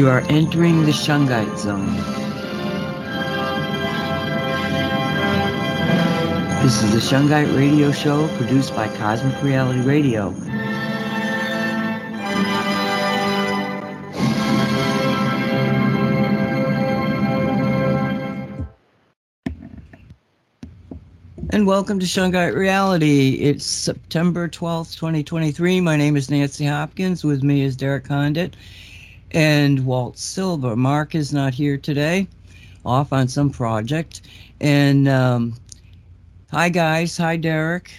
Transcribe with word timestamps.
You 0.00 0.08
are 0.08 0.24
entering 0.30 0.86
the 0.86 0.92
Shungite 0.92 1.58
zone. 1.58 1.94
This 6.64 6.82
is 6.82 6.92
the 6.94 7.00
Shungite 7.00 7.54
Radio 7.54 7.92
Show 7.92 8.26
produced 8.38 8.74
by 8.74 8.88
Cosmic 8.96 9.42
Reality 9.42 9.80
Radio. 9.80 10.30
And 21.50 21.66
welcome 21.66 22.00
to 22.00 22.06
Shungite 22.06 22.56
Reality. 22.56 23.34
It's 23.34 23.66
September 23.66 24.48
12th, 24.48 24.96
2023. 24.96 25.82
My 25.82 25.96
name 25.96 26.16
is 26.16 26.30
Nancy 26.30 26.64
Hopkins. 26.64 27.22
With 27.22 27.42
me 27.42 27.60
is 27.60 27.76
Derek 27.76 28.04
Condit 28.04 28.56
and 29.32 29.84
Walt 29.84 30.18
Silva. 30.18 30.76
Mark 30.76 31.14
is 31.14 31.32
not 31.32 31.54
here 31.54 31.76
today, 31.76 32.28
off 32.84 33.12
on 33.12 33.28
some 33.28 33.50
project. 33.50 34.22
And 34.60 35.08
um, 35.08 35.54
hi, 36.50 36.68
guys. 36.68 37.16
Hi, 37.16 37.36
Derek. 37.36 37.92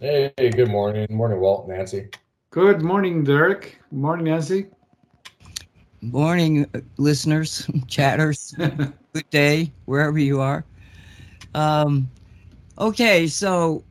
Hey, 0.00 0.32
good 0.36 0.68
morning. 0.68 1.06
Morning, 1.10 1.40
Walt, 1.40 1.68
Nancy. 1.68 2.08
Good 2.50 2.82
morning, 2.82 3.24
Derek. 3.24 3.80
Morning, 3.90 4.26
Nancy. 4.26 4.66
Morning, 6.02 6.66
uh, 6.74 6.80
listeners, 6.98 7.68
chatters. 7.88 8.54
Good 8.58 9.30
day, 9.30 9.72
wherever 9.86 10.18
you 10.18 10.40
are. 10.40 10.64
Um, 11.54 12.10
okay, 12.78 13.26
so 13.26 13.82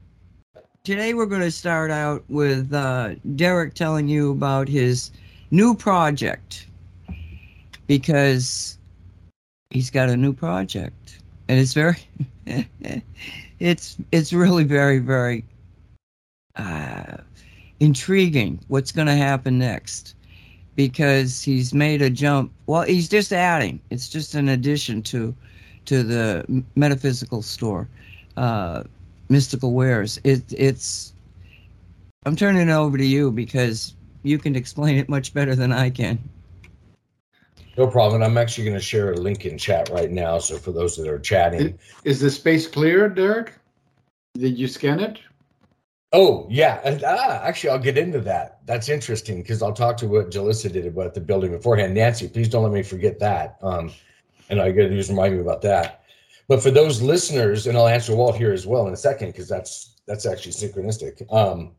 today 0.83 1.13
we're 1.13 1.25
going 1.25 1.41
to 1.41 1.51
start 1.51 1.89
out 1.91 2.23
with 2.29 2.73
uh, 2.73 3.15
Derek 3.35 3.73
telling 3.73 4.07
you 4.07 4.31
about 4.31 4.67
his 4.67 5.11
new 5.53 5.75
project. 5.75 6.67
Because 7.87 8.77
he's 9.69 9.89
got 9.89 10.09
a 10.09 10.17
new 10.17 10.33
project. 10.33 11.19
And 11.47 11.59
it's 11.59 11.73
very 11.73 11.97
it's 13.59 13.97
it's 14.11 14.33
really 14.33 14.63
very 14.63 14.99
very 14.99 15.45
uh, 16.55 17.17
intriguing 17.79 18.59
what's 18.67 18.91
going 18.91 19.07
to 19.07 19.15
happen 19.15 19.59
next. 19.59 20.15
Because 20.75 21.43
he's 21.43 21.73
made 21.73 22.01
a 22.01 22.09
jump 22.09 22.51
well 22.65 22.81
he's 22.81 23.07
just 23.07 23.31
adding. 23.31 23.79
It's 23.91 24.09
just 24.09 24.33
an 24.35 24.49
addition 24.49 25.01
to 25.03 25.35
to 25.85 26.01
the 26.01 26.63
metaphysical 26.75 27.41
store 27.41 27.87
uh, 28.37 28.83
mystical 29.29 29.73
wares. 29.73 30.19
It, 30.23 30.43
it's 30.51 31.13
i'm 32.25 32.37
turning 32.37 32.69
it 32.69 32.71
over 32.71 32.97
to 32.97 33.05
you 33.05 33.29
because 33.31 33.93
you 34.23 34.37
can 34.37 34.55
explain 34.55 34.97
it 34.97 35.09
much 35.09 35.33
better 35.33 35.55
than 35.55 35.71
I 35.71 35.89
can. 35.89 36.17
No 37.77 37.87
problem. 37.87 38.21
I'm 38.21 38.37
actually 38.37 38.65
going 38.65 38.77
to 38.77 38.83
share 38.83 39.11
a 39.11 39.17
link 39.17 39.45
in 39.45 39.57
chat 39.57 39.89
right 39.89 40.11
now. 40.11 40.37
So 40.39 40.57
for 40.57 40.71
those 40.71 40.95
that 40.97 41.07
are 41.07 41.19
chatting, 41.19 41.77
is 42.03 42.19
the 42.19 42.29
space 42.29 42.67
clear, 42.67 43.09
Derek? 43.09 43.53
Did 44.35 44.57
you 44.57 44.67
scan 44.67 44.99
it? 44.99 45.19
Oh 46.15 46.45
yeah, 46.47 46.79
and, 46.85 47.03
ah, 47.03 47.41
actually, 47.41 47.71
I'll 47.71 47.79
get 47.79 47.97
into 47.97 48.19
that. 48.21 48.59
That's 48.67 48.87
interesting 48.87 49.41
because 49.41 49.63
I'll 49.63 49.73
talk 49.73 49.97
to 49.97 50.07
what 50.07 50.29
Jalissa 50.29 50.71
did 50.71 50.85
about 50.85 51.15
the 51.15 51.21
building 51.21 51.51
beforehand. 51.51 51.95
Nancy, 51.95 52.27
please 52.27 52.47
don't 52.47 52.61
let 52.61 52.71
me 52.71 52.83
forget 52.83 53.17
that. 53.19 53.57
Um, 53.63 53.91
and 54.49 54.61
I 54.61 54.71
got 54.71 54.83
to 54.83 54.95
just 54.95 55.09
remind 55.09 55.33
me 55.33 55.41
about 55.41 55.63
that. 55.63 56.03
But 56.47 56.61
for 56.61 56.69
those 56.69 57.01
listeners, 57.01 57.65
and 57.65 57.75
I'll 57.75 57.87
answer 57.87 58.15
Walt 58.15 58.35
here 58.35 58.53
as 58.53 58.67
well 58.67 58.85
in 58.87 58.93
a 58.93 58.97
second 58.97 59.29
because 59.29 59.47
that's 59.47 59.95
that's 60.05 60.27
actually 60.27 60.51
synchronistic. 60.51 61.23
Um, 61.33 61.71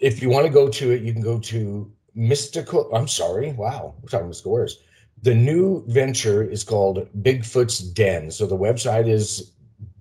if 0.00 0.22
you 0.22 0.28
want 0.28 0.46
to 0.46 0.52
go 0.52 0.68
to 0.68 0.90
it, 0.90 1.02
you 1.02 1.12
can 1.12 1.22
go 1.22 1.38
to 1.38 1.90
Mystical. 2.14 2.90
I'm 2.94 3.08
sorry. 3.08 3.52
Wow. 3.52 3.94
We're 4.00 4.08
talking 4.08 4.28
mystical 4.28 4.52
words. 4.52 4.78
The 5.22 5.34
new 5.34 5.84
venture 5.86 6.42
is 6.42 6.64
called 6.64 7.06
Bigfoot's 7.22 7.78
Den. 7.78 8.30
So 8.30 8.46
the 8.46 8.56
website 8.56 9.08
is 9.08 9.52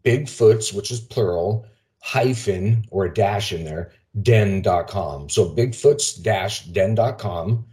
Bigfoot's, 0.04 0.74
which 0.74 0.92
is 0.92 1.00
plural, 1.00 1.66
hyphen 2.02 2.86
or 2.90 3.06
a 3.06 3.14
dash 3.14 3.52
in 3.52 3.64
there, 3.64 3.92
den.com. 4.22 5.30
So 5.30 5.50
Bigfoot's 5.50 6.16
dash 6.16 6.66
den.com. 6.66 7.66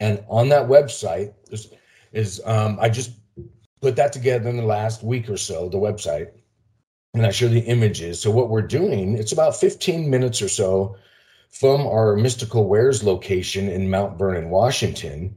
And 0.00 0.22
on 0.28 0.48
that 0.50 0.68
website 0.68 1.34
is, 1.50 1.72
is 2.12 2.40
um, 2.44 2.78
I 2.80 2.88
just 2.88 3.12
put 3.80 3.96
that 3.96 4.12
together 4.12 4.48
in 4.48 4.56
the 4.56 4.62
last 4.64 5.02
week 5.02 5.28
or 5.30 5.36
so, 5.36 5.68
the 5.68 5.78
website, 5.78 6.30
and 7.14 7.24
I 7.24 7.30
show 7.30 7.48
the 7.48 7.60
images. 7.60 8.20
So 8.20 8.30
what 8.30 8.50
we're 8.50 8.62
doing, 8.62 9.16
it's 9.16 9.32
about 9.32 9.56
15 9.56 10.10
minutes 10.10 10.42
or 10.42 10.48
so 10.48 10.96
from 11.50 11.86
our 11.86 12.16
Mystical 12.16 12.68
Wares 12.68 13.02
location 13.02 13.68
in 13.68 13.90
Mount 13.90 14.18
Vernon, 14.18 14.50
Washington. 14.50 15.36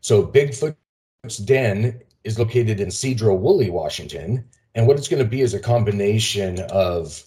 So 0.00 0.26
Bigfoot's 0.26 1.38
Den 1.38 2.00
is 2.24 2.38
located 2.38 2.80
in 2.80 2.88
Sedro-Woolley, 2.88 3.70
Washington. 3.70 4.44
And 4.74 4.86
what 4.86 4.96
it's 4.96 5.08
going 5.08 5.22
to 5.22 5.28
be 5.28 5.40
is 5.40 5.54
a 5.54 5.60
combination 5.60 6.60
of 6.70 7.22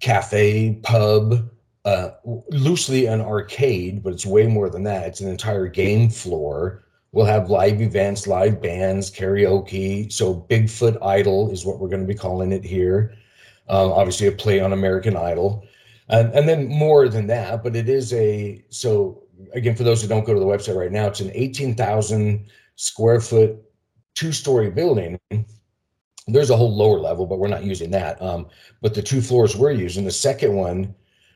cafe, 0.00 0.78
pub, 0.82 1.50
uh, 1.84 2.10
loosely 2.50 3.06
an 3.06 3.20
arcade, 3.20 4.02
but 4.02 4.12
it's 4.12 4.26
way 4.26 4.46
more 4.46 4.68
than 4.68 4.84
that. 4.84 5.06
It's 5.06 5.20
an 5.20 5.30
entire 5.30 5.66
game 5.66 6.10
floor. 6.10 6.84
We'll 7.12 7.26
have 7.26 7.50
live 7.50 7.80
events, 7.80 8.26
live 8.26 8.60
bands, 8.60 9.10
karaoke. 9.10 10.12
So 10.12 10.46
Bigfoot 10.50 11.02
Idol 11.02 11.50
is 11.50 11.64
what 11.64 11.78
we're 11.78 11.88
going 11.88 12.06
to 12.06 12.12
be 12.12 12.18
calling 12.18 12.52
it 12.52 12.64
here. 12.64 13.14
Um, 13.68 13.92
obviously, 13.92 14.26
a 14.26 14.32
play 14.32 14.60
on 14.60 14.72
American 14.72 15.16
Idol 15.16 15.64
and, 16.08 16.32
and 16.34 16.48
then 16.48 16.68
more 16.68 17.08
than 17.08 17.26
that 17.26 17.62
but 17.62 17.76
it 17.76 17.88
is 17.88 18.12
a 18.12 18.62
so 18.68 19.22
again 19.54 19.74
for 19.74 19.84
those 19.84 20.02
who 20.02 20.08
don't 20.08 20.24
go 20.24 20.34
to 20.34 20.40
the 20.40 20.46
website 20.46 20.76
right 20.76 20.92
now 20.92 21.06
it's 21.06 21.20
an 21.20 21.30
18000 21.34 22.46
square 22.76 23.20
foot 23.20 23.56
two 24.14 24.32
story 24.32 24.70
building. 24.70 25.18
There's 26.26 26.50
a 26.50 26.56
whole 26.56 26.74
lower 26.74 26.98
level 26.98 27.26
but 27.26 27.38
we're 27.38 27.48
not 27.48 27.64
using 27.64 27.90
that 27.92 28.20
um, 28.20 28.48
but 28.82 28.94
the 28.94 29.02
two 29.02 29.20
floors 29.20 29.56
we're 29.56 29.70
using 29.70 30.04
the 30.04 30.10
second 30.10 30.54
one 30.54 30.94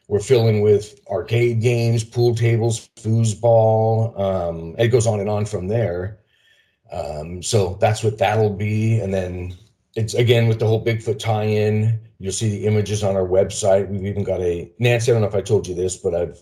we're 0.09 0.21
filling 0.21 0.61
with 0.61 1.01
arcade 1.09 1.61
games 1.61 2.05
pool 2.05 2.35
tables 2.35 2.91
foosball 2.97 4.19
um, 4.21 4.75
it 4.79 4.89
goes 4.89 5.07
on 5.07 5.21
and 5.21 5.31
on 5.31 5.47
from 5.47 5.69
there. 5.69 6.19
Um, 6.93 7.43
so 7.43 7.79
that's 7.81 8.05
what 8.05 8.19
that'll 8.19 8.51
be. 8.51 9.01
And 9.01 9.15
then 9.15 9.57
it's 9.97 10.15
again 10.15 10.47
with 10.47 10.59
the 10.59 10.67
whole 10.67 10.85
bigfoot 10.85 11.19
tie-in 11.19 11.99
You'll 12.23 12.31
see 12.31 12.51
the 12.51 12.67
images 12.67 13.03
on 13.03 13.17
our 13.17 13.27
website. 13.27 13.89
We've 13.89 14.07
even 14.07 14.23
got 14.23 14.41
a 14.41 14.71
Nancy. 14.79 15.11
I 15.11 15.15
don't 15.15 15.23
know 15.23 15.29
if 15.29 15.35
I 15.35 15.41
told 15.41 15.67
you 15.67 15.75
this, 15.75 15.97
but 15.97 16.15
I've 16.15 16.41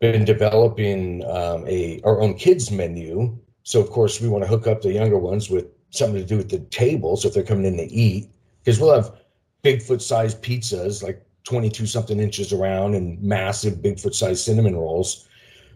been 0.00 0.24
developing 0.24 1.22
um, 1.26 1.66
a 1.68 2.00
our 2.04 2.22
own 2.22 2.32
kids 2.32 2.70
menu. 2.70 3.38
So 3.62 3.82
of 3.82 3.90
course 3.90 4.18
we 4.18 4.30
want 4.30 4.44
to 4.44 4.48
hook 4.48 4.66
up 4.66 4.80
the 4.80 4.94
younger 4.94 5.18
ones 5.18 5.50
with 5.50 5.66
something 5.90 6.18
to 6.18 6.26
do 6.26 6.38
with 6.38 6.48
the 6.48 6.60
table. 6.70 7.18
So 7.18 7.28
if 7.28 7.34
they're 7.34 7.42
coming 7.42 7.66
in 7.66 7.76
to 7.76 7.92
eat, 7.92 8.30
because 8.64 8.80
we'll 8.80 8.94
have 8.94 9.14
Bigfoot 9.62 10.00
sized 10.00 10.42
pizzas, 10.42 11.02
like 11.02 11.22
22 11.44 11.84
something 11.84 12.18
inches 12.18 12.54
around, 12.54 12.94
and 12.94 13.22
massive 13.22 13.74
Bigfoot 13.74 14.14
sized 14.14 14.42
cinnamon 14.42 14.74
rolls. 14.74 15.28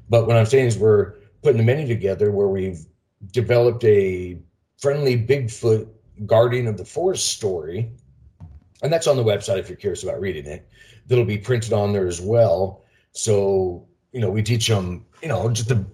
But 0.09 0.27
what 0.27 0.39
I'm 0.39 0.47
saying 0.47 0.69
is 0.69 0.79
we're 0.79 1.17
putting 1.43 1.59
the 1.59 1.65
menu 1.65 1.87
together 1.87 2.33
where 2.33 2.49
we've 2.49 2.87
developed 3.31 3.85
a 3.85 4.39
friendly 4.79 5.19
Bigfoot 5.19 5.87
guardian 6.25 6.67
of 6.67 6.79
the 6.79 6.85
forest 6.87 7.29
story 7.29 7.93
and 8.85 8.93
that's 8.93 9.09
on 9.09 9.17
the 9.17 9.25
website 9.25 9.59
if 9.59 9.69
you're 9.69 9.77
curious 9.77 10.05
about 10.05 10.21
reading 10.21 10.47
it. 10.47 10.69
That'll 11.07 11.25
be 11.25 11.39
printed 11.39 11.73
on 11.73 11.93
there 11.93 12.07
as 12.07 12.21
well. 12.21 12.85
So 13.13 13.89
you 14.15 14.21
know, 14.21 14.31
we 14.31 14.43
teach 14.43 14.69
them, 14.69 15.05
you 15.23 15.29
know, 15.29 15.51
just 15.51 15.73
a, 15.73 15.85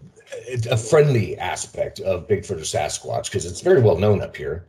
a 0.71 0.77
friendly 0.77 1.39
aspect 1.39 2.01
of 2.01 2.29
Bigfoot 2.29 2.51
or 2.51 2.57
Sasquatch 2.57 3.25
because 3.25 3.47
it's 3.47 3.63
very 3.63 3.81
well 3.81 3.97
known 3.97 4.21
up 4.21 4.37
here. 4.37 4.69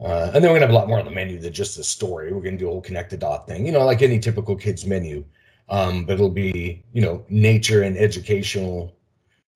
Uh, 0.00 0.30
and 0.32 0.36
then 0.36 0.52
we're 0.52 0.60
gonna 0.60 0.66
have 0.66 0.70
a 0.70 0.78
lot 0.78 0.86
more 0.86 1.00
on 1.00 1.04
the 1.04 1.10
menu 1.10 1.40
than 1.40 1.52
just 1.52 1.76
the 1.76 1.82
story. 1.82 2.32
We're 2.32 2.40
gonna 2.40 2.56
do 2.56 2.68
a 2.68 2.70
whole 2.70 2.80
connected 2.80 3.18
dot 3.18 3.48
thing, 3.48 3.66
you 3.66 3.72
know, 3.72 3.84
like 3.84 4.00
any 4.00 4.20
typical 4.20 4.54
kids 4.54 4.86
menu. 4.86 5.24
Um, 5.68 6.04
but 6.04 6.14
it'll 6.14 6.30
be, 6.30 6.84
you 6.92 7.02
know, 7.02 7.26
nature 7.28 7.82
and 7.82 7.98
educational 7.98 8.96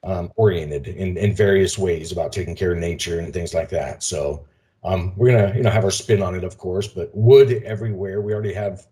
um, 0.03 0.33
oriented 0.35 0.89
in, 0.89 1.17
in 1.17 1.33
various 1.33 1.79
ways 1.79 2.11
about 2.11 2.33
taking 2.33 2.57
care 2.57 2.73
of 2.73 2.79
nature 2.79 3.21
and 3.21 3.33
things 3.33 3.55
like 3.55 3.69
that. 3.69 4.03
So 4.03 4.45
um, 4.85 5.15
we're 5.17 5.31
gonna, 5.31 5.55
you 5.57 5.63
know, 5.63 5.71
have 5.71 5.85
our 5.85 5.91
spin 5.91 6.23
on 6.23 6.35
it, 6.35 6.45
of 6.45 6.59
course, 6.59 6.89
but 6.89 7.11
wood 7.15 7.63
everywhere. 7.65 8.21
We 8.21 8.33
already 8.33 8.55
have 8.55 8.87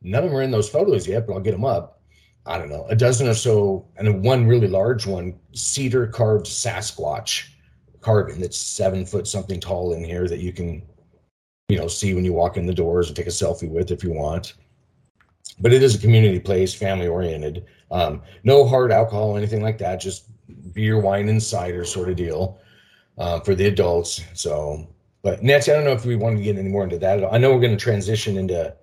none 0.00 0.24
of 0.24 0.30
them 0.30 0.38
are 0.38 0.42
in 0.42 0.50
those 0.50 0.68
photos 0.68 1.06
yet, 1.06 1.26
but 1.26 1.34
I'll 1.34 1.40
get 1.40 1.52
them 1.52 1.64
up. 1.64 2.00
I 2.44 2.58
don't 2.58 2.70
know, 2.70 2.86
a 2.88 2.96
dozen 2.96 3.28
or 3.28 3.34
so, 3.34 3.86
and 3.96 4.24
one 4.24 4.48
really 4.48 4.66
large 4.66 5.06
one, 5.06 5.38
cedar 5.52 6.08
carved 6.08 6.46
Sasquatch, 6.46 7.48
carbon 8.00 8.40
that's 8.40 8.58
seven 8.58 9.06
foot 9.06 9.28
something 9.28 9.60
tall 9.60 9.92
in 9.92 10.02
here 10.02 10.26
that 10.26 10.40
you 10.40 10.52
can, 10.52 10.82
you 11.68 11.78
know, 11.78 11.86
see 11.86 12.14
when 12.14 12.24
you 12.24 12.32
walk 12.32 12.56
in 12.56 12.66
the 12.66 12.74
doors 12.74 13.06
and 13.06 13.16
take 13.16 13.28
a 13.28 13.30
selfie 13.30 13.70
with 13.70 13.92
if 13.92 14.02
you 14.02 14.12
want. 14.12 14.54
But 15.60 15.72
it 15.72 15.84
is 15.84 15.94
a 15.94 16.00
community 16.00 16.40
place, 16.40 16.74
family 16.74 17.06
oriented. 17.06 17.64
Um, 17.92 18.22
no 18.42 18.66
hard 18.66 18.90
alcohol, 18.90 19.36
anything 19.36 19.62
like 19.62 19.78
that. 19.78 20.00
Just 20.00 20.24
beer, 20.72 20.98
wine, 21.00 21.28
and 21.28 21.40
cider 21.40 21.84
sort 21.84 22.08
of 22.08 22.16
deal 22.16 22.60
uh, 23.18 23.38
for 23.40 23.54
the 23.54 23.66
adults. 23.66 24.24
So, 24.34 24.88
but 25.22 25.42
Nancy, 25.42 25.70
I 25.70 25.74
don't 25.74 25.84
know 25.84 25.92
if 25.92 26.04
we 26.04 26.16
want 26.16 26.36
to 26.36 26.42
get 26.42 26.58
any 26.58 26.68
more 26.68 26.84
into 26.84 26.98
that. 26.98 27.18
at 27.18 27.24
all. 27.24 27.34
I 27.34 27.38
know 27.38 27.52
we're 27.52 27.60
going 27.60 27.76
to 27.76 27.82
transition 27.82 28.36
into 28.36 28.74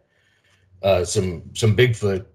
uh, 0.81 1.03
some 1.03 1.44
some 1.53 1.75
Bigfoot 1.75 2.25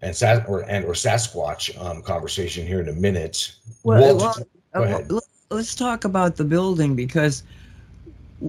and 0.00 0.16
Sas- 0.16 0.44
or 0.48 0.60
and 0.62 0.84
or 0.84 0.92
Sasquatch 0.92 1.78
um, 1.82 2.02
conversation 2.02 2.66
here 2.66 2.80
in 2.80 2.88
a 2.88 2.92
minute. 2.92 3.54
Well, 3.82 4.16
Walt, 4.16 4.42
well, 4.74 5.02
go 5.02 5.18
uh, 5.18 5.20
let's 5.50 5.74
talk 5.74 6.04
about 6.04 6.36
the 6.36 6.44
building 6.44 6.96
because 6.96 7.42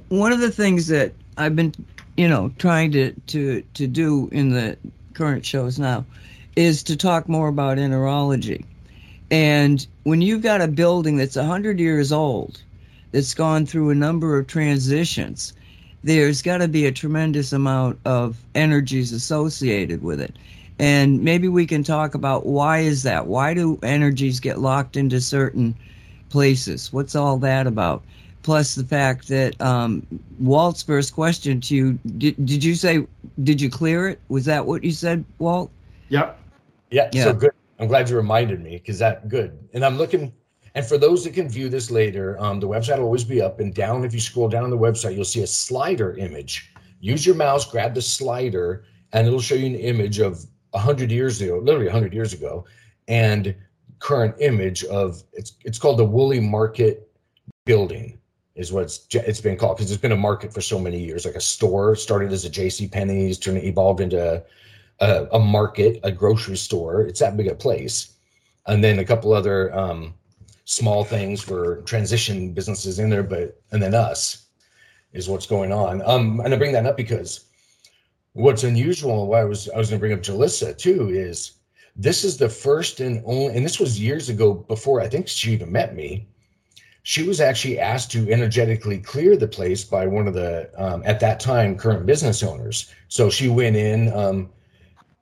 one 0.09 0.31
of 0.31 0.39
the 0.39 0.51
things 0.51 0.87
that 0.87 1.13
I've 1.37 1.55
been, 1.55 1.73
you 2.17 2.27
know, 2.27 2.51
trying 2.57 2.91
to 2.93 3.11
to 3.11 3.61
to 3.61 3.87
do 3.87 4.29
in 4.31 4.49
the 4.49 4.77
current 5.13 5.45
shows 5.45 5.77
now 5.77 6.05
is 6.55 6.83
to 6.83 6.95
talk 6.95 7.27
more 7.27 7.49
about 7.49 7.77
interology. 7.77 8.63
And 9.31 9.85
when 10.03 10.21
you've 10.21 10.41
got 10.41 10.61
a 10.61 10.67
building 10.67 11.17
that's 11.17 11.35
100 11.35 11.79
years 11.79 12.11
old, 12.11 12.61
that's 13.15 13.33
gone 13.33 13.65
through 13.65 13.91
a 13.91 13.95
number 13.95 14.37
of 14.37 14.45
transitions, 14.45 15.53
there's 16.03 16.41
got 16.41 16.57
to 16.57 16.67
be 16.67 16.85
a 16.85 16.91
tremendous 16.91 17.53
amount 17.53 17.97
of 18.03 18.43
energies 18.55 19.13
associated 19.13 20.03
with 20.03 20.19
it. 20.19 20.37
And 20.79 21.23
maybe 21.23 21.47
we 21.47 21.65
can 21.65 21.81
talk 21.81 22.13
about 22.13 22.45
why 22.45 22.79
is 22.79 23.03
that? 23.03 23.27
Why 23.27 23.53
do 23.53 23.79
energies 23.83 24.41
get 24.41 24.59
locked 24.59 24.97
into 24.97 25.21
certain 25.21 25.75
places? 26.29 26.91
What's 26.91 27.15
all 27.15 27.37
that 27.37 27.67
about? 27.67 28.03
Plus 28.43 28.75
the 28.75 28.83
fact 28.83 29.29
that 29.29 29.59
um, 29.61 30.05
Walt's 30.37 30.83
first 30.83 31.13
question 31.13 31.61
to 31.61 31.75
you 31.75 31.99
did, 32.17 32.35
did 32.45 32.63
you 32.65 32.75
say 32.75 33.07
did 33.43 33.61
you 33.61 33.69
clear 33.69 34.09
it? 34.09 34.19
Was 34.27 34.43
that 34.45 34.65
what 34.65 34.83
you 34.83 34.91
said, 34.91 35.23
Walt? 35.39 35.71
Yep. 36.09 36.37
Yeah, 36.91 37.09
Yeah. 37.13 37.23
so 37.23 37.33
good. 37.33 37.51
I'm 37.79 37.87
glad 37.87 38.09
you 38.09 38.17
reminded 38.17 38.61
me 38.61 38.71
because 38.71 38.99
that 38.99 39.29
good. 39.29 39.57
And 39.73 39.85
I'm 39.85 39.97
looking, 39.97 40.33
and 40.75 40.85
for 40.85 40.97
those 40.97 41.23
that 41.23 41.33
can 41.33 41.49
view 41.49 41.69
this 41.69 41.89
later, 41.89 42.37
um, 42.39 42.59
the 42.59 42.67
website 42.67 42.97
will 42.97 43.05
always 43.05 43.23
be 43.23 43.41
up 43.41 43.61
and 43.61 43.73
down. 43.73 44.03
If 44.03 44.13
you 44.13 44.19
scroll 44.19 44.49
down 44.49 44.69
the 44.69 44.77
website, 44.77 45.15
you'll 45.15 45.23
see 45.23 45.41
a 45.41 45.47
slider 45.47 46.13
image. 46.17 46.73
Use 46.99 47.25
your 47.25 47.35
mouse, 47.35 47.69
grab 47.69 47.93
the 47.93 48.01
slider, 48.01 48.83
and 49.13 49.25
it'll 49.25 49.39
show 49.39 49.55
you 49.55 49.67
an 49.67 49.75
image 49.75 50.19
of 50.19 50.45
100 50.71 51.09
years 51.09 51.41
ago, 51.41 51.59
literally 51.59 51.85
100 51.85 52.13
years 52.13 52.33
ago, 52.33 52.65
and 53.07 53.55
current 53.99 54.35
image 54.39 54.83
of 54.85 55.23
it's 55.31 55.53
it's 55.63 55.79
called 55.79 55.97
the 55.97 56.05
Woolly 56.05 56.41
Market 56.41 57.09
Building 57.65 58.19
is 58.55 58.71
what 58.71 58.83
it's, 58.83 59.07
it's 59.11 59.41
been 59.41 59.57
called 59.57 59.77
because 59.77 59.91
it's 59.91 60.01
been 60.01 60.11
a 60.11 60.17
market 60.17 60.53
for 60.53 60.61
so 60.61 60.79
many 60.79 60.99
years, 60.99 61.25
like 61.25 61.35
a 61.35 61.41
store 61.41 61.95
started 61.95 62.31
as 62.31 62.45
a 62.45 62.49
J.C. 62.49 62.87
Penney's, 62.87 63.37
turned 63.37 63.57
it 63.57 63.63
evolved 63.65 64.01
into 64.01 64.43
a, 64.99 65.27
a 65.31 65.39
market, 65.39 65.99
a 66.03 66.11
grocery 66.11 66.55
store. 66.57 67.01
It's 67.01 67.19
that 67.19 67.35
big 67.35 67.47
a 67.47 67.55
place, 67.55 68.13
and 68.67 68.83
then 68.83 68.99
a 68.99 69.05
couple 69.05 69.33
other 69.33 69.73
um, 69.77 70.13
small 70.65 71.03
things 71.03 71.41
for 71.41 71.81
transition 71.83 72.51
businesses 72.51 72.99
in 72.99 73.09
there. 73.09 73.23
But 73.23 73.61
and 73.71 73.81
then 73.81 73.95
us 73.95 74.47
is 75.13 75.29
what's 75.29 75.47
going 75.47 75.71
on. 75.71 76.01
Um, 76.05 76.41
and 76.41 76.53
I 76.53 76.57
bring 76.57 76.73
that 76.73 76.85
up 76.85 76.97
because 76.97 77.45
what's 78.33 78.63
unusual. 78.63 79.27
Why 79.27 79.41
I 79.41 79.45
was 79.45 79.69
I 79.69 79.77
was 79.77 79.89
to 79.89 79.97
bring 79.97 80.13
up 80.13 80.21
Jalissa 80.21 80.77
too 80.77 81.09
is 81.09 81.53
this 81.95 82.23
is 82.23 82.37
the 82.37 82.49
first 82.49 82.99
and 82.99 83.23
only, 83.25 83.55
and 83.55 83.65
this 83.65 83.79
was 83.79 83.99
years 83.99 84.29
ago 84.29 84.53
before 84.53 84.99
I 85.01 85.07
think 85.07 85.27
she 85.27 85.53
even 85.53 85.71
met 85.71 85.95
me. 85.95 86.27
She 87.03 87.23
was 87.23 87.39
actually 87.39 87.79
asked 87.79 88.11
to 88.11 88.29
energetically 88.31 88.97
clear 88.97 89.37
the 89.37 89.47
place 89.47 89.83
by 89.83 90.07
one 90.07 90.27
of 90.27 90.33
the 90.33 90.69
um, 90.75 91.03
at 91.05 91.19
that 91.19 91.39
time 91.39 91.77
current 91.77 92.05
business 92.05 92.43
owners. 92.43 92.91
So 93.07 93.29
she 93.29 93.47
went 93.47 93.75
in. 93.75 94.11
Um, 94.13 94.49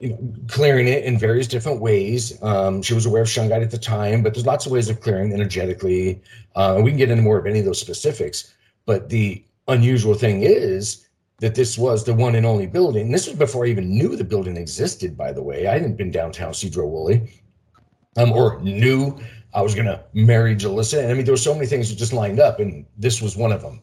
you 0.04 0.10
know, 0.10 0.34
clearing 0.50 0.90
it 0.90 1.06
in 1.06 1.18
various 1.18 1.48
different 1.48 1.80
ways. 1.80 2.38
Um, 2.44 2.82
she 2.82 2.94
was 2.94 3.06
aware 3.06 3.22
of 3.22 3.30
shungite 3.30 3.64
at 3.64 3.72
the 3.72 3.78
time, 3.78 4.22
but 4.22 4.34
there's 4.34 4.46
lots 4.46 4.66
of 4.66 4.74
ways 4.74 4.90
of 4.90 5.00
clearing 5.00 5.32
energetically. 5.32 6.22
Uh, 6.58 6.76
and 6.76 6.84
we 6.84 6.92
can 6.92 6.98
get 6.98 7.10
into 7.10 7.24
more 7.24 7.38
of 7.38 7.46
any 7.46 7.60
of 7.60 7.66
those 7.66 7.80
specifics. 7.80 8.54
But 8.86 9.08
the 9.08 9.42
unusual 9.70 10.14
thing 10.14 10.42
is 10.42 11.08
that 11.40 11.56
this 11.56 11.78
was 11.78 12.04
the 12.04 12.14
one 12.14 12.36
and 12.36 12.46
only 12.46 12.68
building. 12.68 13.12
This 13.12 13.28
was 13.28 13.38
before 13.38 13.66
I 13.66 13.70
even 13.70 13.98
knew 13.98 14.18
the 14.18 14.26
building 14.26 14.58
existed, 14.58 15.16
by 15.16 15.32
the 15.32 15.42
way. 15.42 15.68
I 15.68 15.74
hadn't 15.74 15.96
been 15.96 16.12
downtown 16.12 16.52
Sedro-Woolley 16.52 17.42
um, 18.18 18.34
or 18.34 18.62
knew 18.62 19.18
I 19.54 19.62
was 19.62 19.74
going 19.74 19.86
to 19.86 20.04
marry 20.14 20.54
Jalissa. 20.54 21.00
And 21.00 21.12
I 21.12 21.14
mean, 21.14 21.24
there 21.24 21.34
were 21.34 21.38
so 21.38 21.54
many 21.54 21.66
things 21.66 21.90
that 21.90 21.96
just 21.96 22.12
lined 22.12 22.42
up, 22.42 22.60
and 22.60 22.86
this 22.98 23.22
was 23.22 23.38
one 23.38 23.54
of 23.54 23.62
them. 23.62 23.82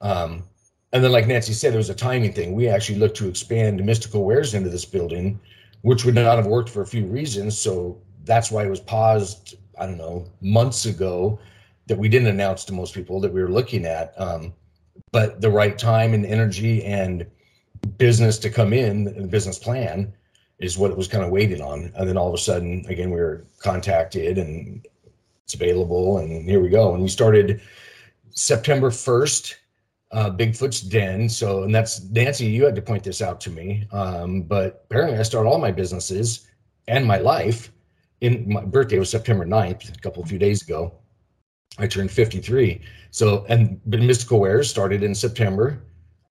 Um, 0.00 0.44
and 0.92 1.04
then, 1.04 1.12
like 1.12 1.26
Nancy 1.26 1.52
said, 1.52 1.72
there 1.72 1.78
was 1.78 1.90
a 1.90 1.94
timing 1.94 2.32
thing. 2.32 2.52
We 2.52 2.68
actually 2.68 2.98
looked 2.98 3.16
to 3.18 3.28
expand 3.28 3.84
mystical 3.84 4.24
wares 4.24 4.54
into 4.54 4.68
this 4.68 4.84
building, 4.84 5.38
which 5.82 6.04
would 6.04 6.16
not 6.16 6.36
have 6.36 6.46
worked 6.46 6.68
for 6.68 6.82
a 6.82 6.86
few 6.86 7.06
reasons. 7.06 7.56
So 7.56 8.00
that's 8.24 8.50
why 8.50 8.64
it 8.64 8.70
was 8.70 8.80
paused, 8.80 9.54
I 9.78 9.86
don't 9.86 9.98
know, 9.98 10.26
months 10.40 10.86
ago 10.86 11.38
that 11.86 11.96
we 11.96 12.08
didn't 12.08 12.28
announce 12.28 12.64
to 12.64 12.72
most 12.72 12.94
people 12.94 13.20
that 13.20 13.32
we 13.32 13.40
were 13.40 13.50
looking 13.50 13.84
at. 13.84 14.14
Um, 14.20 14.52
but 15.12 15.40
the 15.40 15.50
right 15.50 15.78
time 15.78 16.12
and 16.12 16.26
energy 16.26 16.84
and 16.84 17.24
business 17.96 18.38
to 18.38 18.50
come 18.50 18.72
in, 18.72 19.04
the 19.04 19.26
business 19.26 19.58
plan 19.58 20.12
is 20.58 20.76
what 20.76 20.90
it 20.90 20.96
was 20.96 21.08
kind 21.08 21.24
of 21.24 21.30
waiting 21.30 21.62
on. 21.62 21.92
And 21.96 22.08
then 22.08 22.16
all 22.16 22.28
of 22.28 22.34
a 22.34 22.38
sudden, 22.38 22.84
again, 22.88 23.10
we 23.10 23.16
were 23.16 23.44
contacted 23.60 24.38
and 24.38 24.86
it's 25.44 25.54
available. 25.54 26.18
And 26.18 26.44
here 26.48 26.60
we 26.60 26.68
go. 26.68 26.94
And 26.94 27.02
we 27.02 27.08
started 27.08 27.60
September 28.30 28.90
1st 28.90 29.54
uh, 30.12 30.30
Bigfoot's 30.30 30.80
Den. 30.80 31.28
So, 31.28 31.62
and 31.62 31.74
that's 31.74 32.02
Nancy, 32.10 32.46
you 32.46 32.64
had 32.64 32.74
to 32.76 32.82
point 32.82 33.04
this 33.04 33.22
out 33.22 33.40
to 33.42 33.50
me. 33.50 33.86
Um, 33.92 34.42
but 34.42 34.84
apparently, 34.84 35.18
I 35.18 35.22
start 35.22 35.46
all 35.46 35.58
my 35.58 35.70
businesses 35.70 36.48
and 36.88 37.06
my 37.06 37.18
life 37.18 37.70
in 38.20 38.52
my 38.52 38.64
birthday 38.64 38.98
was 38.98 39.10
September 39.10 39.46
9th, 39.46 39.96
a 39.96 40.00
couple 40.00 40.22
of 40.22 40.28
few 40.28 40.38
days 40.38 40.62
ago. 40.62 40.92
I 41.78 41.86
turned 41.86 42.10
53. 42.10 42.80
So, 43.10 43.46
and 43.48 43.80
Mystical 43.86 44.40
Wares 44.40 44.68
started 44.68 45.02
in 45.02 45.14
September. 45.14 45.82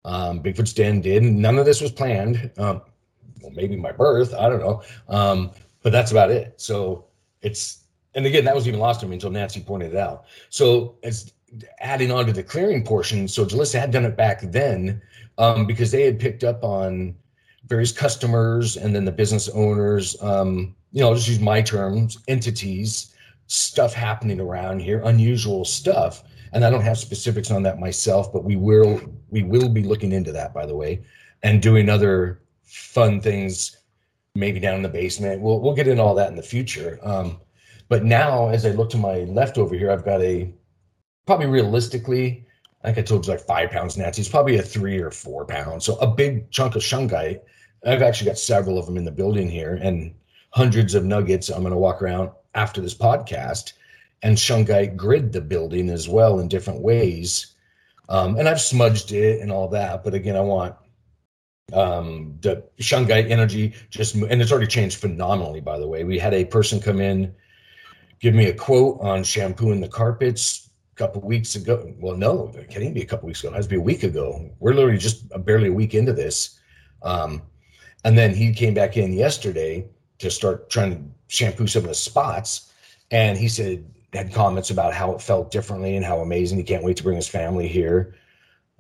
Um, 0.06 0.42
Bigfoot's 0.44 0.74
Den 0.74 1.02
did. 1.02 1.24
None 1.24 1.58
of 1.58 1.66
this 1.66 1.82
was 1.82 1.92
planned. 1.92 2.52
Um, 2.58 2.82
well, 3.42 3.52
maybe 3.52 3.76
my 3.76 3.92
birth, 3.92 4.34
I 4.34 4.50
don't 4.50 4.60
know. 4.60 4.84
Um, 5.08 5.52
but 5.82 5.92
that's 5.92 6.12
about 6.12 6.30
it. 6.30 6.54
So 6.58 7.06
it's, 7.42 7.86
and 8.16 8.26
again, 8.26 8.44
that 8.46 8.56
was 8.56 8.68
even 8.68 8.80
lost 8.80 9.00
to 9.02 9.08
me 9.08 9.16
until 9.16 9.32
Nancy 9.32 9.62
pointed 9.62 9.94
it 9.94 9.98
out. 9.98 10.26
So 10.50 10.98
it's 11.04 11.32
adding 11.80 12.12
on 12.12 12.26
to 12.26 12.34
the 12.34 12.44
clearing 12.44 12.84
portion. 12.84 13.28
So 13.28 13.46
Jalissa 13.46 13.80
had 13.80 13.92
done 13.92 14.06
it 14.06 14.18
back 14.18 14.42
then 14.42 15.02
um, 15.38 15.66
because 15.66 15.92
they 15.92 16.04
had 16.04 16.20
picked 16.20 16.44
up 16.44 16.64
on 16.64 17.16
various 17.68 17.92
customers 17.92 18.78
and 18.78 18.96
then 18.96 19.06
the 19.06 19.12
business 19.12 19.48
owners, 19.50 20.22
um, 20.22 20.76
you 20.92 21.02
know, 21.02 21.10
I'll 21.10 21.16
just 21.16 21.28
use 21.28 21.40
my 21.40 21.62
terms, 21.62 22.18
entities, 22.28 23.14
stuff 23.48 23.94
happening 23.94 24.40
around 24.40 24.80
here, 24.80 25.02
unusual 25.06 25.66
stuff. 25.66 26.24
And 26.52 26.66
I 26.66 26.70
don't 26.70 26.82
have 26.82 26.98
specifics 26.98 27.52
on 27.52 27.64
that 27.64 27.80
myself, 27.80 28.34
but 28.34 28.44
we 28.44 28.56
will 28.56 29.00
we 29.30 29.44
will 29.44 29.70
be 29.70 29.84
looking 29.84 30.12
into 30.12 30.32
that, 30.32 30.52
by 30.52 30.66
the 30.66 30.76
way, 30.76 31.04
and 31.44 31.62
doing 31.62 31.90
other 31.90 32.42
fun 32.64 33.22
things, 33.22 33.78
maybe 34.34 34.60
down 34.60 34.78
in 34.78 34.82
the 34.82 34.90
basement. 34.90 35.42
We'll 35.42 35.60
we'll 35.60 35.76
get 35.76 35.88
into 35.88 36.02
all 36.02 36.16
that 36.16 36.30
in 36.30 36.36
the 36.36 36.42
future. 36.42 37.00
Um, 37.04 37.40
but 37.88 38.04
now, 38.04 38.50
as 38.50 38.66
I 38.66 38.72
look 38.72 38.90
to 38.92 38.98
my 38.98 39.20
left 39.26 39.60
over 39.60 39.76
here, 39.76 39.92
I've 39.92 40.06
got 40.06 40.22
a 40.22 40.52
probably 41.26 41.48
realistically, 41.48 42.46
think 42.84 42.98
I 42.98 43.02
told 43.02 43.26
you 43.26 43.34
like 43.34 43.42
five 43.42 43.72
pounds 43.72 43.98
Nancy. 43.98 44.22
It's 44.22 44.30
probably 44.30 44.58
a 44.58 44.62
three 44.62 45.00
or 45.00 45.12
four 45.12 45.46
pounds. 45.46 45.86
So 45.86 45.98
a 45.98 46.08
big 46.08 46.50
chunk 46.52 46.76
of 46.76 46.82
shungite. 46.82 47.42
I've 47.86 48.02
actually 48.02 48.28
got 48.28 48.38
several 48.38 48.78
of 48.78 48.86
them 48.86 48.98
in 48.98 49.06
the 49.06 49.12
building 49.12 49.50
here 49.50 49.80
and 49.82 50.14
hundreds 50.52 50.96
of 50.96 51.06
nuggets. 51.06 51.50
I'm 51.50 51.62
going 51.62 51.72
to 51.72 51.78
walk 51.78 52.02
around 52.02 52.32
after 52.56 52.82
this 52.82 52.96
podcast 52.96 53.74
and 54.22 54.38
shungite 54.38 54.98
grid 54.98 55.32
the 55.32 55.42
building 55.42 55.90
as 55.90 56.10
well 56.10 56.40
in 56.40 56.48
different 56.48 56.82
ways. 56.82 57.56
Um, 58.10 58.38
and 58.38 58.50
I've 58.50 58.62
smudged 58.62 59.12
it 59.12 59.42
and 59.42 59.52
all 59.52 59.68
that. 59.70 60.04
But 60.04 60.14
again, 60.14 60.36
I 60.36 60.42
want 60.42 60.76
um, 61.74 62.38
the 62.42 62.64
shungite 62.82 63.30
energy 63.30 63.76
just, 63.90 64.16
and 64.16 64.42
it's 64.42 64.52
already 64.52 64.68
changed 64.68 64.98
phenomenally, 64.98 65.62
by 65.62 65.78
the 65.80 65.88
way. 65.88 66.04
We 66.04 66.18
had 66.18 66.34
a 66.34 66.46
person 66.46 66.82
come 66.82 67.00
in, 67.00 67.34
give 68.20 68.34
me 68.34 68.46
a 68.46 68.54
quote 68.54 69.00
on 69.02 69.24
shampooing 69.24 69.80
the 69.80 69.88
carpets 69.88 70.69
couple 71.00 71.22
weeks 71.22 71.56
ago. 71.56 71.94
Well, 71.98 72.18
no, 72.18 72.52
it 72.54 72.70
can't 72.70 72.84
even 72.84 72.94
be 72.94 73.02
a 73.02 73.06
couple 73.06 73.28
weeks 73.28 73.42
ago. 73.42 73.54
It 73.54 73.56
has 73.56 73.66
to 73.66 73.70
be 73.70 73.78
a 73.78 73.82
week 73.82 74.04
ago. 74.04 74.52
We're 74.60 74.74
literally 74.74 74.98
just 74.98 75.24
barely 75.46 75.70
a 75.70 75.74
week 75.74 75.96
into 75.96 76.12
this. 76.12 76.60
Um, 77.02 77.42
and 78.04 78.18
then 78.18 78.36
he 78.36 78.54
came 78.54 78.74
back 78.74 78.98
in 78.98 79.14
yesterday 79.14 79.88
to 80.18 80.30
start 80.30 80.70
trying 80.70 80.92
to 80.92 81.02
shampoo 81.28 81.68
some 81.68 81.84
of 81.84 81.90
the 81.90 81.96
spots. 81.96 82.74
And 83.12 83.38
he 83.38 83.48
said, 83.48 83.86
had 84.12 84.34
comments 84.34 84.72
about 84.72 84.94
how 84.94 85.14
it 85.14 85.22
felt 85.22 85.52
differently 85.52 85.96
and 85.96 86.06
how 86.06 86.20
amazing. 86.20 86.58
He 86.58 86.64
can't 86.66 86.84
wait 86.84 86.98
to 86.98 87.04
bring 87.04 87.16
his 87.16 87.30
family 87.30 87.68
here. 87.68 88.16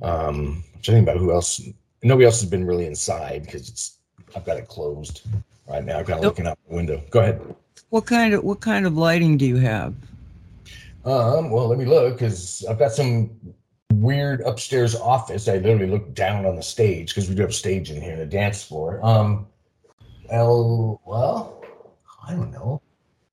Um, 0.01 0.63
I'm 0.75 0.81
trying 0.81 0.81
to 0.81 0.91
think 0.91 1.07
about 1.07 1.17
who 1.17 1.31
else. 1.31 1.61
Nobody 2.03 2.25
else 2.25 2.41
has 2.41 2.49
been 2.49 2.65
really 2.65 2.85
inside 2.85 3.43
because 3.43 3.69
it's 3.69 3.97
I've 4.35 4.45
got 4.45 4.57
it 4.57 4.67
closed 4.67 5.21
right 5.67 5.83
now. 5.85 5.99
I'm 5.99 6.05
kind 6.05 6.19
of 6.19 6.25
looking 6.25 6.47
out 6.47 6.59
the 6.67 6.75
window. 6.75 7.01
Go 7.09 7.21
ahead. 7.21 7.55
What 7.89 8.05
kind 8.05 8.33
of 8.33 8.43
what 8.43 8.59
kind 8.59 8.85
of 8.85 8.97
lighting 8.97 9.37
do 9.37 9.45
you 9.45 9.57
have? 9.57 9.93
Um, 11.05 11.49
well, 11.49 11.67
let 11.67 11.79
me 11.79 11.85
look 11.85 12.15
because 12.15 12.65
I've 12.69 12.79
got 12.79 12.91
some 12.91 13.31
weird 13.93 14.41
upstairs 14.41 14.95
office. 14.95 15.47
I 15.47 15.57
literally 15.57 15.87
look 15.87 16.13
down 16.13 16.45
on 16.45 16.55
the 16.55 16.63
stage 16.63 17.13
because 17.13 17.29
we 17.29 17.35
do 17.35 17.41
have 17.41 17.51
a 17.51 17.53
stage 17.53 17.91
in 17.91 18.01
here 18.01 18.13
and 18.13 18.21
a 18.21 18.25
dance 18.25 18.63
floor. 18.63 19.03
Um, 19.03 19.47
L, 20.29 21.01
well, 21.05 21.63
I 22.27 22.33
don't 22.33 22.51
know. 22.51 22.81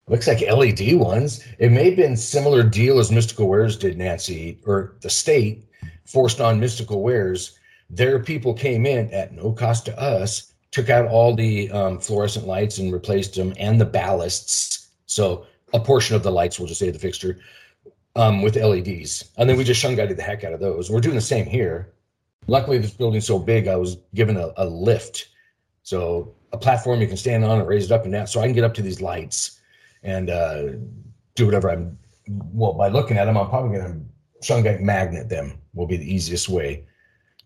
Looks 0.09 0.29
like 0.29 0.41
LED 0.41 0.95
ones. 0.95 1.45
It 1.59 1.73
may 1.73 1.87
have 1.87 1.97
been 1.97 2.17
similar 2.17 2.63
deal 2.63 3.01
as 3.01 3.11
Mystical 3.11 3.49
Wares 3.49 3.77
did, 3.77 3.99
Nancy, 3.99 4.61
or 4.65 4.95
the 5.01 5.11
state 5.11 5.69
forced 6.05 6.41
on 6.41 6.61
Mystical 6.61 7.03
Wares. 7.03 7.59
Their 7.91 8.21
people 8.21 8.55
came 8.55 8.87
in 8.87 9.13
at 9.13 9.33
no 9.33 9.53
cost 9.53 9.85
to 9.87 10.01
us, 10.01 10.53
took 10.71 10.91
out 10.91 11.09
all 11.09 11.35
the 11.35 11.71
um, 11.73 11.99
fluorescent 11.99 12.47
lights 12.47 12.79
and 12.79 12.93
replaced 12.93 13.35
them 13.35 13.53
and 13.59 13.81
the 13.81 13.87
ballasts. 13.87 14.87
So 15.07 15.47
a 15.73 15.81
portion 15.81 16.17
of 16.17 16.23
the 16.23 16.31
lights, 16.31 16.59
we'll 16.59 16.69
just 16.69 16.81
say 16.81 16.91
the 16.91 16.99
fixture, 16.99 17.39
um, 18.15 18.43
with 18.43 18.57
LEDs. 18.57 19.31
And 19.37 19.49
then 19.49 19.57
we 19.57 19.65
just 19.65 19.83
shungited 19.83 20.17
the 20.17 20.23
heck 20.23 20.45
out 20.45 20.53
of 20.53 20.61
those. 20.61 20.91
We're 20.91 21.01
doing 21.01 21.15
the 21.15 21.21
same 21.21 21.47
here. 21.47 21.93
Luckily, 22.47 22.79
this 22.79 22.93
building's 22.93 23.27
so 23.27 23.39
big, 23.39 23.69
I 23.69 23.77
was 23.77 23.99
given 24.15 24.37
a, 24.37 24.53
a 24.57 24.65
lift. 24.65 25.29
So 25.83 26.35
a 26.53 26.59
platform 26.59 27.01
you 27.01 27.09
can 27.09 27.17
stand 27.17 27.45
on 27.45 27.59
and 27.59 27.69
raise 27.69 27.85
it 27.85 27.93
up 27.93 28.05
and 28.05 28.13
down. 28.13 28.27
So 28.27 28.41
I 28.41 28.45
can 28.45 28.55
get 28.55 28.65
up 28.65 28.75
to 28.75 28.83
these 28.83 29.01
lights 29.01 29.61
and 30.03 30.31
uh, 30.31 30.69
do 31.35 31.47
whatever 31.47 31.71
I'm. 31.71 31.99
Well, 32.29 32.73
by 32.73 32.89
looking 32.89 33.19
at 33.19 33.27
them, 33.27 33.37
I'm 33.37 33.49
probably 33.49 33.79
going 33.79 33.93
to 33.93 34.47
shungite 34.47 34.81
magnet 34.81 35.29
them. 35.29 35.59
Will 35.75 35.87
be 35.87 35.97
the 35.97 36.13
easiest 36.13 36.49
way. 36.49 36.85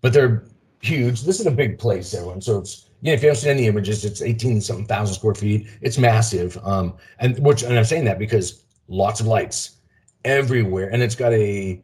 But 0.00 0.12
they're 0.12 0.44
huge. 0.80 1.22
This 1.22 1.40
is 1.40 1.46
a 1.46 1.50
big 1.50 1.78
place, 1.78 2.14
everyone. 2.14 2.40
So 2.40 2.58
it's 2.58 2.89
know, 3.02 3.12
if 3.12 3.22
you 3.22 3.28
haven't 3.28 3.42
seen 3.42 3.50
any 3.50 3.66
images, 3.66 4.04
it's 4.04 4.22
18 4.22 4.60
something 4.60 4.86
thousand 4.86 5.14
square 5.14 5.34
feet. 5.34 5.68
It's 5.80 5.98
massive. 5.98 6.58
Um, 6.62 6.94
and 7.18 7.38
which 7.38 7.62
and 7.62 7.76
I'm 7.78 7.84
saying 7.84 8.04
that 8.04 8.18
because 8.18 8.64
lots 8.88 9.20
of 9.20 9.26
lights 9.26 9.76
everywhere, 10.24 10.90
and 10.92 11.02
it's 11.02 11.14
got 11.14 11.32
a 11.32 11.82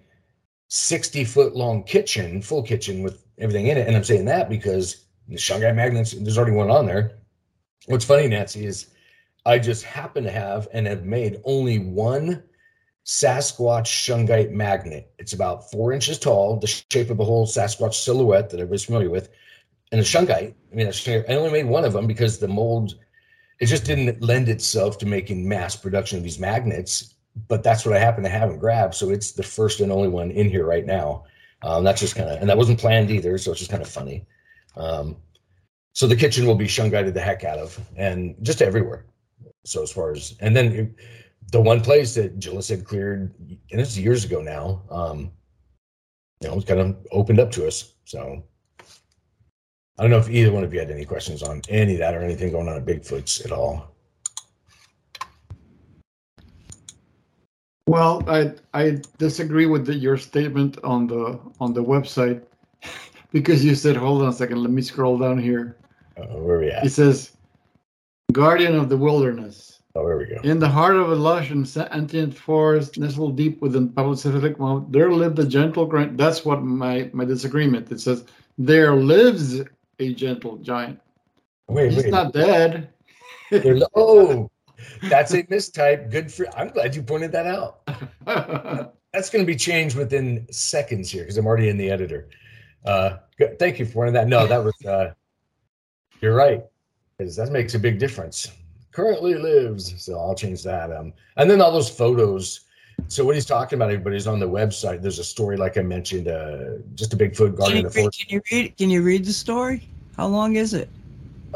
60 0.68 1.24
foot 1.24 1.54
long 1.54 1.82
kitchen, 1.84 2.42
full 2.42 2.62
kitchen 2.62 3.02
with 3.02 3.24
everything 3.38 3.68
in 3.68 3.78
it. 3.78 3.86
And 3.86 3.96
I'm 3.96 4.04
saying 4.04 4.24
that 4.26 4.48
because 4.48 5.06
the 5.28 5.36
shungite 5.36 5.74
magnets, 5.74 6.12
there's 6.12 6.36
already 6.36 6.52
one 6.56 6.70
on 6.70 6.86
there. 6.86 7.18
What's 7.86 8.04
funny, 8.04 8.28
Nancy, 8.28 8.66
is 8.66 8.88
I 9.44 9.58
just 9.58 9.84
happen 9.84 10.24
to 10.24 10.30
have 10.30 10.68
and 10.72 10.86
have 10.86 11.04
made 11.04 11.40
only 11.44 11.78
one 11.78 12.42
Sasquatch 13.06 13.86
shungite 13.86 14.50
magnet. 14.50 15.12
It's 15.18 15.32
about 15.32 15.70
four 15.70 15.92
inches 15.92 16.18
tall, 16.18 16.58
the 16.58 16.66
shape 16.66 17.10
of 17.10 17.20
a 17.20 17.24
whole 17.24 17.46
Sasquatch 17.46 17.94
silhouette 17.94 18.50
that 18.50 18.58
everybody's 18.58 18.84
familiar 18.84 19.10
with. 19.10 19.28
And 19.92 20.00
the 20.00 20.04
shungite, 20.04 20.54
I 20.72 20.74
mean, 20.74 20.88
I 20.88 21.34
only 21.34 21.50
made 21.50 21.66
one 21.66 21.84
of 21.84 21.92
them 21.92 22.06
because 22.06 22.38
the 22.38 22.48
mold, 22.48 22.94
it 23.60 23.66
just 23.66 23.84
didn't 23.84 24.20
lend 24.20 24.48
itself 24.48 24.98
to 24.98 25.06
making 25.06 25.48
mass 25.48 25.76
production 25.76 26.18
of 26.18 26.24
these 26.24 26.38
magnets. 26.38 27.14
But 27.48 27.62
that's 27.62 27.84
what 27.84 27.94
I 27.94 27.98
happen 27.98 28.24
to 28.24 28.30
have 28.30 28.50
and 28.50 28.58
grab. 28.58 28.94
So 28.94 29.10
it's 29.10 29.32
the 29.32 29.42
first 29.42 29.80
and 29.80 29.92
only 29.92 30.08
one 30.08 30.30
in 30.30 30.48
here 30.48 30.66
right 30.66 30.86
now. 30.86 31.24
Um, 31.62 31.84
that's 31.84 32.00
just 32.00 32.16
kind 32.16 32.30
of, 32.30 32.40
and 32.40 32.48
that 32.48 32.56
wasn't 32.56 32.80
planned 32.80 33.10
either. 33.10 33.38
So 33.38 33.50
it's 33.50 33.60
just 33.60 33.70
kind 33.70 33.82
of 33.82 33.88
funny. 33.88 34.26
Um, 34.76 35.16
so 35.92 36.06
the 36.06 36.16
kitchen 36.16 36.46
will 36.46 36.54
be 36.54 36.66
shungited 36.66 37.14
the 37.14 37.20
heck 37.20 37.44
out 37.44 37.58
of 37.58 37.78
and 37.96 38.36
just 38.42 38.62
everywhere. 38.62 39.06
So 39.64 39.82
as 39.82 39.90
far 39.90 40.12
as 40.12 40.36
and 40.40 40.54
then 40.54 40.72
it, 40.72 40.94
the 41.52 41.60
one 41.60 41.80
place 41.80 42.14
that 42.14 42.38
Jalissa 42.38 42.76
had 42.76 42.84
cleared, 42.84 43.34
and 43.70 43.80
it's 43.80 43.96
years 43.96 44.24
ago 44.24 44.40
now, 44.40 44.82
um, 44.90 45.30
you 46.40 46.48
know, 46.48 46.56
it's 46.56 46.64
kind 46.64 46.80
of 46.80 46.96
opened 47.12 47.40
up 47.40 47.50
to 47.52 47.66
us. 47.66 47.94
So 48.04 48.44
I 49.98 50.02
don't 50.02 50.10
know 50.10 50.18
if 50.18 50.28
either 50.28 50.52
one 50.52 50.62
of 50.62 50.74
you 50.74 50.78
had 50.78 50.90
any 50.90 51.06
questions 51.06 51.42
on 51.42 51.62
any 51.70 51.94
of 51.94 52.00
that 52.00 52.14
or 52.14 52.20
anything 52.20 52.52
going 52.52 52.68
on 52.68 52.76
at 52.76 52.84
Bigfoot's 52.84 53.40
at 53.40 53.52
all. 53.52 53.94
Well, 57.86 58.22
I 58.28 58.52
I 58.74 59.00
disagree 59.16 59.66
with 59.66 59.86
the, 59.86 59.94
your 59.94 60.18
statement 60.18 60.78
on 60.84 61.06
the 61.06 61.38
on 61.60 61.72
the 61.72 61.82
website 61.82 62.42
because 63.32 63.64
you 63.64 63.74
said, 63.74 63.96
hold 63.96 64.22
on 64.22 64.28
a 64.28 64.32
second, 64.32 64.62
let 64.62 64.70
me 64.70 64.82
scroll 64.82 65.16
down 65.16 65.38
here. 65.38 65.78
Uh, 66.16 66.26
where 66.38 66.56
are 66.56 66.60
we 66.60 66.70
at? 66.70 66.84
It 66.84 66.90
says 66.90 67.32
Guardian 68.32 68.74
of 68.74 68.88
the 68.88 68.96
Wilderness. 68.96 69.80
Oh, 69.94 70.04
there 70.04 70.18
we 70.18 70.26
go. 70.26 70.40
In 70.42 70.58
the 70.58 70.68
heart 70.68 70.96
of 70.96 71.10
a 71.10 71.14
lush 71.14 71.50
and 71.50 71.66
sentient 71.66 72.36
forest, 72.36 72.98
nestled 72.98 73.36
deep 73.36 73.62
within 73.62 73.88
Pacific 73.88 74.58
Mountain, 74.58 74.92
there 74.92 75.10
lived 75.10 75.38
a 75.38 75.46
gentle 75.46 75.90
giant. 75.90 76.18
That's 76.18 76.44
what 76.44 76.62
my 76.62 77.08
my 77.14 77.24
disagreement. 77.24 77.90
It 77.90 78.00
says 78.00 78.26
there 78.58 78.94
lives 78.94 79.62
a 79.98 80.14
gentle 80.14 80.56
giant. 80.58 81.00
Wait, 81.68 81.92
He's 81.92 82.04
wait. 82.04 82.10
not 82.10 82.32
dead. 82.32 82.90
oh, 83.94 84.50
that's 85.08 85.32
a 85.34 85.42
mistype. 85.44 86.10
Good 86.10 86.32
for. 86.32 86.46
I'm 86.56 86.68
glad 86.68 86.94
you 86.94 87.02
pointed 87.02 87.32
that 87.32 87.46
out. 87.46 87.80
That's 89.12 89.30
going 89.30 89.42
to 89.42 89.46
be 89.46 89.56
changed 89.56 89.96
within 89.96 90.46
seconds 90.50 91.10
here 91.10 91.22
because 91.22 91.38
I'm 91.38 91.46
already 91.46 91.70
in 91.70 91.78
the 91.78 91.90
editor. 91.90 92.28
Uh, 92.84 93.18
good. 93.38 93.58
Thank 93.58 93.78
you 93.78 93.86
for 93.86 93.92
pointing 93.94 94.14
that. 94.14 94.28
No, 94.28 94.46
that 94.46 94.62
was. 94.62 94.74
Uh, 94.84 95.14
you're 96.20 96.34
right 96.34 96.62
because 97.16 97.36
that 97.36 97.50
makes 97.50 97.74
a 97.74 97.78
big 97.78 97.98
difference. 97.98 98.52
Currently 98.92 99.34
lives, 99.34 99.94
so 100.02 100.18
I'll 100.18 100.34
change 100.34 100.62
that. 100.64 100.92
Um, 100.92 101.12
and 101.36 101.50
then 101.50 101.60
all 101.60 101.72
those 101.72 101.88
photos. 101.88 102.65
So 103.08 103.24
what 103.24 103.34
he's 103.36 103.46
talking 103.46 103.76
about, 103.78 103.90
everybody's 103.90 104.26
on 104.26 104.40
the 104.40 104.48
website. 104.48 105.00
There's 105.02 105.18
a 105.18 105.24
story, 105.24 105.56
like 105.56 105.76
I 105.78 105.82
mentioned, 105.82 106.28
uh, 106.28 106.78
just 106.94 107.12
a 107.12 107.16
Bigfoot 107.16 107.36
Can 107.36 107.54
guarding 107.54 107.82
the 107.84 107.90
forest. 107.90 108.20
can 108.26 108.34
you 108.34 108.42
read? 108.50 108.76
Can 108.76 108.90
you 108.90 109.02
read 109.02 109.24
the 109.24 109.32
story? 109.32 109.88
How 110.16 110.26
long 110.26 110.56
is 110.56 110.74
it? 110.74 110.88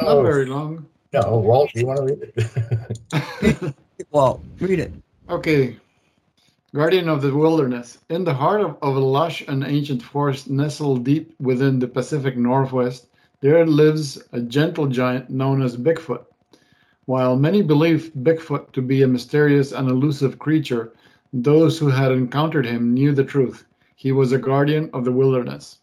not 0.00 0.08
Oh, 0.16 0.22
very 0.22 0.46
long. 0.46 0.86
no, 1.12 1.38
Walt, 1.38 1.70
do 1.74 1.80
you 1.80 1.86
want 1.86 1.98
to 1.98 2.04
read 2.04 2.32
it? 2.36 3.74
Well, 4.12 4.42
read 4.60 4.80
it. 4.80 4.92
okay. 5.28 5.76
Guardian 6.74 7.08
of 7.08 7.20
the 7.20 7.34
Wilderness. 7.34 7.98
In 8.08 8.24
the 8.24 8.32
heart 8.32 8.60
of, 8.60 8.76
of 8.80 8.96
a 8.96 9.00
lush 9.00 9.42
and 9.46 9.62
ancient 9.64 10.02
forest 10.02 10.48
nestled 10.48 11.04
deep 11.04 11.34
within 11.40 11.78
the 11.78 11.86
Pacific 11.88 12.36
Northwest, 12.36 13.06
there 13.40 13.66
lives 13.66 14.22
a 14.32 14.40
gentle 14.40 14.86
giant 14.86 15.30
known 15.30 15.62
as 15.62 15.76
Bigfoot. 15.76 16.24
While 17.06 17.36
many 17.36 17.60
believe 17.62 18.10
Bigfoot 18.22 18.72
to 18.72 18.80
be 18.82 19.02
a 19.02 19.06
mysterious 19.08 19.72
and 19.72 19.88
elusive 19.88 20.38
creature, 20.38 20.92
those 21.32 21.78
who 21.78 21.88
had 21.88 22.12
encountered 22.12 22.66
him 22.66 22.92
knew 22.92 23.12
the 23.12 23.24
truth. 23.24 23.64
He 23.94 24.12
was 24.12 24.32
a 24.32 24.38
guardian 24.38 24.90
of 24.92 25.04
the 25.04 25.12
wilderness. 25.12 25.78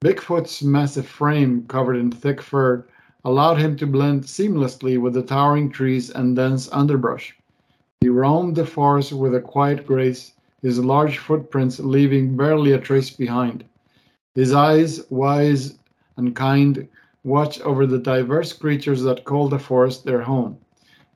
Bigfoot's 0.00 0.62
massive 0.62 1.06
frame, 1.06 1.64
covered 1.68 1.96
in 1.96 2.10
thick 2.10 2.40
fur, 2.40 2.84
allowed 3.24 3.58
him 3.58 3.76
to 3.76 3.86
blend 3.86 4.22
seamlessly 4.22 5.00
with 5.00 5.14
the 5.14 5.22
towering 5.22 5.70
trees 5.70 6.10
and 6.10 6.36
dense 6.36 6.68
underbrush. 6.72 7.36
He 8.00 8.08
roamed 8.08 8.56
the 8.56 8.64
forest 8.64 9.12
with 9.12 9.34
a 9.34 9.40
quiet 9.40 9.86
grace, 9.86 10.32
his 10.62 10.78
large 10.78 11.18
footprints 11.18 11.78
leaving 11.78 12.36
barely 12.36 12.72
a 12.72 12.78
trace 12.78 13.10
behind. 13.10 13.64
His 14.34 14.52
eyes, 14.52 15.04
wise 15.10 15.78
and 16.16 16.34
kind, 16.34 16.88
watch 17.24 17.60
over 17.60 17.86
the 17.86 17.98
diverse 17.98 18.52
creatures 18.52 19.02
that 19.02 19.24
call 19.24 19.48
the 19.48 19.58
forest 19.58 20.04
their 20.04 20.22
home. 20.22 20.58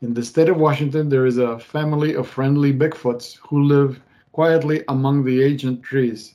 In 0.02 0.14
the 0.14 0.24
state 0.24 0.48
of 0.48 0.56
Washington, 0.56 1.08
there 1.08 1.26
is 1.26 1.38
a 1.38 1.60
family 1.60 2.16
of 2.16 2.26
friendly 2.26 2.72
Bigfoots 2.72 3.38
who 3.48 3.62
live 3.62 4.00
quietly 4.32 4.82
among 4.88 5.22
the 5.22 5.44
ancient 5.44 5.84
trees. 5.84 6.34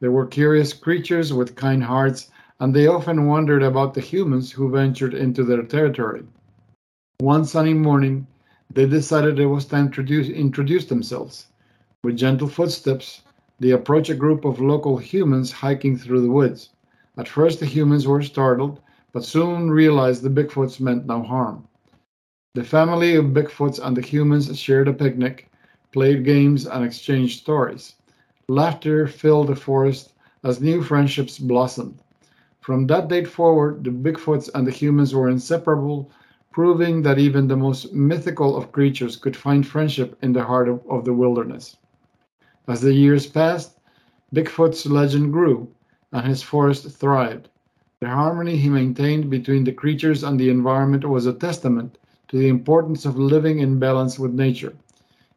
They 0.00 0.08
were 0.08 0.24
curious 0.26 0.72
creatures 0.72 1.30
with 1.30 1.54
kind 1.54 1.84
hearts, 1.84 2.30
and 2.58 2.72
they 2.72 2.86
often 2.86 3.26
wondered 3.26 3.62
about 3.62 3.92
the 3.92 4.00
humans 4.00 4.50
who 4.50 4.70
ventured 4.70 5.12
into 5.12 5.44
their 5.44 5.62
territory. 5.62 6.22
One 7.18 7.44
sunny 7.44 7.74
morning, 7.74 8.26
they 8.72 8.86
decided 8.86 9.38
it 9.38 9.44
was 9.44 9.66
time 9.66 9.90
to 9.90 10.32
introduce, 10.32 10.86
themselves. 10.86 11.48
With 12.02 12.16
gentle 12.16 12.48
footsteps, 12.48 13.20
they 13.60 13.72
approached 13.72 14.08
a 14.08 14.14
group 14.14 14.46
of 14.46 14.58
local 14.58 14.96
humans 14.96 15.52
hiking 15.52 15.98
through 15.98 16.22
the 16.22 16.30
woods. 16.30 16.70
At 17.18 17.28
first, 17.28 17.60
the 17.60 17.66
humans 17.66 18.06
were 18.06 18.22
startled, 18.22 18.80
but 19.12 19.22
soon 19.22 19.70
realized 19.70 20.22
the 20.22 20.30
Bigfoots 20.30 20.80
meant 20.80 21.04
no 21.04 21.22
harm. 21.22 21.68
The 22.54 22.64
family 22.64 23.14
of 23.14 23.32
Bigfoots 23.32 23.80
and 23.82 23.96
the 23.96 24.02
humans 24.02 24.58
shared 24.58 24.86
a 24.86 24.92
picnic, 24.92 25.50
played 25.90 26.22
games, 26.22 26.66
and 26.66 26.84
exchanged 26.84 27.40
stories. 27.40 27.94
Laughter 28.46 29.06
filled 29.06 29.46
the 29.46 29.56
forest 29.56 30.12
as 30.44 30.60
new 30.60 30.82
friendships 30.82 31.38
blossomed. 31.38 32.02
From 32.60 32.86
that 32.88 33.08
date 33.08 33.26
forward, 33.26 33.84
the 33.84 33.90
Bigfoots 33.90 34.50
and 34.54 34.66
the 34.66 34.70
humans 34.70 35.14
were 35.14 35.30
inseparable, 35.30 36.10
proving 36.50 37.00
that 37.00 37.18
even 37.18 37.48
the 37.48 37.56
most 37.56 37.94
mythical 37.94 38.54
of 38.54 38.70
creatures 38.70 39.16
could 39.16 39.34
find 39.34 39.66
friendship 39.66 40.18
in 40.20 40.34
the 40.34 40.44
heart 40.44 40.68
of, 40.68 40.82
of 40.90 41.06
the 41.06 41.14
wilderness. 41.14 41.78
As 42.68 42.82
the 42.82 42.92
years 42.92 43.26
passed, 43.26 43.78
Bigfoot's 44.34 44.84
legend 44.84 45.32
grew, 45.32 45.68
and 46.12 46.26
his 46.26 46.42
forest 46.42 46.86
thrived. 46.90 47.48
The 48.00 48.08
harmony 48.08 48.58
he 48.58 48.68
maintained 48.68 49.30
between 49.30 49.64
the 49.64 49.72
creatures 49.72 50.22
and 50.22 50.38
the 50.38 50.50
environment 50.50 51.08
was 51.08 51.24
a 51.24 51.32
testament 51.32 51.96
to 52.32 52.38
the 52.38 52.48
importance 52.48 53.04
of 53.04 53.18
living 53.18 53.60
in 53.60 53.78
balance 53.78 54.18
with 54.18 54.32
nature. 54.32 54.74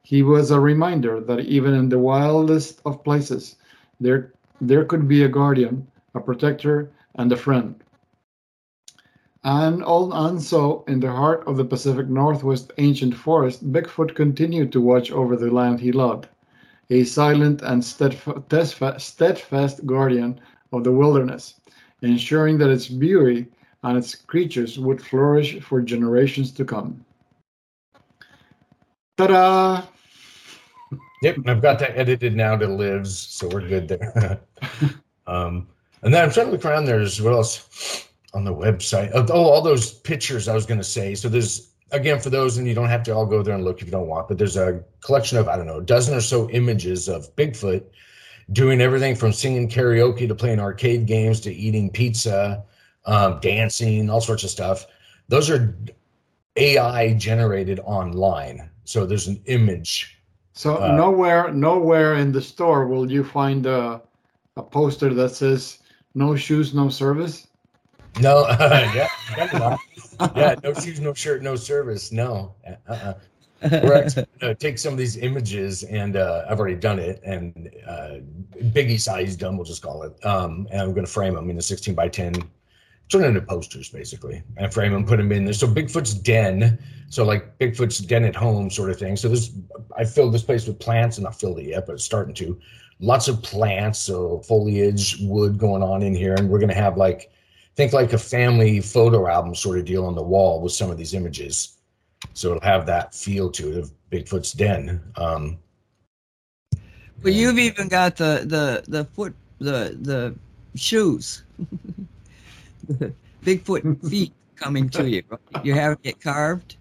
He 0.01 0.23
was 0.23 0.49
a 0.49 0.59
reminder 0.59 1.19
that 1.19 1.41
even 1.41 1.73
in 1.73 1.89
the 1.89 1.99
wildest 1.99 2.81
of 2.85 3.03
places, 3.03 3.57
there, 3.99 4.33
there 4.61 4.85
could 4.85 5.07
be 5.07 5.23
a 5.23 5.29
guardian, 5.29 5.85
a 6.15 6.21
protector, 6.21 6.89
and 7.15 7.31
a 7.31 7.37
friend. 7.37 7.75
And, 9.43 9.83
all, 9.83 10.13
and 10.13 10.41
so, 10.41 10.85
in 10.87 11.01
the 11.01 11.11
heart 11.11 11.43
of 11.45 11.57
the 11.57 11.65
Pacific 11.65 12.07
Northwest 12.07 12.71
ancient 12.77 13.13
forest, 13.13 13.71
Bigfoot 13.71 14.15
continued 14.15 14.71
to 14.71 14.81
watch 14.81 15.11
over 15.11 15.35
the 15.35 15.51
land 15.51 15.81
he 15.81 15.91
loved. 15.91 16.27
a 16.89 17.03
silent 17.03 17.61
and 17.61 17.83
steadfast, 17.83 18.79
steadfast 18.99 19.85
guardian 19.85 20.39
of 20.71 20.83
the 20.83 20.91
wilderness, 20.91 21.59
ensuring 22.01 22.57
that 22.59 22.69
its 22.69 22.87
beauty 22.87 23.47
and 23.85 23.97
its 23.97 24.15
creatures 24.15 24.79
would 24.79 25.01
flourish 25.01 25.59
for 25.61 25.79
generations 25.79 26.51
to 26.51 26.65
come. 26.65 27.05
Ta-da! 29.17 29.83
Yep, 31.23 31.37
I've 31.47 31.61
got 31.61 31.79
that 31.79 31.97
edited 31.97 32.35
now 32.35 32.55
to 32.55 32.67
lives, 32.67 33.17
so 33.17 33.47
we're 33.47 33.67
good 33.67 33.87
there. 33.87 34.41
um, 35.27 35.67
and 36.03 36.13
then 36.13 36.23
I'm 36.23 36.29
trying 36.29 36.47
to 36.47 36.51
look 36.51 36.65
around. 36.65 36.85
There's 36.85 37.19
what 37.19 37.33
else 37.33 38.07
on 38.35 38.43
the 38.43 38.53
website? 38.53 39.11
Oh, 39.15 39.25
all 39.31 39.61
those 39.61 39.93
pictures 39.93 40.47
I 40.47 40.53
was 40.53 40.67
going 40.67 40.77
to 40.77 40.83
say. 40.83 41.15
So 41.15 41.27
there's 41.27 41.71
again 41.91 42.19
for 42.19 42.29
those, 42.29 42.57
and 42.57 42.67
you 42.67 42.75
don't 42.75 42.89
have 42.89 43.01
to 43.03 43.15
all 43.15 43.25
go 43.25 43.41
there 43.41 43.55
and 43.55 43.63
look 43.63 43.79
if 43.79 43.85
you 43.85 43.91
don't 43.91 44.07
want. 44.07 44.27
But 44.27 44.37
there's 44.37 44.57
a 44.57 44.83
collection 44.99 45.39
of 45.39 45.47
I 45.47 45.55
don't 45.57 45.65
know, 45.65 45.77
a 45.77 45.83
dozen 45.83 46.13
or 46.13 46.21
so 46.21 46.47
images 46.51 47.07
of 47.07 47.33
Bigfoot 47.35 47.85
doing 48.51 48.81
everything 48.81 49.15
from 49.15 49.31
singing 49.31 49.67
karaoke 49.67 50.27
to 50.27 50.35
playing 50.35 50.59
arcade 50.59 51.07
games 51.07 51.39
to 51.39 51.51
eating 51.51 51.89
pizza, 51.89 52.63
um, 53.05 53.39
dancing, 53.39 54.09
all 54.09 54.21
sorts 54.21 54.43
of 54.43 54.49
stuff. 54.49 54.85
Those 55.27 55.49
are 55.49 55.75
AI 56.55 57.13
generated 57.13 57.79
online. 57.81 58.69
So 58.83 59.05
there's 59.05 59.27
an 59.27 59.41
image. 59.45 60.19
So 60.53 60.77
uh, 60.81 60.95
nowhere, 60.95 61.51
nowhere 61.51 62.15
in 62.15 62.31
the 62.31 62.41
store 62.41 62.87
will 62.87 63.11
you 63.11 63.23
find 63.23 63.65
a, 63.65 64.01
a 64.55 64.63
poster 64.63 65.13
that 65.13 65.29
says 65.29 65.79
"No 66.13 66.35
shoes, 66.35 66.73
no 66.73 66.89
service." 66.89 67.47
No, 68.21 68.45
uh, 68.45 68.89
yeah, 68.95 69.77
yeah, 70.35 70.55
no 70.63 70.73
shoes, 70.73 71.01
no 71.01 71.13
shirt, 71.13 71.43
no 71.43 71.57
service. 71.57 72.13
No, 72.13 72.55
uh-uh. 72.87 73.13
we're 73.83 73.93
actually 73.93 74.25
going 74.39 74.55
to 74.55 74.55
take 74.55 74.77
some 74.77 74.93
of 74.93 74.97
these 74.97 75.17
images, 75.17 75.83
and 75.83 76.15
uh, 76.15 76.45
I've 76.49 76.59
already 76.59 76.77
done 76.77 76.99
it, 76.99 77.19
and 77.25 77.69
uh, 77.85 78.19
biggie 78.71 78.99
sized 78.99 79.41
them, 79.41 79.57
we'll 79.57 79.65
just 79.65 79.81
call 79.81 80.03
it. 80.03 80.25
Um, 80.25 80.67
and 80.71 80.81
I'm 80.81 80.93
going 80.93 81.05
to 81.05 81.11
frame 81.11 81.33
them 81.33 81.49
in 81.49 81.57
a 81.57 81.61
16 81.61 81.93
by 81.93 82.07
10 82.07 82.35
turn 83.09 83.23
into 83.23 83.41
posters 83.41 83.89
basically 83.89 84.41
and 84.57 84.73
frame 84.73 84.93
them, 84.93 85.05
put 85.05 85.17
them 85.17 85.31
in 85.31 85.45
there. 85.45 85.53
So 85.53 85.67
Bigfoot's 85.67 86.13
den, 86.13 86.79
so 87.09 87.23
like 87.23 87.57
Bigfoot's 87.59 87.99
den 87.99 88.25
at 88.25 88.35
home 88.35 88.69
sort 88.69 88.89
of 88.89 88.97
thing. 88.97 89.15
So 89.15 89.29
this, 89.29 89.51
I 89.97 90.05
filled 90.05 90.33
this 90.33 90.43
place 90.43 90.67
with 90.67 90.79
plants, 90.79 91.17
and 91.17 91.25
not 91.25 91.39
filled 91.39 91.59
it 91.59 91.67
yet, 91.67 91.85
but 91.85 91.93
it's 91.93 92.03
starting 92.03 92.33
to. 92.35 92.59
Lots 92.99 93.27
of 93.27 93.43
plants, 93.43 93.99
so 93.99 94.39
foliage, 94.39 95.17
wood 95.21 95.57
going 95.57 95.83
on 95.83 96.01
in 96.01 96.15
here, 96.15 96.33
and 96.33 96.49
we're 96.49 96.59
gonna 96.59 96.73
have 96.73 96.97
like, 96.97 97.31
think 97.75 97.93
like 97.93 98.13
a 98.13 98.17
family 98.17 98.79
photo 98.79 99.27
album 99.27 99.53
sort 99.53 99.77
of 99.77 99.85
deal 99.85 100.05
on 100.05 100.15
the 100.15 100.23
wall 100.23 100.61
with 100.61 100.71
some 100.71 100.89
of 100.89 100.97
these 100.97 101.13
images. 101.13 101.77
So 102.33 102.51
it'll 102.51 102.63
have 102.63 102.85
that 102.85 103.13
feel 103.13 103.51
to 103.51 103.71
it 103.71 103.77
of 103.77 103.91
Bigfoot's 104.11 104.53
den. 104.53 105.01
Um, 105.17 105.59
well, 107.21 107.33
you've 107.33 107.59
even 107.59 107.87
got 107.87 108.15
the 108.15 108.45
the 108.45 108.83
the 108.87 109.05
foot 109.05 109.35
the 109.59 109.97
the 110.01 110.35
shoes. 110.75 111.43
Bigfoot 113.43 114.09
feet 114.09 114.33
coming 114.55 114.89
to 114.89 115.09
you. 115.09 115.23
You 115.63 115.73
have 115.73 115.97
it 116.03 116.19
carved. 116.19 116.77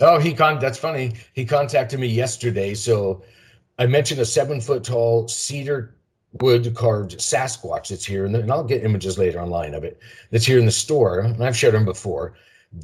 Oh, 0.00 0.18
he 0.18 0.34
con. 0.34 0.58
That's 0.58 0.78
funny. 0.78 1.14
He 1.34 1.44
contacted 1.44 2.00
me 2.00 2.06
yesterday. 2.06 2.74
So 2.74 3.22
I 3.78 3.86
mentioned 3.86 4.20
a 4.20 4.24
seven 4.24 4.60
foot 4.60 4.84
tall 4.84 5.28
cedar 5.28 5.94
wood 6.40 6.74
carved 6.74 7.18
Sasquatch 7.18 7.88
that's 7.88 8.04
here, 8.04 8.26
and 8.26 8.52
I'll 8.52 8.64
get 8.64 8.84
images 8.84 9.18
later 9.18 9.40
online 9.40 9.74
of 9.74 9.84
it. 9.84 10.00
That's 10.30 10.44
here 10.44 10.58
in 10.58 10.66
the 10.66 10.72
store, 10.72 11.20
and 11.20 11.42
I've 11.42 11.56
showed 11.56 11.74
them 11.74 11.84
before. 11.84 12.34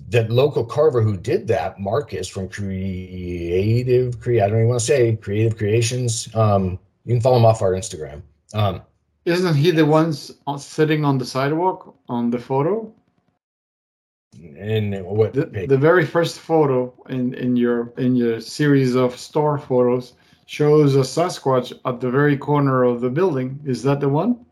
That 0.08 0.30
local 0.30 0.64
carver 0.64 1.02
who 1.02 1.16
did 1.16 1.46
that, 1.48 1.78
Marcus 1.78 2.28
from 2.28 2.48
Creative 2.48 4.18
Cre 4.20 4.36
I 4.36 4.48
don't 4.48 4.58
even 4.58 4.68
want 4.68 4.80
to 4.80 4.86
say 4.86 5.16
Creative 5.16 5.56
Creations. 5.56 6.34
Um, 6.34 6.78
you 7.04 7.14
can 7.14 7.20
follow 7.20 7.36
him 7.36 7.44
off 7.44 7.62
our 7.62 7.72
Instagram. 7.72 8.22
Um, 8.54 8.82
isn't 9.24 9.54
he 9.54 9.70
the 9.70 9.86
ones 9.86 10.32
sitting 10.58 11.04
on 11.04 11.18
the 11.18 11.24
sidewalk 11.24 11.94
on 12.08 12.30
the 12.30 12.38
photo? 12.38 12.92
In 14.40 14.92
what? 15.04 15.34
The, 15.34 15.66
the, 15.66 15.76
very 15.76 16.06
first 16.06 16.40
photo 16.40 16.92
in 17.10 17.34
in 17.34 17.54
your 17.54 17.92
in 17.98 18.16
your 18.16 18.40
series 18.40 18.96
of 18.96 19.16
store 19.16 19.58
photos 19.58 20.14
shows 20.46 20.96
a 20.96 21.00
Sasquatch 21.00 21.72
at 21.84 22.00
the 22.00 22.10
very 22.10 22.36
corner 22.36 22.82
of 22.82 23.02
the 23.02 23.10
building. 23.10 23.60
Is 23.64 23.82
that 23.82 24.00
the 24.00 24.08
one? 24.08 24.44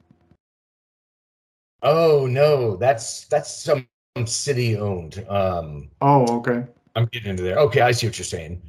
Oh 1.82 2.26
no, 2.26 2.76
that's 2.76 3.24
that's 3.24 3.62
some 3.62 3.86
city 4.26 4.76
owned. 4.76 5.24
Um, 5.28 5.90
oh, 6.02 6.38
okay. 6.38 6.66
I'm 6.94 7.06
getting 7.06 7.30
into 7.30 7.42
there. 7.42 7.56
Okay, 7.58 7.80
I 7.80 7.92
see 7.92 8.06
what 8.06 8.18
you're 8.18 8.24
saying. 8.24 8.60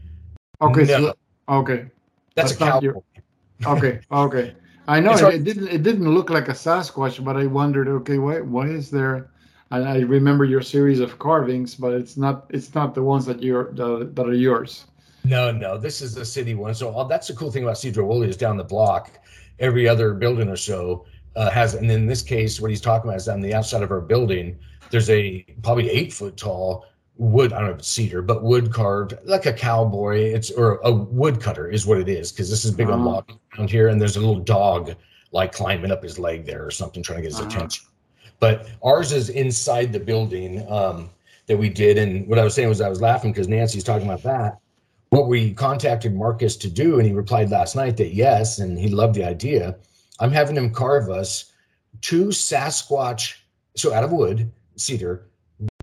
Okay, 0.62 0.84
no, 0.84 0.99
so, 0.99 1.13
okay. 1.49 1.88
That's, 2.36 2.52
that's 2.52 2.54
a 2.54 2.58
cowboy. 2.58 2.82
Your, 2.86 3.04
okay, 3.65 3.99
okay. 4.12 4.56
I 4.91 4.99
know 4.99 5.13
it, 5.13 5.36
it, 5.36 5.43
didn't. 5.45 5.69
It 5.69 5.84
didn't 5.84 6.13
look 6.13 6.30
like 6.30 6.49
a 6.49 6.54
Sasquatch, 6.54 7.23
but 7.23 7.38
I 7.38 7.45
wondered. 7.45 7.88
Okay, 7.88 8.17
why? 8.17 8.41
Why 8.41 8.67
is 8.67 8.91
there? 8.91 9.32
And 9.71 9.88
I 9.88 9.99
remember 9.99 10.43
your 10.43 10.62
series 10.62 10.99
of 10.99 11.17
carvings, 11.17 11.75
but 11.75 11.93
it's 11.93 12.17
not. 12.17 12.45
It's 12.49 12.75
not 12.75 12.93
the 12.93 13.01
ones 13.01 13.25
that 13.25 13.41
you're 13.41 13.71
that, 13.71 14.15
that 14.15 14.27
are 14.27 14.34
yours. 14.34 14.86
No, 15.23 15.49
no. 15.49 15.77
This 15.77 16.01
is 16.01 16.13
the 16.13 16.25
city 16.25 16.56
one. 16.56 16.75
So 16.75 16.89
all, 16.89 17.06
that's 17.06 17.30
the 17.30 17.34
cool 17.34 17.51
thing 17.51 17.63
about 17.63 17.77
Sedro-Woolley 17.77 18.27
is 18.27 18.36
down 18.36 18.58
the 18.58 18.65
block. 18.65 19.12
Every 19.60 19.88
other 19.88 20.13
building 20.13 20.49
or 20.49 20.58
so 20.58 21.06
uh, 21.38 21.49
has, 21.51 21.73
and 21.75 21.89
in 21.89 22.06
this 22.06 22.21
case, 22.21 22.60
what 22.60 22.69
he's 22.69 22.82
talking 22.82 23.10
about 23.10 23.17
is 23.17 23.30
on 23.30 23.39
the 23.39 23.54
outside 23.54 23.84
of 23.84 23.91
our 23.91 24.01
building. 24.01 24.60
There's 24.89 25.10
a 25.10 25.45
probably 25.63 25.89
eight 25.89 26.12
foot 26.12 26.36
tall 26.36 26.86
wood, 27.21 27.53
I 27.53 27.60
don't 27.60 27.67
know 27.67 27.73
if 27.73 27.79
it's 27.79 27.88
cedar, 27.88 28.23
but 28.23 28.41
wood 28.41 28.73
carved 28.73 29.13
like 29.25 29.45
a 29.45 29.53
cowboy. 29.53 30.17
It's 30.17 30.49
or 30.49 30.79
a 30.84 30.91
wood 30.91 31.39
cutter 31.39 31.69
is 31.69 31.86
what 31.86 31.99
it 31.99 32.10
is 32.10 32.31
because 32.31 32.49
this 32.49 32.65
is 32.65 32.71
big 32.71 32.88
on 32.88 32.99
uh-huh. 33.01 33.10
logging 33.10 33.39
around 33.55 33.69
here, 33.69 33.89
and 33.89 34.01
there's 34.01 34.15
a 34.15 34.19
little 34.19 34.39
dog 34.39 34.95
like 35.31 35.51
climbing 35.51 35.91
up 35.91 36.01
his 36.01 36.17
leg 36.17 36.45
there 36.45 36.65
or 36.65 36.71
something, 36.71 37.03
trying 37.03 37.17
to 37.17 37.21
get 37.21 37.31
his 37.31 37.39
uh-huh. 37.39 37.49
attention. 37.49 37.86
But 38.39 38.67
ours 38.84 39.12
is 39.12 39.29
inside 39.29 39.93
the 39.93 39.99
building 39.99 40.65
um, 40.67 41.12
that 41.45 41.57
we 41.57 41.69
did, 41.69 41.99
and 41.99 42.27
what 42.27 42.39
I 42.39 42.43
was 42.43 42.55
saying 42.55 42.69
was 42.69 42.81
I 42.81 42.89
was 42.89 43.01
laughing 43.01 43.31
because 43.31 43.47
Nancy's 43.47 43.84
talking 43.84 44.07
about 44.07 44.23
that. 44.23 44.57
What 45.10 45.27
we 45.27 45.53
contacted 45.53 46.15
Marcus 46.15 46.57
to 46.57 46.71
do, 46.71 46.97
and 46.97 47.07
he 47.07 47.13
replied 47.13 47.51
last 47.51 47.75
night 47.75 47.97
that 47.97 48.15
yes, 48.15 48.57
and 48.57 48.79
he 48.79 48.89
loved 48.89 49.13
the 49.13 49.25
idea. 49.25 49.75
I'm 50.19 50.31
having 50.31 50.57
him 50.57 50.73
carve 50.73 51.12
us 51.12 51.51
two 52.01 52.29
Sasquatch, 52.29 53.36
so 53.75 53.93
out 53.93 54.03
of 54.03 54.12
wood, 54.12 54.51
cedar, 54.75 55.27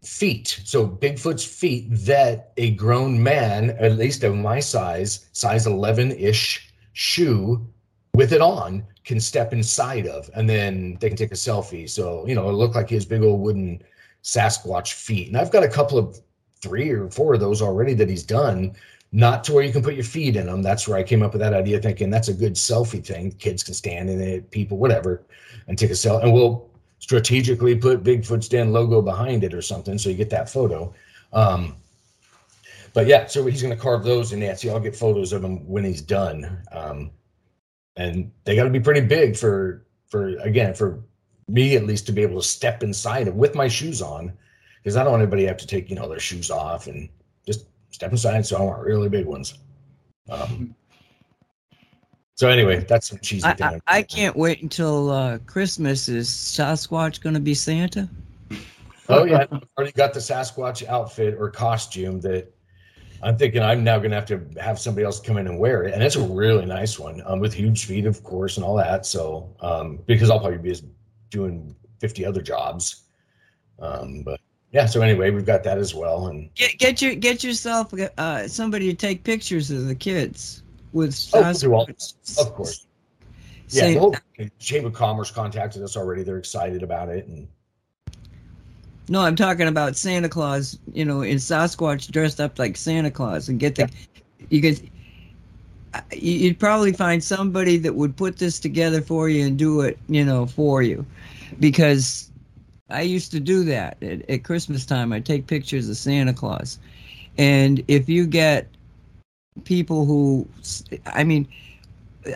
feet. 0.03 0.61
So 0.65 0.87
Bigfoot's 0.87 1.45
feet 1.45 1.87
that 1.91 2.53
a 2.57 2.73
grown 2.73 3.23
man, 3.23 3.71
at 3.79 3.97
least 3.97 4.25
of 4.25 4.35
my 4.35 4.61
size, 4.61 5.27
size 5.33 5.67
11 5.67 6.13
ish 6.13 6.73
shoe 6.93 7.67
with 8.15 8.33
it 8.33 8.41
on, 8.41 8.85
can 9.05 9.21
step 9.21 9.53
inside 9.53 10.07
of. 10.07 10.29
And 10.35 10.49
then 10.49 10.99
they 11.01 11.09
can 11.09 11.17
take 11.17 11.33
a 11.33 11.37
selfie. 11.37 11.89
So, 11.89 12.27
you 12.27 12.35
know, 12.35 12.49
it 12.49 12.55
looked 12.55 12.75
like 12.75 12.91
his 12.91 13.05
big 13.05 13.23
old 13.23 13.41
wooden 13.41 13.83
Sasquatch 14.23 14.93
feet. 14.93 15.29
And 15.29 15.37
I've 15.37 15.51
got 15.51 15.65
a 15.65 15.69
couple 15.69 15.99
of 15.99 16.21
three 16.61 16.91
or 16.91 17.09
four 17.11 17.35
of 17.35 17.41
those 17.41 17.63
already 17.63 17.95
that 17.95 18.09
he's 18.09 18.25
done. 18.25 18.75
Not 19.11 19.43
to 19.45 19.55
where 19.55 19.65
you 19.65 19.73
can 19.73 19.83
put 19.83 19.95
your 19.95 20.05
feet 20.05 20.37
in 20.37 20.47
them. 20.47 20.61
That's 20.61 20.87
where 20.87 20.99
I 20.99 21.03
came 21.03 21.23
up 21.23 21.33
with 21.33 21.41
that 21.41 21.55
idea, 21.55 21.81
thinking 21.81 22.11
that's 22.11 22.29
a 22.29 22.35
good 22.35 22.55
selfie 22.55 23.05
thing. 23.05 23.33
Kids 23.33 23.63
can 23.63 23.73
stand 23.73 24.11
in 24.11 24.21
it, 24.21 24.51
people, 24.51 24.77
whatever, 24.77 25.25
and 25.67 25.79
take 25.79 25.89
a 25.89 25.95
selfie. 25.95 26.25
And 26.25 26.35
we'll 26.35 26.69
strategically 26.99 27.77
put 27.77 28.03
Bigfoot's 28.03 28.49
Den 28.49 28.73
logo 28.73 29.01
behind 29.01 29.45
it 29.45 29.55
or 29.55 29.63
something, 29.63 29.99
so 29.99 30.09
you 30.09 30.17
get 30.17 30.31
that 30.31 30.51
photo. 30.51 30.93
Um, 31.33 31.77
but 32.95 33.07
yeah, 33.07 33.27
so 33.27 33.47
he's 33.47 33.63
going 33.63 33.75
to 33.75 33.81
carve 33.81 34.03
those 34.03 34.33
in 34.33 34.41
Nancy. 34.41 34.71
I'll 34.71 34.81
get 34.81 34.97
photos 34.97 35.33
of 35.33 35.45
him 35.45 35.67
when 35.69 35.85
he's 35.85 36.03
done. 36.03 36.59
Um, 36.73 37.11
and 37.97 38.31
they 38.45 38.57
got 38.57 38.65
to 38.65 38.71
be 38.71 38.81
pretty 38.81 39.01
big 39.03 39.37
for 39.37 39.85
for 40.09 40.29
again 40.39 40.75
for 40.75 41.03
me 41.49 41.77
at 41.77 41.85
least 41.85 42.07
to 42.07 42.13
be 42.13 42.23
able 42.23 42.41
to 42.41 42.47
step 42.47 42.83
inside 42.83 43.27
it 43.27 43.35
with 43.35 43.55
my 43.55 43.69
shoes 43.69 44.01
on, 44.01 44.33
because 44.83 44.97
I 44.97 45.03
don't 45.03 45.13
want 45.13 45.23
anybody 45.23 45.43
to 45.43 45.49
have 45.49 45.59
to 45.59 45.67
take 45.67 45.91
you 45.91 45.97
know 45.97 46.09
their 46.09 46.21
shoes 46.21 46.51
off 46.51 46.87
and 46.87 47.09
just 47.47 47.67
step 47.91 48.11
inside. 48.11 48.47
So 48.47 48.57
I 48.57 48.63
want 48.63 48.83
really 48.83 49.09
big 49.09 49.27
ones. 49.27 49.59
Um, 50.29 50.75
so 52.39 52.49
anyway, 52.49 52.85
that's 52.89 53.09
some 53.09 53.19
cheesy 53.19 53.45
I, 53.45 53.57
I, 53.61 53.81
I, 53.89 54.03
can't 54.03 54.37
wait 54.37 54.63
until 54.63 55.11
uh, 55.11 55.39
Christmas. 55.39 56.09
Is 56.09 56.29
Sasquatch 56.29 57.21
going 57.21 57.35
to 57.35 57.41
be 57.41 57.53
Santa? 57.53 58.09
Oh 59.09 59.25
yeah, 59.25 59.47
I've 59.51 59.67
already 59.77 59.91
got 59.91 60.15
the 60.15 60.21
Sasquatch 60.21 60.87
outfit 60.87 61.35
or 61.37 61.51
costume 61.51 62.21
that 62.21 62.55
I'm 63.25 63.37
thinking 63.37 63.61
I'm 63.61 63.83
now 63.83 63.99
going 63.99 64.13
to 64.13 64.15
have 64.15 64.27
to 64.27 64.61
have 64.61 64.79
somebody 64.79 65.05
else 65.05 65.19
come 65.19 65.37
in 65.37 65.49
and 65.49 65.59
wear 65.59 65.83
it, 65.83 65.95
and 65.95 66.01
it's 66.01 66.15
a 66.15 66.23
really 66.23 66.65
nice 66.65 66.97
one 66.97 67.21
um, 67.27 67.41
with 67.41 67.53
huge 67.53 67.87
feet, 67.87 68.07
of 68.07 68.23
course, 68.23 68.57
and 68.57 68.65
all 68.65 68.77
that. 68.77 69.05
So 69.05 69.53
um, 69.59 69.99
because 70.07 70.31
I'll 70.31 70.39
probably 70.39 70.59
be 70.59 70.81
doing 71.31 71.75
50 71.99 72.25
other 72.25 72.41
jobs, 72.41 73.03
um, 73.81 74.23
but 74.23 74.39
yeah. 74.71 74.87
So 74.87 75.03
anyway, 75.03 75.33
we've 75.33 75.45
got 75.45 75.65
that 75.65 75.79
as 75.79 75.93
well, 75.93 76.29
and 76.29 76.55
get 76.55 76.79
get 76.79 77.03
your 77.03 77.17
get 77.17 77.43
yourself 77.43 77.93
uh, 78.17 78.47
somebody 78.47 78.87
to 78.91 78.95
take 78.95 79.25
pictures 79.25 79.73
of 79.73 79.87
the 79.87 79.97
kids 79.97 80.63
with 80.93 81.31
oh, 81.35 81.41
of 81.41 82.55
course. 82.55 82.87
Yeah, 83.71 83.89
the 83.89 83.99
whole 83.99 84.15
Chamber 84.59 84.89
of 84.89 84.95
Commerce 84.95 85.31
contacted 85.31 85.83
us 85.83 85.97
already. 85.97 86.23
They're 86.23 86.39
excited 86.39 86.83
about 86.83 87.11
it, 87.11 87.27
and 87.27 87.47
no, 89.09 89.21
I'm 89.21 89.37
talking 89.37 89.69
about 89.69 89.97
Santa 89.97 90.29
Claus. 90.29 90.79
You 90.93 91.05
know, 91.05 91.21
in 91.21 91.37
Sasquatch 91.37 92.11
dressed 92.11 92.41
up 92.41 92.59
like 92.59 92.77
Santa 92.77 93.11
Claus, 93.11 93.49
and 93.49 93.61
get 93.61 93.75
the 93.75 93.83
yeah. 93.83 94.47
you 94.49 94.63
can 94.63 94.91
you'd 96.13 96.59
probably 96.59 96.93
find 96.93 97.23
somebody 97.23 97.77
that 97.79 97.95
would 97.95 98.17
put 98.17 98.39
this 98.39 98.61
together 98.61 99.01
for 99.01 99.29
you 99.29 99.47
and 99.47 99.59
do 99.59 99.81
it, 99.81 99.99
you 100.09 100.25
know, 100.25 100.47
for 100.47 100.83
you, 100.83 101.05
because 101.61 102.31
I 102.91 103.03
used 103.03 103.31
to 103.33 103.41
do 103.41 103.65
that 103.65 104.03
at, 104.03 104.29
at 104.31 104.45
Christmas 104.45 104.87
time. 104.87 105.13
I 105.13 105.21
take 105.21 105.47
pictures 105.47 105.89
of 105.89 105.97
Santa 105.97 106.33
Claus, 106.33 106.79
and 107.37 107.85
if 107.89 108.09
you 108.09 108.27
get 108.27 108.67
people 109.65 110.05
who, 110.05 110.47
I 111.07 111.25
mean, 111.25 111.47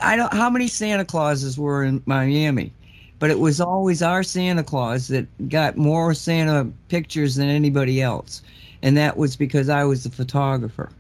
I 0.01 0.17
don't 0.17 0.33
how 0.33 0.49
many 0.49 0.69
Santa 0.69 1.05
Clauses 1.05 1.59
were 1.59 1.85
in 1.85 2.03
Miami, 2.07 2.73
but 3.19 3.31
it 3.31 3.39
was 3.39 3.61
always 3.61 4.03
our 4.03 4.23
Santa 4.23 4.63
Claus 4.63 5.09
that 5.09 5.27
got 5.49 5.77
more 5.77 6.15
Santa 6.15 6.71
pictures 6.89 7.35
than 7.35 7.49
anybody 7.49 8.01
else, 8.01 8.43
and 8.83 8.97
that 8.97 9.17
was 9.17 9.37
because 9.37 9.69
I 9.69 9.85
was 9.85 10.05
the 10.05 10.11
photographer. 10.11 10.91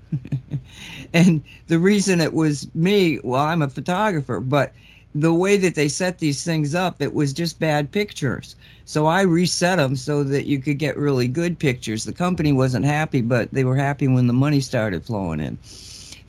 and 1.12 1.42
the 1.68 1.78
reason 1.78 2.20
it 2.20 2.34
was 2.34 2.72
me, 2.74 3.18
well, 3.22 3.42
I'm 3.42 3.62
a 3.62 3.68
photographer, 3.68 4.40
but 4.40 4.72
the 5.14 5.32
way 5.34 5.56
that 5.58 5.74
they 5.74 5.88
set 5.88 6.18
these 6.18 6.42
things 6.42 6.74
up, 6.74 7.02
it 7.02 7.14
was 7.14 7.32
just 7.32 7.60
bad 7.60 7.90
pictures. 7.90 8.56
So 8.84 9.06
I 9.06 9.22
reset 9.22 9.78
them 9.78 9.96
so 9.96 10.24
that 10.24 10.46
you 10.46 10.58
could 10.58 10.78
get 10.78 10.96
really 10.96 11.28
good 11.28 11.58
pictures. 11.58 12.04
The 12.04 12.12
company 12.12 12.52
wasn't 12.52 12.84
happy, 12.84 13.20
but 13.20 13.50
they 13.52 13.64
were 13.64 13.76
happy 13.76 14.08
when 14.08 14.26
the 14.26 14.32
money 14.32 14.60
started 14.60 15.04
flowing 15.04 15.40
in. 15.40 15.58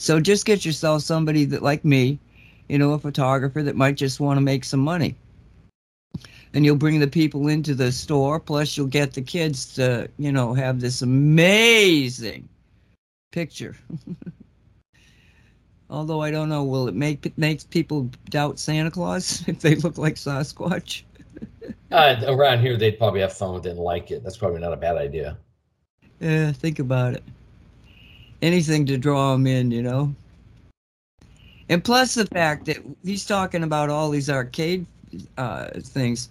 So 0.04 0.20
just 0.20 0.46
get 0.46 0.66
yourself 0.66 1.02
somebody 1.02 1.46
that, 1.46 1.64
like 1.64 1.86
me, 1.86 2.20
you 2.68 2.78
know, 2.78 2.92
a 2.92 3.00
photographer 3.00 3.64
that 3.64 3.78
might 3.78 3.96
just 3.96 4.20
want 4.20 4.36
to 4.36 4.42
make 4.42 4.66
some 4.66 4.82
money. 4.82 5.16
And 6.54 6.66
you'll 6.66 6.76
bring 6.76 7.00
the 7.00 7.08
people 7.08 7.48
into 7.48 7.74
the 7.74 7.90
store, 7.90 8.38
plus 8.38 8.76
you'll 8.76 8.88
get 8.88 9.14
the 9.14 9.22
kids 9.22 9.74
to, 9.76 10.10
you 10.18 10.34
know, 10.34 10.54
have 10.54 10.82
this 10.82 11.04
amazing 11.04 12.50
picture. 13.32 13.78
Although 15.90 16.22
I 16.22 16.32
don't 16.32 16.50
know, 16.50 16.66
will 16.66 16.90
it 16.90 16.96
make 16.96 17.38
makes 17.38 17.64
people 17.64 18.10
doubt 18.30 18.60
Santa 18.60 18.92
Claus 18.92 19.42
if 19.48 19.62
they 19.62 19.76
look 19.76 19.98
like 19.98 20.16
Sasquatch? 20.16 21.04
uh, 21.94 22.16
around 22.28 22.60
here, 22.60 22.76
they'd 22.76 22.98
probably 22.98 23.22
have 23.22 23.32
fun 23.32 23.54
with 23.54 23.66
it 23.66 23.70
and 23.70 23.80
like 23.80 24.12
it. 24.12 24.22
That's 24.22 24.36
probably 24.36 24.60
not 24.60 24.74
a 24.74 24.78
bad 24.78 24.98
idea. 24.98 25.38
Yeah, 26.20 26.52
think 26.52 26.80
about 26.80 27.14
it. 27.14 27.24
Anything 28.44 28.86
to 28.86 28.98
draw 28.98 29.32
them 29.34 29.48
in, 29.48 29.72
you 29.72 29.82
know. 29.82 30.14
And 31.70 31.84
plus 31.84 32.14
the 32.14 32.28
fact 32.28 32.66
that 32.66 32.78
he's 33.04 33.26
talking 33.26 33.64
about 33.64 33.90
all 33.90 34.12
these 34.12 34.30
arcade 34.30 34.86
uh, 35.38 35.70
things, 35.80 36.30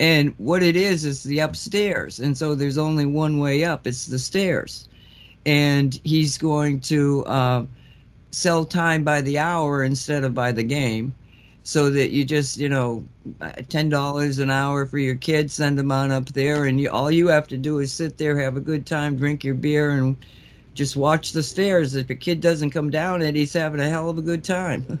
and 0.00 0.34
what 0.38 0.62
it 0.62 0.74
is 0.74 1.04
is 1.04 1.22
the 1.22 1.38
upstairs, 1.38 2.18
and 2.18 2.36
so 2.36 2.56
there's 2.56 2.78
only 2.78 3.06
one 3.06 3.38
way 3.38 3.62
up. 3.62 3.86
It's 3.86 4.06
the 4.06 4.18
stairs, 4.18 4.88
and 5.46 6.00
he's 6.02 6.36
going 6.36 6.80
to. 6.80 7.24
Uh, 7.26 7.66
sell 8.30 8.64
time 8.64 9.02
by 9.02 9.20
the 9.20 9.38
hour 9.38 9.82
instead 9.82 10.24
of 10.24 10.34
by 10.34 10.52
the 10.52 10.62
game 10.62 11.14
so 11.62 11.90
that 11.90 12.10
you 12.10 12.24
just 12.24 12.56
you 12.56 12.68
know 12.68 13.04
ten 13.68 13.88
dollars 13.88 14.38
an 14.38 14.50
hour 14.50 14.86
for 14.86 14.98
your 14.98 15.16
kids 15.16 15.52
send 15.52 15.78
them 15.78 15.92
on 15.92 16.10
up 16.10 16.26
there 16.26 16.64
and 16.64 16.80
you, 16.80 16.88
all 16.90 17.10
you 17.10 17.26
have 17.28 17.48
to 17.48 17.56
do 17.56 17.80
is 17.80 17.92
sit 17.92 18.16
there 18.18 18.38
have 18.38 18.56
a 18.56 18.60
good 18.60 18.86
time 18.86 19.16
drink 19.16 19.44
your 19.44 19.54
beer 19.54 19.90
and 19.90 20.16
just 20.80 20.96
watch 20.96 21.32
the 21.32 21.42
stairs 21.42 21.94
if 21.94 22.08
your 22.08 22.16
kid 22.16 22.40
doesn't 22.40 22.70
come 22.70 22.88
down 22.88 23.20
it 23.20 23.34
he's 23.34 23.52
having 23.52 23.80
a 23.80 23.88
hell 23.90 24.08
of 24.08 24.16
a 24.16 24.22
good 24.22 24.42
time 24.42 24.98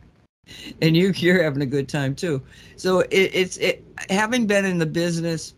and 0.80 0.96
you 0.96 1.12
you're 1.16 1.42
having 1.42 1.62
a 1.62 1.66
good 1.66 1.88
time 1.88 2.14
too 2.14 2.40
so 2.76 3.00
it, 3.00 3.30
it's 3.34 3.56
it 3.56 3.84
having 4.10 4.46
been 4.46 4.64
in 4.64 4.78
the 4.78 4.86
business 4.86 5.54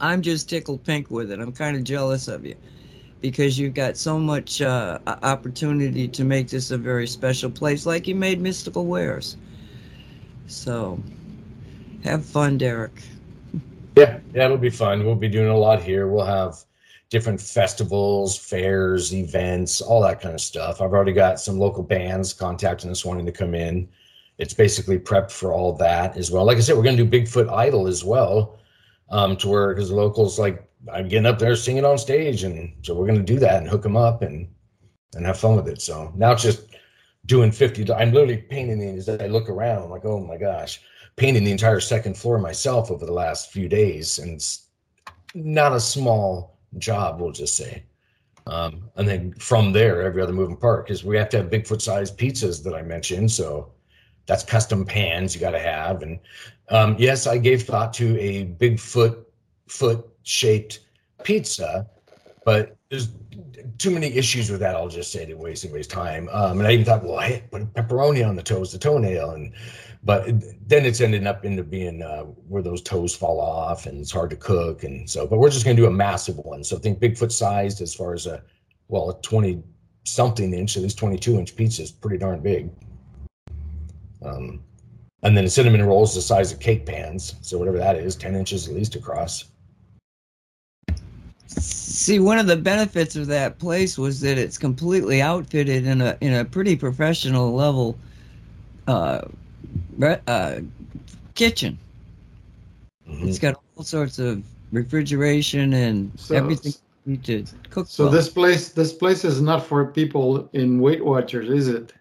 i'm 0.00 0.22
just 0.22 0.48
tickled 0.48 0.84
pink 0.84 1.10
with 1.10 1.32
it 1.32 1.40
i'm 1.40 1.50
kind 1.50 1.76
of 1.76 1.82
jealous 1.82 2.28
of 2.28 2.46
you 2.46 2.54
because 3.20 3.58
you've 3.58 3.74
got 3.74 3.96
so 3.96 4.16
much 4.16 4.62
uh, 4.62 5.00
opportunity 5.06 6.06
to 6.06 6.24
make 6.24 6.48
this 6.48 6.72
a 6.72 6.76
very 6.76 7.06
special 7.06 7.50
place, 7.50 7.86
like 7.86 8.06
you 8.06 8.14
made 8.14 8.40
Mystical 8.40 8.84
Wares. 8.84 9.36
So, 10.48 11.00
have 12.04 12.24
fun, 12.24 12.58
Derek. 12.58 13.00
Yeah, 13.96 14.18
it'll 14.34 14.58
be 14.58 14.70
fun. 14.70 15.04
We'll 15.04 15.14
be 15.14 15.28
doing 15.28 15.48
a 15.48 15.56
lot 15.56 15.82
here. 15.82 16.08
We'll 16.08 16.26
have 16.26 16.56
different 17.12 17.38
festivals, 17.38 18.38
fairs, 18.38 19.14
events, 19.14 19.82
all 19.82 20.00
that 20.00 20.18
kind 20.18 20.34
of 20.34 20.40
stuff. 20.40 20.80
I've 20.80 20.94
already 20.94 21.12
got 21.12 21.38
some 21.38 21.58
local 21.58 21.82
bands 21.82 22.32
contacting 22.32 22.90
us 22.90 23.04
wanting 23.04 23.26
to 23.26 23.32
come 23.32 23.54
in. 23.54 23.86
It's 24.38 24.54
basically 24.54 24.98
prepped 24.98 25.30
for 25.30 25.52
all 25.52 25.74
that 25.74 26.16
as 26.16 26.30
well. 26.30 26.46
Like 26.46 26.56
I 26.56 26.60
said, 26.60 26.74
we're 26.74 26.82
going 26.82 26.96
to 26.96 27.04
do 27.04 27.20
Bigfoot 27.20 27.52
Idol 27.52 27.86
as 27.86 28.02
well, 28.02 28.58
um, 29.10 29.36
to 29.36 29.48
where 29.48 29.74
because 29.74 29.90
the 29.90 29.94
locals 29.94 30.38
like 30.38 30.66
I'm 30.90 31.06
getting 31.06 31.26
up 31.26 31.38
there 31.38 31.54
singing 31.54 31.84
on 31.84 31.98
stage, 31.98 32.44
and 32.44 32.72
so 32.80 32.94
we're 32.94 33.06
going 33.06 33.18
to 33.18 33.32
do 33.34 33.38
that 33.40 33.58
and 33.58 33.68
hook 33.68 33.82
them 33.82 33.96
up 33.96 34.22
and 34.22 34.48
and 35.14 35.26
have 35.26 35.38
fun 35.38 35.54
with 35.54 35.68
it. 35.68 35.82
So 35.82 36.10
now 36.16 36.32
it's 36.32 36.42
just 36.42 36.62
doing 37.26 37.52
50. 37.52 37.92
I'm 37.92 38.12
literally 38.12 38.38
painting 38.38 38.80
these. 38.80 39.06
As 39.06 39.20
I 39.20 39.26
look 39.26 39.50
around, 39.50 39.82
I'm 39.82 39.90
like, 39.90 40.06
oh 40.06 40.18
my 40.18 40.38
gosh, 40.38 40.80
painting 41.16 41.44
the 41.44 41.52
entire 41.52 41.78
second 41.78 42.16
floor 42.16 42.38
myself 42.38 42.90
over 42.90 43.04
the 43.04 43.12
last 43.12 43.52
few 43.52 43.68
days, 43.68 44.18
and 44.18 44.30
it's 44.30 44.68
not 45.34 45.74
a 45.74 45.80
small 45.80 46.51
job, 46.78 47.20
we'll 47.20 47.32
just 47.32 47.56
say. 47.56 47.84
Um, 48.46 48.90
and 48.96 49.06
then 49.06 49.34
from 49.34 49.72
there, 49.72 50.02
every 50.02 50.22
other 50.22 50.32
moving 50.32 50.56
part, 50.56 50.86
because 50.86 51.04
we 51.04 51.16
have 51.16 51.28
to 51.30 51.38
have 51.38 51.50
Bigfoot 51.50 51.80
sized 51.80 52.18
pizzas 52.18 52.62
that 52.64 52.74
I 52.74 52.82
mentioned. 52.82 53.30
So 53.30 53.72
that's 54.26 54.44
custom 54.44 54.84
pans 54.84 55.34
you 55.34 55.40
got 55.40 55.52
to 55.52 55.60
have. 55.60 56.02
And 56.02 56.18
um, 56.68 56.96
yes, 56.98 57.26
I 57.26 57.38
gave 57.38 57.62
thought 57.62 57.92
to 57.94 58.18
a 58.18 58.46
Bigfoot 58.46 59.24
foot 59.68 60.08
shaped 60.22 60.80
pizza, 61.22 61.86
but 62.44 62.76
there's 62.90 63.10
too 63.78 63.90
many 63.90 64.08
issues 64.08 64.50
with 64.50 64.60
that. 64.60 64.74
I'll 64.74 64.88
just 64.88 65.12
say 65.12 65.24
to 65.24 65.34
waste 65.34 65.64
anybody's 65.64 65.86
time. 65.86 66.28
Um, 66.32 66.58
and 66.58 66.66
I 66.66 66.72
even 66.72 66.84
thought, 66.84 67.04
well, 67.04 67.18
I 67.18 67.42
put 67.50 67.72
pepperoni 67.74 68.26
on 68.26 68.36
the 68.36 68.42
toes, 68.42 68.72
the 68.72 68.78
toenail, 68.78 69.30
and 69.30 69.52
but 70.04 70.26
then 70.66 70.84
it's 70.84 71.00
ended 71.00 71.26
up 71.26 71.44
into 71.44 71.62
being 71.62 72.02
uh, 72.02 72.22
where 72.22 72.62
those 72.62 72.82
toes 72.82 73.14
fall 73.14 73.40
off 73.40 73.86
and 73.86 74.00
it's 74.00 74.10
hard 74.10 74.30
to 74.30 74.36
cook 74.36 74.82
and 74.82 75.08
so. 75.08 75.26
But 75.26 75.38
we're 75.38 75.50
just 75.50 75.64
going 75.64 75.76
to 75.76 75.82
do 75.82 75.88
a 75.88 75.92
massive 75.92 76.38
one. 76.38 76.64
So 76.64 76.78
think 76.78 76.98
Bigfoot 76.98 77.30
sized 77.30 77.80
as 77.80 77.94
far 77.94 78.12
as 78.12 78.26
a 78.26 78.42
well, 78.88 79.10
a 79.10 79.20
twenty 79.22 79.62
something 80.04 80.52
inch, 80.52 80.76
at 80.76 80.82
least 80.82 80.98
twenty 80.98 81.18
two 81.18 81.38
inch 81.38 81.54
pizza 81.54 81.82
is 81.82 81.92
pretty 81.92 82.18
darn 82.18 82.40
big. 82.40 82.70
Um, 84.24 84.62
and 85.22 85.36
then 85.36 85.44
the 85.44 85.50
cinnamon 85.50 85.82
rolls 85.84 86.14
the 86.14 86.20
size 86.20 86.52
of 86.52 86.58
cake 86.58 86.84
pans, 86.84 87.36
so 87.40 87.56
whatever 87.58 87.78
that 87.78 87.96
is, 87.96 88.16
ten 88.16 88.34
inches 88.34 88.68
at 88.68 88.74
least 88.74 88.96
across. 88.96 89.44
See, 91.46 92.18
one 92.18 92.38
of 92.38 92.46
the 92.46 92.56
benefits 92.56 93.14
of 93.14 93.26
that 93.28 93.58
place 93.58 93.98
was 93.98 94.20
that 94.22 94.38
it's 94.38 94.58
completely 94.58 95.22
outfitted 95.22 95.86
in 95.86 96.00
a 96.00 96.16
in 96.20 96.34
a 96.34 96.44
pretty 96.44 96.74
professional 96.74 97.52
level 97.54 97.96
uh, 98.88 99.22
uh, 100.00 100.60
kitchen. 101.34 101.78
Mm-hmm. 103.08 103.28
It's 103.28 103.38
got 103.38 103.60
all 103.76 103.84
sorts 103.84 104.18
of 104.18 104.42
refrigeration 104.70 105.72
and 105.74 106.12
so, 106.16 106.34
everything 106.34 106.72
you 107.04 107.12
need 107.12 107.24
to 107.24 107.44
cook. 107.70 107.86
So 107.88 108.04
well. 108.04 108.12
this 108.12 108.28
place 108.28 108.70
this 108.70 108.92
place 108.92 109.24
is 109.24 109.40
not 109.40 109.66
for 109.66 109.86
people 109.86 110.48
in 110.52 110.80
Weight 110.80 111.04
Watchers, 111.04 111.48
is 111.50 111.68
it? 111.68 111.92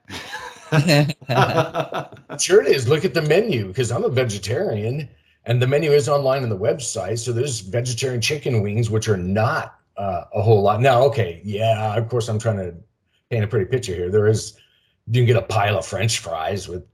sure 2.39 2.62
it 2.62 2.67
is. 2.67 2.88
Look 2.88 3.04
at 3.04 3.13
the 3.13 3.21
menu 3.21 3.67
because 3.67 3.91
I'm 3.91 4.06
a 4.06 4.10
vegetarian 4.10 5.10
and 5.45 5.62
the 5.62 5.67
menu 5.67 5.91
is 5.91 6.08
online 6.08 6.43
on 6.43 6.49
the 6.49 6.58
website. 6.58 7.19
So 7.19 7.32
there's 7.32 7.62
vegetarian 7.62 8.21
chicken 8.21 8.62
wings, 8.62 8.89
which 8.89 9.08
are 9.10 9.17
not 9.17 9.75
uh, 9.97 10.25
a 10.34 10.41
whole 10.41 10.62
lot. 10.62 10.82
Now, 10.82 11.04
okay, 11.04 11.41
yeah, 11.43 11.95
of 11.95 12.10
course, 12.10 12.30
I'm 12.30 12.39
trying 12.39 12.58
to 12.58 12.75
paint 13.30 13.43
a 13.43 13.47
pretty 13.47 13.65
picture 13.65 13.95
here. 13.95 14.10
There 14.10 14.27
is, 14.27 14.54
you 15.08 15.21
can 15.21 15.25
get 15.25 15.38
a 15.38 15.41
pile 15.41 15.77
of 15.77 15.86
French 15.86 16.19
fries 16.19 16.67
with, 16.67 16.86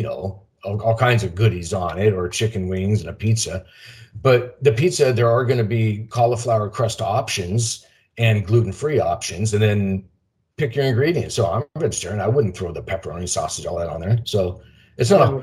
you 0.00 0.06
know, 0.06 0.42
all, 0.64 0.80
all 0.80 0.96
kinds 0.96 1.22
of 1.22 1.34
goodies 1.34 1.74
on 1.74 1.98
it, 1.98 2.14
or 2.14 2.26
chicken 2.26 2.68
wings 2.68 3.02
and 3.02 3.10
a 3.10 3.12
pizza. 3.12 3.66
But 4.22 4.56
the 4.64 4.72
pizza, 4.72 5.12
there 5.12 5.28
are 5.28 5.44
going 5.44 5.58
to 5.58 5.64
be 5.64 6.06
cauliflower 6.08 6.70
crust 6.70 7.02
options 7.02 7.84
and 8.16 8.46
gluten 8.46 8.72
free 8.72 8.98
options, 8.98 9.52
and 9.52 9.62
then 9.62 10.08
pick 10.56 10.74
your 10.74 10.86
ingredients. 10.86 11.34
So 11.34 11.44
I'm 11.44 11.64
vegetarian. 11.76 12.18
I 12.22 12.28
wouldn't 12.28 12.56
throw 12.56 12.72
the 12.72 12.82
pepperoni 12.82 13.28
sausage 13.28 13.66
all 13.66 13.76
that 13.76 13.90
on 13.90 14.00
there. 14.00 14.20
So 14.24 14.62
it's 14.96 15.10
not 15.10 15.34
a 15.34 15.42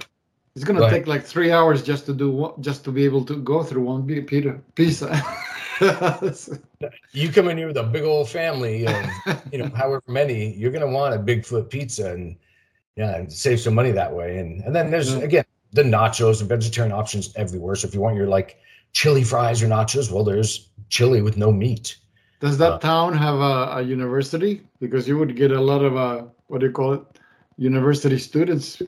it's 0.56 0.64
gonna 0.66 0.80
go 0.80 0.90
take 0.90 1.06
like 1.06 1.24
three 1.24 1.52
hours 1.52 1.84
just 1.84 2.08
to 2.08 2.16
do 2.16 2.32
what, 2.32 2.62
just 2.62 2.84
to 2.86 2.92
be 2.92 3.06
able 3.06 3.24
to 3.26 3.36
go 3.36 3.62
through 3.62 3.84
one 3.84 4.08
Peter 4.26 4.60
pizza. 4.74 5.24
you 7.12 7.30
come 7.32 7.48
in 7.48 7.58
here 7.60 7.68
with 7.68 7.78
a 7.78 7.84
big 7.84 8.04
old 8.04 8.28
family, 8.28 8.88
and 8.88 9.12
you 9.52 9.60
know, 9.60 9.70
however 9.76 10.02
many, 10.08 10.56
you're 10.56 10.72
gonna 10.72 10.88
want 10.88 11.14
a 11.14 11.20
Bigfoot 11.20 11.70
pizza, 11.70 12.12
and 12.12 12.36
yeah, 12.98 13.16
and 13.16 13.32
save 13.32 13.60
some 13.60 13.74
money 13.74 13.92
that 13.92 14.14
way. 14.14 14.40
And 14.40 14.62
and 14.64 14.76
then 14.76 14.92
there's 14.92 15.16
yeah. 15.16 15.22
again 15.22 15.46
the 15.72 15.84
nachos 15.84 16.40
and 16.42 16.50
vegetarian 16.50 16.92
options 16.92 17.34
everywhere. 17.36 17.76
So 17.76 17.88
if 17.88 17.94
you 17.94 18.02
want 18.02 18.18
your 18.18 18.28
like 18.28 18.60
chili 18.94 19.24
fries 19.24 19.64
or 19.64 19.68
nachos, 19.68 20.12
well, 20.12 20.24
there's 20.24 20.70
chili 20.90 21.22
with 21.22 21.38
no 21.38 21.52
meat. 21.52 21.98
Does 22.40 22.58
that 22.58 22.74
uh, 22.74 22.80
town 22.80 23.14
have 23.18 23.40
a, 23.40 23.78
a, 23.78 23.82
university? 23.82 24.62
Because 24.80 25.08
you 25.08 25.18
would 25.18 25.36
get 25.36 25.52
a 25.52 25.62
lot 25.62 25.84
of 25.84 25.96
uh, 25.96 26.24
what 26.48 26.60
do 26.60 26.68
you 26.68 26.72
call 26.72 26.94
it? 26.94 27.02
University 27.58 28.20
students 28.20 28.82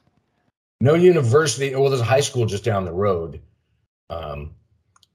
no 0.81 0.93
university. 0.93 1.75
Well, 1.75 1.89
there's 1.89 2.01
a 2.01 2.05
high 2.05 2.21
school 2.21 2.45
just 2.45 2.63
down 2.63 2.85
the 2.85 2.93
road. 2.93 3.41
Um, 4.09 4.55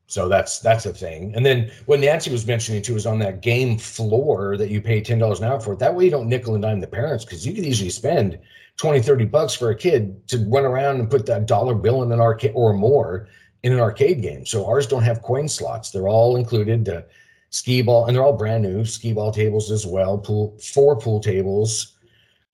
So 0.06 0.28
that's 0.28 0.60
that's 0.60 0.84
a 0.86 0.92
thing. 0.92 1.34
And 1.34 1.44
then 1.44 1.72
what 1.86 2.00
Nancy 2.00 2.30
was 2.30 2.46
mentioning 2.46 2.82
too 2.82 2.94
is 2.94 3.06
on 3.06 3.18
that 3.20 3.40
game 3.40 3.78
floor 3.78 4.56
that 4.58 4.70
you 4.70 4.80
pay 4.80 5.00
ten 5.00 5.18
dollars 5.18 5.40
an 5.40 5.46
hour 5.46 5.58
for. 5.60 5.74
That 5.74 5.94
way 5.94 6.04
you 6.04 6.10
don't 6.10 6.28
nickel 6.28 6.54
and 6.54 6.62
dime 6.62 6.80
the 6.80 6.86
parents 6.86 7.24
because 7.24 7.46
you 7.46 7.54
could 7.54 7.64
easily 7.64 7.90
spend 7.90 8.38
20, 8.76 9.00
30 9.00 9.24
bucks 9.26 9.54
for 9.54 9.70
a 9.70 9.76
kid 9.76 10.26
to 10.28 10.38
run 10.48 10.64
around 10.64 10.98
and 11.00 11.10
put 11.10 11.26
that 11.26 11.46
dollar 11.46 11.74
bill 11.74 12.02
in 12.02 12.10
an 12.10 12.20
arcade 12.20 12.52
or 12.54 12.72
more 12.72 13.28
in 13.62 13.72
an 13.72 13.80
arcade 13.80 14.20
game. 14.20 14.44
So 14.44 14.66
ours 14.66 14.86
don't 14.86 15.02
have 15.02 15.22
coin 15.22 15.48
slots. 15.48 15.90
They're 15.90 16.08
all 16.08 16.36
included. 16.36 16.84
The 16.84 17.06
skee 17.50 17.82
ball, 17.82 18.06
and 18.06 18.16
they're 18.16 18.24
all 18.24 18.36
brand 18.36 18.64
new 18.64 18.84
skee 18.84 19.12
ball 19.12 19.30
tables 19.30 19.70
as 19.70 19.86
well. 19.86 20.18
Pool 20.18 20.58
four 20.58 20.96
pool 20.96 21.20
tables, 21.20 21.96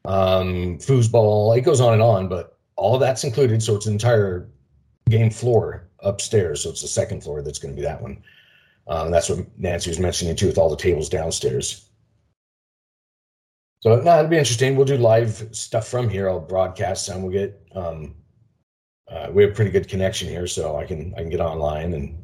um, 0.05 0.79
foosball. 0.79 1.57
It 1.57 1.63
goes 1.63 1.81
on 1.81 1.95
and 1.95 2.03
on, 2.03 2.29
but 2.29 2.59
all 2.77 2.99
that's 2.99 3.25
included. 3.25 3.63
So 3.63 3.77
it's 3.77 3.87
an 3.87 3.95
entire 3.95 4.47
game 5.09 5.31
floor 5.31 5.89
upstairs. 6.01 6.63
So 6.63 6.71
it's 6.71 6.83
the 6.83 6.89
second 6.89 7.23
floor 7.23 7.43
that's 7.43 7.59
going 7.59 7.75
to 7.75 7.81
be 7.81 7.87
that 7.87 8.01
one. 8.01 8.23
Um, 8.89 9.11
that's 9.11 9.29
what 9.29 9.47
Nancy 9.59 9.91
was 9.91 9.99
mentioning 9.99 10.37
too, 10.37 10.49
with 10.49 10.59
all 10.59 10.71
the 10.71 10.77
tables 10.77 11.09
downstairs. 11.09 11.90
So 13.81 13.97
no, 14.01 14.19
it'll 14.19 14.29
be 14.29 14.37
interesting. 14.37 14.77
We'll 14.77 14.87
do 14.87 14.99
live 14.99 15.49
stuff 15.53 15.89
from 15.89 16.09
here. 16.09 16.29
I'll 16.29 16.41
broadcast 16.41 17.07
some. 17.07 17.23
We'll 17.23 17.33
get 17.33 17.61
um, 17.75 18.15
uh, 19.11 19.29
we 19.33 19.43
have 19.43 19.55
pretty 19.55 19.71
good 19.71 19.89
connection 19.89 20.29
here, 20.29 20.47
so 20.47 20.77
I 20.77 20.85
can 20.85 21.15
I 21.17 21.21
can 21.21 21.31
get 21.31 21.41
online 21.41 21.95
and 21.95 22.19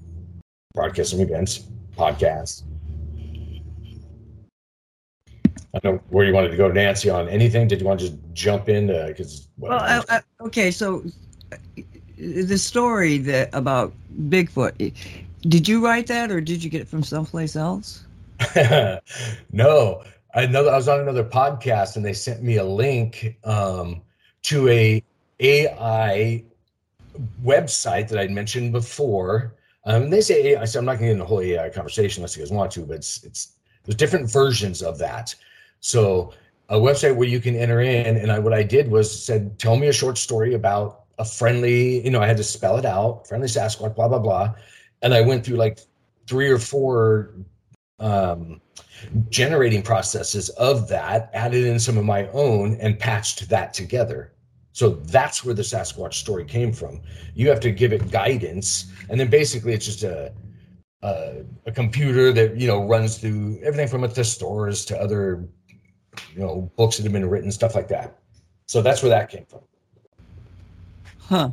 broadcast 0.74 1.10
some 1.10 1.20
events, 1.20 1.64
podcasts. 1.96 2.62
I 5.74 5.78
don't 5.80 5.96
know 5.96 6.02
where 6.08 6.26
you 6.26 6.32
wanted 6.32 6.50
to 6.50 6.56
go, 6.56 6.68
Nancy, 6.68 7.10
on 7.10 7.28
anything. 7.28 7.68
Did 7.68 7.80
you 7.80 7.86
want 7.86 8.00
to 8.00 8.08
just 8.08 8.18
jump 8.32 8.68
in? 8.68 8.86
Because 8.86 9.48
well, 9.58 9.78
I, 9.78 10.02
I, 10.08 10.22
okay, 10.40 10.70
so 10.70 11.04
the 12.18 12.58
story 12.58 13.18
that 13.18 13.50
about 13.52 13.92
Bigfoot. 14.28 14.94
Did 15.42 15.68
you 15.68 15.84
write 15.84 16.06
that, 16.08 16.30
or 16.30 16.40
did 16.40 16.62
you 16.62 16.70
get 16.70 16.80
it 16.80 16.88
from 16.88 17.02
someplace 17.02 17.56
else? 17.56 18.04
no, 19.52 20.02
I 20.36 20.44
know 20.44 20.68
I 20.68 20.76
was 20.76 20.86
on 20.86 21.00
another 21.00 21.24
podcast, 21.24 21.96
and 21.96 22.04
they 22.04 22.12
sent 22.12 22.42
me 22.42 22.56
a 22.56 22.64
link 22.64 23.38
um, 23.42 24.02
to 24.42 24.68
a 24.68 25.02
AI 25.40 26.44
website 27.42 28.08
that 28.08 28.18
I'd 28.18 28.30
mentioned 28.30 28.72
before. 28.72 29.54
Um, 29.86 30.10
they 30.10 30.20
say 30.20 30.48
AI, 30.48 30.66
so 30.66 30.78
I'm 30.78 30.84
not 30.84 30.98
going 30.98 31.04
to 31.04 31.06
get 31.06 31.12
in 31.12 31.18
the 31.20 31.24
whole 31.24 31.40
AI 31.40 31.70
conversation 31.70 32.20
unless 32.20 32.36
you 32.36 32.42
guys 32.42 32.52
want 32.52 32.70
to, 32.72 32.80
but 32.80 32.96
it's 32.96 33.24
it's 33.24 33.52
there's 33.84 33.96
different 33.96 34.30
versions 34.30 34.82
of 34.82 34.98
that. 34.98 35.34
So 35.80 36.34
a 36.68 36.76
website 36.76 37.16
where 37.16 37.28
you 37.28 37.40
can 37.40 37.56
enter 37.56 37.80
in, 37.80 38.18
and 38.18 38.30
I 38.30 38.38
what 38.38 38.52
I 38.52 38.62
did 38.62 38.90
was 38.90 39.24
said, 39.24 39.58
tell 39.58 39.76
me 39.76 39.86
a 39.86 39.92
short 39.92 40.18
story 40.18 40.52
about 40.52 41.04
a 41.18 41.24
friendly, 41.24 42.04
you 42.04 42.10
know, 42.10 42.20
I 42.20 42.26
had 42.26 42.36
to 42.36 42.44
spell 42.44 42.76
it 42.76 42.84
out, 42.84 43.26
friendly 43.26 43.48
Sasquatch, 43.48 43.94
blah 43.96 44.08
blah 44.08 44.18
blah, 44.18 44.54
and 45.00 45.14
I 45.14 45.22
went 45.22 45.46
through 45.46 45.56
like 45.56 45.78
three 46.26 46.50
or 46.50 46.58
four 46.58 47.30
um, 47.98 48.60
generating 49.28 49.82
processes 49.82 50.48
of 50.50 50.88
that, 50.88 51.30
added 51.32 51.64
in 51.64 51.78
some 51.78 51.96
of 51.96 52.04
my 52.04 52.28
own, 52.28 52.76
and 52.80 52.98
patched 52.98 53.48
that 53.48 53.72
together. 53.74 54.32
So 54.72 54.90
that's 54.90 55.44
where 55.44 55.54
the 55.54 55.62
Sasquatch 55.62 56.14
story 56.14 56.44
came 56.44 56.72
from. 56.72 57.00
You 57.34 57.48
have 57.48 57.60
to 57.60 57.70
give 57.70 57.92
it 57.92 58.10
guidance, 58.10 58.92
and 59.08 59.18
then 59.18 59.30
basically 59.30 59.72
it's 59.72 59.86
just 59.86 60.02
a 60.02 60.32
a, 61.02 61.44
a 61.66 61.72
computer 61.72 62.32
that 62.32 62.56
you 62.56 62.66
know 62.66 62.84
runs 62.86 63.18
through 63.18 63.58
everything 63.62 63.88
from 63.88 64.04
a 64.04 64.08
thesaurus 64.08 64.84
to 64.86 64.98
other 64.98 65.48
you 66.34 66.40
know 66.40 66.70
books 66.76 66.96
that 66.96 67.04
have 67.04 67.12
been 67.12 67.28
written, 67.28 67.50
stuff 67.50 67.74
like 67.74 67.88
that. 67.88 68.18
So 68.66 68.82
that's 68.82 69.02
where 69.02 69.10
that 69.10 69.30
came 69.30 69.46
from. 69.46 69.60
Huh. 71.20 71.50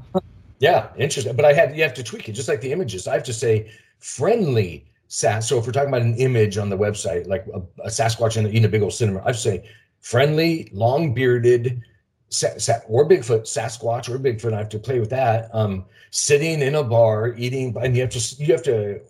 Yeah, 0.60 0.90
interesting. 0.98 1.36
But 1.36 1.46
I 1.46 1.54
had 1.54 1.76
you 1.76 1.84
have 1.84 1.94
to 1.96 2.04
tweak 2.04 2.28
it, 2.30 2.34
just 2.34 2.48
like 2.48 2.62
the 2.62 2.72
images. 2.72 3.08
I 3.08 3.14
have 3.14 3.24
to 3.24 3.34
say 3.34 3.72
friendly 4.00 4.86
Sas. 5.14 5.48
So 5.48 5.60
if 5.60 5.68
we're 5.68 5.74
talking 5.74 5.90
about 5.90 6.02
an 6.02 6.16
image 6.16 6.58
on 6.58 6.72
the 6.72 6.78
website, 6.78 7.28
like 7.28 7.46
a, 7.54 7.60
a 7.84 7.90
Sasquatch 7.90 8.36
in, 8.36 8.48
in 8.48 8.66
a 8.66 8.68
big 8.68 8.82
old 8.82 8.94
cinema, 8.94 9.22
I'd 9.24 9.36
say 9.36 9.70
friendly, 10.00 10.72
long 10.74 11.14
bearded 11.14 11.84
sa- 12.30 12.58
sa- 12.58 12.80
or 12.88 13.08
Bigfoot, 13.08 13.42
Sasquatch 13.42 14.10
or 14.10 14.18
Bigfoot. 14.18 14.54
I 14.54 14.58
have 14.58 14.70
to 14.70 14.80
play 14.80 15.00
with 15.00 15.12
that. 15.12 15.54
Um, 15.54 15.86
sitting 16.10 16.64
in 16.64 16.74
a 16.74 16.84
bar 16.84 17.36
eating, 17.38 17.76
and 17.80 17.96
you 17.96 18.02
have 18.02 18.10
to 18.10 18.44
you 18.44 18.54
have 18.54 18.64
to 18.64 19.02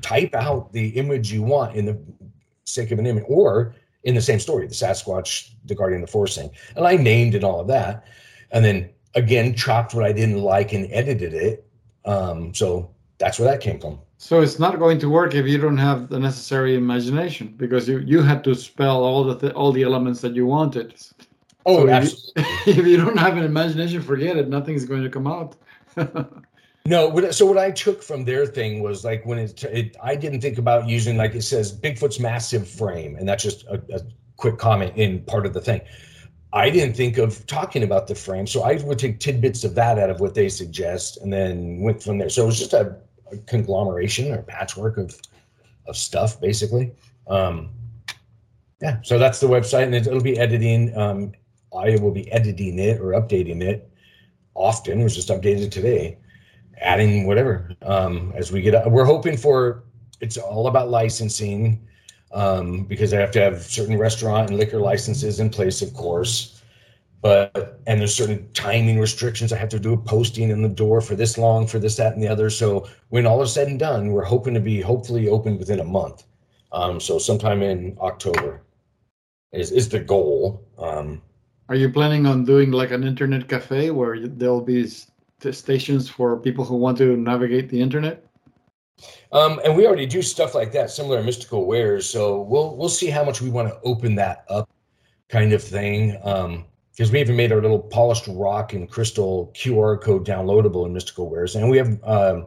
type 0.00 0.34
out 0.34 0.72
the 0.72 0.88
image 0.88 1.32
you 1.32 1.44
want 1.44 1.76
in 1.76 1.84
the 1.84 1.96
sake 2.64 2.90
of 2.90 2.98
an 2.98 3.06
image, 3.06 3.24
or 3.28 3.72
in 4.02 4.16
the 4.16 4.20
same 4.20 4.40
story, 4.40 4.66
the 4.66 4.74
Sasquatch, 4.74 5.52
the 5.64 5.76
Guardian 5.76 6.02
of 6.02 6.08
the 6.08 6.12
Forest 6.12 6.38
thing. 6.38 6.50
And 6.74 6.88
I 6.88 6.96
named 6.96 7.36
it 7.36 7.44
all 7.44 7.60
of 7.60 7.68
that, 7.68 8.04
and 8.50 8.64
then 8.64 8.90
again 9.14 9.54
chopped 9.54 9.94
what 9.94 10.04
I 10.04 10.10
didn't 10.10 10.42
like 10.42 10.72
and 10.72 10.88
edited 10.90 11.34
it. 11.34 11.68
Um, 12.04 12.52
so 12.52 12.90
that's 13.18 13.38
where 13.38 13.48
that 13.48 13.60
came 13.60 13.78
from. 13.78 14.00
So 14.24 14.40
it's 14.40 14.58
not 14.58 14.78
going 14.78 14.98
to 15.00 15.10
work 15.10 15.34
if 15.34 15.46
you 15.46 15.58
don't 15.58 15.76
have 15.76 16.08
the 16.08 16.18
necessary 16.18 16.76
imagination 16.76 17.48
because 17.58 17.86
you, 17.86 17.98
you 17.98 18.22
had 18.22 18.42
to 18.44 18.54
spell 18.54 19.04
all 19.04 19.22
the 19.22 19.36
th- 19.36 19.52
all 19.52 19.70
the 19.70 19.82
elements 19.82 20.22
that 20.22 20.34
you 20.34 20.46
wanted. 20.46 20.94
Oh, 21.66 21.84
so 21.84 21.90
absolutely. 21.90 22.42
If 22.42 22.66
you, 22.66 22.72
if 22.84 22.86
you 22.86 22.96
don't 22.96 23.18
have 23.18 23.36
an 23.36 23.44
imagination, 23.44 24.00
forget 24.00 24.38
it. 24.38 24.48
Nothing's 24.48 24.86
going 24.86 25.02
to 25.02 25.10
come 25.10 25.26
out. 25.26 25.56
No, 26.86 27.30
so 27.30 27.46
what 27.46 27.56
I 27.56 27.70
took 27.70 28.02
from 28.02 28.26
their 28.26 28.44
thing 28.44 28.82
was 28.82 29.06
like 29.06 29.24
when 29.24 29.38
it, 29.38 29.64
it, 29.64 29.96
I 30.02 30.16
didn't 30.16 30.42
think 30.42 30.58
about 30.58 30.86
using 30.86 31.16
like 31.16 31.34
it 31.34 31.40
says 31.40 31.72
Bigfoot's 31.72 32.20
massive 32.20 32.68
frame, 32.68 33.16
and 33.16 33.26
that's 33.26 33.42
just 33.42 33.64
a, 33.68 33.82
a, 33.90 34.00
quick 34.36 34.58
comment 34.58 34.94
in 34.94 35.22
part 35.24 35.46
of 35.46 35.54
the 35.54 35.62
thing. 35.62 35.80
I 36.52 36.68
didn't 36.68 36.94
think 36.94 37.16
of 37.16 37.46
talking 37.46 37.84
about 37.84 38.06
the 38.06 38.14
frame, 38.14 38.46
so 38.46 38.64
I 38.64 38.74
would 38.84 38.98
take 38.98 39.18
tidbits 39.18 39.64
of 39.64 39.74
that 39.76 39.98
out 39.98 40.10
of 40.10 40.20
what 40.20 40.34
they 40.34 40.50
suggest, 40.50 41.16
and 41.22 41.32
then 41.32 41.80
went 41.80 42.02
from 42.02 42.18
there. 42.18 42.28
So 42.28 42.42
it 42.42 42.46
was 42.48 42.58
just 42.58 42.74
a, 42.74 42.94
a 43.30 43.36
conglomeration 43.38 44.32
or 44.32 44.42
patchwork 44.42 44.96
of 44.96 45.20
of 45.86 45.96
stuff, 45.96 46.40
basically. 46.40 46.92
Um, 47.26 47.70
yeah, 48.80 48.98
so 49.02 49.18
that's 49.18 49.40
the 49.40 49.46
website, 49.46 49.84
and 49.84 49.94
it, 49.94 50.06
it'll 50.06 50.20
be 50.20 50.38
editing. 50.38 50.96
Um, 50.96 51.32
I 51.76 51.96
will 51.96 52.12
be 52.12 52.30
editing 52.30 52.78
it 52.78 53.00
or 53.00 53.12
updating 53.12 53.62
it 53.62 53.90
often. 54.54 55.00
It 55.00 55.04
was 55.04 55.14
just 55.14 55.28
updated 55.28 55.70
today 55.70 56.18
adding 56.80 57.26
whatever 57.26 57.70
um, 57.82 58.32
as 58.36 58.52
we 58.52 58.60
get. 58.60 58.90
We're 58.90 59.04
hoping 59.04 59.36
for. 59.36 59.84
It's 60.20 60.36
all 60.36 60.68
about 60.68 60.90
licensing 60.90 61.86
um, 62.32 62.84
because 62.84 63.12
I 63.12 63.20
have 63.20 63.30
to 63.32 63.40
have 63.40 63.62
certain 63.62 63.98
restaurant 63.98 64.48
and 64.48 64.58
liquor 64.58 64.78
licenses 64.78 65.40
in 65.40 65.50
place, 65.50 65.82
of 65.82 65.92
course. 65.92 66.53
But 67.24 67.80
and 67.86 67.98
there's 67.98 68.14
certain 68.14 68.46
timing 68.52 69.00
restrictions. 69.00 69.50
I 69.50 69.56
have 69.56 69.70
to 69.70 69.80
do 69.80 69.94
a 69.94 69.96
posting 69.96 70.50
in 70.50 70.60
the 70.60 70.68
door 70.68 71.00
for 71.00 71.16
this 71.16 71.38
long, 71.38 71.66
for 71.66 71.78
this, 71.78 71.96
that, 71.96 72.12
and 72.12 72.22
the 72.22 72.28
other. 72.28 72.50
So 72.50 72.86
when 73.08 73.24
all 73.24 73.40
is 73.40 73.50
said 73.50 73.66
and 73.66 73.78
done, 73.78 74.12
we're 74.12 74.24
hoping 74.24 74.52
to 74.52 74.60
be 74.60 74.82
hopefully 74.82 75.30
open 75.30 75.58
within 75.58 75.80
a 75.80 75.84
month. 75.84 76.24
Um, 76.70 77.00
so 77.00 77.18
sometime 77.18 77.62
in 77.62 77.96
October 77.98 78.60
is 79.52 79.72
is 79.72 79.88
the 79.88 80.00
goal. 80.00 80.68
Um, 80.76 81.22
Are 81.70 81.74
you 81.74 81.90
planning 81.90 82.26
on 82.26 82.44
doing 82.44 82.72
like 82.72 82.90
an 82.90 83.04
internet 83.04 83.48
cafe 83.48 83.90
where 83.90 84.28
there'll 84.28 84.60
be 84.60 84.86
stations 85.50 86.10
for 86.10 86.36
people 86.36 86.62
who 86.66 86.76
want 86.76 86.98
to 86.98 87.16
navigate 87.16 87.70
the 87.70 87.80
internet? 87.80 88.22
Um, 89.32 89.62
and 89.64 89.74
we 89.74 89.86
already 89.86 90.04
do 90.04 90.20
stuff 90.20 90.54
like 90.54 90.72
that, 90.72 90.90
similar 90.90 91.20
to 91.20 91.24
Mystical 91.24 91.64
Wares. 91.64 92.04
So 92.06 92.42
we'll 92.42 92.76
we'll 92.76 92.90
see 92.90 93.08
how 93.08 93.24
much 93.24 93.40
we 93.40 93.48
want 93.48 93.68
to 93.68 93.80
open 93.82 94.14
that 94.16 94.44
up, 94.50 94.68
kind 95.30 95.54
of 95.54 95.62
thing. 95.62 96.18
Um, 96.22 96.66
because 96.94 97.10
we 97.10 97.20
even 97.20 97.34
made 97.34 97.50
our 97.50 97.60
little 97.60 97.80
polished 97.80 98.26
rock 98.28 98.72
and 98.72 98.88
crystal 98.88 99.52
QR 99.54 100.00
code 100.00 100.24
downloadable 100.24 100.86
in 100.86 100.92
Mystical 100.92 101.28
Wares, 101.28 101.56
and 101.56 101.68
we 101.68 101.76
have 101.78 102.02
um, 102.04 102.46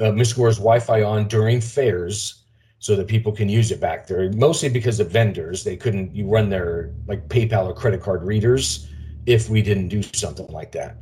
uh, 0.00 0.12
Mystical 0.12 0.44
Wares 0.44 0.58
Wi-Fi 0.58 1.02
on 1.02 1.26
during 1.26 1.60
fairs 1.60 2.44
so 2.78 2.94
that 2.94 3.08
people 3.08 3.32
can 3.32 3.48
use 3.48 3.72
it 3.72 3.80
back 3.80 4.06
there. 4.06 4.30
Mostly 4.32 4.68
because 4.68 5.00
of 5.00 5.10
vendors, 5.10 5.64
they 5.64 5.76
couldn't 5.76 6.14
you 6.14 6.26
run 6.26 6.48
their 6.48 6.94
like 7.06 7.28
PayPal 7.28 7.66
or 7.66 7.74
credit 7.74 8.00
card 8.00 8.22
readers 8.22 8.88
if 9.26 9.48
we 9.48 9.60
didn't 9.60 9.88
do 9.88 10.02
something 10.02 10.46
like 10.48 10.70
that. 10.72 10.96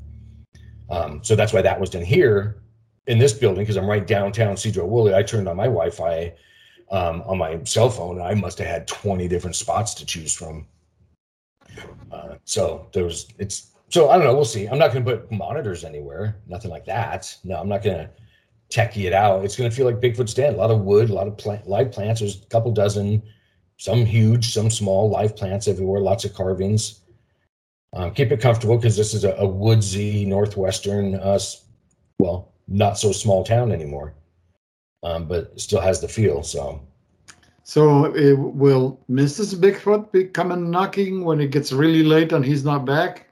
Um, 0.88 1.22
so 1.22 1.36
that's 1.36 1.52
why 1.52 1.62
that 1.62 1.78
was 1.78 1.90
done 1.90 2.04
here 2.04 2.62
in 3.06 3.18
this 3.18 3.32
building 3.32 3.62
because 3.62 3.76
I'm 3.76 3.86
right 3.86 4.06
downtown 4.06 4.56
Sedro-Woolley. 4.56 5.14
I 5.14 5.22
turned 5.22 5.48
on 5.48 5.56
my 5.56 5.64
Wi-Fi 5.64 6.32
um, 6.90 7.22
on 7.26 7.38
my 7.38 7.62
cell 7.64 7.90
phone. 7.90 8.20
I 8.20 8.34
must 8.34 8.58
have 8.58 8.66
had 8.66 8.88
20 8.88 9.28
different 9.28 9.56
spots 9.56 9.94
to 9.94 10.06
choose 10.06 10.32
from. 10.34 10.66
Uh, 12.10 12.36
so 12.44 12.88
there 12.92 13.04
was 13.04 13.28
it's 13.38 13.72
so 13.88 14.10
I 14.10 14.16
don't 14.16 14.26
know. 14.26 14.34
We'll 14.34 14.44
see. 14.44 14.66
I'm 14.66 14.78
not 14.78 14.92
going 14.92 15.04
to 15.04 15.16
put 15.16 15.30
monitors 15.30 15.84
anywhere. 15.84 16.36
Nothing 16.46 16.70
like 16.70 16.84
that. 16.86 17.36
No, 17.44 17.56
I'm 17.56 17.68
not 17.68 17.82
going 17.82 17.98
to 17.98 18.10
techie 18.70 19.04
it 19.04 19.12
out. 19.12 19.44
It's 19.44 19.56
going 19.56 19.70
to 19.70 19.76
feel 19.76 19.86
like 19.86 20.00
Bigfoot's 20.00 20.34
den. 20.34 20.54
A 20.54 20.56
lot 20.56 20.70
of 20.70 20.80
wood, 20.80 21.10
a 21.10 21.14
lot 21.14 21.28
of 21.28 21.36
plant, 21.36 21.68
live 21.68 21.92
plants. 21.92 22.20
There's 22.20 22.42
a 22.42 22.46
couple 22.46 22.72
dozen, 22.72 23.22
some 23.76 24.04
huge, 24.04 24.52
some 24.52 24.70
small, 24.70 25.08
live 25.08 25.36
plants 25.36 25.68
everywhere. 25.68 26.00
Lots 26.00 26.24
of 26.24 26.34
carvings. 26.34 27.02
Um, 27.92 28.12
keep 28.12 28.32
it 28.32 28.40
comfortable 28.40 28.76
because 28.76 28.96
this 28.96 29.14
is 29.14 29.24
a, 29.24 29.34
a 29.36 29.46
woodsy 29.46 30.24
northwestern, 30.26 31.14
uh, 31.14 31.38
well, 32.18 32.52
not 32.68 32.98
so 32.98 33.12
small 33.12 33.44
town 33.44 33.72
anymore, 33.72 34.14
um, 35.02 35.26
but 35.26 35.58
still 35.58 35.80
has 35.80 36.00
the 36.00 36.08
feel. 36.08 36.42
So, 36.42 36.86
so 37.68 38.14
it, 38.14 38.34
will 38.38 39.00
Mrs. 39.10 39.56
Bigfoot 39.56 40.12
be 40.12 40.22
coming 40.22 40.70
knocking 40.70 41.24
when 41.24 41.40
it 41.40 41.50
gets 41.50 41.72
really 41.72 42.04
late 42.04 42.32
and 42.32 42.44
he's 42.44 42.64
not 42.64 42.84
back? 42.84 43.26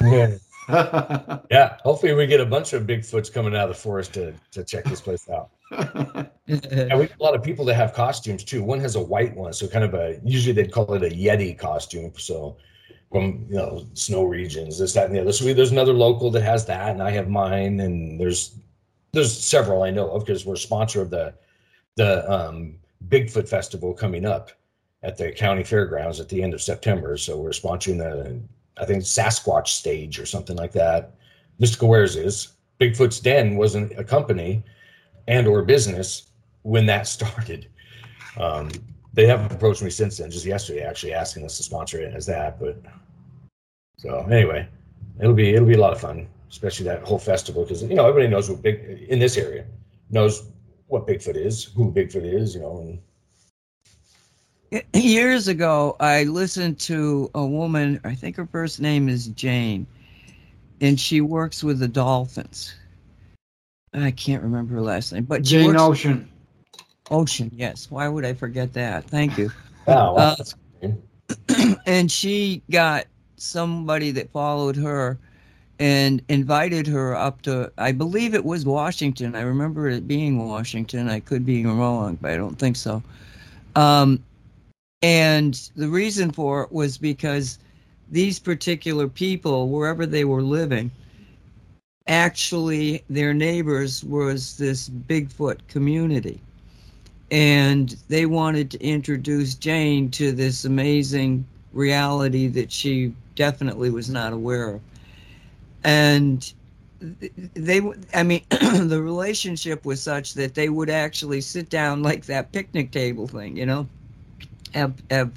Yeah, 1.50 1.76
hopefully 1.82 2.14
we 2.14 2.26
get 2.26 2.40
a 2.40 2.46
bunch 2.46 2.72
of 2.72 2.84
Bigfoots 2.84 3.30
coming 3.30 3.54
out 3.54 3.68
of 3.68 3.76
the 3.76 3.82
forest 3.82 4.14
to, 4.14 4.32
to 4.52 4.64
check 4.64 4.84
this 4.84 5.02
place 5.02 5.28
out. 5.28 5.50
And 6.46 6.98
we 6.98 7.06
get 7.06 7.20
a 7.20 7.22
lot 7.22 7.34
of 7.34 7.42
people 7.42 7.66
that 7.66 7.74
have 7.74 7.92
costumes 7.92 8.44
too. 8.44 8.62
One 8.62 8.80
has 8.80 8.96
a 8.96 9.02
white 9.02 9.36
one, 9.36 9.52
so 9.52 9.68
kind 9.68 9.84
of 9.84 9.92
a 9.92 10.18
usually 10.24 10.54
they'd 10.54 10.72
call 10.72 10.94
it 10.94 11.02
a 11.02 11.14
Yeti 11.14 11.56
costume. 11.58 12.12
So 12.16 12.56
from 13.12 13.46
you 13.50 13.56
know 13.56 13.84
snow 13.92 14.24
regions, 14.24 14.78
this, 14.78 14.94
that, 14.94 15.06
and 15.06 15.14
the 15.14 15.20
other. 15.20 15.32
So 15.32 15.44
we, 15.44 15.52
there's 15.52 15.72
another 15.72 15.92
local 15.92 16.30
that 16.30 16.42
has 16.42 16.64
that, 16.66 16.90
and 16.90 17.02
I 17.02 17.10
have 17.10 17.28
mine, 17.28 17.80
and 17.80 18.18
there's 18.18 18.56
there's 19.12 19.38
several 19.38 19.82
I 19.82 19.90
know 19.90 20.10
of 20.10 20.24
because 20.24 20.46
we're 20.46 20.54
a 20.54 20.58
sponsor 20.58 21.02
of 21.02 21.10
the 21.10 21.34
the 21.96 22.30
um, 22.30 22.76
Bigfoot 23.08 23.48
Festival 23.48 23.92
coming 23.92 24.24
up 24.24 24.50
at 25.02 25.16
the 25.16 25.30
county 25.32 25.62
fairgrounds 25.62 26.20
at 26.20 26.28
the 26.28 26.42
end 26.42 26.54
of 26.54 26.62
September. 26.62 27.16
So 27.16 27.38
we're 27.38 27.50
sponsoring 27.50 27.98
the 27.98 28.40
I 28.76 28.84
think 28.84 29.02
Sasquatch 29.04 29.68
stage 29.68 30.18
or 30.18 30.26
something 30.26 30.56
like 30.56 30.72
that. 30.72 31.12
Mystical 31.58 31.88
Wares 31.88 32.16
is 32.16 32.54
Bigfoot's 32.80 33.20
Den 33.20 33.56
wasn't 33.56 33.96
a 33.98 34.04
company 34.04 34.64
and 35.28 35.46
or 35.46 35.62
business 35.62 36.30
when 36.62 36.86
that 36.86 37.06
started. 37.08 37.68
Um, 38.36 38.70
they 39.12 39.26
haven't 39.26 39.52
approached 39.52 39.82
me 39.82 39.90
since 39.90 40.16
then, 40.16 40.30
just 40.30 40.44
yesterday, 40.44 40.82
actually 40.82 41.14
asking 41.14 41.44
us 41.44 41.56
to 41.58 41.62
sponsor 41.62 42.00
it 42.00 42.12
as 42.14 42.26
that. 42.26 42.58
But 42.58 42.82
so 43.96 44.26
anyway, 44.28 44.66
it'll 45.20 45.34
be 45.34 45.54
it'll 45.54 45.68
be 45.68 45.74
a 45.74 45.80
lot 45.80 45.92
of 45.92 46.00
fun, 46.00 46.26
especially 46.50 46.86
that 46.86 47.04
whole 47.04 47.20
festival 47.20 47.62
because 47.62 47.82
you 47.82 47.94
know 47.94 48.08
everybody 48.08 48.28
knows 48.28 48.50
what 48.50 48.62
big 48.62 49.06
in 49.08 49.20
this 49.20 49.36
area 49.36 49.64
knows 50.10 50.48
what 50.94 51.08
Bigfoot 51.08 51.36
is, 51.36 51.64
who 51.64 51.90
Bigfoot 51.90 52.24
is, 52.24 52.54
you 52.54 52.60
know, 52.60 52.78
and 54.72 54.84
Years 54.94 55.48
ago, 55.48 55.96
I 56.00 56.22
listened 56.24 56.78
to 56.80 57.30
a 57.34 57.44
woman, 57.44 58.00
I 58.04 58.14
think 58.14 58.36
her 58.36 58.46
first 58.46 58.80
name 58.80 59.08
is 59.08 59.26
Jane, 59.28 59.86
and 60.80 60.98
she 60.98 61.20
works 61.20 61.64
with 61.64 61.80
the 61.80 61.88
dolphins. 61.88 62.74
I 63.92 64.10
can't 64.12 64.42
remember 64.42 64.74
her 64.74 64.80
last 64.80 65.12
name, 65.12 65.24
but 65.24 65.42
Jane 65.42 65.66
works- 65.66 65.80
Ocean. 65.82 66.28
Ocean, 67.10 67.50
yes. 67.54 67.90
Why 67.90 68.08
would 68.08 68.24
I 68.24 68.32
forget 68.32 68.72
that? 68.72 69.04
Thank 69.04 69.36
you. 69.36 69.50
wow, 69.86 70.14
Uh, 70.14 70.36
that's 70.36 70.54
and 71.86 72.10
she 72.10 72.62
got 72.70 73.06
somebody 73.36 74.10
that 74.12 74.30
followed 74.30 74.76
her 74.76 75.18
and 75.78 76.22
invited 76.28 76.86
her 76.86 77.16
up 77.16 77.42
to 77.42 77.72
I 77.78 77.92
believe 77.92 78.34
it 78.34 78.44
was 78.44 78.64
Washington. 78.64 79.34
I 79.34 79.42
remember 79.42 79.88
it 79.88 80.06
being 80.06 80.46
Washington. 80.46 81.08
I 81.08 81.20
could 81.20 81.44
be 81.44 81.64
wrong, 81.64 82.18
but 82.20 82.30
I 82.30 82.36
don't 82.36 82.58
think 82.58 82.76
so. 82.76 83.02
Um, 83.74 84.22
and 85.02 85.54
the 85.76 85.88
reason 85.88 86.30
for 86.30 86.62
it 86.62 86.72
was 86.72 86.96
because 86.96 87.58
these 88.10 88.38
particular 88.38 89.08
people, 89.08 89.68
wherever 89.68 90.06
they 90.06 90.24
were 90.24 90.42
living, 90.42 90.90
actually 92.06 93.02
their 93.10 93.34
neighbors 93.34 94.04
was 94.04 94.56
this 94.56 94.88
Bigfoot 94.88 95.58
community. 95.68 96.40
And 97.30 97.96
they 98.08 98.26
wanted 98.26 98.70
to 98.72 98.82
introduce 98.84 99.54
Jane 99.54 100.10
to 100.12 100.30
this 100.32 100.64
amazing 100.64 101.44
reality 101.72 102.46
that 102.48 102.70
she 102.70 103.12
definitely 103.34 103.90
was 103.90 104.08
not 104.08 104.32
aware 104.32 104.74
of. 104.74 104.80
And 105.84 106.52
th- 107.20 107.32
they, 107.54 107.80
i 108.14 108.22
mean, 108.22 108.42
the 108.50 109.00
relationship 109.02 109.84
was 109.84 110.02
such 110.02 110.34
that 110.34 110.54
they 110.54 110.68
would 110.68 110.90
actually 110.90 111.40
sit 111.40 111.68
down 111.68 112.02
like 112.02 112.26
that 112.26 112.52
picnic 112.52 112.90
table 112.90 113.28
thing, 113.28 113.56
you 113.56 113.66
know, 113.66 113.88
have, 114.72 114.94
have 115.10 115.32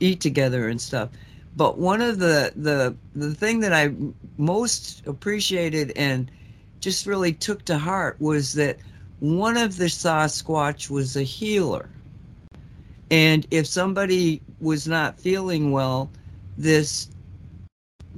eat 0.00 0.20
together 0.20 0.68
and 0.68 0.80
stuff. 0.80 1.10
But 1.54 1.78
one 1.78 2.00
of 2.00 2.18
the 2.18 2.52
the 2.56 2.96
the 3.14 3.34
thing 3.34 3.60
that 3.60 3.74
I 3.74 3.94
most 4.38 5.06
appreciated 5.06 5.92
and 5.96 6.30
just 6.80 7.06
really 7.06 7.32
took 7.32 7.64
to 7.66 7.78
heart 7.78 8.16
was 8.20 8.54
that 8.54 8.78
one 9.20 9.56
of 9.56 9.76
the 9.76 9.84
Sasquatch 9.84 10.90
was 10.90 11.16
a 11.16 11.22
healer. 11.22 11.88
And 13.10 13.46
if 13.50 13.66
somebody 13.66 14.40
was 14.60 14.88
not 14.88 15.20
feeling 15.20 15.70
well, 15.70 16.10
this 16.56 17.08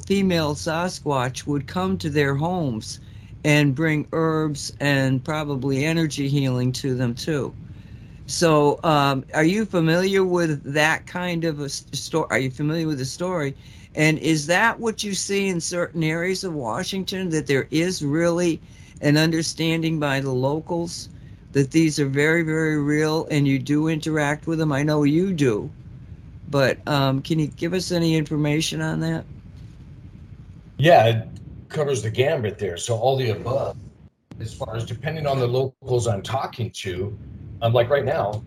female 0.07 0.55
Sasquatch 0.55 1.47
would 1.47 1.67
come 1.67 1.97
to 1.99 2.11
their 2.11 2.35
homes 2.35 3.01
and 3.45 3.75
bring 3.75 4.07
herbs 4.13 4.73
and 4.81 5.23
probably 5.23 5.85
energy 5.85 6.29
healing 6.29 6.73
to 6.73 6.95
them 6.95 7.15
too. 7.15 7.55
So, 8.27 8.81
um, 8.85 9.25
are 9.35 9.45
you 9.45 9.67
familiar 9.67 10.25
with 10.25 10.63
that 10.73 11.07
kind 11.07 11.45
of 11.45 11.61
a 11.61 11.69
story? 11.69 12.27
Are 12.31 12.39
you 12.39 12.51
familiar 12.51 12.87
with 12.87 12.99
the 12.99 13.05
story? 13.05 13.55
And 13.95 14.19
is 14.19 14.47
that 14.47 14.81
what 14.81 15.05
you 15.05 15.15
see 15.15 15.49
in 15.49 15.61
certain 15.61 16.03
areas 16.03 16.43
of 16.43 16.55
Washington 16.55 17.29
that 17.31 17.47
there 17.47 17.69
is 17.71 18.03
really 18.03 18.61
an 19.03 19.19
understanding 19.19 20.01
by 20.01 20.21
the 20.21 20.33
locals 20.33 21.11
that 21.53 21.71
these 21.71 22.01
are 22.01 22.07
very, 22.09 22.43
very 22.43 22.81
real 22.81 23.29
and 23.31 23.47
you 23.47 23.59
do 23.59 23.89
interact 23.89 24.47
with 24.47 24.59
them? 24.59 24.73
I 24.73 24.83
know 24.83 25.03
you 25.05 25.35
do, 25.35 25.71
but 26.51 26.79
um, 26.89 27.21
can 27.21 27.39
you 27.39 27.49
give 27.49 27.75
us 27.75 27.93
any 27.93 28.17
information 28.17 28.81
on 28.81 29.01
that? 29.01 29.25
Yeah, 30.85 31.07
it 31.07 31.29
covers 31.71 32.03
the 32.03 32.11
gambit 32.11 32.59
there. 32.59 32.77
So 32.77 32.95
all 32.95 33.17
the 33.17 33.31
above, 33.31 33.79
as 34.39 34.53
far 34.53 34.77
as 34.77 34.85
depending 34.85 35.27
on 35.27 35.39
the 35.39 35.47
locals 35.47 36.07
I'm 36.07 36.21
talking 36.21 36.71
to, 36.73 37.19
um, 37.63 37.73
like 37.73 37.89
right 37.89 38.05
now, 38.05 38.45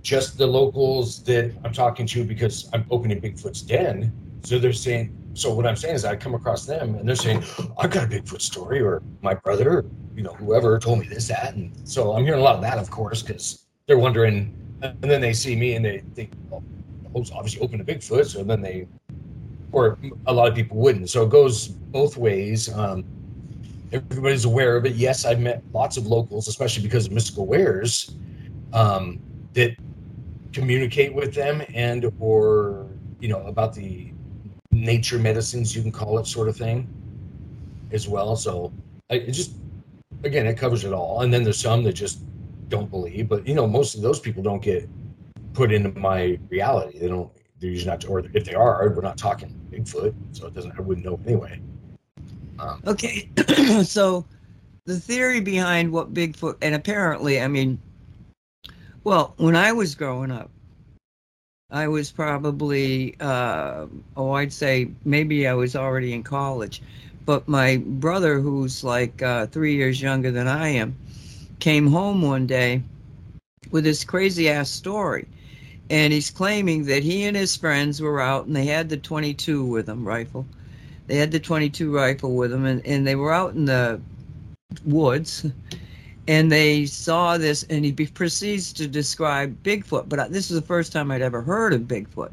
just 0.00 0.38
the 0.38 0.46
locals 0.46 1.22
that 1.24 1.52
I'm 1.64 1.74
talking 1.74 2.06
to 2.06 2.24
because 2.24 2.70
I'm 2.72 2.86
opening 2.90 3.20
Bigfoot's 3.20 3.60
den. 3.60 4.10
So 4.42 4.58
they're 4.58 4.72
saying, 4.72 5.14
so 5.34 5.52
what 5.52 5.66
I'm 5.66 5.76
saying 5.76 5.96
is 5.96 6.06
I 6.06 6.16
come 6.16 6.34
across 6.34 6.64
them 6.64 6.94
and 6.94 7.06
they're 7.06 7.14
saying, 7.14 7.44
I've 7.76 7.90
got 7.90 8.04
a 8.04 8.06
Bigfoot 8.06 8.40
story, 8.40 8.80
or 8.80 9.02
my 9.20 9.34
brother, 9.34 9.84
you 10.14 10.22
know, 10.22 10.32
whoever 10.32 10.78
told 10.78 11.00
me 11.00 11.08
this, 11.08 11.28
that. 11.28 11.56
And 11.56 11.86
so 11.86 12.14
I'm 12.14 12.24
hearing 12.24 12.40
a 12.40 12.42
lot 12.42 12.54
of 12.54 12.62
that, 12.62 12.78
of 12.78 12.90
course, 12.90 13.20
because 13.20 13.66
they're 13.86 13.98
wondering, 13.98 14.56
and 14.80 14.98
then 15.02 15.20
they 15.20 15.34
see 15.34 15.54
me 15.54 15.74
and 15.74 15.84
they 15.84 15.98
think, 16.14 16.32
well, 16.48 16.62
obviously 17.34 17.60
opened 17.60 17.82
a 17.82 17.84
Bigfoot. 17.84 18.24
So 18.24 18.42
then 18.42 18.62
they 18.62 18.86
or 19.76 19.98
a 20.26 20.32
lot 20.32 20.48
of 20.48 20.54
people 20.54 20.78
wouldn't. 20.78 21.10
So 21.10 21.22
it 21.22 21.28
goes 21.28 21.68
both 21.68 22.16
ways. 22.16 22.72
Um, 22.72 23.04
everybody's 23.92 24.46
aware 24.46 24.74
of 24.74 24.86
it. 24.86 24.94
Yes, 24.94 25.26
I've 25.26 25.38
met 25.38 25.62
lots 25.74 25.98
of 25.98 26.06
locals, 26.06 26.48
especially 26.48 26.82
because 26.82 27.06
of 27.06 27.12
mystical 27.12 27.46
wares, 27.46 28.16
um, 28.72 29.20
that 29.52 29.76
communicate 30.54 31.14
with 31.14 31.34
them 31.34 31.62
and 31.74 32.10
or 32.18 32.86
you 33.20 33.28
know 33.28 33.42
about 33.42 33.74
the 33.74 34.10
nature 34.72 35.18
medicines 35.18 35.76
you 35.76 35.82
can 35.82 35.92
call 35.92 36.18
it 36.18 36.26
sort 36.26 36.48
of 36.48 36.56
thing 36.56 36.88
as 37.92 38.08
well. 38.08 38.34
So 38.34 38.72
I, 39.10 39.16
it 39.16 39.32
just 39.32 39.56
again 40.24 40.46
it 40.46 40.56
covers 40.56 40.84
it 40.84 40.94
all. 40.94 41.20
And 41.20 41.30
then 41.30 41.44
there's 41.44 41.60
some 41.60 41.84
that 41.84 41.92
just 41.92 42.20
don't 42.70 42.90
believe, 42.90 43.28
but 43.28 43.46
you 43.46 43.54
know 43.54 43.66
most 43.66 43.94
of 43.94 44.00
those 44.00 44.20
people 44.20 44.42
don't 44.42 44.62
get 44.62 44.88
put 45.52 45.70
into 45.70 45.90
my 45.98 46.38
reality. 46.48 46.98
They 46.98 47.08
don't 47.08 47.30
they're 47.60 47.70
usually 47.70 47.90
not, 47.90 48.08
or 48.08 48.20
if 48.20 48.44
they 48.44 48.54
are, 48.54 48.88
we're 48.90 49.02
not 49.02 49.16
talking 49.16 49.48
Bigfoot, 49.70 50.14
so 50.32 50.46
it 50.46 50.54
doesn't. 50.54 50.78
I 50.78 50.80
wouldn't 50.82 51.06
know 51.06 51.18
anyway. 51.26 51.60
Um, 52.58 52.82
Okay, 52.86 53.28
so 53.84 54.24
the 54.84 54.98
theory 54.98 55.40
behind 55.40 55.90
what 55.90 56.14
Bigfoot, 56.14 56.56
and 56.62 56.74
apparently, 56.74 57.40
I 57.40 57.48
mean, 57.48 57.78
well, 59.04 59.34
when 59.36 59.56
I 59.56 59.72
was 59.72 59.94
growing 59.94 60.30
up, 60.30 60.50
I 61.70 61.88
was 61.88 62.12
probably, 62.12 63.16
uh, 63.20 63.86
oh, 64.16 64.32
I'd 64.32 64.52
say 64.52 64.90
maybe 65.04 65.48
I 65.48 65.54
was 65.54 65.74
already 65.74 66.12
in 66.12 66.22
college, 66.22 66.82
but 67.24 67.48
my 67.48 67.78
brother, 67.78 68.38
who's 68.38 68.84
like 68.84 69.20
uh, 69.22 69.46
three 69.46 69.74
years 69.74 70.00
younger 70.00 70.30
than 70.30 70.46
I 70.46 70.68
am, 70.68 70.96
came 71.58 71.86
home 71.88 72.22
one 72.22 72.46
day 72.46 72.82
with 73.70 73.82
this 73.82 74.04
crazy 74.04 74.48
ass 74.48 74.70
story. 74.70 75.26
And 75.88 76.12
he's 76.12 76.30
claiming 76.30 76.84
that 76.86 77.02
he 77.02 77.24
and 77.24 77.36
his 77.36 77.56
friends 77.56 78.00
were 78.00 78.20
out 78.20 78.46
and 78.46 78.56
they 78.56 78.66
had 78.66 78.88
the 78.88 78.96
22 78.96 79.64
with 79.64 79.86
them, 79.86 80.06
rifle. 80.06 80.46
They 81.06 81.16
had 81.16 81.30
the 81.30 81.38
22 81.38 81.94
rifle 81.94 82.34
with 82.34 82.50
them 82.50 82.64
and, 82.64 82.84
and 82.84 83.06
they 83.06 83.14
were 83.14 83.32
out 83.32 83.54
in 83.54 83.66
the 83.66 84.00
woods 84.84 85.46
and 86.28 86.50
they 86.50 86.86
saw 86.86 87.38
this 87.38 87.64
and 87.64 87.84
he 87.84 87.92
proceeds 87.92 88.72
to 88.74 88.88
describe 88.88 89.62
Bigfoot. 89.62 90.08
But 90.08 90.32
this 90.32 90.50
is 90.50 90.60
the 90.60 90.66
first 90.66 90.92
time 90.92 91.10
I'd 91.10 91.22
ever 91.22 91.40
heard 91.40 91.72
of 91.72 91.82
Bigfoot. 91.82 92.32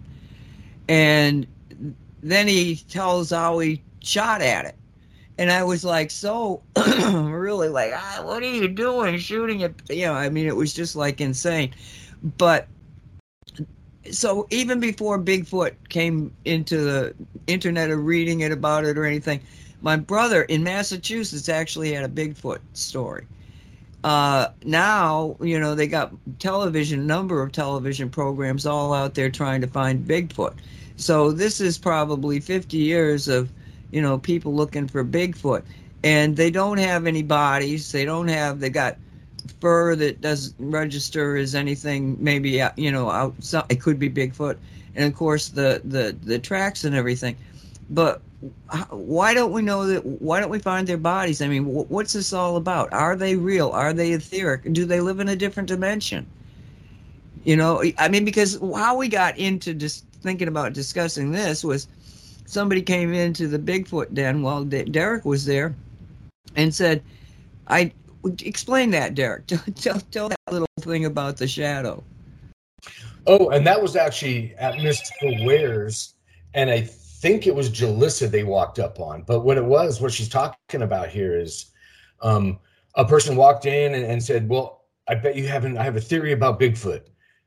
And 0.89 1.45
then 2.21 2.47
he 2.47 2.78
tells 2.89 3.30
how 3.30 3.59
he 3.59 3.82
shot 3.99 4.41
at 4.41 4.65
it. 4.65 4.75
And 5.38 5.51
I 5.51 5.63
was 5.63 5.84
like, 5.84 6.11
so 6.11 6.61
really 6.75 7.69
like, 7.69 7.91
ah, 7.95 8.21
what 8.23 8.43
are 8.43 8.51
you 8.51 8.67
doing 8.67 9.17
shooting 9.17 9.63
at, 9.63 9.73
you 9.89 10.05
know, 10.05 10.13
I 10.13 10.30
mean, 10.30 10.47
it 10.47 10.55
was 10.55 10.73
just 10.73 10.95
like 10.95 11.21
insane. 11.21 11.73
But 12.38 12.67
so 14.12 14.47
even 14.49 14.80
before 14.80 15.20
Bigfoot 15.20 15.74
came 15.89 16.34
into 16.45 16.78
the 16.78 17.16
internet 17.47 17.89
or 17.89 17.97
reading 17.97 18.41
it 18.41 18.51
about 18.51 18.86
it 18.86 18.97
or 18.97 19.06
anything, 19.06 19.39
my 19.82 19.95
brother 19.95 20.43
in 20.43 20.64
Massachusetts 20.64 21.49
actually 21.49 21.93
had 21.93 22.04
a 22.04 22.10
Bigfoot 22.10 22.60
story. 22.74 23.26
Uh, 24.04 24.47
now, 24.66 25.38
you 25.41 25.60
know, 25.60 25.76
they 25.76 25.88
got 25.88 26.12
television, 26.39 27.08
number 27.08 27.41
of 27.41 27.51
television 27.51 28.10
programs 28.10 28.66
all 28.66 28.93
out 28.93 29.14
there 29.14 29.30
trying 29.30 29.62
to 29.62 29.68
find 29.68 30.06
Bigfoot. 30.06 30.56
So 30.97 31.32
this 31.32 31.62
is 31.62 31.78
probably 31.78 32.39
50 32.39 32.78
years 32.78 33.28
of 33.28 33.49
you 33.93 34.01
know, 34.01 34.18
people 34.18 34.54
looking 34.56 34.88
for 34.88 35.06
Bigfoot, 35.06 35.62
and 36.04 36.36
they 36.36 36.49
don't 36.49 36.80
have 36.80 37.06
any 37.06 37.22
bodies. 37.22 37.91
They 37.91 38.06
don't 38.06 38.28
have. 38.28 38.60
They 38.60 38.72
got 38.72 38.97
fur 39.59 39.95
that 39.95 40.21
doesn't 40.21 40.55
register 40.59 41.37
as 41.37 41.55
anything. 41.55 42.17
Maybe 42.19 42.61
uh, 42.61 42.71
you 42.77 42.91
know, 42.91 43.09
outside 43.09 43.65
it 43.69 43.81
could 43.81 43.99
be 43.99 44.09
Bigfoot, 44.09 44.57
and 44.95 45.05
of 45.05 45.15
course 45.15 45.49
the 45.49 45.81
the 45.83 46.15
the 46.23 46.39
tracks 46.39 46.83
and 46.83 46.95
everything. 46.95 47.35
But 47.89 48.21
why 48.89 49.33
don't 49.33 49.51
we 49.51 49.61
know 49.61 49.85
that? 49.87 50.05
Why 50.05 50.39
don't 50.39 50.49
we 50.49 50.59
find 50.59 50.87
their 50.87 50.97
bodies? 50.97 51.41
I 51.41 51.47
mean, 51.47 51.65
what's 51.65 52.13
this 52.13 52.33
all 52.33 52.57
about? 52.57 52.91
Are 52.93 53.15
they 53.15 53.35
real? 53.35 53.69
Are 53.69 53.93
they 53.93 54.11
etheric? 54.11 54.71
Do 54.73 54.85
they 54.85 54.99
live 54.99 55.19
in 55.19 55.29
a 55.29 55.35
different 55.35 55.69
dimension? 55.69 56.25
You 57.43 57.57
know, 57.57 57.83
I 57.97 58.07
mean, 58.07 58.25
because 58.25 58.59
how 58.75 58.97
we 58.97 59.07
got 59.07 59.37
into 59.37 59.73
just 59.73 60.05
thinking 60.21 60.47
about 60.47 60.73
discussing 60.73 61.31
this 61.31 61.63
was 61.63 61.87
somebody 62.45 62.81
came 62.81 63.13
into 63.13 63.47
the 63.47 63.59
Bigfoot 63.59 64.13
den 64.13 64.41
while 64.41 64.63
Derek 64.63 65.25
was 65.25 65.45
there 65.45 65.75
and 66.55 66.73
said, 66.73 67.03
I 67.67 67.91
explain 68.41 68.91
that, 68.91 69.15
Derek. 69.15 69.47
Tell, 69.47 69.63
tell, 69.76 69.99
tell 70.11 70.30
that 70.30 70.38
little 70.51 70.67
thing 70.80 71.05
about 71.05 71.38
the 71.38 71.47
shadow. 71.47 72.03
Oh, 73.26 73.49
and 73.49 73.65
that 73.65 73.82
was 73.82 73.95
actually 73.95 74.53
at 74.55 74.78
Mystical 74.78 75.45
Wares. 75.45 76.15
And 76.53 76.69
I 76.69 76.82
think 76.82 77.47
it 77.47 77.55
was 77.55 77.69
Jalissa 77.69 78.30
they 78.30 78.43
walked 78.43 78.80
up 78.80 78.99
on. 78.99 79.24
But 79.24 79.41
what 79.41 79.57
it 79.57 79.63
was, 79.63 80.01
what 80.01 80.11
she's 80.11 80.30
talking 80.30 80.82
about 80.82 81.09
here 81.09 81.39
is 81.39 81.67
um, 82.21 82.59
a 82.95 83.05
person 83.05 83.36
walked 83.36 83.65
in 83.65 83.95
and, 83.95 84.05
and, 84.05 84.21
said, 84.21 84.49
Well, 84.49 84.86
I 85.07 85.15
bet 85.15 85.36
you 85.36 85.47
haven't, 85.47 85.78
I 85.78 85.84
have 85.84 85.95
a 85.95 86.01
theory 86.01 86.34
about 86.34 86.59
Bigfoot. 86.59 87.03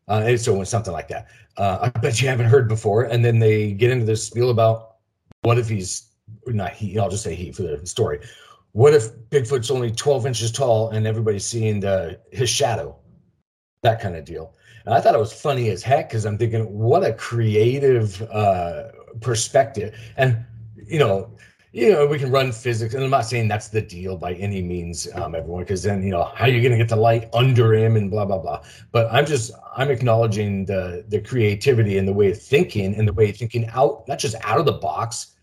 Uh, 0.09 0.23
and 0.25 0.41
so 0.41 0.63
something 0.65 0.93
like 0.93 1.09
that. 1.09 1.27
Uh, 1.57 1.79
I 1.83 1.99
bet 1.99 2.23
you 2.23 2.29
haven't 2.29 2.47
heard 2.47 2.69
before. 2.69 3.05
And 3.05 3.25
then 3.25 3.39
they 3.39 3.73
get 3.73 3.91
into 3.91 4.07
this 4.07 4.25
spiel 4.25 4.51
about 4.51 4.97
what 5.43 5.59
if 5.59 5.69
he's 5.69 6.11
not 6.47 6.73
he, 6.73 6.99
I'll 6.99 7.11
just 7.11 7.23
say 7.23 7.35
he 7.35 7.53
for 7.53 7.63
the 7.63 7.87
story. 7.87 8.21
What 8.77 8.93
if 8.93 9.17
Bigfoot's 9.31 9.71
only 9.71 9.91
12 9.91 10.27
inches 10.27 10.53
tall 10.53 10.91
and 10.91 11.07
everybody's 11.07 11.47
seeing 11.47 11.81
the, 11.81 12.21
his 12.31 12.51
shadow? 12.51 12.95
That 13.81 14.03
kind 14.03 14.15
of 14.15 14.27
deal. 14.27 14.53
And 14.85 14.93
I 14.93 15.01
thought 15.01 15.15
it 15.15 15.19
was 15.19 15.33
funny 15.33 15.71
as 15.71 15.83
heck 15.83 16.11
because 16.11 16.27
I'm 16.27 16.37
thinking, 16.37 16.71
what 16.79 17.03
a 17.03 17.15
creative 17.15 18.21
uh, 18.31 18.89
perspective. 19.23 19.99
And 20.19 20.45
you 20.77 20.99
know, 20.99 21.31
you 21.73 21.91
know, 21.91 22.07
we 22.07 22.19
can 22.19 22.31
run 22.31 22.53
physics, 22.53 22.93
and 22.93 23.03
I'm 23.03 23.09
not 23.09 23.25
saying 23.25 23.49
that's 23.49 23.69
the 23.69 23.81
deal 23.81 24.19
by 24.19 24.35
any 24.35 24.61
means, 24.61 25.09
um, 25.15 25.35
everyone, 25.35 25.63
because 25.63 25.83
then 25.83 26.03
you 26.03 26.11
know 26.11 26.25
how 26.35 26.45
are 26.45 26.49
you 26.49 26.61
going 26.61 26.73
to 26.73 26.79
get 26.79 26.91
the 26.91 26.97
light 26.97 27.31
under 27.33 27.73
him 27.73 27.97
and 27.97 28.11
blah 28.11 28.27
blah 28.27 28.39
blah. 28.39 28.63
But 28.93 29.11
I'm 29.11 29.25
just 29.25 29.53
I'm 29.75 29.91
acknowledging 29.91 30.67
the 30.67 31.03
the 31.09 31.23
creativity 31.23 31.97
and 31.97 32.07
the 32.07 32.13
way 32.13 32.31
of 32.31 32.41
thinking 32.41 32.95
and 32.95 33.09
the 33.09 33.15
way 33.15 33.31
of 33.31 33.39
thinking 33.39 33.69
out, 33.71 34.07
not 34.07 34.19
just 34.19 34.37
out 34.45 34.59
of 34.59 34.67
the 34.67 34.73
box, 34.73 35.36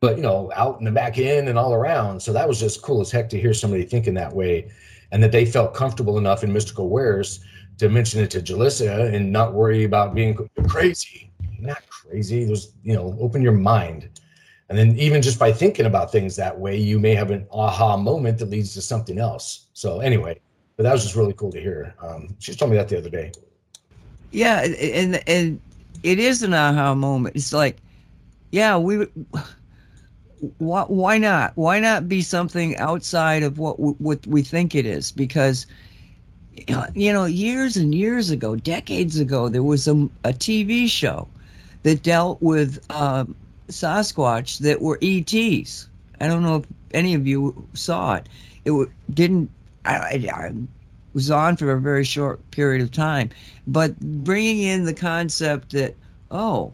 but 0.00 0.16
you 0.16 0.22
know, 0.22 0.50
out 0.54 0.78
in 0.78 0.84
the 0.84 0.90
back 0.90 1.18
end 1.18 1.48
and 1.48 1.58
all 1.58 1.74
around. 1.74 2.20
So 2.20 2.32
that 2.32 2.46
was 2.46 2.60
just 2.60 2.82
cool 2.82 3.00
as 3.00 3.10
heck 3.10 3.28
to 3.30 3.40
hear 3.40 3.54
somebody 3.54 3.84
thinking 3.84 4.14
that 4.14 4.32
way, 4.32 4.70
and 5.12 5.22
that 5.22 5.32
they 5.32 5.44
felt 5.44 5.74
comfortable 5.74 6.18
enough 6.18 6.44
in 6.44 6.52
mystical 6.52 6.88
wares 6.88 7.40
to 7.78 7.88
mention 7.88 8.20
it 8.20 8.30
to 8.32 8.40
Jalissa 8.40 9.12
and 9.14 9.32
not 9.32 9.54
worry 9.54 9.84
about 9.84 10.14
being 10.14 10.36
crazy. 10.68 11.30
Not 11.60 11.82
crazy. 11.88 12.44
There's, 12.44 12.72
you 12.82 12.94
know, 12.94 13.16
open 13.20 13.42
your 13.42 13.52
mind. 13.52 14.08
And 14.68 14.76
then 14.76 14.98
even 14.98 15.22
just 15.22 15.38
by 15.38 15.50
thinking 15.52 15.86
about 15.86 16.12
things 16.12 16.36
that 16.36 16.58
way, 16.58 16.76
you 16.76 16.98
may 16.98 17.14
have 17.14 17.30
an 17.30 17.46
aha 17.50 17.96
moment 17.96 18.38
that 18.38 18.50
leads 18.50 18.74
to 18.74 18.82
something 18.82 19.18
else. 19.18 19.66
So 19.72 20.00
anyway, 20.00 20.40
but 20.76 20.82
that 20.82 20.92
was 20.92 21.02
just 21.02 21.16
really 21.16 21.32
cool 21.32 21.50
to 21.52 21.60
hear. 21.60 21.94
Um, 22.02 22.36
she 22.38 22.54
told 22.54 22.70
me 22.70 22.76
that 22.76 22.88
the 22.88 22.98
other 22.98 23.08
day. 23.08 23.32
Yeah, 24.30 24.60
and 24.60 25.22
and 25.26 25.60
it 26.02 26.18
is 26.18 26.42
an 26.42 26.52
aha 26.52 26.94
moment. 26.94 27.34
It's 27.34 27.52
like, 27.52 27.78
yeah, 28.52 28.76
we. 28.76 29.06
Why, 30.58 30.82
why 30.82 31.18
not? 31.18 31.52
Why 31.56 31.80
not 31.80 32.08
be 32.08 32.22
something 32.22 32.76
outside 32.76 33.42
of 33.42 33.58
what 33.58 33.78
what 33.78 34.26
we 34.26 34.42
think 34.42 34.74
it 34.74 34.86
is? 34.86 35.10
Because 35.12 35.66
you 36.94 37.12
know, 37.12 37.24
years 37.24 37.76
and 37.76 37.94
years 37.94 38.30
ago, 38.30 38.56
decades 38.56 39.18
ago, 39.18 39.48
there 39.48 39.62
was 39.62 39.86
a, 39.86 39.94
a 40.24 40.32
TV 40.32 40.88
show 40.88 41.28
that 41.82 42.02
dealt 42.02 42.40
with 42.42 42.84
um, 42.90 43.34
Sasquatch 43.68 44.58
that 44.58 44.80
were 44.80 44.98
ETs. 45.02 45.88
I 46.20 46.26
don't 46.26 46.42
know 46.42 46.56
if 46.56 46.64
any 46.92 47.14
of 47.14 47.26
you 47.26 47.66
saw 47.74 48.14
it. 48.14 48.28
It 48.64 48.88
didn't. 49.14 49.50
I, 49.84 49.96
I, 49.96 50.30
I 50.32 50.52
was 51.14 51.30
on 51.30 51.56
for 51.56 51.70
a 51.72 51.80
very 51.80 52.04
short 52.04 52.38
period 52.50 52.82
of 52.82 52.90
time, 52.90 53.30
but 53.66 53.98
bringing 54.00 54.62
in 54.62 54.84
the 54.84 54.94
concept 54.94 55.72
that 55.72 55.94
oh, 56.30 56.72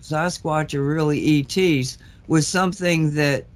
Sasquatch 0.00 0.74
are 0.74 0.82
really 0.82 1.40
ETs 1.40 1.98
was 2.28 2.46
something 2.46 3.14
that 3.14 3.46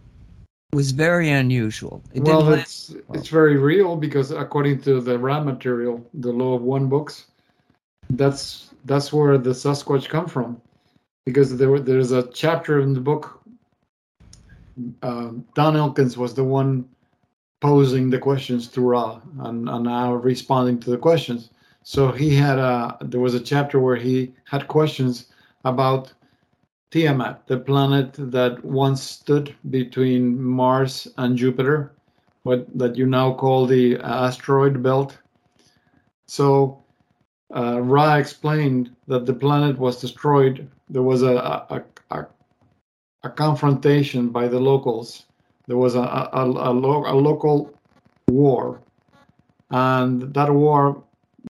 was 0.73 0.91
very 0.91 1.31
unusual. 1.31 2.03
It 2.13 2.23
well, 2.25 2.53
it's 2.53 2.95
it's 3.15 3.29
very 3.29 3.57
real 3.57 3.97
because 3.97 4.31
according 4.31 4.83
to 4.83 5.01
the 5.01 5.19
Ra 5.19 5.43
material, 5.43 6.05
the 6.15 6.33
Law 6.33 6.55
of 6.55 6.63
One 6.63 6.89
books, 6.89 7.27
that's 8.11 8.75
that's 8.85 9.13
where 9.13 9.39
the 9.39 9.51
Sasquatch 9.51 10.09
come 10.09 10.27
from 10.27 10.61
because 11.25 11.57
there 11.57 11.79
there's 11.79 12.13
a 12.13 12.29
chapter 12.29 12.81
in 12.81 12.95
the 12.95 13.01
book. 13.01 13.41
Uh, 15.03 15.31
Don 15.55 15.77
Elkins 15.77 16.19
was 16.19 16.35
the 16.35 16.45
one 16.45 16.87
posing 17.61 18.11
the 18.11 18.19
questions 18.19 18.69
to 18.69 18.83
Ra 18.83 19.21
and, 19.41 19.69
and 19.69 19.85
now 19.85 20.15
responding 20.15 20.79
to 20.81 20.91
the 20.91 20.99
questions. 20.99 21.51
So 21.83 22.13
he 22.13 22.35
had 22.35 22.59
a 22.59 22.99
there 23.01 23.21
was 23.21 23.35
a 23.35 23.41
chapter 23.41 23.81
where 23.81 23.97
he 23.97 24.35
had 24.45 24.69
questions 24.69 25.27
about 25.65 26.13
Tiamat, 26.91 27.47
the 27.47 27.59
planet 27.59 28.15
that 28.19 28.65
once 28.65 29.03
stood 29.03 29.55
between 29.71 30.43
Mars 30.43 31.09
and 31.19 31.37
Jupiter, 31.37 31.93
what 32.45 32.67
that 32.79 32.97
you 32.97 33.07
now 33.07 33.35
call 33.35 33.67
the 33.67 33.97
asteroid 33.99 34.83
belt. 34.83 35.19
So 36.29 36.83
uh, 37.55 37.81
Ra 37.81 38.17
explained 38.17 38.95
that 39.09 39.27
the 39.27 39.35
planet 39.35 39.79
was 39.79 40.01
destroyed 40.01 40.69
there 40.89 41.03
was 41.03 41.23
a, 41.23 41.35
a, 41.37 41.85
a, 42.11 42.27
a 43.25 43.31
confrontation 43.31 44.29
by 44.29 44.47
the 44.49 44.61
locals. 44.61 45.25
There 45.67 45.77
was 45.77 45.97
a, 45.97 46.29
a, 46.33 46.45
lo- 46.45 47.05
a 47.07 47.15
local 47.15 47.75
war, 48.29 48.81
and 49.71 50.33
that 50.33 50.53
war 50.53 51.03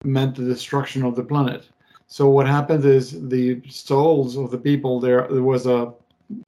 meant 0.05 0.37
the 0.37 0.45
destruction 0.45 1.05
of 1.05 1.15
the 1.15 1.25
planet. 1.25 1.69
So 2.09 2.29
what 2.29 2.47
happened 2.47 2.85
is 2.85 3.29
the 3.29 3.63
souls 3.69 4.37
of 4.37 4.51
the 4.51 4.59
people 4.59 4.99
there 5.01 5.27
there 5.31 5.43
was 5.43 5.67
a 5.67 5.93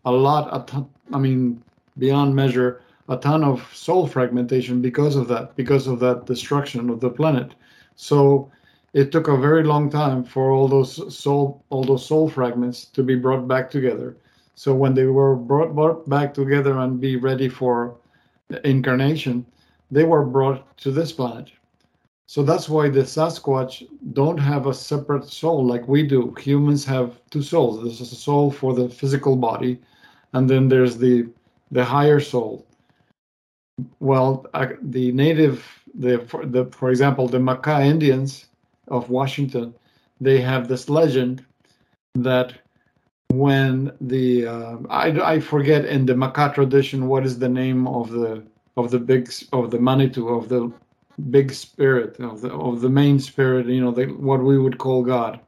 a 0.04 0.12
lot 0.12 0.48
a 0.52 0.64
ton, 0.66 0.88
I 1.12 1.18
mean 1.18 1.62
beyond 1.98 2.34
measure 2.34 2.80
a 3.08 3.16
ton 3.16 3.44
of 3.44 3.68
soul 3.74 4.06
fragmentation 4.06 4.80
because 4.80 5.16
of 5.16 5.28
that 5.28 5.56
because 5.56 5.86
of 5.86 6.00
that 6.00 6.26
destruction 6.26 6.90
of 6.90 7.00
the 7.00 7.11
planet. 7.11 7.54
So 7.96 8.50
it 8.92 9.12
took 9.12 9.28
a 9.28 9.36
very 9.36 9.62
long 9.62 9.88
time 9.88 10.24
for 10.24 10.50
all 10.50 10.68
those 10.68 11.14
soul 11.16 11.62
all 11.70 11.84
those 11.84 12.04
soul 12.04 12.28
fragments 12.28 12.84
to 12.86 13.02
be 13.02 13.14
brought 13.14 13.46
back 13.46 13.70
together 13.70 14.16
so 14.54 14.74
when 14.74 14.94
they 14.94 15.06
were 15.06 15.36
brought, 15.36 15.74
brought 15.74 16.08
back 16.08 16.34
together 16.34 16.78
and 16.78 17.00
be 17.00 17.16
ready 17.16 17.48
for 17.48 17.96
incarnation 18.64 19.46
they 19.90 20.04
were 20.04 20.24
brought 20.24 20.76
to 20.76 20.90
this 20.90 21.12
planet 21.12 21.50
so 22.31 22.45
that's 22.45 22.68
why 22.68 22.89
the 22.89 23.01
sasquatch 23.01 23.89
don't 24.12 24.39
have 24.39 24.68
a 24.68 24.72
separate 24.72 25.24
soul 25.24 25.66
like 25.66 25.89
we 25.89 26.05
do. 26.05 26.33
Humans 26.39 26.85
have 26.85 27.20
two 27.31 27.43
souls. 27.43 27.83
There's 27.83 28.01
a 28.01 28.14
soul 28.14 28.53
for 28.53 28.72
the 28.72 28.89
physical 28.89 29.35
body 29.35 29.81
and 30.33 30.49
then 30.49 30.68
there's 30.68 30.97
the 30.97 31.28
the 31.72 31.85
higher 31.85 32.20
soul. 32.20 32.64
Well 33.99 34.47
the 34.81 35.11
native 35.11 35.66
the 35.93 36.20
for, 36.20 36.47
the 36.47 36.66
for 36.66 36.91
example 36.91 37.26
the 37.26 37.39
Makah 37.39 37.85
Indians 37.85 38.47
of 38.87 39.11
Washington, 39.11 39.74
they 40.20 40.41
have 40.41 40.68
this 40.68 40.89
legend 40.89 41.45
that 42.14 42.53
when 43.33 43.91
the 44.01 44.47
uh, 44.47 44.76
I, 44.89 45.07
I 45.35 45.41
forget 45.41 45.85
in 45.85 46.07
the 46.07 46.14
Makah 46.14 46.55
tradition 46.55 47.09
what 47.09 47.26
is 47.26 47.41
the 47.41 47.49
name 47.49 47.89
of 47.89 48.12
the 48.12 48.45
of 48.76 48.93
the 48.93 49.01
big 49.01 49.33
of 49.53 49.72
the 49.72 49.81
Manitou 49.81 50.28
of 50.28 50.49
the 50.49 50.72
big 51.30 51.52
spirit 51.52 52.18
of 52.20 52.40
the 52.40 52.52
of 52.52 52.80
the 52.80 52.88
main 52.88 53.18
spirit 53.18 53.66
you 53.66 53.80
know 53.80 53.90
the, 53.90 54.06
what 54.06 54.42
we 54.42 54.58
would 54.58 54.78
call 54.78 55.02
God, 55.02 55.40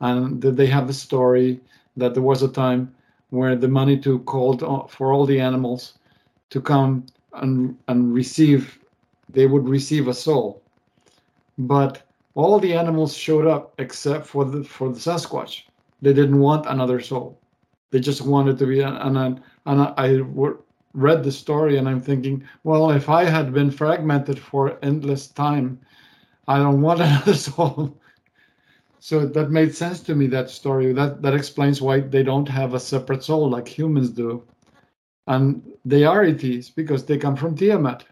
and 0.00 0.40
they 0.40 0.66
have 0.66 0.88
a 0.88 0.92
story 0.92 1.60
that 1.96 2.14
there 2.14 2.22
was 2.22 2.42
a 2.42 2.48
time 2.48 2.94
where 3.30 3.56
the 3.56 3.68
Manitou 3.68 4.20
called 4.20 4.62
uh, 4.62 4.86
for 4.86 5.12
all 5.12 5.26
the 5.26 5.40
animals 5.40 5.98
to 6.50 6.60
come 6.60 7.04
and 7.34 7.76
and 7.88 8.12
receive 8.14 8.78
they 9.30 9.46
would 9.46 9.68
receive 9.68 10.08
a 10.08 10.14
soul, 10.14 10.62
but 11.58 12.02
all 12.34 12.58
the 12.58 12.72
animals 12.72 13.14
showed 13.14 13.46
up 13.46 13.74
except 13.78 14.26
for 14.26 14.44
the 14.44 14.64
for 14.64 14.88
the 14.88 15.00
Sasquatch. 15.00 15.62
They 16.00 16.12
didn't 16.12 16.38
want 16.38 16.66
another 16.66 17.00
soul. 17.00 17.38
They 17.90 18.00
just 18.00 18.20
wanted 18.20 18.58
to 18.58 18.66
be. 18.66 18.80
And, 18.80 18.96
and, 19.16 19.42
and 19.66 19.80
I 19.96 20.22
read 20.98 21.22
the 21.22 21.32
story 21.32 21.78
and 21.78 21.88
I'm 21.88 22.00
thinking, 22.00 22.44
well, 22.64 22.90
if 22.90 23.08
I 23.08 23.24
had 23.24 23.52
been 23.52 23.70
fragmented 23.70 24.38
for 24.38 24.78
endless 24.82 25.28
time, 25.28 25.78
I 26.48 26.58
don't 26.58 26.82
want 26.82 27.00
another 27.08 27.34
soul. 27.34 27.96
so 28.98 29.24
that 29.26 29.50
made 29.50 29.74
sense 29.74 30.00
to 30.00 30.14
me. 30.14 30.26
That 30.26 30.50
story. 30.50 30.92
That 30.92 31.22
that 31.22 31.34
explains 31.34 31.80
why 31.80 32.00
they 32.00 32.22
don't 32.22 32.48
have 32.48 32.74
a 32.74 32.80
separate 32.80 33.22
soul 33.22 33.48
like 33.48 33.68
humans 33.68 34.10
do. 34.10 34.42
and 35.26 35.62
they 35.84 36.04
are 36.04 36.24
ETs 36.24 36.70
because 36.70 37.04
they 37.04 37.18
come 37.18 37.36
from 37.36 37.54
Tiamat, 37.54 38.04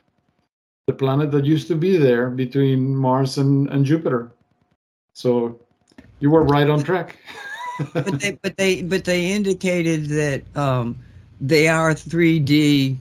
the 0.87 0.93
planet 0.93 1.31
that 1.33 1.45
used 1.45 1.69
to 1.69 1.75
be 1.75 1.97
there 1.97 2.31
between 2.31 2.95
Mars 2.95 3.39
and, 3.39 3.69
and 3.71 3.85
Jupiter. 3.85 4.33
So 5.13 5.61
you 6.21 6.31
were 6.31 6.45
right 6.45 6.69
on 6.69 6.83
track. 6.83 7.19
but 7.95 8.21
they 8.21 8.33
but 8.43 8.57
they 8.57 8.83
but 8.83 9.05
they 9.05 9.33
indicated 9.33 10.07
that 10.07 10.43
um, 10.57 10.97
they 11.41 11.69
are 11.69 11.95
3D, 11.95 12.97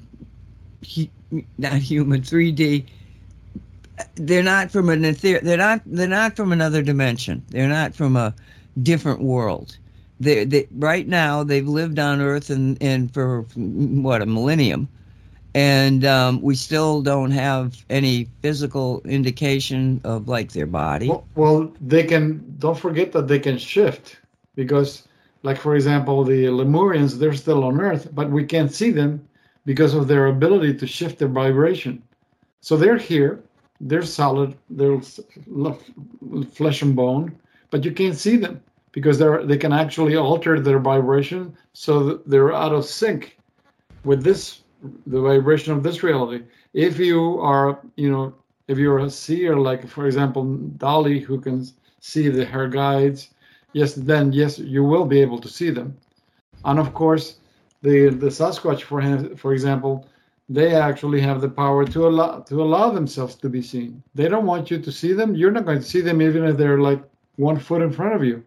not 1.57 1.73
human 1.73 2.21
3D. 2.21 2.85
They're 4.15 4.43
not 4.43 4.71
from 4.71 4.89
an 4.89 5.05
ether. 5.05 5.39
They're 5.41 5.57
not. 5.57 5.81
They're 5.85 6.07
not 6.07 6.35
from 6.35 6.51
another 6.51 6.81
dimension. 6.81 7.43
They're 7.49 7.69
not 7.69 7.95
from 7.95 8.17
a 8.17 8.35
different 8.81 9.21
world. 9.21 9.77
They, 10.19 10.45
they 10.45 10.67
right 10.71 11.07
now 11.07 11.43
they've 11.43 11.67
lived 11.67 11.99
on 11.99 12.21
Earth 12.21 12.49
and 12.49 12.77
and 12.81 13.13
for 13.13 13.41
what 13.55 14.21
a 14.21 14.25
millennium, 14.25 14.87
and 15.53 16.03
um, 16.05 16.41
we 16.41 16.55
still 16.55 17.01
don't 17.01 17.31
have 17.31 17.83
any 17.89 18.27
physical 18.41 19.01
indication 19.05 20.01
of 20.03 20.27
like 20.27 20.51
their 20.51 20.65
body. 20.65 21.09
Well, 21.09 21.25
well, 21.35 21.73
they 21.81 22.03
can. 22.03 22.55
Don't 22.59 22.77
forget 22.77 23.11
that 23.13 23.27
they 23.27 23.39
can 23.39 23.57
shift 23.57 24.17
because, 24.55 25.07
like 25.45 25.57
for 25.57 25.75
example, 25.75 26.23
the 26.23 26.45
Lemurians 26.45 27.19
they're 27.19 27.41
still 27.43 27.63
on 27.63 27.79
Earth, 27.79 28.09
but 28.13 28.31
we 28.31 28.43
can't 28.43 28.73
see 28.73 28.91
them 28.91 29.11
because 29.63 29.93
of 29.93 30.07
their 30.07 30.25
ability 30.27 30.73
to 30.77 30.87
shift 30.87 31.19
their 31.19 31.27
vibration. 31.43 32.01
So 32.61 32.75
they're 32.75 32.97
here, 32.97 33.43
they're 33.79 34.09
solid, 34.21 34.55
they're 34.71 35.01
flesh 36.57 36.81
and 36.81 36.95
bone, 36.95 37.37
but 37.69 37.85
you 37.85 37.91
can't 37.91 38.17
see 38.25 38.37
them 38.37 38.55
because 38.91 39.19
they're 39.19 39.45
they 39.45 39.57
can 39.57 39.73
actually 39.73 40.15
alter 40.15 40.59
their 40.59 40.79
vibration 40.79 41.55
so 41.73 41.93
they're 42.31 42.53
out 42.53 42.73
of 42.73 42.85
sync 42.85 43.37
with 44.03 44.23
this 44.23 44.63
the 45.05 45.21
vibration 45.21 45.73
of 45.73 45.83
this 45.83 46.01
reality. 46.01 46.43
If 46.73 46.97
you 46.97 47.39
are, 47.39 47.79
you 47.97 48.09
know, 48.11 48.33
if 48.67 48.77
you're 48.79 48.99
a 48.99 49.09
seer, 49.09 49.57
like 49.57 49.87
for 49.87 50.07
example, 50.07 50.43
dali 50.83 51.21
who 51.21 51.39
can 51.39 51.67
see 51.99 52.29
the 52.29 52.45
her 52.45 52.67
guides, 52.67 53.34
yes, 53.75 53.93
then 53.93 54.31
yes, 54.31 54.57
you 54.57 54.83
will 54.91 55.05
be 55.05 55.19
able 55.25 55.39
to 55.45 55.49
see 55.49 55.69
them. 55.69 55.89
And 56.63 56.79
of 56.79 56.93
course, 56.93 57.25
the 57.81 57.97
the 58.23 58.31
Sasquatch, 58.39 58.81
for 58.89 58.99
him, 59.01 59.35
for 59.35 59.51
example, 59.53 60.07
they 60.57 60.69
actually 60.89 61.21
have 61.21 61.39
the 61.41 61.49
power 61.49 61.85
to 61.93 62.07
allow 62.07 62.39
to 62.49 62.55
allow 62.65 62.87
themselves 62.89 63.35
to 63.43 63.49
be 63.49 63.61
seen. 63.61 64.01
They 64.15 64.27
don't 64.29 64.47
want 64.53 64.71
you 64.71 64.79
to 64.87 64.91
see 64.91 65.13
them. 65.13 65.35
You're 65.35 65.55
not 65.57 65.65
going 65.65 65.81
to 65.85 65.89
see 65.93 66.01
them 66.01 66.21
even 66.21 66.41
if 66.45 66.57
they're 66.57 66.81
like 66.89 67.03
one 67.35 67.59
foot 67.59 67.81
in 67.81 67.91
front 67.91 68.15
of 68.15 68.23
you, 68.23 68.37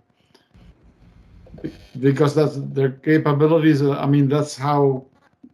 because 2.01 2.35
that's 2.35 2.57
their 2.79 2.93
capabilities. 3.11 3.83
Uh, 3.83 4.05
I 4.05 4.07
mean, 4.07 4.29
that's 4.29 4.57
how 4.57 5.05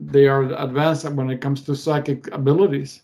they 0.00 0.26
are 0.28 0.42
advanced 0.66 1.08
when 1.18 1.30
it 1.30 1.40
comes 1.40 1.62
to 1.66 1.74
psychic 1.74 2.32
abilities. 2.32 3.02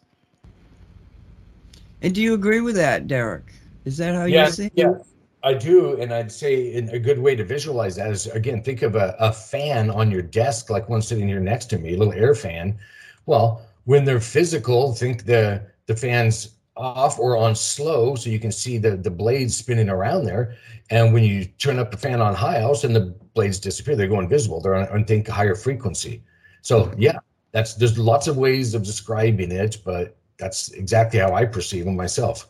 And 2.02 2.14
do 2.14 2.22
you 2.22 2.34
agree 2.34 2.60
with 2.60 2.76
that, 2.76 3.08
Derek? 3.08 3.52
Is 3.84 3.96
that 3.98 4.14
how 4.14 4.24
yeah, 4.24 4.46
you 4.46 4.52
see? 4.52 4.70
Yeah, 4.74 4.94
I 5.42 5.54
do, 5.54 6.00
and 6.00 6.12
I'd 6.12 6.30
say 6.30 6.74
a 6.74 6.98
good 6.98 7.18
way 7.18 7.34
to 7.34 7.44
visualize 7.44 7.96
that 7.96 8.10
is 8.10 8.26
again 8.26 8.62
think 8.62 8.82
of 8.82 8.94
a, 8.94 9.16
a 9.18 9.32
fan 9.32 9.90
on 9.90 10.10
your 10.10 10.22
desk, 10.22 10.70
like 10.70 10.88
one 10.88 11.02
sitting 11.02 11.28
here 11.28 11.40
next 11.40 11.66
to 11.66 11.78
me, 11.78 11.94
a 11.94 11.96
little 11.96 12.12
air 12.12 12.34
fan. 12.34 12.78
Well, 13.26 13.62
when 13.84 14.04
they're 14.04 14.20
physical, 14.20 14.94
think 14.94 15.24
the 15.24 15.62
the 15.86 15.96
fan's 15.96 16.56
off 16.76 17.18
or 17.18 17.36
on 17.36 17.54
slow, 17.54 18.14
so 18.14 18.30
you 18.30 18.38
can 18.38 18.52
see 18.52 18.78
the 18.78 18.96
the 18.96 19.10
blades 19.10 19.56
spinning 19.56 19.88
around 19.88 20.24
there. 20.24 20.56
And 20.90 21.14
when 21.14 21.24
you 21.24 21.44
turn 21.44 21.78
up 21.78 21.90
the 21.90 21.96
fan 21.96 22.20
on 22.20 22.34
high, 22.34 22.60
all 22.62 22.72
of 22.72 22.76
a 22.76 22.80
sudden 22.80 22.94
the 22.94 23.14
blades 23.34 23.58
disappear. 23.58 23.96
They 23.96 24.08
go 24.08 24.20
invisible. 24.20 24.60
They're 24.60 24.74
on, 24.74 24.88
on 24.88 25.04
think 25.04 25.28
higher 25.28 25.54
frequency. 25.54 26.22
So 26.62 26.92
yeah, 26.98 27.18
that's 27.52 27.74
there's 27.74 27.98
lots 27.98 28.26
of 28.26 28.36
ways 28.36 28.74
of 28.74 28.82
describing 28.82 29.52
it, 29.52 29.78
but 29.84 30.16
that's 30.38 30.72
exactly 30.72 31.18
how 31.18 31.34
I 31.34 31.44
perceive 31.44 31.84
them 31.84 31.96
myself. 31.96 32.48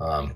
Um, 0.00 0.34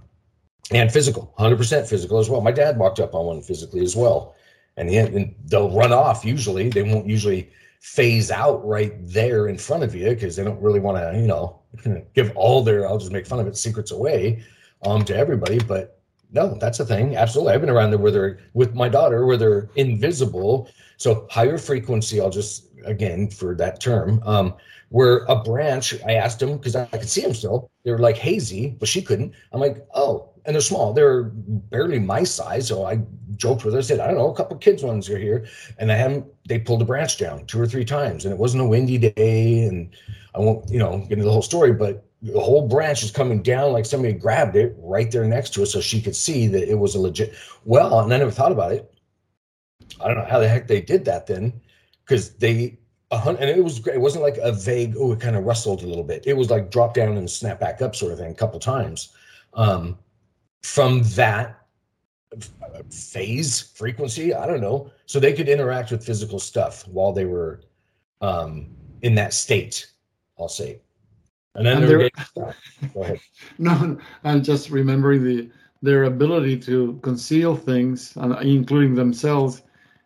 and 0.72 0.92
physical, 0.92 1.34
100% 1.38 1.88
physical 1.88 2.18
as 2.18 2.28
well. 2.28 2.40
My 2.40 2.52
dad 2.52 2.78
walked 2.78 3.00
up 3.00 3.14
on 3.14 3.26
one 3.26 3.42
physically 3.42 3.82
as 3.82 3.96
well, 3.96 4.34
and, 4.76 4.90
and 4.90 5.34
they'll 5.46 5.70
run 5.70 5.92
off. 5.92 6.24
Usually, 6.24 6.68
they 6.68 6.82
won't 6.82 7.06
usually 7.06 7.50
phase 7.80 8.30
out 8.30 8.66
right 8.66 8.92
there 9.00 9.48
in 9.48 9.56
front 9.56 9.82
of 9.82 9.94
you 9.94 10.08
because 10.10 10.36
they 10.36 10.44
don't 10.44 10.60
really 10.60 10.80
want 10.80 10.98
to, 10.98 11.18
you 11.18 11.26
know, 11.26 11.60
give 12.14 12.32
all 12.34 12.62
their 12.62 12.86
I'll 12.86 12.98
just 12.98 13.12
make 13.12 13.26
fun 13.26 13.40
of 13.40 13.46
it 13.46 13.56
secrets 13.56 13.92
away 13.92 14.42
um 14.82 15.04
to 15.04 15.16
everybody. 15.16 15.58
But 15.58 16.00
no, 16.32 16.58
that's 16.60 16.80
a 16.80 16.84
thing. 16.84 17.16
Absolutely, 17.16 17.54
I've 17.54 17.60
been 17.60 17.70
around 17.70 17.90
there 17.90 17.98
where 17.98 18.10
they're 18.10 18.38
with 18.52 18.74
my 18.74 18.88
daughter 18.88 19.24
where 19.26 19.36
they're 19.36 19.70
invisible. 19.76 20.68
So 20.96 21.26
higher 21.30 21.58
frequency. 21.58 22.20
I'll 22.20 22.30
just 22.30 22.66
again 22.84 23.30
for 23.30 23.54
that 23.56 23.80
term. 23.80 24.20
Um, 24.24 24.54
where 24.90 25.18
a 25.28 25.36
branch, 25.36 25.94
I 26.06 26.14
asked 26.14 26.40
them 26.40 26.56
because 26.56 26.74
I, 26.74 26.84
I 26.92 26.98
could 26.98 27.08
see 27.08 27.20
them 27.20 27.34
still. 27.34 27.70
They 27.84 27.90
were 27.90 27.98
like 27.98 28.16
hazy, 28.16 28.70
but 28.70 28.88
she 28.88 29.02
couldn't. 29.02 29.34
I'm 29.52 29.60
like, 29.60 29.86
oh, 29.94 30.30
and 30.48 30.54
they're 30.54 30.62
small. 30.62 30.94
They're 30.94 31.24
barely 31.24 31.98
my 31.98 32.24
size. 32.24 32.68
So 32.68 32.86
I 32.86 33.00
joked 33.36 33.64
with 33.64 33.74
her. 33.74 33.80
I 33.80 33.82
said, 33.82 34.00
I 34.00 34.06
don't 34.06 34.16
know, 34.16 34.30
a 34.30 34.34
couple 34.34 34.56
kids 34.56 34.82
ones 34.82 35.08
are 35.10 35.18
here, 35.18 35.46
and 35.78 35.92
I. 35.92 36.24
They 36.48 36.58
pulled 36.58 36.80
the 36.80 36.86
branch 36.86 37.18
down 37.18 37.44
two 37.44 37.60
or 37.60 37.66
three 37.66 37.84
times, 37.84 38.24
and 38.24 38.32
it 38.32 38.40
wasn't 38.40 38.62
a 38.62 38.66
windy 38.66 38.96
day. 38.96 39.64
And 39.64 39.94
I 40.34 40.38
won't, 40.38 40.66
you 40.70 40.78
know, 40.78 41.00
get 41.00 41.12
into 41.12 41.26
the 41.26 41.30
whole 41.30 41.42
story, 41.42 41.74
but 41.74 42.06
the 42.22 42.40
whole 42.40 42.66
branch 42.66 43.02
is 43.02 43.10
coming 43.10 43.42
down 43.42 43.72
like 43.72 43.84
somebody 43.84 44.14
grabbed 44.14 44.56
it 44.56 44.74
right 44.78 45.10
there 45.10 45.26
next 45.26 45.52
to 45.54 45.62
us 45.62 45.72
so 45.72 45.82
she 45.82 46.00
could 46.00 46.16
see 46.16 46.46
that 46.46 46.66
it 46.66 46.78
was 46.78 46.94
a 46.94 46.98
legit. 46.98 47.34
Well, 47.66 48.00
and 48.00 48.12
I 48.12 48.16
never 48.16 48.30
thought 48.30 48.50
about 48.50 48.72
it. 48.72 48.90
I 50.00 50.08
don't 50.08 50.16
know 50.16 50.24
how 50.24 50.38
the 50.38 50.48
heck 50.48 50.66
they 50.66 50.80
did 50.80 51.04
that 51.04 51.26
then 51.26 51.60
because 52.04 52.30
they 52.36 52.78
and 53.10 53.38
it 53.38 53.62
was 53.62 53.80
great. 53.80 53.96
It 53.96 54.00
wasn't 54.00 54.24
like 54.24 54.38
a 54.38 54.52
vague, 54.52 54.94
oh, 54.98 55.12
it 55.12 55.20
kind 55.20 55.36
of 55.36 55.44
rustled 55.44 55.82
a 55.82 55.86
little 55.86 56.04
bit. 56.04 56.24
It 56.26 56.36
was 56.36 56.50
like 56.50 56.70
drop 56.70 56.94
down 56.94 57.16
and 57.16 57.30
snap 57.30 57.60
back 57.60 57.82
up 57.82 57.94
sort 57.94 58.12
of 58.12 58.18
thing 58.18 58.32
a 58.32 58.34
couple 58.34 58.58
times. 58.58 59.10
Um, 59.54 59.98
from 60.62 61.02
that 61.14 61.66
phase 62.90 63.60
frequency, 63.60 64.34
I 64.34 64.46
don't 64.46 64.60
know. 64.60 64.90
So 65.06 65.18
they 65.18 65.32
could 65.32 65.48
interact 65.48 65.90
with 65.90 66.04
physical 66.04 66.38
stuff 66.38 66.86
while 66.88 67.12
they 67.12 67.24
were 67.24 67.62
um, 68.20 68.74
in 69.02 69.14
that 69.14 69.32
state, 69.32 69.90
I'll 70.38 70.48
say. 70.48 70.80
And 71.54 71.66
then 71.66 71.82
and 71.82 72.10
ahead. 72.96 73.20
No, 73.58 73.98
I'm 74.24 74.42
just 74.42 74.70
remembering 74.70 75.24
the 75.24 75.50
their 75.80 76.04
ability 76.04 76.58
to 76.58 76.98
conceal 77.02 77.54
things, 77.54 78.16
including 78.42 78.94
themselves. 78.94 79.62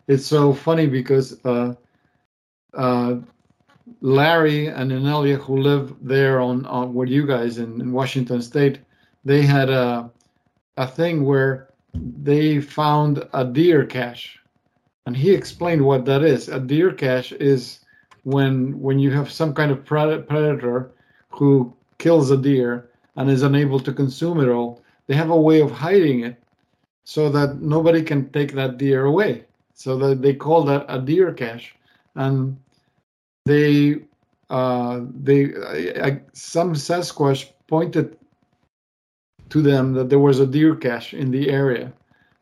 It's 0.06 0.26
so 0.26 0.52
funny 0.52 0.86
because 0.86 1.42
uh, 1.46 1.74
uh, 2.74 3.16
Larry 4.00 4.66
and 4.66 4.92
Anelia, 4.92 5.38
who 5.38 5.56
live 5.56 5.94
there 6.02 6.40
on, 6.40 6.66
on 6.66 6.92
with 6.92 7.08
you 7.08 7.26
guys 7.26 7.58
in, 7.58 7.80
in 7.80 7.92
Washington 7.92 8.42
State, 8.42 8.80
they 9.24 9.42
had 9.42 9.70
a 9.70 10.10
a 10.76 10.86
thing 10.86 11.24
where 11.24 11.68
they 11.94 12.60
found 12.60 13.22
a 13.34 13.44
deer 13.44 13.84
cache, 13.84 14.38
and 15.06 15.16
he 15.16 15.32
explained 15.32 15.84
what 15.84 16.04
that 16.06 16.22
is. 16.22 16.48
A 16.48 16.60
deer 16.60 16.92
cache 16.92 17.32
is 17.32 17.80
when 18.24 18.78
when 18.80 18.98
you 18.98 19.10
have 19.10 19.30
some 19.30 19.52
kind 19.52 19.70
of 19.70 19.84
predator 19.84 20.92
who 21.30 21.72
kills 21.98 22.30
a 22.30 22.36
deer 22.36 22.90
and 23.16 23.30
is 23.30 23.42
unable 23.42 23.80
to 23.80 23.92
consume 23.92 24.40
it 24.40 24.48
all. 24.48 24.82
They 25.06 25.14
have 25.14 25.30
a 25.30 25.40
way 25.40 25.60
of 25.60 25.70
hiding 25.70 26.20
it 26.24 26.42
so 27.04 27.28
that 27.30 27.60
nobody 27.60 28.02
can 28.02 28.30
take 28.30 28.52
that 28.52 28.78
deer 28.78 29.04
away. 29.04 29.44
So 29.74 29.98
that 29.98 30.22
they 30.22 30.34
call 30.34 30.62
that 30.64 30.86
a 30.88 30.98
deer 31.00 31.32
cache 31.32 31.74
and 32.14 32.56
they 33.44 34.02
uh, 34.50 35.00
they 35.22 35.46
some 36.32 36.74
Sasquatch 36.74 37.50
pointed 37.66 38.16
to 39.52 39.62
them 39.62 39.92
that 39.94 40.08
there 40.08 40.18
was 40.18 40.40
a 40.40 40.46
deer 40.46 40.74
cache 40.74 41.14
in 41.14 41.30
the 41.30 41.50
area, 41.50 41.92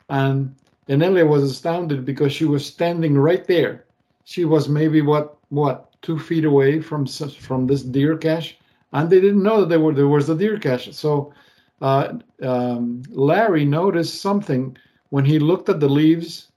and 0.09 0.55
Enelia 0.87 1.27
was 1.27 1.43
astounded 1.43 2.05
because 2.05 2.33
she 2.33 2.45
was 2.45 2.65
standing 2.65 3.17
right 3.17 3.45
there. 3.45 3.85
She 4.23 4.45
was 4.45 4.69
maybe 4.69 5.01
what 5.01 5.37
what 5.49 5.77
two 6.01 6.17
feet 6.17 6.45
away 6.45 6.81
from 6.81 7.05
from 7.05 7.67
this 7.67 7.83
deer 7.83 8.17
cache, 8.17 8.57
and 8.93 9.09
they 9.09 9.21
didn't 9.21 9.43
know 9.43 9.61
that 9.61 9.69
there 9.69 9.79
were 9.79 9.93
there 9.93 10.07
was 10.07 10.29
a 10.29 10.35
deer 10.35 10.57
cache. 10.57 10.93
So 10.93 11.33
uh, 11.81 12.13
um, 12.41 13.03
Larry 13.09 13.65
noticed 13.65 14.21
something 14.21 14.77
when 15.09 15.25
he 15.25 15.39
looked 15.39 15.69
at 15.69 15.79
the 15.79 15.89
leaves 15.89 16.49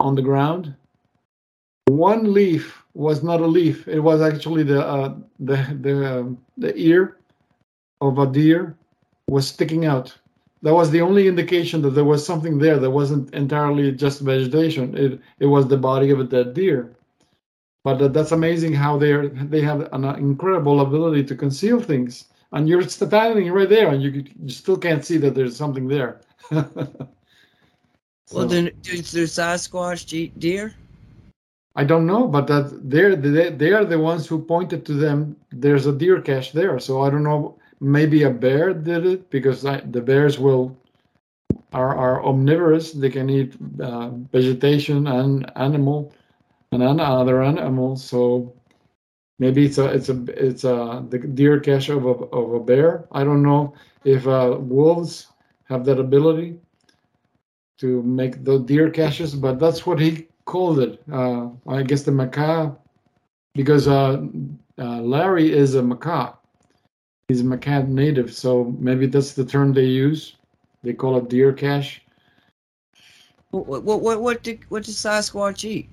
on 0.00 0.14
the 0.14 0.22
ground 0.22 0.74
one 1.86 2.32
leaf 2.32 2.84
was 2.94 3.22
not 3.22 3.40
a 3.40 3.46
leaf. 3.46 3.88
It 3.88 4.00
was 4.00 4.20
actually 4.20 4.62
the 4.62 4.86
uh, 4.86 5.14
the 5.40 5.56
the 5.80 6.20
um, 6.20 6.38
the 6.56 6.76
ear 6.76 7.18
of 8.00 8.18
a 8.18 8.26
deer 8.26 8.76
was 9.28 9.46
sticking 9.46 9.86
out. 9.86 10.16
That 10.62 10.74
was 10.74 10.90
the 10.90 11.00
only 11.00 11.26
indication 11.26 11.82
that 11.82 11.90
there 11.90 12.04
was 12.04 12.24
something 12.24 12.58
there 12.58 12.78
that 12.78 12.90
wasn't 12.90 13.34
entirely 13.34 13.90
just 13.92 14.20
vegetation. 14.20 14.96
It 14.96 15.20
it 15.40 15.46
was 15.46 15.66
the 15.66 15.76
body 15.76 16.10
of 16.10 16.20
a 16.20 16.24
dead 16.24 16.54
deer. 16.54 16.96
But 17.84 18.12
that's 18.12 18.30
amazing 18.30 18.74
how 18.74 18.96
they 18.96 19.12
are 19.12 19.28
they 19.28 19.60
have 19.62 19.92
an 19.92 20.04
incredible 20.04 20.80
ability 20.80 21.24
to 21.24 21.34
conceal 21.34 21.80
things. 21.80 22.26
And 22.52 22.68
you're 22.68 22.82
standing 22.82 23.50
right 23.50 23.68
there, 23.68 23.88
and 23.88 24.02
you, 24.02 24.24
you 24.42 24.50
still 24.50 24.76
can't 24.76 25.04
see 25.04 25.16
that 25.16 25.34
there's 25.34 25.56
something 25.56 25.88
there. 25.88 26.20
so. 26.50 26.66
Well, 28.30 28.46
then, 28.46 28.70
is 28.84 29.10
there 29.10 29.24
Sasquatch 29.24 30.30
deer? 30.38 30.74
I 31.74 31.84
don't 31.84 32.06
know, 32.06 32.28
but 32.28 32.46
that 32.48 32.78
they're 32.84 33.16
they, 33.16 33.50
they 33.50 33.72
are 33.72 33.84
the 33.84 33.98
ones 33.98 34.26
who 34.26 34.44
pointed 34.44 34.84
to 34.86 34.92
them. 34.92 35.36
There's 35.50 35.86
a 35.86 35.92
deer 35.92 36.20
cache 36.20 36.52
there, 36.52 36.78
so 36.78 37.02
I 37.02 37.10
don't 37.10 37.24
know. 37.24 37.58
Maybe 37.82 38.22
a 38.22 38.30
bear 38.30 38.72
did 38.72 39.06
it 39.06 39.30
because 39.30 39.62
the 39.62 40.00
bears 40.00 40.38
will 40.38 40.76
are 41.72 41.94
are 41.96 42.24
omnivorous. 42.24 42.92
They 42.92 43.10
can 43.10 43.28
eat 43.28 43.56
uh, 43.80 44.10
vegetation 44.32 45.06
and 45.08 45.50
animal 45.56 46.12
and 46.72 46.82
other 47.00 47.42
animals. 47.42 48.04
So 48.04 48.54
maybe 49.38 49.66
it's 49.66 49.78
a 49.78 49.86
it's 49.86 50.08
a 50.08 50.24
it's 50.28 50.64
a 50.64 51.04
the 51.10 51.18
deer 51.18 51.60
cache 51.60 51.88
of 51.90 52.04
a 52.06 52.14
of 52.38 52.54
a 52.54 52.60
bear. 52.60 53.06
I 53.12 53.24
don't 53.24 53.42
know 53.42 53.74
if 54.04 54.26
uh, 54.26 54.56
wolves 54.60 55.28
have 55.64 55.84
that 55.86 55.98
ability 55.98 56.58
to 57.78 58.02
make 58.02 58.44
the 58.44 58.58
deer 58.60 58.90
caches, 58.90 59.34
but 59.34 59.58
that's 59.58 59.86
what 59.86 59.98
he 59.98 60.28
called 60.44 60.78
it. 60.80 61.02
Uh, 61.10 61.48
I 61.68 61.82
guess 61.82 62.02
the 62.04 62.12
Makah, 62.12 62.76
because 63.54 63.88
uh, 63.88 64.22
uh, 64.78 65.00
Larry 65.00 65.52
is 65.52 65.74
a 65.74 65.82
Makah. 65.82 66.36
He's 67.32 67.40
a 67.40 67.44
Makah 67.44 67.88
native, 67.88 68.34
so 68.34 68.76
maybe 68.78 69.06
that's 69.06 69.32
the 69.32 69.42
term 69.42 69.72
they 69.72 69.86
use. 69.86 70.36
They 70.82 70.92
call 70.92 71.16
it 71.16 71.30
deer 71.30 71.50
cache. 71.50 72.02
What 73.52 73.82
what 73.82 74.02
what 74.02 74.20
what 74.20 74.42
did 74.42 74.60
what 74.68 74.84
does 74.84 74.96
Sasquatch 74.96 75.64
eat? 75.64 75.88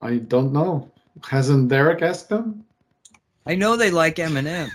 I 0.00 0.18
don't 0.18 0.52
know. 0.52 0.92
Hasn't 1.28 1.66
Derek 1.68 2.00
asked 2.00 2.28
them? 2.28 2.64
I 3.44 3.56
know 3.56 3.76
they 3.76 3.90
like 3.90 4.20
M&M. 4.20 4.70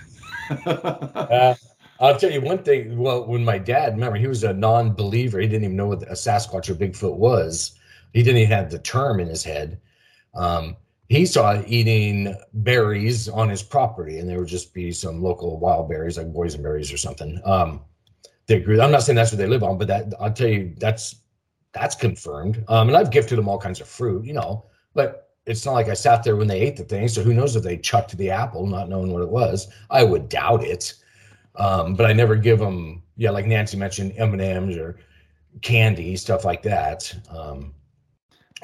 uh, 0.66 1.54
I'll 1.98 2.18
tell 2.18 2.30
you 2.30 2.42
one 2.42 2.62
thing. 2.62 2.98
Well, 2.98 3.24
when 3.24 3.46
my 3.46 3.56
dad, 3.56 3.94
remember, 3.94 4.18
he 4.18 4.26
was 4.26 4.44
a 4.44 4.52
non-believer. 4.52 5.40
He 5.40 5.46
didn't 5.46 5.64
even 5.64 5.76
know 5.76 5.86
what 5.86 6.02
a 6.02 6.12
Sasquatch 6.12 6.68
or 6.68 6.74
Bigfoot 6.74 7.16
was. 7.16 7.78
He 8.12 8.22
didn't 8.22 8.42
even 8.42 8.52
have 8.52 8.70
the 8.70 8.78
term 8.78 9.20
in 9.20 9.28
his 9.28 9.42
head. 9.42 9.80
Um, 10.34 10.76
he 11.12 11.26
saw 11.26 11.62
eating 11.66 12.34
berries 12.54 13.28
on 13.28 13.50
his 13.50 13.62
property, 13.62 14.18
and 14.18 14.26
there 14.26 14.38
would 14.38 14.48
just 14.48 14.72
be 14.72 14.90
some 14.92 15.22
local 15.22 15.58
wild 15.58 15.90
berries, 15.90 16.16
like 16.16 16.32
boysenberries 16.32 16.92
or 16.92 16.96
something. 16.96 17.38
Um, 17.44 17.82
they 18.46 18.60
grew. 18.60 18.80
I'm 18.80 18.90
not 18.90 19.02
saying 19.02 19.16
that's 19.16 19.30
what 19.30 19.36
they 19.36 19.46
live 19.46 19.62
on, 19.62 19.76
but 19.76 19.88
that 19.88 20.14
I'll 20.18 20.32
tell 20.32 20.48
you 20.48 20.74
that's 20.78 21.16
that's 21.74 21.94
confirmed. 21.94 22.64
Um, 22.68 22.88
and 22.88 22.96
I've 22.96 23.10
gifted 23.10 23.36
them 23.36 23.46
all 23.46 23.58
kinds 23.58 23.78
of 23.82 23.88
fruit, 23.88 24.24
you 24.24 24.32
know, 24.32 24.64
but 24.94 25.34
it's 25.44 25.66
not 25.66 25.72
like 25.72 25.90
I 25.90 25.94
sat 25.94 26.24
there 26.24 26.36
when 26.36 26.48
they 26.48 26.60
ate 26.60 26.78
the 26.78 26.84
thing. 26.84 27.06
So 27.08 27.22
who 27.22 27.34
knows 27.34 27.56
if 27.56 27.62
they 27.62 27.76
chucked 27.76 28.16
the 28.16 28.30
apple, 28.30 28.66
not 28.66 28.88
knowing 28.88 29.12
what 29.12 29.22
it 29.22 29.28
was. 29.28 29.68
I 29.90 30.04
would 30.04 30.30
doubt 30.30 30.64
it. 30.64 30.94
Um, 31.56 31.94
but 31.94 32.06
I 32.06 32.14
never 32.14 32.36
give 32.36 32.58
them, 32.58 33.02
yeah, 33.16 33.30
like 33.30 33.46
Nancy 33.46 33.76
mentioned, 33.76 34.14
M 34.16 34.32
and 34.32 34.40
M's 34.40 34.76
or 34.78 34.98
candy, 35.60 36.16
stuff 36.16 36.46
like 36.46 36.62
that. 36.62 37.14
Um, 37.28 37.74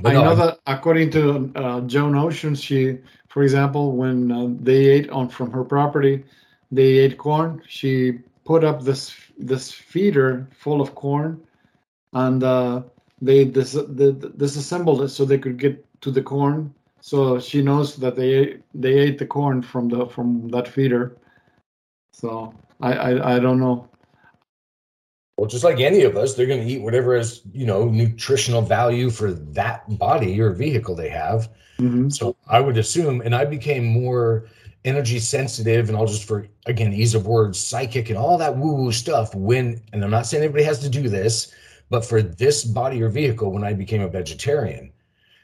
I 0.04 0.12
no, 0.12 0.22
know 0.24 0.34
that 0.36 0.60
according 0.66 1.10
to 1.12 1.50
uh, 1.56 1.80
Joan 1.82 2.14
Ocean, 2.14 2.54
she, 2.54 2.98
for 3.28 3.42
example, 3.42 3.92
when 3.96 4.30
uh, 4.30 4.48
they 4.60 4.86
ate 4.86 5.10
on 5.10 5.28
from 5.28 5.50
her 5.50 5.64
property, 5.64 6.24
they 6.70 6.98
ate 6.98 7.18
corn. 7.18 7.62
She 7.66 8.20
put 8.44 8.64
up 8.64 8.82
this 8.82 9.14
this 9.38 9.72
feeder 9.72 10.48
full 10.52 10.80
of 10.80 10.94
corn, 10.94 11.40
and 12.12 12.42
uh, 12.42 12.82
they 13.20 13.44
dis- 13.44 13.72
disassembled 14.36 15.02
it 15.02 15.08
so 15.08 15.24
they 15.24 15.38
could 15.38 15.58
get 15.58 15.84
to 16.02 16.10
the 16.10 16.22
corn. 16.22 16.72
So 17.00 17.38
she 17.38 17.62
knows 17.62 17.96
that 17.96 18.16
they 18.16 18.58
they 18.74 18.94
ate 18.94 19.18
the 19.18 19.26
corn 19.26 19.62
from 19.62 19.88
the 19.88 20.06
from 20.06 20.48
that 20.50 20.68
feeder. 20.68 21.16
So 22.12 22.54
I 22.80 22.92
I, 22.92 23.36
I 23.36 23.38
don't 23.40 23.58
know. 23.58 23.88
Well, 25.38 25.46
just 25.48 25.62
like 25.62 25.78
any 25.78 26.02
of 26.02 26.16
us, 26.16 26.34
they're 26.34 26.48
going 26.48 26.66
to 26.66 26.66
eat 26.66 26.82
whatever 26.82 27.16
has 27.16 27.42
you 27.52 27.64
know 27.64 27.84
nutritional 27.84 28.60
value 28.60 29.08
for 29.08 29.32
that 29.32 29.84
body 29.96 30.40
or 30.40 30.50
vehicle 30.50 30.96
they 30.96 31.08
have. 31.08 31.48
Mm-hmm. 31.78 32.08
So 32.08 32.36
I 32.48 32.58
would 32.58 32.76
assume, 32.76 33.20
and 33.20 33.36
I 33.36 33.44
became 33.44 33.84
more 33.84 34.48
energy 34.84 35.20
sensitive, 35.20 35.88
and 35.88 35.96
I'll 35.96 36.06
just 36.06 36.26
for 36.26 36.48
again 36.66 36.92
ease 36.92 37.14
of 37.14 37.28
words, 37.28 37.56
psychic, 37.56 38.08
and 38.08 38.18
all 38.18 38.36
that 38.36 38.56
woo 38.56 38.74
woo 38.74 38.90
stuff. 38.90 39.32
When 39.32 39.80
and 39.92 40.02
I'm 40.02 40.10
not 40.10 40.26
saying 40.26 40.42
everybody 40.42 40.64
has 40.64 40.80
to 40.80 40.88
do 40.88 41.08
this, 41.08 41.54
but 41.88 42.04
for 42.04 42.20
this 42.20 42.64
body 42.64 43.00
or 43.00 43.08
vehicle, 43.08 43.52
when 43.52 43.62
I 43.62 43.74
became 43.74 44.02
a 44.02 44.08
vegetarian, 44.08 44.92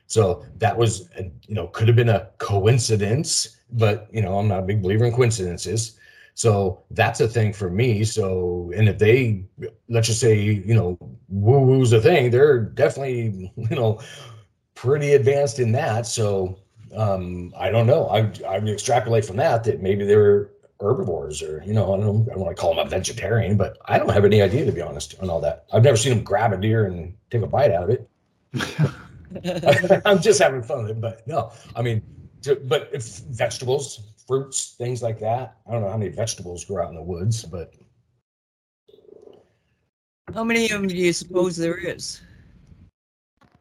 so 0.08 0.44
that 0.56 0.76
was, 0.76 1.08
you 1.46 1.54
know, 1.54 1.68
could 1.68 1.86
have 1.86 1.96
been 1.96 2.08
a 2.08 2.30
coincidence, 2.38 3.58
but 3.70 4.08
you 4.12 4.22
know, 4.22 4.40
I'm 4.40 4.48
not 4.48 4.58
a 4.58 4.66
big 4.66 4.82
believer 4.82 5.04
in 5.04 5.12
coincidences. 5.12 6.00
So 6.34 6.82
that's 6.90 7.20
a 7.20 7.28
thing 7.28 7.52
for 7.52 7.70
me. 7.70 8.04
So, 8.04 8.72
and 8.76 8.88
if 8.88 8.98
they, 8.98 9.44
let's 9.88 10.08
just 10.08 10.20
say, 10.20 10.38
you 10.38 10.74
know, 10.74 10.98
woo 11.28 11.60
woo's 11.60 11.92
a 11.92 12.00
thing, 12.00 12.30
they're 12.30 12.58
definitely, 12.58 13.52
you 13.56 13.76
know, 13.76 14.00
pretty 14.74 15.14
advanced 15.14 15.60
in 15.60 15.72
that. 15.72 16.06
So, 16.06 16.58
um, 16.96 17.52
I 17.56 17.70
don't 17.70 17.86
know. 17.86 18.08
I 18.08 18.30
I 18.48 18.58
would 18.58 18.68
extrapolate 18.68 19.24
from 19.24 19.36
that 19.36 19.64
that 19.64 19.82
maybe 19.82 20.04
they're 20.04 20.50
herbivores 20.80 21.42
or 21.42 21.62
you 21.64 21.72
know 21.72 21.94
I 21.94 22.00
don't, 22.00 22.28
I 22.28 22.34
don't 22.34 22.40
want 22.40 22.56
to 22.56 22.60
call 22.60 22.74
them 22.74 22.86
a 22.86 22.90
vegetarian, 22.90 23.56
but 23.56 23.78
I 23.86 23.98
don't 23.98 24.10
have 24.10 24.24
any 24.24 24.42
idea 24.42 24.64
to 24.64 24.72
be 24.72 24.80
honest 24.80 25.14
on 25.20 25.30
all 25.30 25.40
that. 25.40 25.64
I've 25.72 25.82
never 25.82 25.96
seen 25.96 26.14
them 26.14 26.24
grab 26.24 26.52
a 26.52 26.56
deer 26.56 26.86
and 26.86 27.16
take 27.30 27.42
a 27.42 27.46
bite 27.46 27.72
out 27.72 27.84
of 27.84 27.90
it. 27.90 28.08
I'm 30.04 30.20
just 30.20 30.40
having 30.40 30.62
fun 30.62 30.82
with 30.82 30.92
it, 30.92 31.00
but 31.00 31.26
no, 31.26 31.52
I 31.74 31.82
mean, 31.82 32.02
to, 32.42 32.56
but 32.56 32.90
if 32.92 33.04
vegetables, 33.30 34.13
fruits, 34.26 34.74
things 34.78 35.02
like 35.02 35.18
that. 35.20 35.56
I 35.66 35.72
don't 35.72 35.82
know 35.82 35.90
how 35.90 35.96
many 35.96 36.10
vegetables 36.10 36.64
grow 36.64 36.84
out 36.84 36.90
in 36.90 36.96
the 36.96 37.02
woods, 37.02 37.44
but 37.44 37.74
how 40.34 40.44
many 40.44 40.64
of 40.64 40.70
them 40.70 40.88
do 40.88 40.96
you 40.96 41.12
suppose 41.12 41.56
there 41.56 41.78
is? 41.78 42.20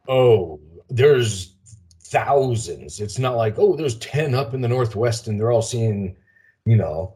Oh, 0.08 0.60
there's 0.88 1.56
thousands. 2.04 3.00
It's 3.00 3.18
not 3.18 3.36
like 3.36 3.58
oh, 3.58 3.76
there's 3.76 3.98
ten 3.98 4.34
up 4.34 4.54
in 4.54 4.60
the 4.60 4.68
northwest, 4.68 5.28
and 5.28 5.38
they're 5.38 5.52
all 5.52 5.62
seeing, 5.62 6.16
you 6.64 6.76
know, 6.76 7.14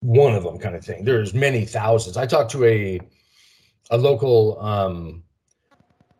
one 0.00 0.34
of 0.34 0.44
them 0.44 0.58
kind 0.58 0.74
of 0.74 0.84
thing. 0.84 1.04
There's 1.04 1.34
many 1.34 1.64
thousands. 1.64 2.16
I 2.16 2.26
talked 2.26 2.50
to 2.52 2.64
a 2.64 3.00
a 3.90 3.98
local 3.98 4.60
um 4.60 5.22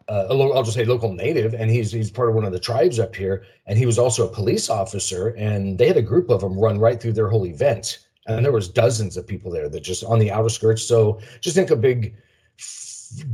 uh, 0.09 0.27
I'll 0.31 0.63
just 0.63 0.77
say 0.77 0.85
local 0.85 1.13
native, 1.13 1.55
and 1.55 1.71
he's 1.71 1.93
he's 1.93 2.11
part 2.11 2.31
of 2.31 2.35
one 2.35 2.45
of 2.45 2.53
the 2.53 2.59
tribes 2.59 2.99
up 2.99 3.15
here, 3.15 3.45
and 3.67 3.79
he 3.79 3.85
was 3.85 3.99
also 3.99 4.27
a 4.27 4.33
police 4.33 4.71
officer, 4.71 5.29
and 5.37 5.77
they 5.77 5.87
had 5.87 5.99
a 5.99 6.03
group 6.03 6.31
of 6.31 6.41
them 6.41 6.59
run 6.59 6.79
right 6.79 7.01
through 7.01 7.13
their 7.13 7.29
whole 7.29 7.47
event, 7.47 8.07
and 8.27 8.45
there 8.45 8.53
was 8.53 8.69
dozens 8.69 9.17
of 9.19 9.27
people 9.27 9.51
there 9.51 9.69
that 9.69 9.81
just 9.81 10.05
on 10.05 10.19
the 10.19 10.31
outer 10.31 10.49
skirts. 10.49 10.83
So 10.83 11.21
just 11.41 11.55
think 11.55 11.71
a 11.71 11.77
big 11.77 12.15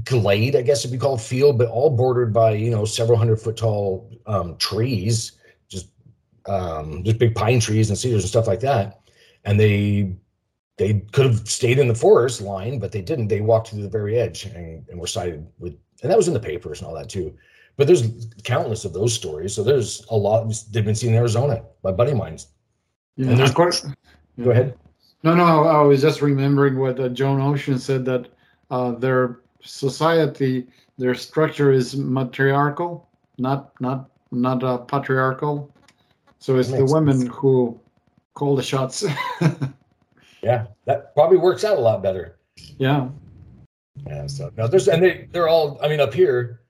glade, 0.04 0.56
I 0.56 0.62
guess 0.62 0.80
it'd 0.80 0.92
be 0.92 0.98
called 0.98 1.20
field, 1.20 1.58
but 1.58 1.68
all 1.68 1.90
bordered 1.90 2.32
by 2.32 2.52
you 2.52 2.70
know 2.70 2.84
several 2.84 3.18
hundred 3.18 3.40
foot 3.40 3.56
tall 3.56 4.10
um, 4.26 4.56
trees, 4.56 5.32
just 5.68 5.90
um, 6.46 7.04
just 7.04 7.18
big 7.18 7.36
pine 7.36 7.60
trees 7.60 7.88
and 7.88 7.96
cedars 7.96 8.24
and 8.24 8.30
stuff 8.30 8.48
like 8.48 8.60
that, 8.60 9.00
and 9.44 9.60
they 9.60 10.16
they 10.76 10.94
could 11.12 11.26
have 11.26 11.48
stayed 11.48 11.78
in 11.78 11.86
the 11.86 11.94
forest 11.94 12.40
line, 12.40 12.80
but 12.80 12.90
they 12.90 13.00
didn't. 13.00 13.28
They 13.28 13.40
walked 13.40 13.68
to 13.68 13.76
the 13.76 13.88
very 13.88 14.18
edge 14.18 14.46
and, 14.46 14.84
and 14.88 14.98
were 14.98 15.06
sighted 15.06 15.46
with 15.60 15.76
and 16.04 16.10
that 16.10 16.18
was 16.18 16.28
in 16.28 16.34
the 16.34 16.40
papers 16.40 16.80
and 16.80 16.86
all 16.86 16.94
that 16.94 17.08
too. 17.08 17.34
But 17.76 17.86
there's 17.86 18.28
countless 18.44 18.84
of 18.84 18.92
those 18.92 19.12
stories. 19.12 19.54
So 19.54 19.64
there's 19.64 20.06
a 20.10 20.16
lot 20.16 20.46
they've 20.70 20.84
been 20.84 20.94
seen 20.94 21.10
in 21.10 21.16
Arizona 21.16 21.64
by 21.82 21.92
buddy 21.92 22.12
of 22.12 22.18
mine. 22.18 22.38
Yeah, 23.16 23.30
and 23.30 23.38
there's 23.38 23.50
of 23.50 23.56
course. 23.56 23.86
Go 24.40 24.50
ahead. 24.50 24.76
No, 25.22 25.34
no, 25.34 25.64
I 25.64 25.80
was 25.80 26.02
just 26.02 26.20
remembering 26.20 26.78
what 26.78 27.00
uh, 27.00 27.08
Joan 27.08 27.40
Ocean 27.40 27.78
said 27.78 28.04
that 28.04 28.28
uh, 28.70 28.92
their 28.92 29.40
society, 29.62 30.66
their 30.98 31.14
structure 31.14 31.72
is 31.72 31.96
matriarchal, 31.96 33.08
not 33.38 33.72
not 33.80 34.10
not 34.30 34.62
uh, 34.62 34.78
patriarchal. 34.78 35.72
So 36.38 36.58
it's 36.58 36.70
the 36.70 36.84
women 36.84 37.20
sense. 37.20 37.34
who 37.34 37.80
call 38.34 38.54
the 38.54 38.62
shots. 38.62 39.06
yeah, 40.42 40.66
that 40.84 41.14
probably 41.14 41.38
works 41.38 41.64
out 41.64 41.78
a 41.78 41.80
lot 41.80 42.02
better. 42.02 42.36
Yeah. 42.76 43.08
Yeah, 44.06 44.26
so 44.26 44.52
no, 44.56 44.66
there's 44.66 44.88
and 44.88 45.02
they 45.02 45.28
they're 45.32 45.48
all. 45.48 45.78
I 45.82 45.88
mean, 45.88 46.00
up 46.00 46.12
here, 46.12 46.60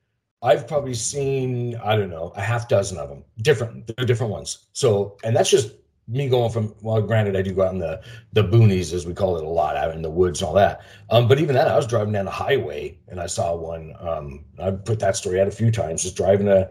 I've 0.43 0.68
probably 0.68 0.95
seen 0.95 1.77
I 1.77 1.97
don't 1.97 2.11
know 2.11 2.33
a 2.37 2.43
half 2.43 2.68
dozen 2.68 2.99
of 2.99 3.09
them. 3.09 3.25
Different, 3.39 3.87
they're 3.87 4.07
different 4.07 4.33
ones. 4.33 4.66
So, 4.72 5.16
and 5.25 5.35
that's 5.35 5.51
just 5.51 5.72
me 6.07 6.29
going 6.29 6.51
from. 6.51 6.75
Well, 6.83 7.01
granted, 7.01 7.35
I 7.35 7.43
do 7.43 7.55
go 7.55 7.62
out 7.62 7.72
in 7.72 7.79
the 7.79 8.03
the 8.35 8.45
boonies 8.45 8.93
as 8.93 9.07
we 9.07 9.14
call 9.14 9.39
it 9.39 9.45
a 9.45 9.49
lot, 9.49 9.77
out 9.77 9.95
in 9.95 10.03
the 10.03 10.11
woods 10.11 10.43
and 10.43 10.49
all 10.49 10.55
that. 10.55 10.83
Um, 11.11 11.27
but 11.27 11.41
even 11.41 11.55
that, 11.55 11.68
I 11.68 11.77
was 11.77 11.87
driving 11.87 12.12
down 12.12 12.27
the 12.27 12.31
highway 12.31 12.99
and 13.09 13.18
I 13.18 13.27
saw 13.27 13.55
one. 13.57 13.95
Um, 14.01 14.45
I 14.62 14.70
put 14.70 15.01
that 15.01 15.16
story 15.16 15.41
out 15.41 15.49
a 15.49 15.53
few 15.53 15.70
times. 15.70 16.03
Just 16.03 16.16
driving 16.16 16.47
to 16.47 16.70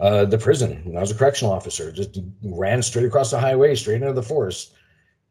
uh, 0.00 0.26
the 0.26 0.38
prison. 0.38 0.82
When 0.84 0.96
I 0.98 1.00
was 1.00 1.10
a 1.10 1.14
correctional 1.14 1.54
officer, 1.54 1.90
just 1.90 2.18
ran 2.42 2.82
straight 2.82 3.06
across 3.06 3.30
the 3.30 3.40
highway, 3.40 3.74
straight 3.74 4.02
into 4.02 4.12
the 4.12 4.22
forest. 4.22 4.74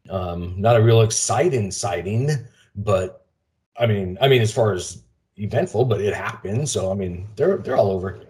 Um, 0.09 0.55
not 0.59 0.76
a 0.76 0.82
real 0.82 1.01
exciting 1.01 1.69
sighting, 1.69 2.30
but 2.76 3.22
I 3.78 3.86
mean, 3.86 4.17
I 4.21 4.28
mean, 4.28 4.41
as 4.41 4.51
far 4.51 4.74
as 4.74 5.03
eventful, 5.38 5.86
but 5.86 6.01
it 6.01 6.13
happened. 6.13 6.69
So 6.69 6.91
I 6.91 6.95
mean, 6.95 7.28
they're 7.36 7.57
they're 7.57 7.78
all 7.78 7.91
over. 7.91 8.21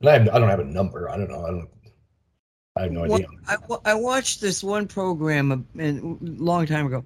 And 0.00 0.08
I, 0.08 0.18
have, 0.18 0.28
I 0.28 0.38
don't 0.38 0.48
have 0.48 0.60
a 0.60 0.64
number. 0.64 1.10
I 1.10 1.16
don't 1.16 1.30
know. 1.30 1.44
I 1.44 1.50
don't. 1.50 1.68
I 2.76 2.82
have 2.82 2.92
no 2.92 3.02
well, 3.02 3.14
idea. 3.14 3.26
I, 3.46 3.56
I 3.84 3.94
watched 3.94 4.40
this 4.40 4.62
one 4.62 4.86
program 4.86 5.52
uh, 5.52 5.56
a, 5.80 5.98
a 5.98 6.16
long 6.20 6.66
time 6.66 6.86
ago, 6.86 7.04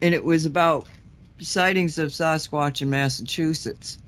and 0.00 0.14
it 0.14 0.24
was 0.24 0.46
about 0.46 0.86
sightings 1.40 1.98
of 1.98 2.10
Sasquatch 2.10 2.82
in 2.82 2.90
Massachusetts. 2.90 3.98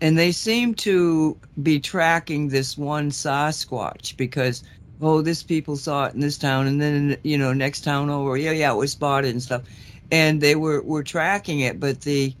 and 0.00 0.16
they 0.16 0.32
seem 0.32 0.74
to 0.74 1.36
be 1.62 1.80
tracking 1.80 2.48
this 2.48 2.78
one 2.78 3.10
Sasquatch 3.10 4.16
because 4.16 4.64
oh 5.00 5.22
this 5.22 5.42
people 5.42 5.76
saw 5.76 6.06
it 6.06 6.14
in 6.14 6.20
this 6.20 6.38
town 6.38 6.66
and 6.66 6.80
then 6.80 7.16
you 7.22 7.38
know 7.38 7.52
next 7.52 7.82
town 7.82 8.10
over 8.10 8.36
yeah 8.36 8.50
yeah 8.50 8.72
it 8.72 8.76
was 8.76 8.92
spotted 8.92 9.30
and 9.30 9.42
stuff 9.42 9.62
and 10.10 10.40
they 10.40 10.54
were 10.54 10.82
were 10.82 11.02
tracking 11.02 11.60
it 11.60 11.80
but 11.80 12.02
the 12.02 12.34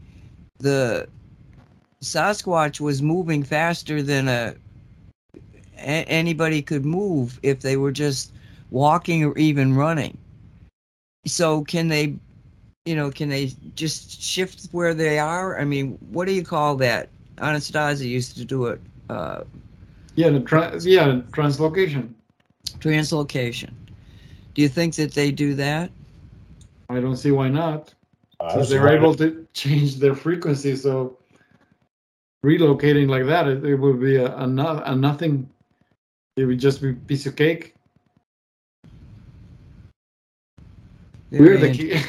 the 0.58 1.08
Sasquatch 2.02 2.80
was 2.80 3.02
moving 3.02 3.42
faster 3.42 4.02
than 4.02 4.28
a, 4.28 4.54
a 5.78 6.04
anybody 6.08 6.62
could 6.62 6.84
move 6.84 7.38
if 7.42 7.60
they 7.60 7.76
were 7.76 7.92
just 7.92 8.32
walking 8.70 9.24
or 9.24 9.36
even 9.38 9.74
running. 9.74 10.16
So 11.26 11.64
can 11.64 11.88
they 11.88 12.14
you 12.84 12.94
know 12.96 13.10
can 13.10 13.28
they 13.28 13.52
just 13.74 14.20
shift 14.20 14.68
where 14.72 14.94
they 14.94 15.18
are? 15.18 15.58
I 15.58 15.64
mean 15.64 15.98
what 16.10 16.26
do 16.26 16.32
you 16.32 16.44
call 16.44 16.76
that? 16.76 17.08
Anastasia 17.38 18.06
used 18.06 18.36
to 18.36 18.44
do 18.44 18.66
it 18.66 18.80
uh, 19.08 19.42
Yeah, 20.14 20.30
the 20.30 20.40
yeah 20.40 21.20
translocation. 21.30 22.14
translocation. 22.80 23.72
Do 24.54 24.62
you 24.62 24.68
think 24.68 24.94
that 24.96 25.12
they 25.14 25.30
do 25.30 25.54
that 25.54 25.90
I 26.88 27.00
don't 27.00 27.16
see 27.16 27.30
why 27.30 27.48
not. 27.48 27.94
Uh, 28.40 28.54
Since 28.54 28.70
they're 28.70 28.84
why- 28.86 28.94
able 28.94 29.14
to 29.16 29.46
change 29.52 29.96
their 29.96 30.14
frequency, 30.14 30.76
so 30.76 31.18
relocating 32.44 33.08
like 33.08 33.26
that, 33.26 33.48
it, 33.48 33.64
it 33.64 33.74
would 33.76 34.00
be 34.00 34.16
a, 34.16 34.34
a, 34.36 34.46
no, 34.46 34.82
a 34.84 34.94
nothing. 34.94 35.48
It 36.36 36.44
would 36.44 36.60
just 36.60 36.80
be 36.80 36.90
a 36.90 36.94
piece 36.94 37.26
of 37.26 37.36
cake. 37.36 37.74
We're 41.30 41.58
the 41.58 41.72
key. 41.72 42.00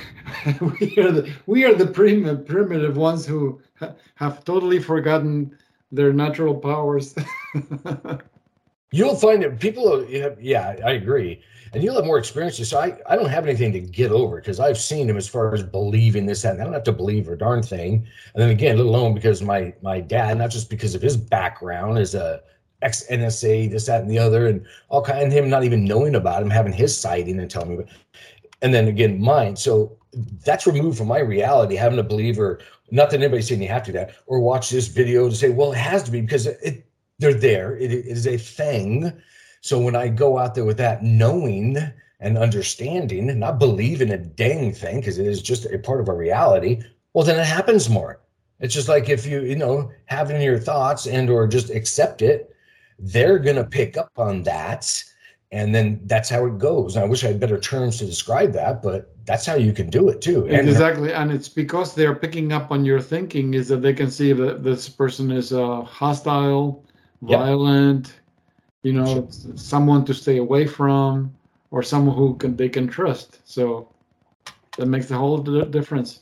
we 0.62 0.98
are 1.04 1.12
the 1.12 1.34
we 1.46 1.66
are 1.66 1.74
the 1.74 1.88
prim- 1.88 2.46
primitive 2.46 2.96
ones 2.96 3.26
who 3.26 3.60
ha- 3.80 3.96
have 4.16 4.46
totally 4.46 4.80
forgotten 4.80 5.58
their 5.92 6.14
natural 6.14 6.56
powers. 6.56 7.16
You'll 8.92 9.16
find 9.16 9.44
that 9.44 9.60
people, 9.60 10.06
yeah, 10.06 10.30
yeah, 10.40 10.76
I 10.86 10.92
agree. 10.94 11.42
And 11.74 11.84
you'll 11.84 11.96
have 11.96 12.06
more 12.06 12.18
experiences. 12.18 12.70
So 12.70 12.80
I, 12.80 12.98
I 13.08 13.16
don't 13.16 13.30
have 13.30 13.46
anything 13.46 13.72
to 13.74 13.80
get 13.80 14.12
over 14.12 14.38
because 14.38 14.60
I've 14.60 14.78
seen 14.78 15.08
them 15.08 15.18
as 15.18 15.28
far 15.28 15.54
as 15.54 15.64
believing 15.64 16.26
this, 16.26 16.42
that. 16.42 16.54
And 16.54 16.62
I 16.62 16.66
don't 16.66 16.74
have 16.74 16.84
to 16.84 16.92
believe 16.92 17.28
a 17.28 17.36
darn 17.36 17.62
thing. 17.62 18.08
And 18.34 18.42
then 18.42 18.50
again, 18.50 18.78
let 18.78 18.86
alone 18.86 19.14
because 19.14 19.42
my 19.42 19.74
my 19.82 20.00
dad, 20.00 20.38
not 20.38 20.52
just 20.52 20.70
because 20.70 20.96
of 20.96 21.02
his 21.02 21.18
background 21.18 21.98
as 21.98 22.16
a 22.16 22.42
ex 22.82 23.06
NSA, 23.10 23.70
this, 23.70 23.86
that, 23.88 24.02
and 24.02 24.10
the 24.10 24.20
other, 24.20 24.48
and 24.48 24.66
all 24.90 25.04
kind, 25.04 25.20
and 25.20 25.34
him 25.34 25.50
not 25.50 25.64
even 25.64 25.86
knowing 25.86 26.16
about 26.16 26.42
him, 26.42 26.50
having 26.50 26.74
his 26.74 26.98
sighting 26.98 27.40
and 27.40 27.52
telling 27.52 27.78
me. 27.78 27.86
And 28.62 28.74
then 28.74 28.88
again, 28.88 29.22
mine. 29.22 29.56
So 29.56 29.98
that's 30.46 30.66
removed 30.66 30.98
from 30.98 31.08
my 31.08 31.20
reality, 31.20 31.76
having 31.76 31.98
to 31.98 32.04
believe 32.04 32.40
or 32.40 32.60
not 32.92 33.10
that 33.12 33.20
anybody's 33.20 33.48
saying 33.48 33.62
you 33.62 33.68
have 33.68 33.84
to 33.84 33.92
do 33.92 33.98
that 34.00 34.16
or 34.26 34.40
watch 34.40 34.70
this 34.70 34.88
video 34.88 35.30
to 35.30 35.36
say, 35.36 35.50
well, 35.50 35.72
it 35.72 35.78
has 35.78 36.04
to 36.04 36.12
be 36.12 36.22
because 36.22 36.48
it, 36.48 36.86
they're 37.20 37.34
there. 37.34 37.78
It, 37.78 37.92
it 37.92 38.06
is 38.06 38.26
a 38.26 38.38
thing. 38.38 39.14
So 39.62 39.80
when 39.80 39.96
I 39.96 40.08
go 40.08 40.38
out 40.38 40.56
there 40.56 40.66
with 40.66 40.78
that 40.78 41.04
knowing 41.04 41.78
and 42.20 42.38
understanding, 42.38 43.30
and 43.30 43.40
not 43.40 43.60
believing 43.60 44.12
a 44.12 44.18
dang 44.18 44.74
thing 44.74 45.00
because 45.00 45.18
it 45.18 45.28
is 45.28 45.42
just 45.42 45.66
a 45.66 45.78
part 45.80 46.02
of 46.02 46.10
our 46.10 46.16
reality, 46.16 46.82
well, 47.14 47.26
then 47.26 47.40
it 47.40 47.46
happens 47.46 47.90
more. 47.90 48.22
It's 48.60 48.74
just 48.74 48.90
like 48.90 49.10
if 49.10 49.26
you, 49.26 49.42
you 49.42 49.56
know, 49.56 49.92
have 50.06 50.32
in 50.32 50.42
your 50.42 50.60
thoughts 50.60 51.08
and 51.08 51.30
or 51.30 51.48
just 51.48 51.70
accept 51.70 52.22
it, 52.22 52.54
they're 53.00 53.40
gonna 53.40 53.64
pick 53.64 53.98
up 53.98 54.12
on 54.18 54.44
that. 54.44 55.04
And 55.52 55.74
then 55.74 56.02
that's 56.06 56.30
how 56.30 56.46
it 56.46 56.60
goes. 56.60 56.96
And 56.96 57.04
I 57.04 57.08
wish 57.08 57.24
I 57.24 57.28
had 57.28 57.40
better 57.40 57.60
terms 57.60 57.98
to 57.98 58.06
describe 58.06 58.52
that, 58.54 58.84
but 58.84 59.16
that's 59.26 59.46
how 59.46 59.56
you 59.56 59.74
can 59.74 59.90
do 59.90 60.10
it 60.10 60.22
too. 60.22 60.46
And 60.48 60.70
exactly, 60.70 61.12
and 61.12 61.32
it's 61.32 61.50
because 61.50 61.96
they're 61.96 62.14
picking 62.14 62.52
up 62.52 62.72
on 62.72 62.86
your 62.86 63.02
thinking 63.02 63.56
is 63.56 63.70
that 63.70 63.82
they 63.82 63.94
can 63.94 64.12
see 64.12 64.34
that 64.34 64.64
this 64.64 64.90
person 64.90 65.32
is 65.32 65.52
uh, 65.52 65.82
hostile, 65.82 66.86
Yep. 67.22 67.40
You 68.84 68.94
know, 68.94 69.06
Sure. 69.06 69.58
someone 69.58 70.06
to 70.06 70.14
stay 70.14 70.38
away 70.38 70.66
from, 70.66 71.34
or 71.72 71.84
someone 71.84 72.16
who 72.16 72.36
can 72.36 72.56
they 72.56 72.70
can 72.70 72.88
trust. 72.88 73.40
So 73.46 73.88
that 74.78 74.86
makes 74.88 75.08
the 75.08 75.16
whole 75.18 75.38
di- 75.40 75.66
difference. 75.66 76.22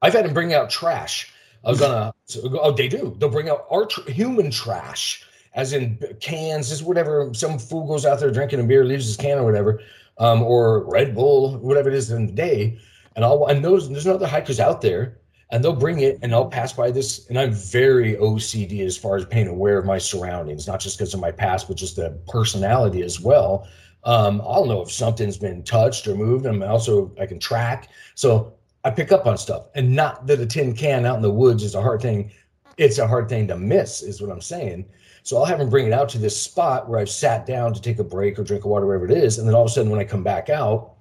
I've 0.00 0.12
had 0.12 0.24
them 0.24 0.34
bring 0.34 0.54
out 0.54 0.70
trash. 0.70 1.32
I 1.64 1.70
was 1.70 1.82
on 1.82 1.90
a, 1.90 2.14
so- 2.26 2.40
oh, 2.60 2.72
they 2.72 2.88
do. 2.88 3.14
They'll 3.18 3.28
bring 3.28 3.48
out 3.48 3.66
our 3.70 3.86
tr- 3.86 4.10
human 4.10 4.50
trash, 4.50 5.24
as 5.54 5.72
in 5.72 5.98
cans, 6.20 6.68
just 6.70 6.84
whatever. 6.84 7.30
Some 7.34 7.58
fool 7.58 7.86
goes 7.86 8.04
out 8.06 8.18
there 8.20 8.30
drinking 8.30 8.60
a 8.60 8.64
beer, 8.64 8.84
leaves 8.84 9.06
his 9.06 9.16
can 9.16 9.38
or 9.38 9.44
whatever, 9.44 9.80
um, 10.18 10.42
or 10.42 10.84
Red 10.90 11.14
Bull, 11.14 11.58
whatever 11.58 11.88
it 11.88 11.94
is 11.94 12.10
in 12.10 12.26
the 12.26 12.32
day. 12.32 12.78
And 13.14 13.24
I'll, 13.24 13.46
and 13.46 13.64
those, 13.64 13.88
there's 13.90 14.06
no 14.06 14.14
other 14.14 14.26
hikers 14.26 14.58
out 14.58 14.80
there, 14.80 15.18
and 15.52 15.62
they'll 15.62 15.76
bring 15.76 16.00
it, 16.00 16.18
and 16.22 16.32
I'll 16.32 16.48
pass 16.48 16.72
by 16.72 16.90
this. 16.90 17.28
And 17.28 17.38
I'm 17.38 17.52
very 17.52 18.14
OCD 18.16 18.84
as 18.86 18.96
far 18.96 19.16
as 19.16 19.26
being 19.26 19.48
aware 19.48 19.78
of 19.78 19.84
my 19.84 19.98
surroundings, 19.98 20.66
not 20.66 20.80
just 20.80 20.98
because 20.98 21.12
of 21.12 21.20
my 21.20 21.30
past, 21.30 21.68
but 21.68 21.76
just 21.76 21.96
the 21.96 22.18
personality 22.26 23.02
as 23.02 23.20
well. 23.20 23.68
Um, 24.04 24.40
I'll 24.40 24.64
know 24.64 24.80
if 24.80 24.90
something's 24.90 25.36
been 25.36 25.62
touched 25.62 26.08
or 26.08 26.16
moved. 26.16 26.46
I'm 26.46 26.62
also, 26.62 27.14
I 27.20 27.26
can 27.26 27.38
track. 27.38 27.90
So 28.14 28.54
I 28.82 28.90
pick 28.90 29.12
up 29.12 29.26
on 29.26 29.36
stuff, 29.36 29.66
and 29.74 29.94
not 29.94 30.26
that 30.26 30.40
a 30.40 30.46
tin 30.46 30.74
can 30.74 31.04
out 31.04 31.16
in 31.16 31.22
the 31.22 31.30
woods 31.30 31.62
is 31.62 31.74
a 31.74 31.82
hard 31.82 32.00
thing. 32.00 32.32
It's 32.78 32.98
a 32.98 33.06
hard 33.06 33.28
thing 33.28 33.46
to 33.48 33.56
miss, 33.58 34.02
is 34.02 34.22
what 34.22 34.32
I'm 34.32 34.40
saying. 34.40 34.86
So 35.22 35.36
I'll 35.36 35.44
have 35.44 35.58
them 35.58 35.68
bring 35.68 35.86
it 35.86 35.92
out 35.92 36.08
to 36.10 36.18
this 36.18 36.40
spot 36.40 36.88
where 36.88 36.98
I've 36.98 37.10
sat 37.10 37.44
down 37.44 37.74
to 37.74 37.80
take 37.80 37.98
a 37.98 38.04
break 38.04 38.38
or 38.38 38.42
drink 38.42 38.64
of 38.64 38.70
water, 38.70 38.86
whatever 38.86 39.04
it 39.04 39.12
is, 39.12 39.38
and 39.38 39.46
then 39.46 39.54
all 39.54 39.64
of 39.64 39.70
a 39.70 39.72
sudden, 39.72 39.90
when 39.90 40.00
I 40.00 40.04
come 40.04 40.24
back 40.24 40.48
out, 40.48 40.94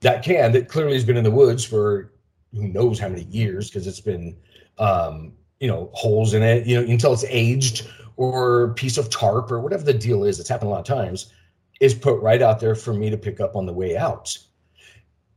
that 0.00 0.24
can 0.24 0.50
that 0.52 0.68
clearly 0.68 0.94
has 0.94 1.04
been 1.04 1.16
in 1.16 1.22
the 1.22 1.30
woods 1.30 1.64
for 1.64 2.12
who 2.52 2.68
knows 2.68 2.98
how 2.98 3.08
many 3.08 3.24
years 3.24 3.68
because 3.68 3.86
it's 3.86 4.00
been, 4.00 4.36
um, 4.78 5.32
you 5.60 5.68
know, 5.68 5.90
holes 5.92 6.34
in 6.34 6.42
it, 6.42 6.66
you 6.66 6.80
know, 6.80 6.90
until 6.90 7.12
it's 7.12 7.24
aged 7.28 7.88
or 8.16 8.74
piece 8.74 8.98
of 8.98 9.10
tarp 9.10 9.50
or 9.50 9.60
whatever 9.60 9.82
the 9.82 9.94
deal 9.94 10.24
is. 10.24 10.38
It's 10.38 10.48
happened 10.48 10.68
a 10.68 10.72
lot 10.72 10.80
of 10.80 10.96
times. 10.96 11.32
Is 11.80 11.94
put 11.94 12.20
right 12.20 12.42
out 12.42 12.60
there 12.60 12.74
for 12.74 12.92
me 12.94 13.10
to 13.10 13.16
pick 13.16 13.40
up 13.40 13.56
on 13.56 13.66
the 13.66 13.72
way 13.72 13.96
out 13.96 14.36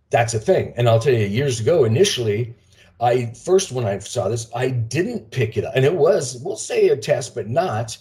that's 0.09 0.34
a 0.34 0.39
thing. 0.39 0.74
And 0.78 0.88
I'll 0.88 0.99
tell 0.99 1.13
you, 1.13 1.26
years 1.26 1.59
ago, 1.59 1.84
initially, 1.84 2.55
I 3.01 3.34
first 3.34 3.72
when 3.72 3.86
I 3.86 3.99
saw 3.99 4.30
this, 4.30 4.49
I 4.55 4.70
didn't 4.70 5.32
pick 5.32 5.57
it 5.57 5.66
up, 5.66 5.74
and 5.76 5.84
it 5.84 5.93
was 5.93 6.41
we'll 6.41 6.55
say 6.55 6.89
a 6.89 6.97
test, 6.97 7.36
but 7.36 7.49
not. 7.49 7.97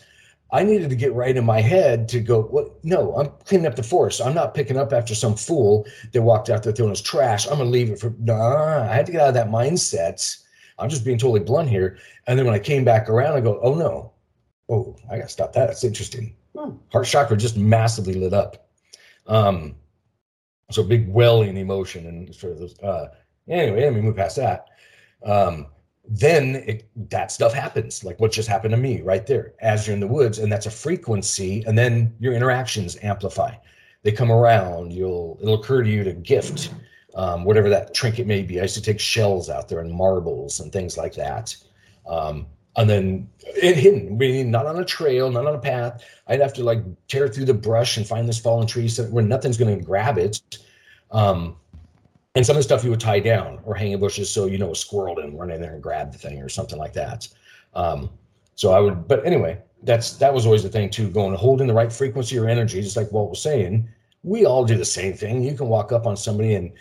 I 0.52 0.62
needed 0.62 0.90
to 0.90 0.96
get 0.96 1.14
right 1.14 1.36
in 1.36 1.44
my 1.44 1.60
head 1.60 2.08
to 2.10 2.20
go. 2.20 2.42
What? 2.42 2.84
No, 2.84 3.14
I'm 3.16 3.28
cleaning 3.44 3.66
up 3.66 3.76
the 3.76 3.82
forest. 3.82 4.20
I'm 4.20 4.34
not 4.34 4.54
picking 4.54 4.76
up 4.76 4.92
after 4.92 5.14
some 5.14 5.34
fool 5.34 5.86
that 6.12 6.22
walked 6.22 6.50
out 6.50 6.62
there 6.62 6.72
throwing 6.72 6.90
his 6.90 7.02
trash. 7.02 7.46
I'm 7.46 7.58
gonna 7.58 7.70
leave 7.70 7.90
it 7.90 7.98
for. 7.98 8.14
Nah, 8.18 8.82
I 8.82 8.94
had 8.94 9.06
to 9.06 9.12
get 9.12 9.20
out 9.20 9.28
of 9.28 9.34
that 9.34 9.48
mindset. 9.48 10.36
I'm 10.78 10.88
just 10.88 11.04
being 11.04 11.18
totally 11.18 11.40
blunt 11.40 11.68
here. 11.68 11.98
And 12.26 12.38
then 12.38 12.46
when 12.46 12.54
I 12.54 12.58
came 12.58 12.84
back 12.84 13.08
around, 13.08 13.36
I 13.36 13.40
go, 13.40 13.58
oh 13.62 13.74
no, 13.74 14.12
oh 14.68 14.96
I 15.10 15.16
gotta 15.18 15.28
stop 15.28 15.52
that. 15.54 15.66
That's 15.68 15.84
interesting. 15.84 16.36
Heart 16.92 17.06
chakra 17.06 17.36
just 17.36 17.56
massively 17.56 18.14
lit 18.14 18.32
up. 18.32 18.68
Um, 19.26 19.76
so 20.70 20.82
big 20.82 21.08
welling 21.08 21.56
emotion 21.56 22.06
and 22.06 22.34
sort 22.34 22.52
of 22.52 22.58
those 22.58 22.78
uh 22.80 23.08
anyway 23.48 23.82
let 23.82 23.94
me 23.94 24.00
move 24.00 24.16
past 24.16 24.36
that 24.36 24.66
um 25.24 25.66
then 26.06 26.56
it, 26.66 26.88
that 27.10 27.32
stuff 27.32 27.52
happens 27.54 28.04
like 28.04 28.20
what 28.20 28.30
just 28.30 28.48
happened 28.48 28.72
to 28.72 28.76
me 28.76 29.00
right 29.00 29.26
there. 29.26 29.54
As 29.60 29.86
you're 29.86 29.94
in 29.94 30.00
the 30.00 30.06
woods 30.06 30.38
and 30.38 30.52
that's 30.52 30.66
a 30.66 30.70
frequency 30.70 31.64
and 31.66 31.78
then 31.78 32.14
your 32.20 32.34
interactions 32.34 32.98
amplify. 33.02 33.54
They 34.02 34.12
come 34.12 34.30
around 34.30 34.92
you'll 34.92 35.38
it'll 35.40 35.54
occur 35.54 35.82
to 35.82 35.88
you 35.88 36.04
to 36.04 36.12
gift 36.12 36.74
um, 37.14 37.44
whatever 37.44 37.68
that 37.70 37.94
trinket 37.94 38.26
may 38.26 38.42
be. 38.42 38.58
I 38.58 38.62
used 38.62 38.74
to 38.74 38.82
take 38.82 39.00
shells 39.00 39.48
out 39.48 39.68
there 39.68 39.80
and 39.80 39.90
marbles 39.90 40.60
and 40.60 40.72
things 40.72 40.98
like 40.98 41.14
that. 41.14 41.56
Um, 42.06 42.46
and 42.76 42.90
then 42.90 43.30
it 43.40 43.76
hidden 43.76 44.18
meaning 44.18 44.50
not 44.50 44.66
on 44.66 44.78
a 44.78 44.84
trail 44.84 45.30
not 45.30 45.46
on 45.46 45.54
a 45.54 45.58
path. 45.58 46.04
I'd 46.26 46.40
have 46.40 46.52
to 46.54 46.64
like 46.64 46.82
tear 47.08 47.28
through 47.28 47.46
the 47.46 47.54
brush 47.54 47.96
and 47.96 48.06
find 48.06 48.28
this 48.28 48.38
fallen 48.38 48.66
tree 48.66 48.88
so 48.88 49.04
where 49.04 49.24
nothing's 49.24 49.56
going 49.56 49.78
to 49.78 49.82
grab 49.82 50.18
it 50.18 50.40
um, 51.12 51.56
and 52.34 52.44
some 52.44 52.56
of 52.56 52.58
the 52.58 52.64
stuff 52.64 52.82
you 52.82 52.90
would 52.90 53.00
tie 53.00 53.20
down 53.20 53.60
or 53.64 53.74
hanging 53.74 54.00
bushes 54.00 54.28
so 54.30 54.46
you 54.46 54.58
know 54.58 54.72
a 54.72 54.76
squirrel 54.76 55.14
didn't 55.14 55.36
run 55.36 55.50
in 55.50 55.60
there 55.60 55.74
and 55.74 55.82
grab 55.82 56.12
the 56.12 56.18
thing 56.18 56.42
or 56.42 56.48
something 56.48 56.78
like 56.78 56.92
that. 56.94 57.28
Um, 57.74 58.10
so 58.56 58.72
I 58.72 58.80
would, 58.80 59.08
but 59.08 59.24
anyway, 59.24 59.60
that's 59.82 60.16
that 60.16 60.32
was 60.32 60.46
always 60.46 60.62
the 60.62 60.68
thing 60.68 60.90
too, 60.90 61.10
going 61.10 61.34
holding 61.34 61.66
the 61.66 61.74
right 61.74 61.92
frequency 61.92 62.38
or 62.38 62.48
energy, 62.48 62.80
just 62.80 62.96
like 62.96 63.12
Walt 63.12 63.30
was 63.30 63.42
saying. 63.42 63.88
We 64.22 64.46
all 64.46 64.64
do 64.64 64.78
the 64.78 64.86
same 64.86 65.12
thing. 65.12 65.42
You 65.42 65.54
can 65.54 65.68
walk 65.68 65.92
up 65.92 66.06
on 66.06 66.16
somebody 66.16 66.54
and 66.54 66.72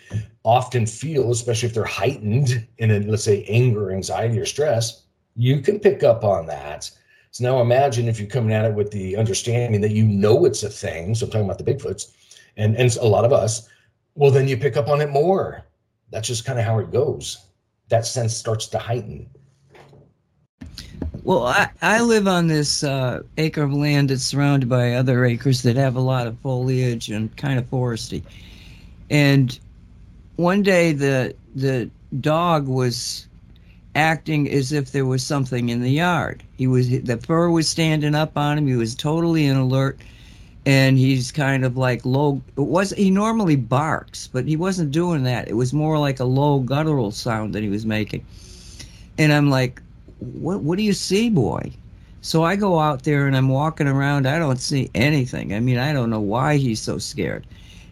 often 0.43 0.85
feel, 0.85 1.29
especially 1.31 1.67
if 1.67 1.75
they're 1.75 1.83
heightened 1.83 2.65
in 2.77 2.91
a, 2.91 2.99
let's 2.99 3.23
say 3.23 3.43
anger, 3.49 3.91
anxiety, 3.91 4.39
or 4.39 4.45
stress, 4.45 5.03
you 5.35 5.59
can 5.59 5.79
pick 5.79 6.03
up 6.03 6.23
on 6.23 6.45
that. 6.45 6.89
So 7.31 7.43
now 7.43 7.59
imagine 7.59 8.07
if 8.07 8.17
you're 8.17 8.29
coming 8.29 8.53
at 8.53 8.63
it 8.63 8.73
with 8.73 8.91
the 8.91 9.17
understanding 9.17 9.81
that 9.81 9.91
you 9.91 10.05
know 10.05 10.45
it's 10.45 10.63
a 10.63 10.69
thing. 10.69 11.15
So 11.15 11.25
I'm 11.25 11.31
talking 11.31 11.45
about 11.45 11.57
the 11.57 11.65
Bigfoots 11.65 12.13
and, 12.55 12.77
and 12.77 12.95
a 12.97 13.07
lot 13.07 13.25
of 13.25 13.33
us, 13.33 13.67
well, 14.15 14.31
then 14.31 14.47
you 14.47 14.57
pick 14.57 14.77
up 14.77 14.87
on 14.87 15.01
it 15.01 15.09
more. 15.09 15.63
That's 16.11 16.27
just 16.27 16.45
kind 16.45 16.59
of 16.59 16.65
how 16.65 16.79
it 16.79 16.91
goes. 16.91 17.45
That 17.89 18.05
sense 18.05 18.35
starts 18.35 18.67
to 18.67 18.79
heighten. 18.79 19.29
Well, 21.23 21.47
I, 21.47 21.69
I 21.81 22.01
live 22.01 22.27
on 22.27 22.47
this 22.47 22.83
uh, 22.83 23.21
acre 23.37 23.63
of 23.63 23.73
land 23.73 24.09
that's 24.09 24.23
surrounded 24.23 24.67
by 24.67 24.93
other 24.93 25.23
acres 25.25 25.63
that 25.63 25.77
have 25.77 25.95
a 25.95 26.01
lot 26.01 26.27
of 26.27 26.37
foliage 26.39 27.09
and 27.09 27.35
kind 27.37 27.57
of 27.57 27.69
foresty. 27.69 28.23
And 29.09 29.57
one 30.35 30.63
day 30.63 30.91
the 30.91 31.35
the 31.55 31.89
dog 32.19 32.67
was 32.67 33.27
acting 33.95 34.49
as 34.49 34.71
if 34.71 34.91
there 34.91 35.05
was 35.05 35.23
something 35.23 35.69
in 35.69 35.81
the 35.81 35.91
yard. 35.91 36.43
He 36.57 36.67
was 36.67 36.89
the 36.89 37.17
fur 37.17 37.49
was 37.49 37.69
standing 37.69 38.15
up 38.15 38.37
on 38.37 38.57
him. 38.57 38.67
He 38.67 38.75
was 38.75 38.95
totally 38.95 39.45
in 39.45 39.55
alert, 39.55 39.99
and 40.65 40.97
he's 40.97 41.31
kind 41.31 41.65
of 41.65 41.77
like 41.77 42.05
low. 42.05 42.41
It 42.57 42.61
was 42.61 42.91
he 42.91 43.11
normally 43.11 43.55
barks, 43.55 44.27
but 44.27 44.45
he 44.47 44.55
wasn't 44.55 44.91
doing 44.91 45.23
that. 45.23 45.47
It 45.47 45.55
was 45.55 45.73
more 45.73 45.97
like 45.99 46.19
a 46.19 46.25
low 46.25 46.59
guttural 46.59 47.11
sound 47.11 47.53
that 47.55 47.63
he 47.63 47.69
was 47.69 47.85
making. 47.85 48.25
And 49.17 49.33
I'm 49.33 49.49
like, 49.49 49.81
what 50.19 50.61
What 50.61 50.77
do 50.77 50.83
you 50.83 50.93
see, 50.93 51.29
boy? 51.29 51.71
So 52.21 52.43
I 52.43 52.55
go 52.55 52.79
out 52.79 53.03
there 53.03 53.27
and 53.27 53.35
I'm 53.35 53.49
walking 53.49 53.87
around. 53.87 54.25
I 54.25 54.39
don't 54.39 54.59
see 54.59 54.89
anything. 54.95 55.53
I 55.53 55.59
mean, 55.59 55.77
I 55.77 55.91
don't 55.91 56.09
know 56.09 56.21
why 56.21 56.55
he's 56.57 56.79
so 56.79 56.97
scared. 56.97 57.45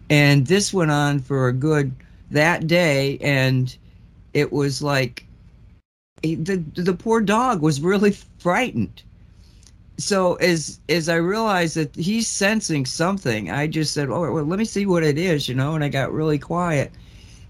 And 0.09 0.47
this 0.47 0.73
went 0.73 0.91
on 0.91 1.19
for 1.19 1.47
a 1.47 1.53
good 1.53 1.91
that 2.31 2.67
day, 2.67 3.17
and 3.19 3.75
it 4.33 4.51
was 4.53 4.81
like 4.81 5.25
he, 6.23 6.35
the 6.35 6.63
the 6.75 6.93
poor 6.93 7.21
dog 7.21 7.61
was 7.61 7.81
really 7.81 8.11
frightened. 8.39 9.03
So 10.01 10.35
as 10.35 10.79
as 10.89 11.09
I 11.09 11.15
realized 11.15 11.75
that 11.75 11.95
he's 11.95 12.27
sensing 12.27 12.85
something, 12.85 13.51
I 13.51 13.67
just 13.67 13.93
said, 13.93 14.09
"Oh, 14.09 14.31
well, 14.31 14.43
let 14.43 14.59
me 14.59 14.65
see 14.65 14.85
what 14.85 15.03
it 15.03 15.17
is," 15.17 15.47
you 15.47 15.55
know. 15.55 15.75
And 15.75 15.83
I 15.83 15.89
got 15.89 16.11
really 16.11 16.39
quiet, 16.39 16.91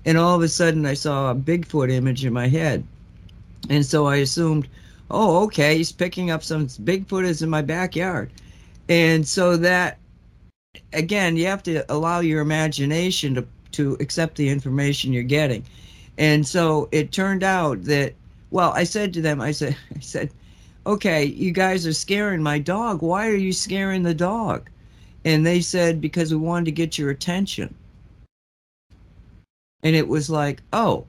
and 0.05 0.17
all 0.17 0.35
of 0.35 0.41
a 0.41 0.49
sudden, 0.49 0.85
I 0.85 0.93
saw 0.93 1.31
a 1.31 1.35
Bigfoot 1.35 1.89
image 1.91 2.25
in 2.25 2.33
my 2.33 2.47
head, 2.47 2.83
and 3.69 3.85
so 3.85 4.05
I 4.05 4.17
assumed, 4.17 4.67
"Oh, 5.09 5.43
okay, 5.45 5.77
he's 5.77 5.91
picking 5.91 6.29
up 6.29 6.43
some 6.43 6.67
Bigfoot 6.67 7.25
is 7.25 7.41
in 7.41 7.49
my 7.49 7.61
backyard," 7.61 8.31
and 8.89 9.27
so 9.27 9.55
that 9.57 9.97
again, 10.93 11.37
you 11.37 11.45
have 11.45 11.63
to 11.63 11.85
allow 11.91 12.19
your 12.19 12.41
imagination 12.41 13.35
to 13.35 13.45
to 13.71 13.97
accept 14.01 14.35
the 14.35 14.49
information 14.49 15.13
you're 15.13 15.23
getting. 15.23 15.63
And 16.17 16.45
so 16.45 16.89
it 16.91 17.11
turned 17.11 17.43
out 17.43 17.85
that 17.85 18.13
well, 18.51 18.73
I 18.75 18.83
said 18.83 19.13
to 19.13 19.21
them, 19.21 19.39
I 19.39 19.51
said, 19.51 19.77
I 19.95 19.99
said, 19.99 20.29
okay, 20.85 21.25
you 21.25 21.51
guys 21.51 21.85
are 21.85 21.93
scaring 21.93 22.41
my 22.41 22.59
dog. 22.59 23.01
Why 23.01 23.27
are 23.27 23.35
you 23.35 23.53
scaring 23.53 24.03
the 24.03 24.13
dog? 24.13 24.69
And 25.23 25.45
they 25.45 25.61
said, 25.61 26.01
because 26.01 26.31
we 26.33 26.39
wanted 26.39 26.65
to 26.65 26.71
get 26.71 26.97
your 26.97 27.11
attention. 27.11 27.73
And 29.83 29.95
it 29.95 30.07
was 30.07 30.29
like, 30.29 30.61
oh, 30.73 31.05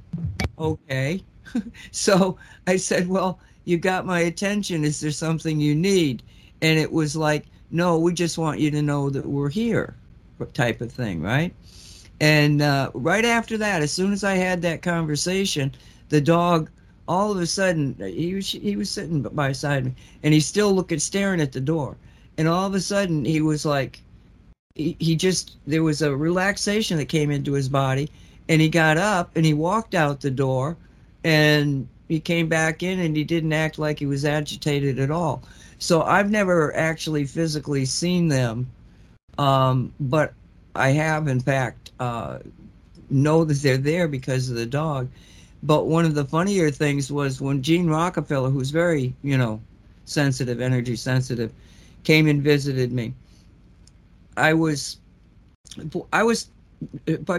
okay. 0.59 1.23
so 1.91 2.37
I 2.67 2.77
said, 2.77 3.09
well, 3.09 3.39
you 3.65 3.79
got 3.79 4.07
my 4.07 4.21
attention. 4.21 4.85
Is 4.85 5.01
there 5.01 5.11
something 5.11 5.61
you 5.61 5.75
need? 5.75 6.23
And 6.61 6.79
it 6.79 6.93
was 6.93 7.17
like, 7.17 7.47
no, 7.71 7.99
we 7.99 8.13
just 8.13 8.39
want 8.39 8.61
you 8.61 8.71
to 8.71 8.83
know 8.83 9.09
that 9.11 9.25
we're 9.25 9.49
here, 9.49 9.97
type 10.53 10.81
of 10.81 10.93
thing, 10.93 11.23
right? 11.23 11.55
And 12.21 12.63
uh, 12.63 12.91
right 12.95 13.25
after 13.25 13.57
that, 13.59 13.83
as 13.83 13.93
soon 13.93 14.13
as 14.13 14.25
I 14.25 14.35
had 14.35 14.63
that 14.63 14.83
conversation, 14.83 15.73
the 16.11 16.21
dog 16.21 16.71
all 17.09 17.31
of 17.31 17.39
a 17.39 17.47
sudden 17.47 17.97
he 17.99 18.35
was 18.35 18.51
he 18.51 18.77
was 18.77 18.91
sitting 18.91 19.23
by 19.23 19.53
side 19.53 19.85
me 19.85 19.95
and 20.23 20.33
he's 20.33 20.47
still 20.47 20.73
looking 20.73 20.99
staring 20.99 21.41
at 21.41 21.53
the 21.53 21.61
door. 21.61 21.97
And 22.39 22.49
all 22.49 22.67
of 22.67 22.75
a 22.75 22.81
sudden 22.81 23.25
he 23.25 23.41
was 23.41 23.65
like 23.65 24.01
he, 24.75 24.97
he 24.99 25.17
just 25.17 25.57
there 25.67 25.83
was 25.83 26.03
a 26.03 26.17
relaxation 26.17 26.97
that 26.99 27.07
came 27.07 27.31
into 27.31 27.53
his 27.53 27.69
body 27.69 28.09
and 28.49 28.61
he 28.61 28.69
got 28.69 28.97
up 28.97 29.31
and 29.37 29.45
he 29.45 29.55
walked 29.55 29.95
out 29.95 30.21
the 30.21 30.31
door 30.31 30.77
and 31.25 31.87
he 32.09 32.21
came 32.21 32.49
back 32.49 32.83
in 32.83 33.01
and 33.01 33.17
he 33.17 33.25
didn't 33.25 33.53
act 33.53 33.79
like 33.79 33.99
he 33.99 34.07
was 34.07 34.25
agitated 34.25 34.99
at 34.99 35.11
all. 35.11 35.43
So 35.79 36.03
i've 36.03 36.31
never 36.31 36.75
actually 36.77 37.25
physically 37.25 37.85
seen 37.85 38.29
them 38.29 38.71
um, 39.39 39.93
but 39.99 40.33
i 40.75 40.91
have 40.91 41.27
in 41.27 41.41
fact 41.41 41.91
uh, 41.99 42.39
know 43.11 43.45
that 43.45 43.59
they're 43.59 43.77
there 43.77 44.09
because 44.09 44.49
of 44.49 44.57
the 44.57 44.67
dog 44.67 45.09
but 45.63 45.87
one 45.87 46.05
of 46.05 46.15
the 46.15 46.25
funnier 46.25 46.71
things 46.71 47.13
was 47.13 47.41
when 47.41 47.63
Gene 47.63 47.89
Rockefeller, 47.89 48.51
who's 48.51 48.71
very, 48.71 49.15
you 49.23 49.39
know, 49.39 49.61
sensitive, 50.05 50.61
energy 50.61 50.97
sensitive, 50.97 51.53
came 52.05 52.27
and 52.27 52.43
visited 52.43 52.93
me. 52.93 53.15
I 54.37 54.55
was, 54.55 54.99
I 56.13 56.25
was 56.25 56.49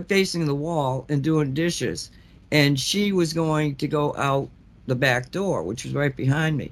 facing 0.07 0.45
the 0.45 0.55
wall 0.55 1.05
and 1.09 1.21
doing 1.21 1.53
dishes, 1.53 2.11
and 2.51 2.79
she 2.79 3.11
was 3.11 3.33
going 3.33 3.75
to 3.75 3.87
go 3.87 4.15
out 4.15 4.49
the 4.87 4.95
back 4.95 5.31
door, 5.31 5.63
which 5.63 5.83
was 5.83 5.93
right 5.93 6.15
behind 6.15 6.57
me. 6.57 6.71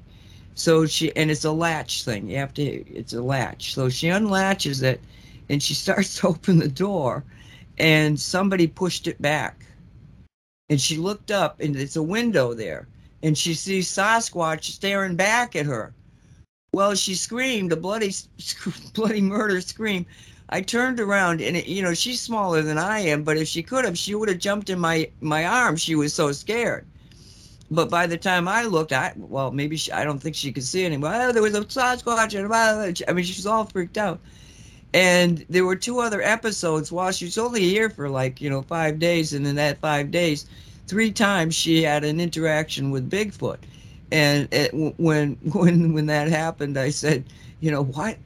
So 0.54 0.86
she, 0.86 1.14
and 1.16 1.30
it's 1.30 1.44
a 1.44 1.52
latch 1.52 2.04
thing. 2.04 2.28
You 2.28 2.36
have 2.38 2.54
to, 2.54 2.62
it's 2.62 3.12
a 3.12 3.22
latch. 3.22 3.74
So 3.74 3.88
she 3.88 4.08
unlatches 4.08 4.82
it, 4.82 5.00
and 5.50 5.62
she 5.62 5.74
starts 5.74 6.18
to 6.20 6.28
open 6.28 6.58
the 6.58 6.68
door, 6.68 7.24
and 7.78 8.18
somebody 8.18 8.66
pushed 8.66 9.06
it 9.06 9.20
back 9.20 9.66
and 10.72 10.80
she 10.80 10.96
looked 10.96 11.30
up 11.30 11.60
and 11.60 11.76
it's 11.76 11.96
a 11.96 12.02
window 12.02 12.54
there 12.54 12.88
and 13.22 13.36
she 13.36 13.52
sees 13.52 13.88
Sasquatch 13.88 14.64
staring 14.64 15.16
back 15.16 15.54
at 15.54 15.66
her. 15.66 15.92
Well, 16.72 16.94
she 16.94 17.14
screamed 17.14 17.72
a 17.72 17.76
bloody, 17.76 18.14
bloody 18.94 19.20
murder 19.20 19.60
scream. 19.60 20.06
I 20.48 20.62
turned 20.62 20.98
around 20.98 21.42
and 21.42 21.58
it, 21.58 21.66
you 21.66 21.82
know 21.82 21.92
she's 21.92 22.22
smaller 22.22 22.62
than 22.62 22.78
I 22.78 23.00
am, 23.00 23.22
but 23.22 23.36
if 23.36 23.48
she 23.48 23.62
could 23.62 23.84
have, 23.84 23.98
she 23.98 24.14
would 24.14 24.30
have 24.30 24.38
jumped 24.38 24.70
in 24.70 24.80
my 24.80 25.10
my 25.20 25.44
arms. 25.44 25.82
She 25.82 25.94
was 25.94 26.14
so 26.14 26.32
scared. 26.32 26.86
But 27.70 27.90
by 27.90 28.06
the 28.06 28.16
time 28.16 28.48
I 28.48 28.64
looked, 28.64 28.94
I 28.94 29.12
well 29.14 29.50
maybe 29.50 29.76
she, 29.76 29.92
I 29.92 30.04
don't 30.04 30.20
think 30.20 30.34
she 30.34 30.52
could 30.52 30.64
see 30.64 30.86
anymore. 30.86 31.12
Oh, 31.14 31.32
there 31.32 31.42
was 31.42 31.54
a 31.54 31.60
Sasquatch, 31.60 32.32
and 32.32 33.04
I 33.06 33.12
mean 33.12 33.24
she 33.26 33.38
was 33.38 33.46
all 33.46 33.66
freaked 33.66 33.98
out. 33.98 34.20
And 34.94 35.46
there 35.48 35.64
were 35.64 35.76
two 35.76 36.00
other 36.00 36.20
episodes 36.20 36.92
while 36.92 37.12
she 37.12 37.24
was 37.24 37.38
only 37.38 37.62
here 37.62 37.88
for 37.88 38.10
like, 38.10 38.40
you 38.40 38.50
know, 38.50 38.62
five 38.62 38.98
days. 38.98 39.32
And 39.32 39.46
in 39.46 39.56
that 39.56 39.78
five 39.78 40.10
days, 40.10 40.46
three 40.86 41.10
times 41.10 41.54
she 41.54 41.82
had 41.82 42.04
an 42.04 42.20
interaction 42.20 42.90
with 42.90 43.10
Bigfoot. 43.10 43.58
And 44.10 44.48
it, 44.52 44.70
when 44.98 45.34
when 45.52 45.94
when 45.94 46.06
that 46.06 46.28
happened, 46.28 46.76
I 46.78 46.90
said, 46.90 47.24
you 47.60 47.70
know, 47.70 47.84
why 47.84 48.18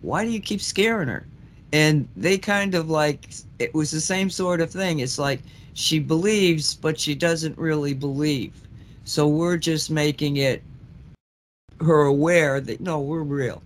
why 0.00 0.24
do 0.24 0.30
you 0.30 0.40
keep 0.40 0.60
scaring 0.60 1.08
her? 1.08 1.26
And 1.72 2.08
they 2.16 2.38
kind 2.38 2.74
of 2.74 2.88
like 2.88 3.28
it 3.58 3.74
was 3.74 3.90
the 3.90 4.00
same 4.00 4.30
sort 4.30 4.60
of 4.60 4.70
thing. 4.70 5.00
It's 5.00 5.18
like 5.18 5.40
she 5.74 5.98
believes, 5.98 6.74
but 6.74 6.98
she 6.98 7.14
doesn't 7.14 7.58
really 7.58 7.92
believe. 7.92 8.52
So 9.04 9.28
we're 9.28 9.58
just 9.58 9.90
making 9.90 10.38
it 10.38 10.62
her 11.80 12.04
aware 12.04 12.60
that 12.60 12.80
no, 12.80 13.00
we're 13.00 13.22
real 13.22 13.60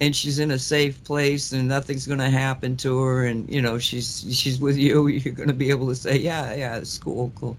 and 0.00 0.16
she's 0.16 0.38
in 0.38 0.50
a 0.50 0.58
safe 0.58 1.02
place 1.04 1.52
and 1.52 1.68
nothing's 1.68 2.06
going 2.06 2.18
to 2.18 2.30
happen 2.30 2.76
to 2.76 2.98
her 3.00 3.26
and 3.26 3.48
you 3.48 3.62
know 3.62 3.78
she's 3.78 4.26
she's 4.36 4.58
with 4.58 4.76
you 4.76 5.06
you're 5.08 5.34
going 5.34 5.48
to 5.48 5.54
be 5.54 5.70
able 5.70 5.86
to 5.86 5.94
say 5.94 6.16
yeah 6.16 6.54
yeah 6.54 6.76
it's 6.76 6.98
cool 6.98 7.30
cool 7.36 7.56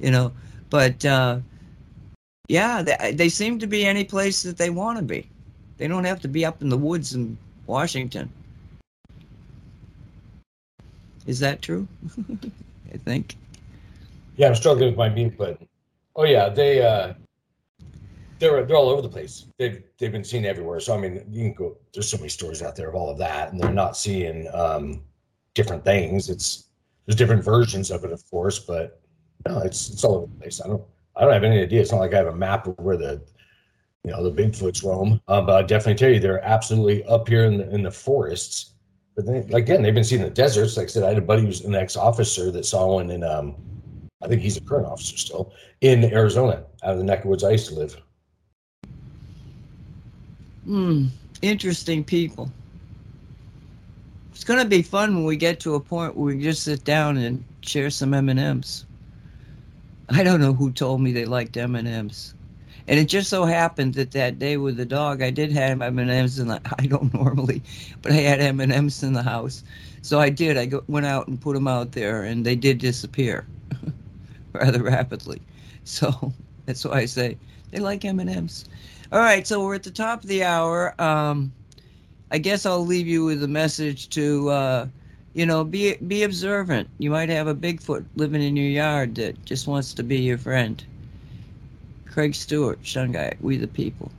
you 0.00 0.10
know? 0.10 0.32
But 0.70 1.04
uh 1.04 1.38
yeah 2.48 2.82
they, 2.82 3.12
they 3.12 3.28
seem 3.28 3.58
to 3.58 3.66
be 3.66 3.86
any 3.86 4.04
place 4.04 4.42
that 4.42 4.58
they 4.58 4.70
want 4.70 4.98
to 4.98 5.04
be. 5.04 5.28
They 5.78 5.88
don't 5.88 6.04
have 6.04 6.20
to 6.20 6.28
be 6.28 6.44
up 6.44 6.62
in 6.62 6.68
the 6.68 6.78
woods 6.78 7.14
in 7.14 7.36
washington. 7.66 8.30
Is 11.26 11.38
that 11.40 11.62
true? 11.62 11.86
I 12.92 12.96
think. 12.98 13.36
Yeah 14.36 14.48
i'm 14.48 14.54
struggling 14.54 14.88
with 14.88 14.96
my 14.96 15.08
mute 15.08 15.36
button. 15.36 15.68
Oh 16.16 16.24
yeah 16.24 16.48
they 16.48 16.82
uh 16.82 17.14
they're 18.42 18.64
they're 18.64 18.76
all 18.76 18.88
over 18.88 19.00
the 19.00 19.08
place. 19.08 19.46
They've 19.56 19.82
they've 19.98 20.10
been 20.10 20.24
seen 20.24 20.44
everywhere. 20.44 20.80
So 20.80 20.94
I 20.94 20.98
mean, 20.98 21.24
you 21.30 21.44
can 21.44 21.54
go. 21.54 21.78
There's 21.94 22.10
so 22.10 22.16
many 22.16 22.28
stories 22.28 22.60
out 22.60 22.74
there 22.74 22.88
of 22.88 22.96
all 22.96 23.08
of 23.08 23.18
that, 23.18 23.52
and 23.52 23.60
they're 23.60 23.72
not 23.72 23.96
seeing 23.96 24.48
um, 24.52 25.02
different 25.54 25.84
things. 25.84 26.28
It's 26.28 26.68
there's 27.06 27.16
different 27.16 27.44
versions 27.44 27.90
of 27.92 28.04
it, 28.04 28.10
of 28.10 28.28
course, 28.28 28.58
but 28.58 29.00
no, 29.46 29.60
it's 29.60 29.90
it's 29.90 30.02
all 30.02 30.16
over 30.16 30.26
the 30.26 30.40
place. 30.40 30.60
I 30.60 30.66
don't 30.66 30.82
I 31.16 31.20
don't 31.22 31.32
have 31.32 31.44
any 31.44 31.62
idea. 31.62 31.80
It's 31.80 31.92
not 31.92 32.00
like 32.00 32.14
I 32.14 32.18
have 32.18 32.26
a 32.26 32.36
map 32.36 32.66
of 32.66 32.76
where 32.78 32.96
the 32.96 33.22
you 34.02 34.10
know 34.10 34.28
the 34.28 34.42
Bigfoots 34.42 34.84
roam. 34.84 35.20
Uh, 35.28 35.40
but 35.40 35.54
I 35.54 35.62
definitely 35.62 35.94
tell 35.94 36.10
you, 36.10 36.18
they're 36.18 36.44
absolutely 36.44 37.04
up 37.04 37.28
here 37.28 37.44
in 37.44 37.58
the 37.58 37.70
in 37.72 37.82
the 37.82 37.92
forests. 37.92 38.74
But 39.14 39.26
then 39.26 39.54
again, 39.54 39.82
they've 39.82 39.94
been 39.94 40.02
seen 40.02 40.20
in 40.20 40.24
the 40.24 40.34
deserts. 40.34 40.76
Like 40.76 40.84
I 40.84 40.88
said, 40.88 41.04
I 41.04 41.10
had 41.10 41.18
a 41.18 41.22
buddy 41.22 41.42
who's 41.42 41.60
an 41.60 41.76
ex-officer 41.76 42.50
that 42.50 42.66
saw 42.66 42.94
one 42.94 43.10
in 43.10 43.22
um, 43.22 43.54
I 44.20 44.26
think 44.26 44.42
he's 44.42 44.56
a 44.56 44.62
current 44.62 44.86
officer 44.86 45.16
still 45.16 45.52
in 45.80 46.04
Arizona, 46.04 46.64
out 46.82 46.92
of 46.92 46.98
the 46.98 47.04
neck 47.04 47.20
of 47.20 47.26
woods 47.26 47.44
I 47.44 47.52
used 47.52 47.68
to 47.68 47.74
live. 47.74 48.00
Hmm, 50.64 51.06
interesting 51.40 52.04
people. 52.04 52.50
It's 54.32 54.44
gonna 54.44 54.64
be 54.64 54.82
fun 54.82 55.14
when 55.14 55.24
we 55.24 55.36
get 55.36 55.60
to 55.60 55.74
a 55.74 55.80
point 55.80 56.16
where 56.16 56.34
we 56.34 56.42
just 56.42 56.62
sit 56.62 56.84
down 56.84 57.16
and 57.16 57.44
share 57.62 57.90
some 57.90 58.14
M 58.14 58.28
and 58.28 58.40
M's. 58.40 58.86
I 60.08 60.22
don't 60.22 60.40
know 60.40 60.52
who 60.52 60.70
told 60.72 61.00
me 61.00 61.12
they 61.12 61.24
liked 61.24 61.56
M 61.56 61.74
and 62.88 62.98
it 62.98 63.04
just 63.04 63.30
so 63.30 63.44
happened 63.44 63.94
that 63.94 64.10
that 64.12 64.38
day 64.38 64.56
with 64.56 64.76
the 64.76 64.84
dog, 64.84 65.22
I 65.22 65.30
did 65.30 65.52
have 65.52 65.80
M 65.80 65.98
and 65.98 66.10
I 66.78 66.86
don't 66.86 67.14
normally, 67.14 67.62
but 68.02 68.12
I 68.12 68.16
had 68.16 68.40
M 68.40 68.60
and 68.60 68.72
M's 68.72 69.02
in 69.02 69.12
the 69.12 69.22
house, 69.22 69.62
so 70.02 70.18
I 70.18 70.30
did. 70.30 70.56
I 70.56 70.66
go, 70.66 70.82
went 70.88 71.06
out 71.06 71.28
and 71.28 71.40
put 71.40 71.54
them 71.54 71.68
out 71.68 71.92
there, 71.92 72.22
and 72.22 72.44
they 72.44 72.56
did 72.56 72.78
disappear 72.78 73.46
rather 74.52 74.82
rapidly. 74.82 75.40
So 75.84 76.32
that's 76.66 76.84
why 76.84 76.98
I 76.98 77.04
say 77.06 77.36
they 77.70 77.78
like 77.78 78.04
M 78.04 78.20
and 78.20 78.30
M's. 78.30 78.64
All 79.12 79.18
right, 79.18 79.46
so 79.46 79.62
we're 79.62 79.74
at 79.74 79.82
the 79.82 79.90
top 79.90 80.22
of 80.22 80.28
the 80.30 80.42
hour. 80.42 80.94
Um, 80.98 81.52
I 82.30 82.38
guess 82.38 82.64
I'll 82.64 82.86
leave 82.86 83.06
you 83.06 83.26
with 83.26 83.42
a 83.42 83.48
message 83.48 84.08
to, 84.10 84.48
uh, 84.48 84.86
you 85.34 85.44
know, 85.44 85.64
be 85.64 85.96
be 85.96 86.22
observant. 86.22 86.88
You 86.96 87.10
might 87.10 87.28
have 87.28 87.46
a 87.46 87.54
Bigfoot 87.54 88.06
living 88.16 88.40
in 88.40 88.56
your 88.56 88.68
yard 88.68 89.16
that 89.16 89.44
just 89.44 89.66
wants 89.66 89.92
to 89.94 90.02
be 90.02 90.16
your 90.16 90.38
friend. 90.38 90.82
Craig 92.06 92.34
Stewart, 92.34 92.82
Shungite, 92.82 93.38
We 93.42 93.58
the 93.58 93.68
People. 93.68 94.10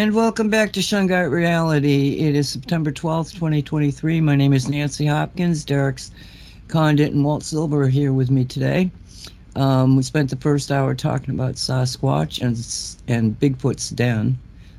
And 0.00 0.14
welcome 0.14 0.48
back 0.48 0.72
to 0.72 0.80
Shungite 0.80 1.30
Reality. 1.30 2.20
It 2.20 2.34
is 2.34 2.48
September 2.48 2.90
12th, 2.90 3.34
2023. 3.34 4.22
My 4.22 4.34
name 4.34 4.54
is 4.54 4.66
Nancy 4.66 5.04
Hopkins. 5.04 5.62
Derek's 5.62 6.10
Condit 6.68 7.12
and 7.12 7.22
Walt 7.22 7.42
Silva 7.42 7.76
are 7.76 7.86
here 7.86 8.14
with 8.14 8.30
me 8.30 8.46
today. 8.46 8.90
Um, 9.56 9.96
we 9.96 10.02
spent 10.02 10.30
the 10.30 10.36
first 10.36 10.72
hour 10.72 10.94
talking 10.94 11.34
about 11.34 11.56
Sasquatch 11.56 12.40
and, 12.40 12.56
and 13.14 13.38
Bigfoot's 13.38 13.90
den. 13.90 14.38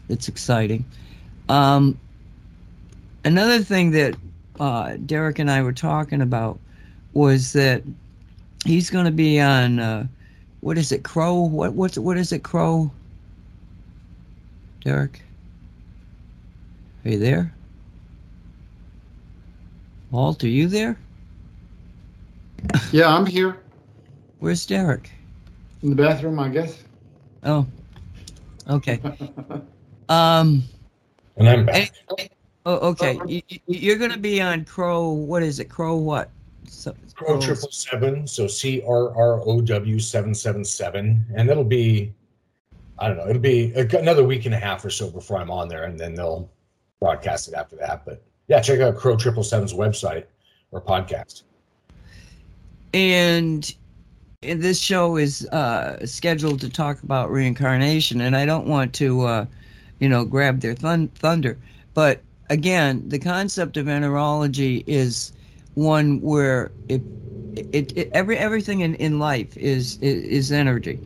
It's 0.10 0.28
exciting. 0.28 0.84
Um, 1.50 2.00
another 3.24 3.60
thing 3.60 3.92
that 3.92 4.16
uh, 4.60 4.98
Derek 5.06 5.38
and 5.38 5.52
I 5.52 5.62
were 5.62 5.72
talking 5.72 6.24
about 6.24 6.60
was 7.14 7.54
that 7.54 7.84
he's 8.66 8.90
going 8.90 9.06
to 9.06 9.12
be 9.12 9.40
on, 9.40 9.78
uh, 9.78 10.08
what 10.62 10.80
is 10.80 10.92
it, 10.92 11.04
Crow? 11.04 11.42
What, 11.42 11.74
what's, 11.74 12.00
what 12.00 12.18
is 12.18 12.32
it, 12.32 12.42
Crow? 12.42 12.90
Derek? 14.84 15.22
Are 17.06 17.10
you 17.12 17.20
there? 17.20 17.54
Walt, 20.12 20.44
are 20.44 20.48
you 20.48 20.68
there? 20.68 20.98
Yeah, 22.92 23.08
I'm 23.16 23.26
here 23.26 23.58
Where's 24.40 24.66
Derek? 24.66 25.10
in 25.84 25.90
the 25.90 25.96
bathroom, 25.96 26.40
I 26.40 26.50
guess. 26.50 26.84
Oh, 27.44 27.66
okay. 28.70 29.00
Um. 30.10 30.64
And 31.38 31.48
I'm 31.48 31.66
back. 31.66 31.94
Any- 32.20 32.30
oh, 32.66 32.90
okay. 32.90 33.18
You, 33.26 33.42
you- 33.48 33.60
you're 33.68 33.96
gonna 33.96 34.18
be 34.18 34.42
on 34.42 34.66
Crow. 34.66 35.08
What 35.10 35.42
is 35.42 35.60
it? 35.62 35.70
Crow 35.70 35.96
what? 35.96 36.30
So, 36.68 36.94
Crow 37.16 37.40
triple 37.40 37.72
seven, 37.72 38.28
so 38.28 38.46
C 38.46 38.84
R 38.86 39.16
R 39.16 39.40
O 39.46 39.62
W 39.62 40.00
seven 40.00 40.36
seven 40.36 40.66
seven, 40.66 41.26
and 41.34 41.50
it'll 41.50 41.64
be, 41.64 42.14
I 43.02 43.08
don't 43.08 43.18
know, 43.18 43.28
it'll 43.28 43.42
be 43.42 43.74
another 43.74 44.24
week 44.24 44.46
and 44.46 44.54
a 44.54 44.60
half 44.60 44.86
or 44.86 44.92
so 44.92 45.10
before 45.10 45.38
I'm 45.38 45.50
on 45.50 45.68
there, 45.68 45.84
and 45.84 46.00
then 46.00 46.14
they'll 46.14 46.50
broadcast 47.00 47.48
it 47.48 47.56
after 47.56 47.76
that. 47.78 48.06
But 48.06 48.24
yeah, 48.48 48.62
check 48.62 48.80
out 48.80 48.96
Crow 48.96 49.18
triple 49.18 49.44
seven's 49.44 49.74
website 49.74 50.26
or 50.72 50.80
podcast. 50.80 51.44
And, 52.94 53.74
this 54.42 54.80
show 54.80 55.18
is 55.18 55.48
uh, 55.50 56.04
scheduled 56.06 56.62
to 56.62 56.70
talk 56.70 57.04
about 57.04 57.32
reincarnation, 57.32 58.22
and 58.22 58.36
I 58.36 58.46
don't 58.46 58.66
want 58.66 58.92
to, 58.96 59.22
uh, 59.22 59.46
you 60.00 60.10
know, 60.10 60.26
grab 60.26 60.62
their 60.62 60.74
thun- 60.74 61.10
thunder. 61.10 61.60
But 61.94 62.22
again, 62.50 63.08
the 63.08 63.20
concept 63.20 63.78
of 63.78 63.86
enterology 63.86 64.84
is 64.88 65.32
one 65.76 66.22
where 66.22 66.72
it, 66.90 67.04
it, 67.72 67.96
it 67.96 68.10
every 68.14 68.38
everything 68.38 68.80
in, 68.80 68.96
in 68.96 69.20
life 69.20 69.56
is 69.58 70.00
is 70.02 70.52
energy, 70.52 71.00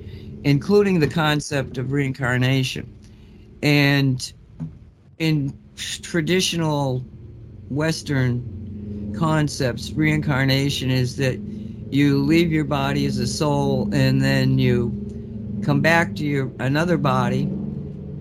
including 0.46 1.00
the 1.00 1.08
concept 1.08 1.78
of 1.80 1.92
reincarnation, 1.92 2.88
and 3.64 4.32
in 5.18 5.58
traditional 5.76 7.04
Western 7.70 9.14
concepts, 9.18 9.92
reincarnation 9.94 10.92
is 10.92 11.18
that 11.18 11.40
you 11.90 12.22
leave 12.22 12.52
your 12.52 12.64
body 12.64 13.08
as 13.08 13.18
a 13.18 13.26
soul 13.26 13.90
and 13.92 14.22
then 14.22 14.60
you 14.60 14.92
come 15.64 15.82
back 15.82 16.16
to 16.16 16.24
your 16.24 16.52
another 16.60 16.98
body. 16.98 17.50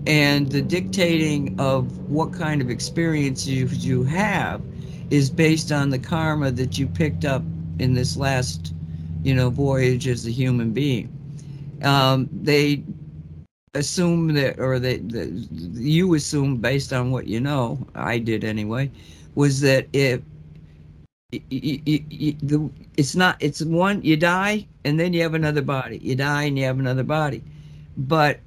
And 0.07 0.51
the 0.51 0.61
dictating 0.61 1.59
of 1.59 1.97
what 2.09 2.33
kind 2.33 2.61
of 2.61 2.69
experience 2.69 3.45
you, 3.47 3.67
you 3.67 4.03
have 4.03 4.61
is 5.09 5.29
based 5.29 5.71
on 5.71 5.89
the 5.89 5.99
karma 5.99 6.51
that 6.51 6.77
you 6.77 6.87
picked 6.87 7.25
up 7.25 7.43
in 7.79 7.93
this 7.93 8.17
last 8.17 8.73
you 9.23 9.33
know 9.33 9.49
voyage 9.49 10.07
as 10.07 10.25
a 10.25 10.31
human 10.31 10.71
being 10.71 11.14
um, 11.85 12.29
they 12.31 12.83
assume 13.73 14.33
that 14.33 14.59
or 14.59 14.79
they 14.79 14.97
the, 14.97 15.27
you 15.73 16.13
assume 16.13 16.57
based 16.57 16.93
on 16.93 17.11
what 17.11 17.27
you 17.27 17.39
know 17.41 17.77
i 17.95 18.17
did 18.17 18.43
anyway 18.43 18.89
was 19.35 19.59
that 19.59 19.85
if 19.91 20.21
it's 21.31 23.15
not 23.15 23.35
it's 23.41 23.61
one 23.63 24.01
you 24.01 24.15
die 24.15 24.65
and 24.85 24.97
then 24.97 25.11
you 25.11 25.21
have 25.21 25.33
another 25.33 25.61
body 25.61 25.97
you 25.97 26.15
die 26.15 26.43
and 26.43 26.57
you 26.57 26.63
have 26.63 26.79
another 26.79 27.03
body 27.03 27.43
but 27.97 28.39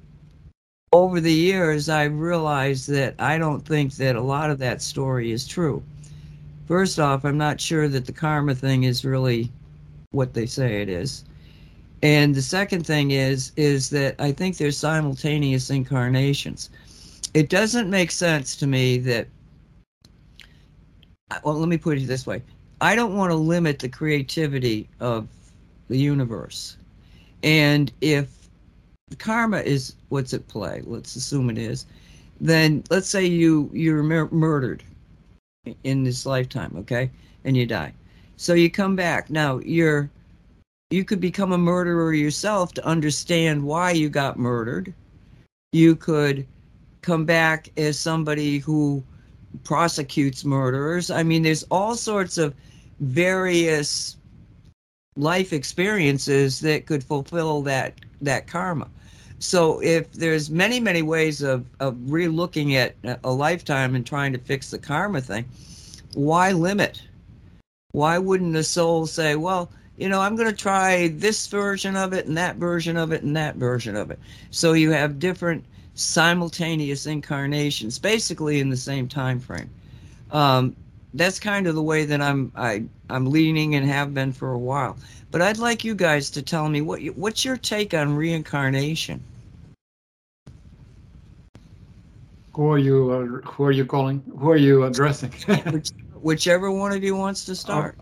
over 0.91 1.21
the 1.21 1.33
years, 1.33 1.87
I've 1.87 2.19
realized 2.19 2.89
that 2.89 3.13
I 3.19 3.37
don't 3.37 3.65
think 3.65 3.95
that 3.95 4.15
a 4.15 4.21
lot 4.21 4.49
of 4.49 4.57
that 4.59 4.81
story 4.81 5.31
is 5.31 5.47
true. 5.47 5.83
First 6.65 6.99
off, 6.99 7.25
I'm 7.25 7.37
not 7.37 7.61
sure 7.61 7.87
that 7.87 8.05
the 8.05 8.11
karma 8.11 8.55
thing 8.55 8.83
is 8.83 9.05
really 9.05 9.51
what 10.11 10.33
they 10.33 10.45
say 10.45 10.81
it 10.81 10.89
is. 10.89 11.25
And 12.01 12.33
the 12.33 12.41
second 12.41 12.85
thing 12.85 13.11
is 13.11 13.51
is 13.57 13.89
that 13.89 14.15
I 14.19 14.31
think 14.31 14.57
there's 14.57 14.77
simultaneous 14.77 15.69
incarnations. 15.69 16.69
It 17.33 17.49
doesn't 17.49 17.89
make 17.89 18.11
sense 18.11 18.55
to 18.57 18.67
me 18.67 18.97
that 18.99 19.27
uh, 21.31 21.39
well, 21.43 21.55
let 21.55 21.69
me 21.69 21.77
put 21.77 21.97
it 21.97 22.07
this 22.07 22.25
way. 22.25 22.41
I 22.81 22.95
don't 22.95 23.15
want 23.15 23.31
to 23.31 23.35
limit 23.35 23.79
the 23.79 23.89
creativity 23.89 24.87
of 24.99 25.27
the 25.89 25.97
universe. 25.97 26.77
And 27.43 27.91
if 28.01 28.39
karma 29.17 29.59
is 29.59 29.95
what's 30.09 30.33
at 30.33 30.47
play. 30.47 30.83
Let's 30.85 31.15
assume 31.15 31.49
it 31.49 31.57
is. 31.57 31.85
Then 32.39 32.83
let's 32.89 33.09
say 33.09 33.25
you 33.25 33.69
you're 33.73 34.03
mur- 34.03 34.29
murdered 34.31 34.83
in 35.83 36.03
this 36.03 36.25
lifetime, 36.25 36.73
okay, 36.77 37.09
and 37.43 37.57
you 37.57 37.65
die. 37.65 37.93
So 38.37 38.53
you 38.53 38.69
come 38.69 38.95
back. 38.95 39.29
Now 39.29 39.59
you're 39.59 40.09
you 40.89 41.05
could 41.05 41.19
become 41.19 41.51
a 41.51 41.57
murderer 41.57 42.13
yourself 42.13 42.73
to 42.73 42.85
understand 42.85 43.63
why 43.63 43.91
you 43.91 44.09
got 44.09 44.39
murdered. 44.39 44.93
You 45.71 45.95
could 45.95 46.47
come 47.01 47.25
back 47.25 47.69
as 47.77 47.99
somebody 47.99 48.57
who 48.57 49.03
prosecutes 49.63 50.43
murderers. 50.43 51.11
I 51.11 51.23
mean, 51.23 51.43
there's 51.43 51.63
all 51.69 51.95
sorts 51.95 52.37
of 52.37 52.55
various 52.99 54.17
life 55.15 55.53
experiences 55.53 56.59
that 56.61 56.85
could 56.85 57.03
fulfill 57.03 57.61
that 57.63 57.93
that 58.21 58.47
karma. 58.47 58.89
So 59.39 59.81
if 59.81 60.11
there's 60.11 60.49
many, 60.49 60.79
many 60.79 61.01
ways 61.01 61.41
of, 61.41 61.65
of 61.79 61.95
re-looking 62.11 62.75
at 62.75 62.95
a 63.23 63.31
lifetime 63.31 63.95
and 63.95 64.05
trying 64.05 64.33
to 64.33 64.39
fix 64.39 64.69
the 64.71 64.77
karma 64.77 65.21
thing, 65.21 65.45
why 66.13 66.51
limit? 66.51 67.01
Why 67.91 68.17
wouldn't 68.17 68.53
the 68.53 68.63
soul 68.63 69.07
say, 69.07 69.35
well, 69.35 69.71
you 69.99 70.07
know, 70.07 70.21
I'm 70.21 70.37
going 70.37 70.49
to 70.49 70.55
try 70.55 71.09
this 71.09 71.47
version 71.47 71.97
of 71.97 72.13
it 72.13 72.25
and 72.25 72.37
that 72.37 72.55
version 72.55 72.95
of 72.95 73.11
it 73.11 73.21
and 73.21 73.35
that 73.35 73.57
version 73.57 73.97
of 73.97 74.11
it. 74.11 74.19
So 74.49 74.71
you 74.71 74.91
have 74.91 75.19
different 75.19 75.65
simultaneous 75.93 77.05
incarnations, 77.05 77.99
basically 77.99 78.61
in 78.61 78.69
the 78.69 78.77
same 78.77 79.09
time 79.09 79.41
frame. 79.41 79.69
Um, 80.31 80.73
that's 81.13 81.37
kind 81.37 81.67
of 81.67 81.75
the 81.75 81.83
way 81.83 82.05
that 82.05 82.21
I'm 82.21 82.51
I, 82.55 82.85
I'm 83.09 83.25
leaning 83.29 83.75
and 83.75 83.85
have 83.87 84.13
been 84.13 84.31
for 84.31 84.51
a 84.51 84.57
while. 84.57 84.97
But 85.31 85.41
I'd 85.41 85.57
like 85.57 85.83
you 85.83 85.95
guys 85.95 86.29
to 86.31 86.41
tell 86.41 86.69
me 86.69 86.79
what 86.79 87.01
you, 87.01 87.11
what's 87.13 87.43
your 87.43 87.57
take 87.57 87.93
on 87.93 88.15
reincarnation. 88.15 89.21
Who 92.53 92.71
are 92.71 92.77
you? 92.77 93.11
Uh, 93.11 93.47
who 93.49 93.65
are 93.65 93.71
you 93.71 93.85
calling? 93.85 94.23
Who 94.37 94.49
are 94.49 94.57
you 94.57 94.83
addressing? 94.85 95.31
Which, 95.71 95.89
whichever 96.21 96.71
one 96.71 96.93
of 96.93 97.03
you 97.03 97.15
wants 97.17 97.43
to 97.45 97.55
start. 97.55 97.97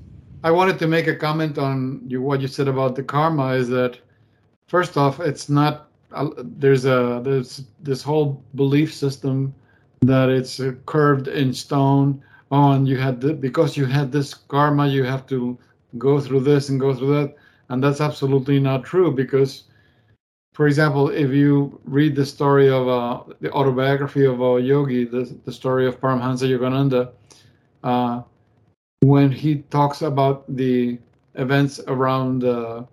I 0.47 0.51
wanted 0.51 0.79
to 0.79 0.87
make 0.87 1.07
a 1.07 1.15
comment 1.15 1.57
on 1.57 2.01
you, 2.07 2.21
what 2.21 2.39
you 2.39 2.47
said 2.47 2.69
about 2.69 2.95
the 2.95 3.03
karma. 3.03 3.47
Is 3.55 3.67
that 3.67 3.99
first 4.69 4.95
off, 4.95 5.19
it's 5.19 5.49
not. 5.49 5.89
Uh, 6.13 6.29
there's 6.37 6.85
a 6.85 7.19
there's 7.21 7.65
this 7.81 8.01
whole 8.01 8.41
belief 8.55 8.93
system 8.93 9.53
that 9.99 10.29
it's 10.29 10.61
uh, 10.61 10.71
curved 10.85 11.27
in 11.27 11.53
stone. 11.53 12.23
Oh, 12.49 12.71
and 12.71 12.87
you 12.87 12.95
had 12.95 13.19
the, 13.19 13.33
because 13.33 13.75
you 13.75 13.85
had 13.85 14.13
this 14.13 14.33
karma, 14.33 14.87
you 14.87 15.03
have 15.03 15.27
to 15.27 15.57
go 15.97 16.21
through 16.21 16.43
this 16.51 16.69
and 16.69 16.79
go 16.79 16.93
through 16.95 17.13
that. 17.19 17.35
And 17.67 17.83
that's 17.83 17.99
absolutely 17.99 18.57
not 18.57 18.85
true 18.85 19.11
because, 19.11 19.63
for 20.53 20.65
example, 20.65 21.09
if 21.09 21.29
you 21.31 21.77
read 21.83 22.15
the 22.15 22.25
story 22.25 22.69
of 22.69 22.87
uh, 22.87 23.33
the 23.41 23.51
autobiography 23.51 24.23
of 24.23 24.39
a 24.39 24.61
yogi, 24.61 25.03
the, 25.03 25.37
the 25.43 25.51
story 25.51 25.85
of 25.85 25.99
Paramhansa 25.99 26.47
Yogananda, 26.47 27.11
uh, 27.83 28.21
when 29.01 29.31
he 29.31 29.57
talks 29.69 30.01
about 30.01 30.43
the 30.55 30.97
events 31.35 31.79
around 31.87 32.43
uh, 32.43 32.83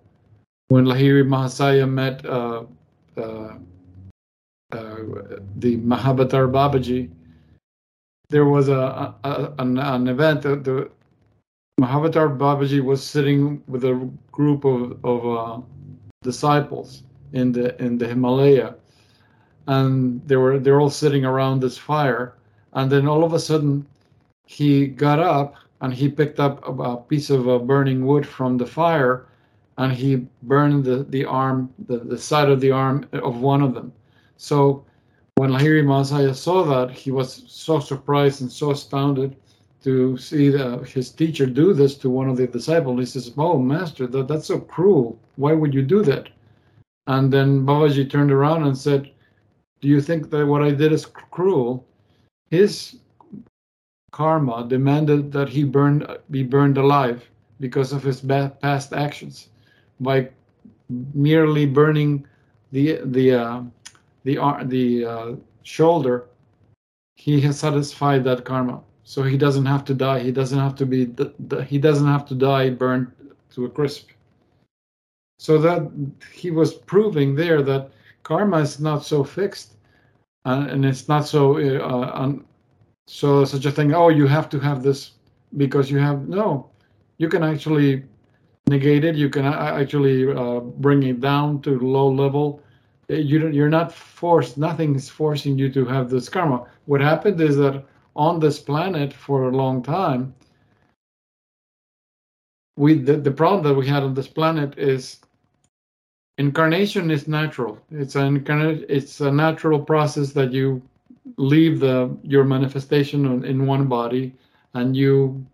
when 0.67 0.85
Lahiri 0.85 1.23
Mahasaya 1.23 1.89
met 1.89 2.25
uh, 2.25 2.63
uh, 3.17 3.55
uh, 4.71 4.95
the 5.57 5.77
Mahavatar 5.77 6.51
Babaji, 6.51 7.09
there 8.29 8.45
was 8.45 8.69
a, 8.69 9.13
a 9.23 9.53
an, 9.59 9.77
an, 9.77 10.07
event 10.07 10.41
that 10.41 10.63
the 10.63 10.89
Mahavatar 11.79 12.37
Babaji 12.37 12.83
was 12.83 13.03
sitting 13.03 13.63
with 13.67 13.83
a 13.85 14.09
group 14.31 14.65
of, 14.65 14.97
of 15.05 15.25
uh, 15.25 15.61
disciples 16.23 17.03
in 17.33 17.51
the 17.51 17.79
in 17.81 17.97
the 17.97 18.07
Himalaya, 18.07 18.75
and 19.67 20.21
they 20.27 20.35
were 20.35 20.59
they're 20.59 20.81
all 20.81 20.89
sitting 20.89 21.25
around 21.25 21.61
this 21.61 21.77
fire, 21.77 22.35
and 22.73 22.91
then 22.91 23.07
all 23.07 23.23
of 23.23 23.33
a 23.33 23.39
sudden, 23.39 23.85
he 24.47 24.87
got 24.87 25.19
up 25.19 25.55
and 25.81 25.93
he 25.93 26.09
picked 26.09 26.39
up 26.39 26.67
a, 26.67 26.97
piece 26.97 27.29
of 27.29 27.47
uh, 27.47 27.59
burning 27.59 28.05
wood 28.05 28.25
from 28.25 28.57
the 28.57 28.65
fire, 28.65 29.27
and 29.77 29.91
he 29.91 30.27
burned 30.43 30.85
the 30.85 31.03
the 31.03 31.25
arm 31.25 31.69
the, 31.87 31.97
the 31.97 32.17
side 32.17 32.49
of 32.49 32.61
the 32.61 32.71
arm 32.71 33.07
of 33.13 33.41
one 33.41 33.61
of 33.61 33.73
them. 33.73 33.91
So 34.37 34.85
when 35.35 35.51
Lahiri 35.51 35.83
Mahasaya 35.83 36.33
saw 36.33 36.63
that, 36.63 36.91
he 36.91 37.11
was 37.11 37.43
so 37.47 37.79
surprised 37.79 38.41
and 38.41 38.51
so 38.51 38.71
astounded 38.71 39.35
to 39.83 40.17
see 40.17 40.49
the, 40.49 40.79
his 40.79 41.11
teacher 41.11 41.45
do 41.45 41.73
this 41.73 41.95
to 41.95 42.09
one 42.09 42.29
of 42.29 42.37
the 42.37 42.47
disciples. 42.47 42.99
He 42.99 43.05
says, 43.05 43.33
"Oh, 43.37 43.59
master, 43.59 44.07
that, 44.07 44.27
that's 44.27 44.47
so 44.47 44.59
cruel. 44.59 45.19
Why 45.35 45.53
would 45.53 45.73
you 45.73 45.81
do 45.81 46.03
that?" 46.03 46.29
And 47.07 47.31
then 47.31 47.65
Babaji 47.65 48.09
turned 48.09 48.31
around 48.31 48.65
and 48.65 48.77
said, 48.77 49.11
"Do 49.81 49.87
you 49.87 50.01
think 50.01 50.29
that 50.29 50.47
what 50.47 50.63
I 50.63 50.71
did 50.71 50.91
is 50.93 51.05
cruel?" 51.05 51.85
His 52.49 52.97
karma 54.15 54.65
demanded 54.67 55.31
that 55.31 55.49
he 55.49 55.63
be 56.35 56.43
burned 56.43 56.77
alive 56.77 57.29
because 57.59 57.91
of 57.91 58.01
his 58.03 58.21
past 58.61 58.93
actions 58.93 59.49
by 59.99 60.17
merely 61.13 61.65
burning 61.65 62.25
the 62.71 62.99
the 63.15 63.25
uh, 63.33 63.61
the 64.23 64.35
the 64.75 65.05
uh, 65.05 65.35
shoulder 65.63 66.15
he 67.15 67.41
has 67.41 67.59
satisfied 67.59 68.23
that 68.23 68.45
karma 68.45 68.81
so 69.05 69.21
he 69.21 69.37
doesn't 69.37 69.67
have 69.67 69.85
to 69.85 69.93
die. 69.93 70.19
He 70.19 70.31
doesn't 70.31 70.57
have 70.57 70.75
to 70.75 70.85
be. 70.85 71.05
He 71.65 71.77
doesn't 71.77 72.07
have 72.07 72.25
to 72.25 72.35
die 72.35 72.71
burned 72.71 73.11
to 73.51 73.65
a 73.65 73.69
crisp. 73.69 74.09
So 75.37 75.59
that 75.59 75.91
he 76.33 76.49
was 76.49 76.73
proving 76.73 77.35
there 77.35 77.61
that 77.61 77.91
karma 78.23 78.57
is 78.57 78.79
not 78.79 79.05
so 79.05 79.23
fixed, 79.23 79.75
uh, 80.45 80.65
and 80.69 80.83
it's 80.83 81.07
not 81.07 81.27
so 81.27 81.57
uh, 81.57 82.11
un, 82.15 82.43
so 83.07 83.45
such 83.45 83.65
a 83.65 83.71
thing. 83.71 83.93
Oh, 83.93 84.09
you 84.09 84.27
have 84.27 84.49
to 84.49 84.59
have 84.59 84.83
this 84.83 85.11
because 85.57 85.91
you 85.91 85.99
have 85.99 86.27
no. 86.27 86.69
You 87.17 87.29
can 87.29 87.43
actually 87.43 88.03
negate 88.67 89.03
it. 89.03 89.15
You 89.15 89.29
can 89.29 89.45
actually 89.45 90.31
uh, 90.31 90.59
bring 90.59 91.03
it 91.03 91.21
down 91.21 91.61
to 91.61 91.79
low 91.79 92.09
level. 92.09 92.61
You 93.07 93.47
you're 93.49 93.69
not 93.69 93.93
forced. 93.93 94.57
Nothing 94.57 94.95
is 94.95 95.07
forcing 95.09 95.57
you 95.57 95.71
to 95.71 95.85
have 95.85 96.09
this 96.09 96.29
karma. 96.29 96.65
What 96.85 97.01
happened 97.01 97.39
is 97.39 97.55
that 97.57 97.85
on 98.15 98.39
this 98.39 98.59
planet 98.59 99.13
for 99.13 99.49
a 99.49 99.55
long 99.55 99.83
time, 99.83 100.33
we 102.77 102.95
the, 102.95 103.17
the 103.17 103.31
problem 103.31 103.63
that 103.63 103.75
we 103.75 103.87
had 103.87 104.03
on 104.03 104.13
this 104.13 104.27
planet 104.27 104.77
is 104.77 105.19
incarnation 106.37 107.11
is 107.11 107.27
natural. 107.27 107.77
It's 107.91 108.15
an 108.15 108.43
it's 108.89 109.21
a 109.21 109.31
natural 109.31 109.79
process 109.79 110.33
that 110.33 110.51
you 110.51 110.81
leave 111.37 111.79
the 111.79 112.15
your 112.23 112.43
manifestation 112.43 113.43
in 113.43 113.65
one 113.65 113.87
body 113.87 114.33
and 114.73 114.95
you 114.95 115.45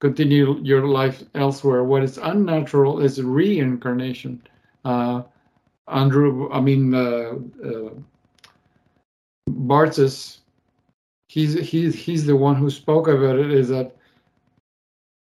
continue 0.00 0.58
your 0.62 0.86
life 0.86 1.22
elsewhere. 1.34 1.84
What 1.84 2.02
is 2.02 2.18
unnatural 2.18 3.00
is 3.00 3.22
reincarnation. 3.22 4.42
Uh, 4.84 5.22
Andrew, 5.88 6.50
I 6.52 6.60
mean, 6.60 6.94
uh, 6.94 7.34
uh, 7.64 7.90
Bartzis 9.50 10.40
he's 11.30 11.54
he's 11.54 11.94
he's 11.94 12.26
the 12.26 12.34
one 12.34 12.56
who 12.56 12.68
spoke 12.68 13.06
about 13.06 13.38
it 13.38 13.52
is 13.52 13.68
that 13.68 13.94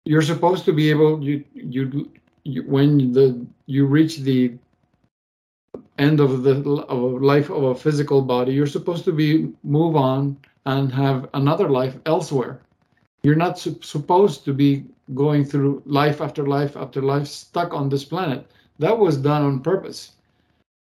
you're 0.04 0.22
supposed 0.34 0.66
to 0.66 0.74
be 0.74 0.90
able 0.90 1.24
you 1.24 1.42
you, 1.54 2.12
you 2.44 2.64
when 2.64 3.14
the 3.14 3.46
you 3.68 3.86
reach 3.86 4.18
the 4.18 4.54
end 6.00 6.20
of 6.20 6.44
the 6.44 6.56
life 6.56 7.50
of 7.50 7.64
a 7.64 7.76
physical 7.76 8.22
body, 8.22 8.54
you're 8.54 8.68
supposed 8.68 9.06
to 9.06 9.12
be 9.12 9.54
move 9.64 9.96
on 9.96 10.38
and 10.66 10.92
have 10.92 11.30
another 11.34 11.70
life 11.70 11.96
elsewhere. 12.06 12.62
You're 13.24 13.36
not 13.36 13.60
su- 13.60 13.80
supposed 13.82 14.46
to 14.46 14.54
be 14.54 14.86
going 15.14 15.46
through 15.46 15.84
life 15.86 16.22
after 16.22 16.46
life 16.46 16.76
after 16.76 17.02
life 17.02 17.28
stuck 17.28 17.74
on 17.74 17.90
this 17.90 18.06
planet. 18.06 18.46
That 18.80 18.98
was 18.98 19.18
done 19.18 19.44
on 19.44 19.60
purpose. 19.62 20.14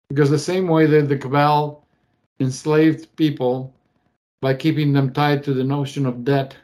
Because 0.09 0.29
the 0.29 0.39
same 0.39 0.67
way 0.67 0.85
that 0.85 1.09
the 1.09 1.17
cabal 1.17 1.85
enslaved 2.39 3.15
people 3.15 3.73
by 4.41 4.53
keeping 4.53 4.91
them 4.91 5.13
tied 5.13 5.43
to 5.43 5.53
the 5.53 5.63
notion 5.63 6.05
of 6.05 6.25
debt, 6.25 6.55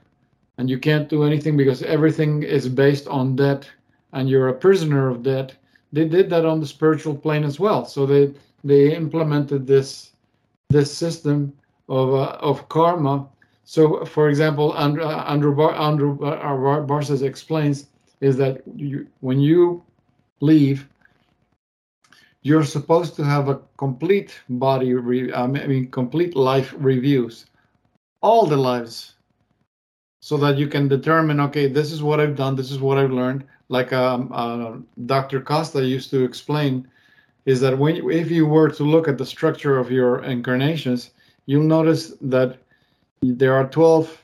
and 0.58 0.70
you 0.70 0.80
can't 0.80 1.10
do 1.10 1.24
anything 1.24 1.56
because 1.56 1.84
everything 1.84 2.44
is 2.44 2.68
based 2.68 3.08
on 3.08 3.36
debt, 3.36 3.70
and 4.14 4.30
you're 4.30 4.50
a 4.50 4.54
prisoner 4.54 5.10
of 5.10 5.22
debt. 5.22 5.56
They 5.94 6.08
did 6.08 6.30
that 6.30 6.46
on 6.46 6.60
the 6.60 6.68
spiritual 6.68 7.16
plane 7.16 7.44
as 7.44 7.60
well. 7.60 7.86
So 7.86 8.06
they 8.06 8.34
they 8.64 8.96
implemented 8.96 9.66
this 9.68 10.12
this 10.70 10.94
system 10.94 11.54
of 11.90 12.14
uh, 12.14 12.38
of 12.40 12.68
karma. 12.70 13.28
So, 13.64 14.06
for 14.06 14.30
example, 14.30 14.78
Andrew 14.78 15.06
Andrew, 15.06 15.56
Bar, 15.56 15.76
Andrew 15.76 16.16
Bar, 16.16 16.84
Bartzis 16.84 17.22
explains 17.22 17.88
is 18.22 18.38
that 18.38 18.62
you, 18.76 19.08
when 19.20 19.40
you 19.40 19.84
leave, 20.40 20.88
you're 22.42 22.64
supposed 22.64 23.16
to 23.16 23.24
have 23.24 23.50
a 23.50 23.60
complete 23.78 24.40
body, 24.50 24.94
re, 24.94 25.34
I 25.34 25.48
mean, 25.48 25.92
complete 25.92 26.36
life 26.36 26.74
reviews, 26.78 27.46
all 28.22 28.46
the 28.46 28.58
lives, 28.58 29.16
so 30.22 30.38
that 30.38 30.58
you 30.58 30.68
can 30.68 30.88
determine, 30.88 31.40
okay, 31.42 31.68
this 31.68 31.92
is 31.92 32.02
what 32.02 32.20
I've 32.20 32.36
done, 32.36 32.56
this 32.56 32.72
is 32.72 32.80
what 32.80 32.98
I've 32.98 33.12
learned. 33.12 33.44
Like 33.70 33.92
um, 33.92 34.32
uh, 34.34 34.78
Dr. 35.06 35.42
Costa 35.42 35.86
used 35.86 36.10
to 36.12 36.24
explain, 36.24 36.88
is 37.46 37.60
that 37.62 37.78
when 37.78 38.10
if 38.10 38.32
you 38.32 38.46
were 38.46 38.70
to 38.70 38.84
look 38.84 39.08
at 39.08 39.18
the 39.18 39.26
structure 39.26 39.78
of 39.78 39.92
your 39.92 40.24
incarnations, 40.24 41.12
you'll 41.46 41.64
notice 41.64 42.14
that 42.22 42.58
there 43.22 43.54
are 43.56 43.68
12 43.68 44.24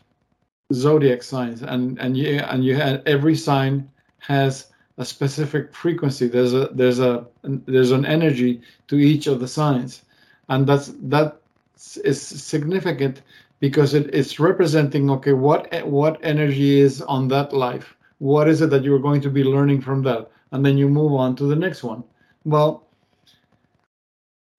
zodiac 0.73 1.23
signs, 1.23 1.61
and 1.61 1.99
and 1.99 2.17
you 2.17 2.39
and 2.39 2.63
you 2.63 2.75
had 2.75 3.01
every 3.05 3.35
sign 3.35 3.89
has 4.19 4.71
a 4.97 5.05
specific 5.05 5.73
frequency. 5.73 6.27
There's 6.27 6.53
a 6.53 6.69
there's 6.73 6.99
a 6.99 7.25
there's 7.43 7.91
an 7.91 8.05
energy 8.05 8.61
to 8.87 8.97
each 8.97 9.27
of 9.27 9.39
the 9.39 9.47
signs, 9.47 10.03
and 10.49 10.67
that's 10.67 10.93
that 11.01 11.37
is 12.03 12.21
significant 12.21 13.21
because 13.59 13.93
it, 13.93 14.13
it's 14.13 14.39
representing 14.39 15.09
okay 15.09 15.33
what 15.33 15.67
what 15.87 16.19
energy 16.23 16.79
is 16.79 17.01
on 17.01 17.27
that 17.29 17.53
life. 17.53 17.92
What 18.31 18.47
is 18.47 18.61
it 18.61 18.69
that 18.69 18.83
you're 18.83 19.07
going 19.07 19.21
to 19.21 19.29
be 19.29 19.43
learning 19.43 19.81
from 19.81 20.01
that, 20.03 20.31
and 20.51 20.65
then 20.65 20.77
you 20.77 20.87
move 20.87 21.13
on 21.13 21.35
to 21.37 21.45
the 21.45 21.55
next 21.65 21.83
one. 21.83 22.03
Well, 22.45 22.87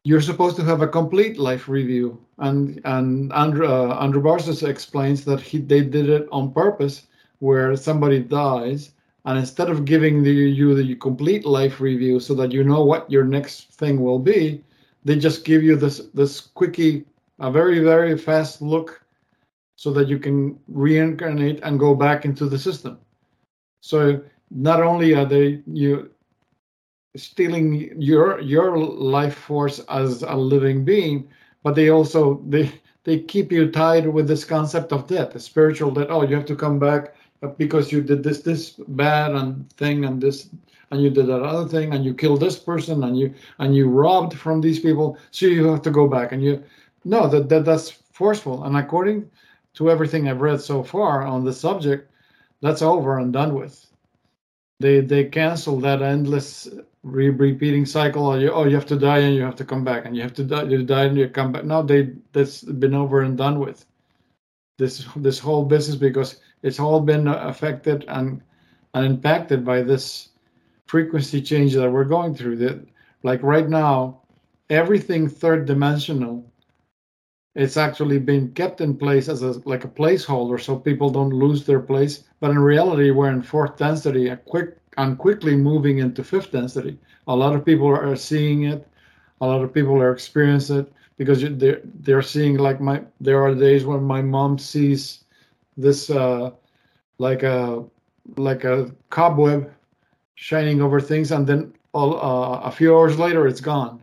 you're 0.04 0.28
supposed 0.30 0.56
to 0.56 0.64
have 0.64 0.82
a 0.82 0.94
complete 1.00 1.38
life 1.38 1.68
review, 1.68 2.08
and 2.38 2.80
and 2.84 3.32
Andrew 3.32 3.66
uh, 3.66 3.98
Andrew 4.04 4.22
Bartzis 4.22 4.68
explains 4.68 5.24
that 5.24 5.40
he 5.40 5.58
they 5.58 5.82
did 5.96 6.08
it 6.10 6.28
on 6.30 6.52
purpose, 6.52 7.06
where 7.38 7.76
somebody 7.76 8.20
dies 8.20 8.92
and 9.24 9.38
instead 9.38 9.70
of 9.70 9.84
giving 9.84 10.22
the, 10.22 10.30
you 10.30 10.74
the 10.74 10.94
complete 10.96 11.46
life 11.46 11.80
review 11.80 12.20
so 12.20 12.34
that 12.34 12.52
you 12.52 12.62
know 12.62 12.84
what 12.84 13.10
your 13.10 13.24
next 13.24 13.72
thing 13.72 14.02
will 14.02 14.18
be, 14.18 14.62
they 15.04 15.16
just 15.16 15.44
give 15.44 15.62
you 15.62 15.76
this 15.76 15.98
this 16.12 16.40
quickie, 16.40 17.04
a 17.38 17.50
very 17.50 17.80
very 17.80 18.18
fast 18.18 18.60
look, 18.60 19.02
so 19.76 19.92
that 19.92 20.08
you 20.08 20.18
can 20.18 20.58
reincarnate 20.68 21.60
and 21.62 21.78
go 21.78 21.94
back 21.94 22.24
into 22.24 22.46
the 22.46 22.58
system. 22.58 22.98
So 23.84 24.22
not 24.50 24.82
only 24.82 25.14
are 25.14 25.26
they 25.26 25.60
you 25.66 26.10
stealing 27.16 27.92
your 28.00 28.40
your 28.40 28.78
life 28.78 29.34
force 29.34 29.78
as 29.90 30.22
a 30.22 30.34
living 30.34 30.86
being, 30.86 31.28
but 31.62 31.74
they 31.74 31.90
also 31.90 32.40
they 32.48 32.72
they 33.04 33.18
keep 33.18 33.52
you 33.52 33.70
tied 33.70 34.08
with 34.08 34.26
this 34.26 34.42
concept 34.42 34.90
of 34.90 35.06
death, 35.06 35.38
spiritual 35.38 35.90
death. 35.90 36.06
Oh, 36.08 36.22
you 36.22 36.34
have 36.34 36.46
to 36.46 36.56
come 36.56 36.78
back 36.78 37.14
because 37.58 37.92
you 37.92 38.00
did 38.00 38.22
this 38.22 38.40
this 38.40 38.70
bad 38.88 39.32
and 39.32 39.70
thing 39.74 40.06
and 40.06 40.18
this 40.18 40.48
and 40.90 41.02
you 41.02 41.10
did 41.10 41.26
that 41.26 41.42
other 41.42 41.68
thing 41.68 41.92
and 41.92 42.06
you 42.06 42.14
killed 42.14 42.40
this 42.40 42.58
person 42.58 43.04
and 43.04 43.18
you 43.18 43.34
and 43.58 43.76
you 43.76 43.86
robbed 43.90 44.32
from 44.32 44.62
these 44.62 44.80
people 44.80 45.18
so 45.30 45.44
you 45.44 45.66
have 45.66 45.82
to 45.82 45.90
go 45.90 46.08
back 46.08 46.32
and 46.32 46.42
you 46.42 46.64
no 47.04 47.28
that, 47.28 47.50
that 47.50 47.66
that's 47.66 47.90
forceful 47.90 48.64
and 48.64 48.76
according 48.76 49.28
to 49.74 49.90
everything 49.90 50.28
i've 50.28 50.40
read 50.40 50.60
so 50.60 50.82
far 50.82 51.22
on 51.22 51.44
the 51.44 51.52
subject 51.52 52.10
that's 52.60 52.82
over 52.82 53.18
and 53.18 53.32
done 53.32 53.54
with. 53.54 53.86
They 54.80 55.00
they 55.00 55.24
cancel 55.24 55.78
that 55.80 56.02
endless 56.02 56.68
re- 57.02 57.30
repeating 57.30 57.86
cycle. 57.86 58.26
Oh 58.26 58.34
you, 58.34 58.50
oh 58.50 58.64
you 58.64 58.74
have 58.74 58.86
to 58.86 58.98
die 58.98 59.18
and 59.18 59.36
you 59.36 59.42
have 59.42 59.56
to 59.56 59.64
come 59.64 59.84
back 59.84 60.04
and 60.04 60.16
you 60.16 60.22
have 60.22 60.34
to 60.34 60.44
die 60.44 60.64
you 60.64 60.82
die 60.82 61.04
and 61.04 61.16
you 61.16 61.28
come 61.28 61.52
back. 61.52 61.64
No 61.64 61.82
they 61.82 62.12
that's 62.32 62.62
been 62.62 62.94
over 62.94 63.20
and 63.20 63.36
done 63.38 63.60
with. 63.60 63.84
This 64.78 65.06
this 65.16 65.38
whole 65.38 65.64
business 65.64 65.96
because 65.96 66.40
it's 66.62 66.80
all 66.80 67.00
been 67.00 67.28
affected 67.28 68.04
and 68.08 68.42
and 68.94 69.06
impacted 69.06 69.64
by 69.64 69.82
this 69.82 70.30
frequency 70.86 71.40
change 71.40 71.74
that 71.74 71.90
we're 71.90 72.04
going 72.04 72.34
through. 72.34 72.56
That 72.56 72.84
like 73.22 73.42
right 73.42 73.68
now 73.68 74.22
everything 74.70 75.28
third 75.28 75.66
dimensional 75.66 76.44
it's 77.54 77.76
actually 77.76 78.18
been 78.18 78.50
kept 78.52 78.80
in 78.80 78.96
place 78.96 79.28
as 79.28 79.42
a 79.42 79.52
like 79.64 79.84
a 79.84 79.88
placeholder 79.88 80.60
so 80.60 80.76
people 80.76 81.10
don't 81.10 81.30
lose 81.30 81.64
their 81.64 81.80
place. 81.80 82.24
But 82.40 82.50
in 82.50 82.58
reality 82.58 83.10
we're 83.10 83.30
in 83.30 83.42
fourth 83.42 83.76
density 83.76 84.28
a 84.28 84.36
quick 84.36 84.78
and 84.96 85.18
quickly 85.18 85.56
moving 85.56 85.98
into 85.98 86.24
fifth 86.24 86.50
density. 86.52 86.98
A 87.28 87.36
lot 87.36 87.54
of 87.54 87.64
people 87.64 87.86
are 87.88 88.16
seeing 88.16 88.64
it. 88.64 88.86
A 89.40 89.46
lot 89.46 89.62
of 89.62 89.72
people 89.72 90.00
are 90.00 90.12
experiencing 90.12 90.80
it 90.80 90.92
because 91.16 91.42
they're 91.58 91.80
they're 92.00 92.22
seeing 92.22 92.56
like 92.58 92.80
my 92.80 93.02
there 93.20 93.42
are 93.42 93.54
days 93.54 93.84
when 93.84 94.02
my 94.02 94.22
mom 94.22 94.58
sees 94.58 95.24
this 95.76 96.10
uh 96.10 96.50
like 97.18 97.42
a 97.44 97.84
like 98.36 98.64
a 98.64 98.90
cobweb 99.10 99.72
shining 100.34 100.82
over 100.82 101.00
things 101.00 101.30
and 101.30 101.46
then 101.46 101.72
all, 101.92 102.16
uh, 102.16 102.60
a 102.62 102.70
few 102.72 102.96
hours 102.96 103.18
later 103.18 103.46
it's 103.46 103.60
gone. 103.60 104.02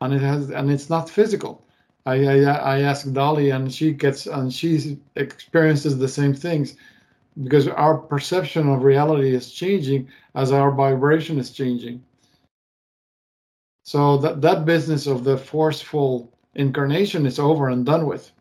And 0.00 0.14
it 0.14 0.22
has 0.22 0.50
and 0.50 0.70
it's 0.70 0.88
not 0.88 1.10
physical 1.10 1.65
I, 2.06 2.24
I 2.24 2.36
i 2.76 2.80
ask 2.80 3.12
dolly 3.12 3.50
and 3.50 3.72
she 3.72 3.92
gets 3.92 4.26
and 4.26 4.52
she 4.52 4.98
experiences 5.16 5.98
the 5.98 6.08
same 6.08 6.34
things 6.34 6.76
because 7.42 7.68
our 7.68 7.98
perception 7.98 8.68
of 8.68 8.84
reality 8.84 9.34
is 9.34 9.52
changing 9.52 10.08
as 10.34 10.52
our 10.52 10.70
vibration 10.70 11.38
is 11.38 11.50
changing 11.50 12.02
so 13.86 14.16
that 14.16 14.40
that 14.40 14.64
business 14.64 15.06
of 15.06 15.22
the 15.22 15.38
forceful 15.38 16.32
incarnation 16.56 17.24
is 17.24 17.38
over 17.38 17.68
and 17.68 17.86
done 17.86 18.04
with. 18.04 18.32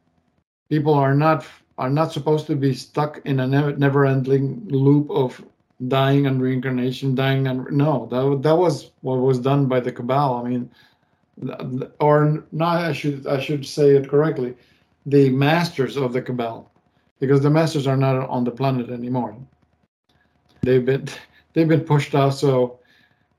People 0.70 0.94
are 0.96 1.14
not 1.14 1.46
are 1.78 1.90
not 1.90 2.12
supposed 2.12 2.48
to 2.48 2.56
be 2.56 2.74
stuck 2.74 3.22
in 3.26 3.40
a 3.40 3.48
never-ending 3.48 4.68
loop 4.70 5.12
of 5.12 5.44
dying 5.88 6.26
and 6.26 6.42
reincarnation, 6.42 7.14
dying 7.14 7.48
and 7.48 7.70
no, 7.70 8.08
that 8.10 8.42
that 8.42 8.56
was 8.58 8.92
what 9.02 9.18
was 9.18 9.40
done 9.40 9.68
by 9.68 9.80
the 9.80 9.92
cabal. 9.92 10.44
I 10.44 10.50
mean, 10.50 10.72
or 12.00 12.44
not. 12.52 12.82
I 12.84 12.94
should 12.94 13.28
I 13.28 13.40
should 13.40 13.66
say 13.66 13.96
it 13.96 14.10
correctly. 14.10 14.56
The 15.06 15.30
masters 15.30 15.98
of 15.98 16.14
the 16.14 16.22
cabal, 16.22 16.72
because 17.20 17.42
the 17.42 17.50
masters 17.50 17.88
are 17.88 17.98
not 17.98 18.28
on 18.30 18.44
the 18.44 18.52
planet 18.52 18.90
anymore. 18.90 19.36
They've 20.62 20.86
been 20.86 21.08
they've 21.54 21.68
been 21.68 21.82
pushed 21.82 22.16
out. 22.16 22.32
So 22.32 22.80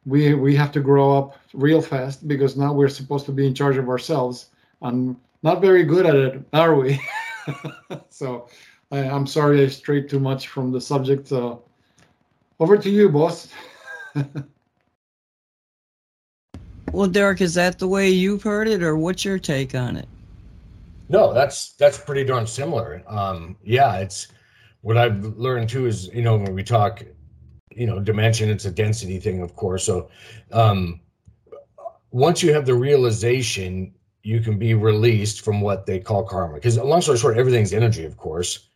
we 0.04 0.34
we 0.34 0.54
have 0.56 0.72
to 0.72 0.80
grow 0.80 1.16
up 1.18 1.38
real 1.54 1.82
fast 1.82 2.28
because 2.28 2.56
now 2.56 2.72
we're 2.72 2.88
supposed 2.88 3.26
to 3.26 3.32
be 3.32 3.46
in 3.46 3.54
charge 3.54 3.76
of 3.76 3.88
ourselves 3.88 4.50
I'm 4.82 5.16
not 5.42 5.60
very 5.60 5.84
good 5.84 6.06
at 6.06 6.14
it, 6.14 6.42
are 6.52 6.74
we? 6.74 7.00
so 8.08 8.48
I, 8.90 8.98
am 8.98 9.26
sorry 9.26 9.64
I 9.64 9.68
strayed 9.68 10.08
too 10.08 10.20
much 10.20 10.48
from 10.48 10.72
the 10.72 10.80
subject. 10.80 11.28
So 11.28 11.64
over 12.60 12.76
to 12.76 12.90
you, 12.90 13.08
boss. 13.08 13.48
well, 16.92 17.08
Derek, 17.08 17.40
is 17.40 17.54
that 17.54 17.78
the 17.78 17.88
way 17.88 18.08
you've 18.08 18.42
heard 18.42 18.68
it, 18.68 18.82
or 18.82 18.96
what's 18.96 19.24
your 19.24 19.38
take 19.38 19.74
on 19.74 19.96
it? 19.96 20.08
No, 21.08 21.32
that's 21.32 21.72
that's 21.74 21.98
pretty 21.98 22.24
darn 22.24 22.46
similar. 22.46 23.02
Um, 23.06 23.56
yeah, 23.62 23.96
it's 23.96 24.28
what 24.80 24.96
I've 24.96 25.24
learned 25.36 25.68
too 25.68 25.86
is 25.86 26.08
you 26.12 26.22
know 26.22 26.36
when 26.36 26.54
we 26.54 26.62
talk, 26.62 27.02
you 27.70 27.86
know, 27.86 28.00
dimension, 28.00 28.50
it's 28.50 28.64
a 28.64 28.70
density 28.70 29.20
thing, 29.20 29.42
of 29.42 29.54
course. 29.54 29.84
So 29.84 30.10
um, 30.52 31.00
once 32.10 32.42
you 32.42 32.52
have 32.52 32.66
the 32.66 32.74
realization 32.74 33.94
you 34.26 34.40
can 34.40 34.58
be 34.58 34.74
released 34.74 35.42
from 35.42 35.60
what 35.60 35.86
they 35.86 36.00
call 36.00 36.24
karma. 36.24 36.54
Because 36.54 36.76
long 36.76 37.00
story 37.00 37.16
short, 37.16 37.38
everything's 37.38 37.72
energy, 37.72 38.04
of 38.04 38.16
course. 38.16 38.68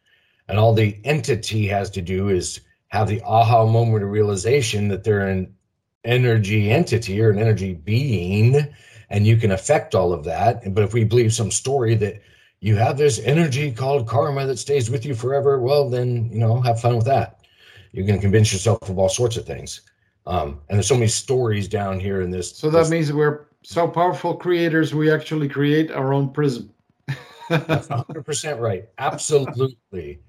And 0.46 0.60
all 0.60 0.72
the 0.72 0.96
entity 1.02 1.66
has 1.66 1.90
to 1.90 2.00
do 2.00 2.28
is 2.28 2.60
have 2.88 3.08
the 3.08 3.20
aha 3.22 3.66
moment 3.66 4.04
of 4.04 4.10
realization 4.10 4.86
that 4.88 5.02
they're 5.02 5.26
an 5.26 5.52
energy 6.04 6.70
entity 6.70 7.20
or 7.20 7.30
an 7.30 7.38
energy 7.38 7.74
being, 7.74 8.66
and 9.10 9.26
you 9.26 9.36
can 9.36 9.52
affect 9.52 9.94
all 9.94 10.12
of 10.12 10.24
that. 10.24 10.74
But 10.74 10.84
if 10.84 10.94
we 10.94 11.04
believe 11.04 11.32
some 11.32 11.50
story 11.50 11.94
that 11.96 12.20
you 12.60 12.76
have 12.76 12.98
this 12.98 13.18
energy 13.20 13.72
called 13.72 14.06
karma 14.06 14.46
that 14.46 14.58
stays 14.58 14.90
with 14.90 15.04
you 15.04 15.14
forever, 15.14 15.58
well, 15.60 15.88
then, 15.88 16.30
you 16.32 16.38
know, 16.38 16.60
have 16.60 16.80
fun 16.80 16.96
with 16.96 17.06
that. 17.06 17.40
You 17.92 18.04
can 18.04 18.20
convince 18.20 18.52
yourself 18.52 18.88
of 18.88 18.98
all 18.98 19.08
sorts 19.08 19.36
of 19.36 19.46
things. 19.46 19.80
Um, 20.26 20.60
and 20.68 20.76
there's 20.76 20.86
so 20.86 20.94
many 20.94 21.08
stories 21.08 21.66
down 21.66 21.98
here 21.98 22.20
in 22.20 22.30
this. 22.30 22.56
So 22.56 22.70
that 22.70 22.78
this, 22.78 22.90
means 22.90 23.12
we're 23.12 23.46
so 23.62 23.88
powerful 23.88 24.34
creators, 24.34 24.94
we 24.94 25.10
actually 25.10 25.48
create 25.48 25.90
our 25.90 26.12
own 26.12 26.30
prism. 26.30 26.72
That's 27.48 27.88
100% 27.88 28.60
right. 28.60 28.84
Absolutely. 28.98 30.20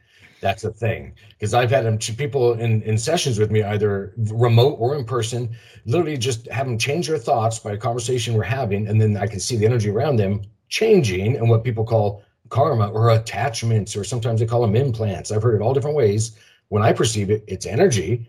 That's 0.42 0.64
a 0.64 0.72
thing. 0.72 1.14
Because 1.30 1.54
I've 1.54 1.70
had 1.70 1.86
them, 1.86 1.98
people 1.98 2.54
in, 2.54 2.82
in 2.82 2.98
sessions 2.98 3.40
with 3.40 3.52
me, 3.52 3.64
either 3.64 4.14
remote 4.18 4.76
or 4.80 4.96
in 4.96 5.06
person, 5.06 5.56
literally 5.86 6.18
just 6.18 6.48
have 6.48 6.66
them 6.66 6.78
change 6.78 7.08
their 7.08 7.18
thoughts 7.18 7.60
by 7.60 7.74
a 7.74 7.78
conversation 7.78 8.34
we're 8.34 8.44
having. 8.44 8.88
And 8.88 9.00
then 9.00 9.16
I 9.18 9.28
can 9.28 9.40
see 9.40 9.56
the 9.56 9.66
energy 9.66 9.90
around 9.90 10.18
them 10.18 10.42
changing 10.68 11.38
and 11.38 11.50
what 11.50 11.64
people 11.64 11.86
call 11.86 12.24
karma 12.50 12.90
or 12.90 13.12
attachments, 13.12 13.96
or 13.96 14.04
sometimes 14.04 14.40
they 14.40 14.46
call 14.46 14.62
them 14.62 14.76
implants. 14.76 15.32
I've 15.32 15.44
heard 15.44 15.56
it 15.56 15.62
all 15.62 15.74
different 15.74 15.96
ways. 15.96 16.38
When 16.70 16.84
I 16.84 16.92
perceive 16.92 17.30
it, 17.30 17.44
it's 17.48 17.66
energy. 17.66 18.28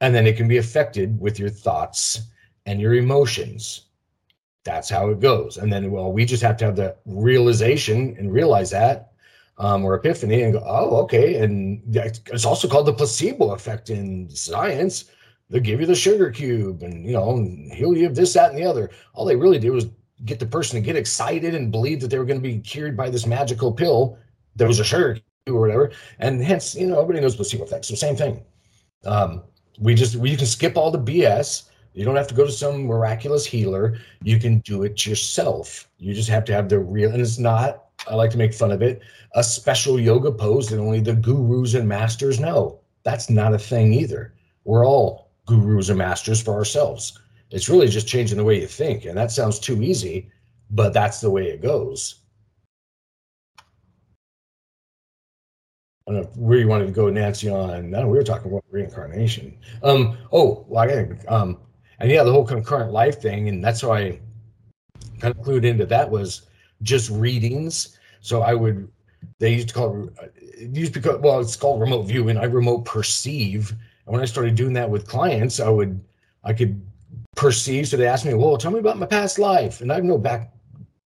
And 0.00 0.14
then 0.14 0.26
it 0.26 0.36
can 0.36 0.46
be 0.46 0.58
affected 0.58 1.18
with 1.18 1.38
your 1.38 1.50
thoughts 1.50 2.20
and 2.66 2.80
your 2.80 2.94
emotions 2.94 3.88
that's 4.68 4.90
how 4.90 5.08
it 5.08 5.20
goes. 5.20 5.56
And 5.56 5.72
then, 5.72 5.90
well, 5.90 6.12
we 6.12 6.26
just 6.26 6.42
have 6.42 6.58
to 6.58 6.66
have 6.66 6.76
the 6.76 6.94
realization 7.06 8.14
and 8.18 8.30
realize 8.30 8.70
that 8.70 9.12
um, 9.58 9.84
or 9.84 9.94
epiphany 9.94 10.42
and 10.42 10.54
go, 10.54 10.62
oh, 10.66 10.96
okay. 11.02 11.42
And 11.42 11.82
it's 11.94 12.44
also 12.44 12.68
called 12.68 12.86
the 12.86 12.92
placebo 12.92 13.52
effect 13.52 13.90
in 13.90 14.28
science. 14.30 15.06
They 15.50 15.60
give 15.60 15.80
you 15.80 15.86
the 15.86 15.94
sugar 15.94 16.30
cube 16.30 16.82
and, 16.82 17.04
you 17.04 17.12
know, 17.12 17.36
heal 17.72 17.96
you 17.96 18.06
of 18.06 18.14
this, 18.14 18.34
that, 18.34 18.50
and 18.50 18.58
the 18.58 18.64
other. 18.64 18.90
All 19.14 19.24
they 19.24 19.36
really 19.36 19.58
did 19.58 19.70
was 19.70 19.86
get 20.24 20.38
the 20.38 20.46
person 20.46 20.80
to 20.80 20.84
get 20.84 20.96
excited 20.96 21.54
and 21.54 21.72
believe 21.72 22.00
that 22.00 22.08
they 22.08 22.18
were 22.18 22.24
going 22.24 22.40
to 22.40 22.48
be 22.48 22.58
cured 22.58 22.96
by 22.96 23.08
this 23.08 23.26
magical 23.26 23.72
pill 23.72 24.18
that 24.56 24.68
was 24.68 24.80
a 24.80 24.84
sugar 24.84 25.14
cube 25.14 25.56
or 25.56 25.60
whatever. 25.60 25.90
And 26.18 26.42
hence, 26.42 26.74
you 26.74 26.86
know, 26.86 27.00
everybody 27.00 27.20
knows 27.20 27.36
placebo 27.36 27.64
effect. 27.64 27.86
So 27.86 27.94
same 27.94 28.16
thing. 28.16 28.42
Um, 29.04 29.42
we 29.78 29.94
just, 29.94 30.16
we 30.16 30.36
can 30.36 30.46
skip 30.46 30.76
all 30.76 30.90
the 30.90 30.98
BS 30.98 31.68
you 31.98 32.04
don't 32.04 32.14
have 32.14 32.28
to 32.28 32.34
go 32.34 32.46
to 32.46 32.52
some 32.52 32.84
miraculous 32.84 33.44
healer. 33.44 33.98
You 34.22 34.38
can 34.38 34.60
do 34.60 34.84
it 34.84 35.04
yourself. 35.04 35.88
You 35.98 36.14
just 36.14 36.28
have 36.28 36.44
to 36.44 36.52
have 36.52 36.68
the 36.68 36.78
real, 36.78 37.10
and 37.10 37.20
it's 37.20 37.40
not, 37.40 37.87
I 38.10 38.14
like 38.14 38.30
to 38.30 38.38
make 38.38 38.54
fun 38.54 38.72
of 38.72 38.82
it, 38.82 39.02
a 39.34 39.44
special 39.44 40.00
yoga 40.00 40.32
pose 40.32 40.68
that 40.68 40.78
only 40.78 41.00
the 41.00 41.14
gurus 41.14 41.74
and 41.74 41.88
masters 41.88 42.40
know. 42.40 42.80
That's 43.04 43.30
not 43.30 43.54
a 43.54 43.58
thing 43.58 43.92
either. 43.92 44.34
We're 44.64 44.86
all 44.86 45.30
gurus 45.46 45.88
and 45.88 45.98
masters 45.98 46.42
for 46.42 46.54
ourselves. 46.54 47.18
It's 47.50 47.68
really 47.68 47.88
just 47.88 48.08
changing 48.08 48.36
the 48.36 48.44
way 48.44 48.60
you 48.60 48.66
think. 48.66 49.04
And 49.04 49.16
that 49.16 49.30
sounds 49.30 49.58
too 49.58 49.82
easy, 49.82 50.30
but 50.70 50.92
that's 50.92 51.20
the 51.20 51.30
way 51.30 51.48
it 51.48 51.62
goes. 51.62 52.22
I 56.08 56.12
don't 56.12 56.22
know 56.22 56.30
where 56.36 56.58
you 56.58 56.68
wanted 56.68 56.86
to 56.86 56.92
go, 56.92 57.10
Nancy, 57.10 57.50
on. 57.50 57.90
No, 57.90 58.06
we 58.06 58.16
were 58.16 58.24
talking 58.24 58.50
about 58.50 58.64
reincarnation. 58.70 59.58
Um, 59.82 60.16
oh, 60.32 60.64
well, 60.68 60.84
I 60.84 61.04
got 61.04 61.32
um, 61.32 61.58
and 61.98 62.10
yeah, 62.10 62.22
the 62.22 62.32
whole 62.32 62.46
concurrent 62.46 62.92
life 62.92 63.20
thing, 63.20 63.48
and 63.48 63.62
that's 63.62 63.82
why 63.82 63.98
I 63.98 64.20
kind 65.20 65.34
of 65.34 65.44
clued 65.44 65.64
into 65.64 65.84
that 65.86 66.10
was 66.10 66.42
just 66.82 67.10
readings. 67.10 67.97
So 68.20 68.42
I 68.42 68.54
would, 68.54 68.88
they 69.38 69.54
used 69.54 69.68
to 69.68 69.74
call 69.74 70.08
it, 70.08 70.34
it 70.36 70.76
used 70.76 71.02
call, 71.02 71.18
well, 71.18 71.40
it's 71.40 71.56
called 71.56 71.80
remote 71.80 72.02
viewing. 72.02 72.36
I 72.36 72.44
remote 72.44 72.84
perceive. 72.84 73.70
And 73.70 74.12
when 74.12 74.20
I 74.20 74.26
started 74.26 74.54
doing 74.54 74.72
that 74.74 74.88
with 74.88 75.06
clients, 75.06 75.60
I 75.60 75.68
would, 75.68 76.00
I 76.44 76.52
could 76.52 76.80
perceive. 77.36 77.88
So 77.88 77.96
they 77.96 78.06
asked 78.06 78.24
me, 78.24 78.34
well, 78.34 78.56
tell 78.56 78.70
me 78.70 78.80
about 78.80 78.98
my 78.98 79.06
past 79.06 79.38
life. 79.38 79.80
And 79.80 79.92
I 79.92 79.96
have 79.96 80.04
no 80.04 80.18
back, 80.18 80.52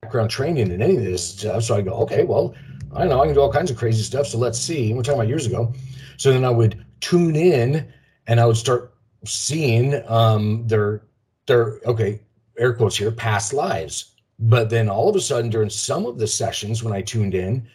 background 0.01 0.29
training 0.29 0.71
in 0.71 0.81
any 0.81 0.97
of 0.97 1.03
this 1.03 1.29
stuff. 1.29 1.63
So 1.63 1.75
I 1.75 1.81
go, 1.81 1.93
okay, 2.01 2.23
well, 2.23 2.53
I 2.95 3.05
know 3.05 3.21
I 3.21 3.25
can 3.25 3.35
do 3.35 3.41
all 3.41 3.51
kinds 3.51 3.71
of 3.71 3.77
crazy 3.77 4.03
stuff. 4.03 4.27
So 4.27 4.37
let's 4.37 4.59
see. 4.59 4.93
We're 4.93 5.03
talking 5.03 5.19
about 5.19 5.27
years 5.27 5.45
ago. 5.45 5.73
So 6.17 6.31
then 6.31 6.43
I 6.43 6.49
would 6.49 6.83
tune 6.99 7.35
in 7.35 7.91
and 8.27 8.39
I 8.39 8.45
would 8.45 8.57
start 8.57 8.93
seeing 9.25 10.01
um, 10.07 10.67
their 10.67 11.03
their 11.45 11.79
okay 11.85 12.21
air 12.57 12.73
quotes 12.73 12.95
here 12.95 13.11
past 13.11 13.53
lives. 13.53 14.15
But 14.39 14.69
then 14.69 14.89
all 14.89 15.09
of 15.09 15.15
a 15.15 15.21
sudden 15.21 15.49
during 15.49 15.69
some 15.69 16.05
of 16.05 16.17
the 16.17 16.27
sessions 16.27 16.83
when 16.83 16.93
I 16.93 17.01
tuned 17.01 17.35
in, 17.35 17.67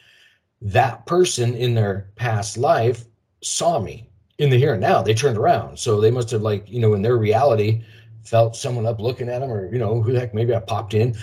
that 0.63 1.05
person 1.07 1.55
in 1.55 1.75
their 1.75 2.11
past 2.17 2.57
life 2.57 3.05
saw 3.43 3.79
me 3.79 4.09
in 4.39 4.49
the 4.51 4.59
here 4.59 4.73
and 4.73 4.81
now. 4.81 5.03
They 5.03 5.15
turned 5.15 5.37
around, 5.37 5.79
so 5.79 6.01
they 6.01 6.11
must 6.11 6.31
have 6.31 6.43
like 6.43 6.71
you 6.71 6.81
know 6.81 6.95
in 6.95 7.03
their 7.03 7.17
reality 7.17 7.85
felt 8.25 8.57
someone 8.57 8.87
up 8.87 8.99
looking 8.99 9.29
at 9.29 9.41
them 9.41 9.51
or 9.51 9.71
you 9.71 9.79
know 9.79 10.01
who 10.01 10.13
the 10.13 10.21
heck 10.21 10.33
maybe 10.33 10.55
i 10.55 10.59
popped 10.59 10.95
in. 10.95 11.15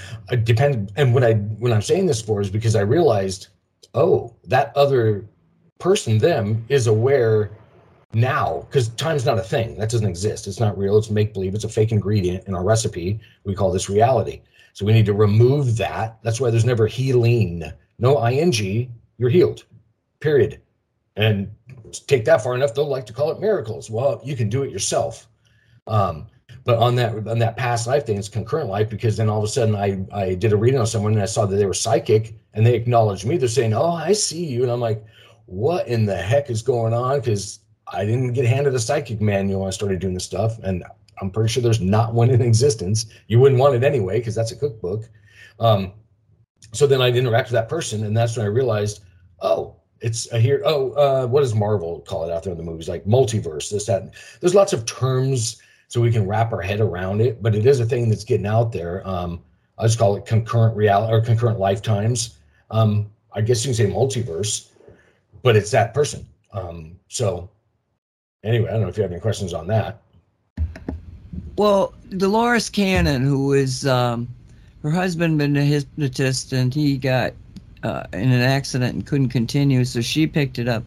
Depends. 0.44 0.92
And 0.96 1.14
what 1.14 1.24
i 1.24 1.34
when 1.34 1.74
i'm 1.74 1.82
saying 1.82 2.06
this 2.06 2.22
for 2.22 2.42
is 2.42 2.52
because 2.52 2.76
i 2.76 2.82
realized 2.82 3.48
oh 3.96 4.36
that 4.44 4.72
other 4.78 5.26
person 5.80 6.20
them 6.20 6.64
is 6.70 6.86
aware 6.86 7.50
now. 8.14 8.68
Because 8.70 8.90
time's 8.90 9.26
not 9.26 9.40
a 9.40 9.44
thing. 9.44 9.78
That 9.78 9.90
doesn't 9.90 10.08
exist. 10.08 10.48
It's 10.48 10.60
not 10.60 10.78
real. 10.78 10.98
It's 10.98 11.10
make 11.10 11.34
believe 11.34 11.56
it's 11.56 11.64
a 11.64 11.70
fake 11.70 11.92
ingredient 11.92 12.48
in 12.48 12.54
our 12.54 12.64
recipe. 12.64 13.20
We 13.44 13.56
call 13.56 13.72
this 13.72 13.90
reality 13.90 14.42
so 14.74 14.86
we 14.86 14.94
need 14.94 15.06
to 15.06 15.14
remove 15.14 15.78
that. 15.78 16.20
That's 16.24 16.40
why 16.40 16.50
there's 16.50 16.66
never 16.66 16.88
healing. 16.88 17.64
No 18.00 18.26
ing 18.28 18.90
you're 19.18 19.30
healed 19.30 19.66
period. 20.20 20.62
And 21.16 21.52
take 22.08 22.26
that 22.26 22.42
far 22.42 22.56
enough 22.56 22.74
they'll 22.74 22.88
like 22.88 23.06
to 23.08 23.14
call 23.14 23.32
it 23.32 23.40
miracles. 23.40 23.90
Well 23.90 24.22
you 24.24 24.36
can 24.36 24.50
do 24.50 24.64
it 24.64 24.72
yourself. 24.72 25.28
Um, 25.88 26.28
but 26.64 26.78
on 26.78 26.96
that 26.96 27.28
on 27.28 27.40
that 27.40 27.58
past 27.58 27.88
life 27.88 28.06
thing 28.06 28.18
it's 28.18 28.30
concurrent 28.30 28.70
life 28.70 28.90
because 28.90 29.18
then 29.18 29.30
all 29.30 29.40
of 29.40 29.44
a 29.44 29.48
sudden 29.48 29.76
i 29.76 30.00
i 30.14 30.36
did 30.36 30.54
a 30.54 30.58
reading 30.58 30.80
on 30.80 30.86
someone 30.86 31.14
and 31.14 31.22
i 31.22 31.26
saw 31.26 31.46
that 31.46 31.56
they 31.56 31.66
were 31.66 31.74
psychic 31.74 32.36
and 32.54 32.66
they 32.66 32.76
acknowledged 32.76 33.26
me. 33.26 33.38
They're 33.38 33.50
saying 33.50 33.74
oh 33.74 33.92
i 33.92 34.14
see 34.14 34.46
you. 34.46 34.64
And 34.64 34.72
i'm 34.72 34.80
like 34.80 35.04
what 35.52 35.88
in 35.88 36.06
the 36.06 36.16
heck 36.16 36.50
is 36.50 36.62
going 36.62 36.94
on? 36.94 37.20
Because 37.20 37.60
I 37.88 38.06
didn't 38.06 38.34
get 38.34 38.46
handed 38.46 38.74
a 38.74 38.80
psychic 38.80 39.20
manual 39.20 39.62
when 39.62 39.68
I 39.68 39.72
started 39.72 40.00
doing 40.00 40.14
this 40.14 40.24
stuff, 40.24 40.58
and 40.64 40.84
I'm 41.22 41.30
pretty 41.30 41.50
sure 41.50 41.62
there's 41.62 41.82
not 41.82 42.14
one 42.14 42.30
in 42.30 42.42
existence. 42.42 43.06
You 43.28 43.40
wouldn't 43.40 43.60
want 43.60 43.76
it 43.76 43.84
anyway 43.84 44.20
because 44.20 44.36
that's 44.36 44.52
a 44.52 44.56
cookbook. 44.56 45.10
Um, 45.60 45.94
so 46.74 46.88
then 46.88 47.02
I'd 47.02 47.16
interact 47.16 47.50
with 47.50 47.54
that 47.54 47.70
person, 47.70 48.04
and 48.04 48.16
that's 48.16 48.36
when 48.36 48.46
I 48.46 48.50
realized, 48.50 49.02
oh, 49.42 49.76
it's 50.00 50.32
a 50.32 50.40
here. 50.40 50.62
Oh, 50.66 50.92
uh, 50.94 51.28
what 51.28 51.42
does 51.42 51.54
Marvel 51.54 52.02
call 52.02 52.28
it 52.28 52.32
out 52.32 52.44
there 52.44 52.52
in 52.52 52.58
the 52.58 52.64
movies? 52.64 52.90
Like 52.90 53.06
multiverse, 53.06 53.70
this, 53.70 53.86
that. 53.86 54.14
There's 54.40 54.56
lots 54.56 54.74
of 54.74 54.86
terms 54.86 55.62
so 55.88 56.02
we 56.02 56.12
can 56.12 56.26
wrap 56.26 56.54
our 56.54 56.62
head 56.62 56.80
around 56.80 57.22
it, 57.22 57.44
but 57.44 57.54
it 57.54 57.66
is 57.66 57.80
a 57.80 57.86
thing 57.86 58.10
that's 58.10 58.24
getting 58.24 58.48
out 58.48 58.72
there. 58.72 59.06
Um, 59.08 59.44
I 59.78 59.84
just 59.84 60.00
call 60.00 60.16
it 60.16 60.26
concurrent 60.26 60.76
reality 60.76 61.14
or 61.14 61.22
concurrent 61.22 61.60
lifetimes. 61.60 62.38
Um, 62.72 63.12
I 63.34 63.42
guess 63.42 63.66
you 63.66 63.70
can 63.70 63.76
say 63.76 63.94
multiverse, 63.94 64.70
but 65.44 65.56
it's 65.56 65.72
that 65.72 65.94
person. 65.94 66.26
Um, 66.54 66.98
so 67.10 67.50
anyway, 68.44 68.70
I 68.70 68.74
don't 68.74 68.82
know 68.82 68.88
if 68.88 68.98
you 68.98 69.04
have 69.04 69.12
any 69.12 69.22
questions 69.22 69.54
on 69.54 69.68
that. 69.68 70.02
Well, 71.58 71.94
Dolores 72.10 72.70
Cannon, 72.70 73.24
who 73.24 73.54
is 73.54 73.86
um, 73.86 74.28
her 74.84 74.92
husband, 74.92 75.38
been 75.38 75.58
a 75.58 75.64
hypnotist, 75.64 76.54
and 76.54 76.74
he 76.74 76.98
got 76.98 77.34
uh, 77.84 78.04
in 78.14 78.32
an 78.32 78.42
accident 78.42 78.94
and 78.94 79.06
couldn't 79.06 79.30
continue, 79.30 79.84
so 79.86 80.02
she 80.02 80.28
picked 80.28 80.60
it 80.60 80.68
up, 80.68 80.84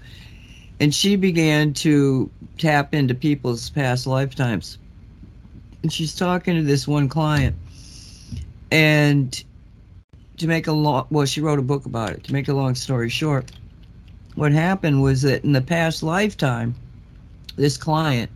and 0.81 0.95
she 0.95 1.17
began 1.17 1.75
to 1.75 2.31
tap 2.59 2.95
into 2.95 3.15
people's 3.15 3.71
past 3.71 4.07
lifetimes. 4.07 4.79
And 5.83 5.93
she's 5.93 6.15
talking 6.15 6.57
to 6.57 6.63
this 6.63 6.89
one 6.89 7.09
client, 7.09 7.55
and 8.71 9.45
to 10.39 10.47
make 10.47 10.67
a 10.67 10.73
long 10.73 11.07
well, 11.11 11.27
she 11.27 11.41
wrote 11.41 11.59
a 11.59 11.63
book 11.63 11.85
about 11.85 12.11
it. 12.11 12.25
To 12.25 12.33
make 12.33 12.49
a 12.49 12.55
long 12.55 12.75
story 12.75 13.11
short, 13.11 13.53
what 14.35 14.53
happened 14.53 15.03
was 15.03 15.23
that 15.23 15.45
in 15.45 15.53
the 15.53 15.61
past 15.61 16.03
lifetime 16.03 16.75
this 17.57 17.77
client 17.77 18.31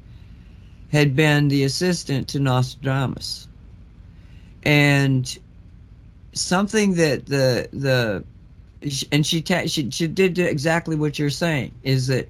had 0.90 1.14
been 1.14 1.48
the 1.48 1.64
assistant 1.64 2.28
to 2.28 2.40
Nostradamus. 2.40 3.48
And 4.62 5.38
something 6.32 6.94
that 6.94 7.26
the 7.26 7.68
the 7.72 8.24
and 9.10 9.26
she 9.26 9.42
ta- 9.42 9.66
she 9.66 9.90
she 9.90 10.06
did 10.06 10.38
exactly 10.38 10.96
what 10.96 11.18
you're 11.18 11.30
saying 11.30 11.72
is 11.82 12.06
that 12.06 12.28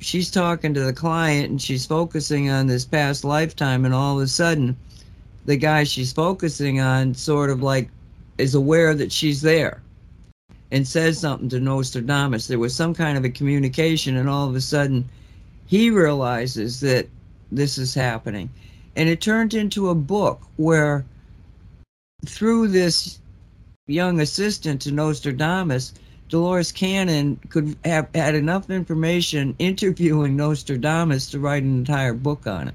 she's 0.00 0.30
talking 0.30 0.72
to 0.74 0.80
the 0.80 0.92
client 0.92 1.50
and 1.50 1.60
she's 1.60 1.84
focusing 1.84 2.50
on 2.50 2.66
this 2.66 2.84
past 2.84 3.24
lifetime 3.24 3.84
and 3.84 3.92
all 3.92 4.16
of 4.16 4.22
a 4.22 4.28
sudden 4.28 4.76
the 5.46 5.56
guy 5.56 5.84
she's 5.84 6.12
focusing 6.12 6.80
on 6.80 7.14
sort 7.14 7.50
of 7.50 7.62
like 7.62 7.88
is 8.38 8.54
aware 8.54 8.94
that 8.94 9.12
she's 9.12 9.42
there 9.42 9.82
and 10.70 10.86
says 10.86 11.18
something 11.18 11.48
to 11.48 11.58
Nostradamus. 11.58 12.46
There 12.46 12.58
was 12.58 12.74
some 12.74 12.94
kind 12.94 13.18
of 13.18 13.24
a 13.24 13.30
communication 13.30 14.16
and 14.16 14.28
all 14.28 14.48
of 14.48 14.54
a 14.54 14.60
sudden 14.60 15.08
he 15.66 15.90
realizes 15.90 16.80
that 16.80 17.08
this 17.52 17.78
is 17.78 17.94
happening. 17.94 18.50
And 18.96 19.08
it 19.08 19.20
turned 19.20 19.54
into 19.54 19.88
a 19.88 19.94
book 19.94 20.42
where, 20.56 21.04
through 22.26 22.68
this 22.68 23.20
young 23.86 24.20
assistant 24.20 24.82
to 24.82 24.92
Nostradamus, 24.92 25.92
Dolores 26.28 26.70
Cannon 26.70 27.40
could 27.48 27.76
have 27.84 28.08
had 28.14 28.34
enough 28.34 28.70
information 28.70 29.54
interviewing 29.58 30.36
Nostradamus 30.36 31.30
to 31.30 31.40
write 31.40 31.62
an 31.62 31.76
entire 31.76 32.14
book 32.14 32.46
on 32.46 32.68
it. 32.68 32.74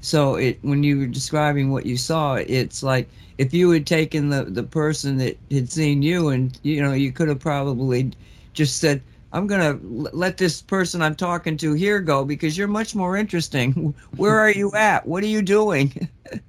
So 0.00 0.34
it 0.34 0.58
when 0.62 0.82
you 0.82 0.98
were 0.98 1.06
describing 1.06 1.70
what 1.70 1.86
you 1.86 1.96
saw, 1.96 2.34
it's 2.34 2.82
like 2.82 3.08
if 3.38 3.54
you 3.54 3.70
had 3.70 3.86
taken 3.86 4.28
the, 4.28 4.44
the 4.44 4.62
person 4.62 5.16
that 5.18 5.38
had 5.50 5.70
seen 5.70 6.02
you 6.02 6.28
and 6.28 6.58
you 6.62 6.82
know, 6.82 6.92
you 6.92 7.10
could 7.10 7.28
have 7.28 7.40
probably 7.40 8.12
just 8.52 8.78
said, 8.78 9.02
I'm 9.34 9.48
going 9.48 9.60
to 9.60 9.84
let 10.16 10.38
this 10.38 10.62
person 10.62 11.02
I'm 11.02 11.16
talking 11.16 11.56
to 11.56 11.74
here 11.74 12.00
go 12.00 12.24
because 12.24 12.56
you're 12.56 12.68
much 12.68 12.94
more 12.94 13.16
interesting. 13.16 13.92
Where 14.16 14.38
are 14.38 14.52
you 14.52 14.72
at? 14.72 15.06
What 15.06 15.24
are 15.24 15.28
you 15.28 15.42
doing? 15.42 16.08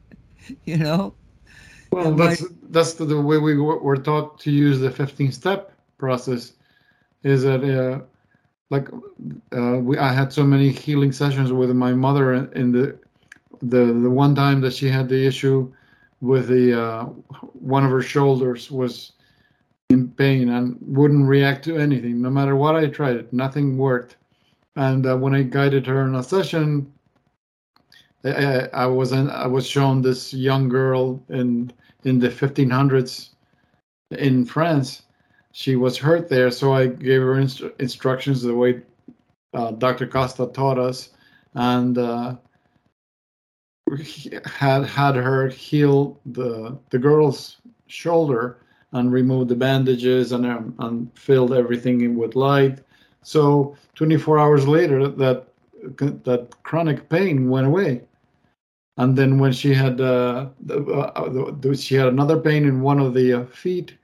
you 0.66 0.78
know. 0.78 1.14
Well, 1.92 2.10
And 2.10 2.20
that's 2.20 2.44
that's 2.70 2.94
the, 2.94 3.20
way 3.20 3.38
we 3.40 3.58
were 3.58 3.80
were 3.80 3.98
taught 3.98 4.40
to 4.42 4.52
use 4.52 4.80
the 4.80 4.92
15 4.92 5.32
step 5.32 5.72
process. 5.98 6.54
Is 7.24 7.44
that 7.44 7.64
uh, 7.64 8.02
like 8.70 8.88
uh, 9.56 9.80
we 9.80 9.98
I 9.98 10.14
had 10.14 10.32
so 10.32 10.44
many 10.44 10.70
healing 10.70 11.12
sessions 11.12 11.52
with 11.52 11.72
my 11.72 11.94
mother 11.94 12.34
in 12.34 12.52
in 12.54 12.72
the 12.72 12.98
the 13.62 13.86
the 13.86 14.10
one 14.10 14.36
time 14.36 14.62
that 14.62 14.74
she 14.74 14.90
had 14.90 15.10
the 15.10 15.26
issue 15.26 15.72
with 16.22 16.48
the 16.48 16.80
uh, 16.80 17.04
one 17.54 17.84
of 17.84 17.92
her 17.92 18.02
shoulders 18.02 18.70
was 18.70 19.14
in 19.90 20.10
pain 20.10 20.50
and 20.50 20.78
wouldn't 20.82 21.28
react 21.28 21.64
to 21.66 21.78
anything 21.78 22.22
no 22.22 22.30
matter 22.30 22.56
what 22.56 22.76
I 22.76 22.88
tried 22.88 23.32
nothing 23.32 23.78
worked 23.78 24.18
and 24.76 25.06
uh, 25.06 25.16
when 25.16 25.36
I 25.36 25.44
guided 25.44 25.86
her 25.88 26.02
in 26.08 26.16
a 26.16 26.24
session 26.24 26.92
I, 28.26 28.68
I, 28.74 28.86
was 28.88 29.12
in, 29.12 29.30
I 29.30 29.46
was 29.46 29.68
shown 29.68 30.02
this 30.02 30.34
young 30.34 30.68
girl 30.68 31.24
in 31.30 31.72
in 32.06 32.20
the 32.20 32.30
1500s 32.30 33.30
in 34.12 34.46
France. 34.46 35.04
She 35.52 35.76
was 35.76 35.98
hurt 35.98 36.28
there, 36.28 36.52
so 36.52 36.74
I 36.74 36.88
gave 36.88 37.22
her 37.22 37.36
instru- 37.36 37.80
instructions 37.80 38.42
the 38.42 38.56
way 38.56 38.82
uh, 39.54 39.72
Dr. 39.72 40.08
Costa 40.08 40.48
taught 40.48 40.78
us, 40.78 41.10
and 41.54 41.98
uh, 41.98 42.36
had 44.46 44.86
had 44.86 45.16
her 45.16 45.48
heal 45.48 46.20
the 46.26 46.78
the 46.90 47.00
girl's 47.00 47.58
shoulder 47.88 48.58
and 48.96 49.14
remove 49.14 49.50
the 49.50 49.56
bandages 49.56 50.34
and 50.34 50.46
um, 50.48 50.76
and 50.80 51.12
filled 51.20 51.54
everything 51.54 52.02
in 52.02 52.18
with 52.18 52.36
light. 52.36 52.80
So 53.24 53.78
24 53.96 54.40
hours 54.40 54.68
later, 54.68 55.08
that 55.08 55.48
that 56.26 56.64
chronic 56.64 57.10
pain 57.10 57.50
went 57.50 57.68
away. 57.68 58.02
And 58.98 59.18
then 59.18 59.40
when 59.40 59.54
she 59.54 59.74
had 59.74 60.02
uh, 60.02 60.50
uh, 60.70 61.30
the, 61.62 61.78
she 61.80 61.96
had 61.96 62.08
another 62.08 62.40
pain 62.40 62.66
in 62.66 62.82
one 62.82 63.00
of 63.00 63.14
the 63.14 63.34
uh, 63.34 63.46
feet 63.46 63.98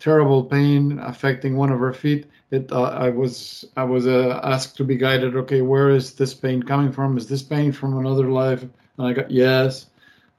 terrible 0.00 0.44
pain 0.44 0.98
affecting 0.98 1.56
one 1.56 1.70
of 1.70 1.78
her 1.78 1.92
feet 1.92 2.26
it 2.50 2.72
uh, 2.72 2.82
i 3.06 3.08
was 3.08 3.64
i 3.76 3.84
was 3.84 4.06
uh, 4.06 4.40
asked 4.42 4.76
to 4.76 4.84
be 4.84 4.96
guided 4.96 5.36
okay 5.36 5.62
where 5.62 5.90
is 5.90 6.14
this 6.14 6.34
pain 6.34 6.62
coming 6.62 6.92
from? 6.92 7.16
Is 7.16 7.28
this 7.28 7.42
pain 7.42 7.72
from 7.72 7.96
another 7.98 8.28
life? 8.28 8.62
And 8.98 9.06
i 9.06 9.12
got 9.12 9.30
yes. 9.30 9.86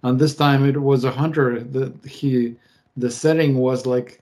And 0.03 0.19
this 0.19 0.35
time 0.35 0.65
it 0.67 0.81
was 0.81 1.05
a 1.05 1.11
hunter 1.11 1.61
that 1.63 2.05
he 2.05 2.55
the 2.97 3.09
setting 3.09 3.57
was 3.57 3.85
like 3.85 4.21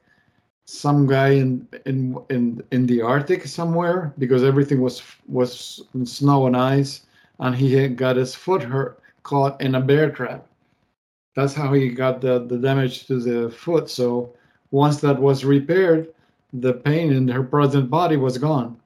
some 0.66 1.06
guy 1.06 1.30
in 1.30 1.68
in 1.86 2.18
in 2.30 2.64
in 2.72 2.86
the 2.86 3.02
arctic 3.02 3.46
somewhere 3.46 4.14
because 4.18 4.44
everything 4.44 4.82
was 4.82 5.02
was 5.28 5.82
snow 6.06 6.48
and 6.48 6.56
ice 6.56 7.06
and 7.40 7.56
he 7.56 7.88
got 7.90 8.16
his 8.16 8.34
foot 8.36 8.64
hurt 8.64 9.02
caught 9.24 9.60
in 9.62 9.76
a 9.76 9.82
bear 9.82 10.10
trap. 10.12 10.48
That's 11.36 11.54
how 11.54 11.74
he 11.74 11.90
got 11.90 12.22
the, 12.22 12.46
the 12.46 12.58
damage 12.58 13.08
to 13.08 13.20
the 13.20 13.50
foot. 13.50 13.90
So 13.90 14.36
once 14.72 15.00
that 15.02 15.20
was 15.20 15.46
repaired, 15.46 16.14
the 16.54 16.74
pain 16.74 17.12
in 17.12 17.28
her 17.28 17.44
present 17.44 17.90
body 17.90 18.18
was 18.18 18.38
gone. 18.38 18.80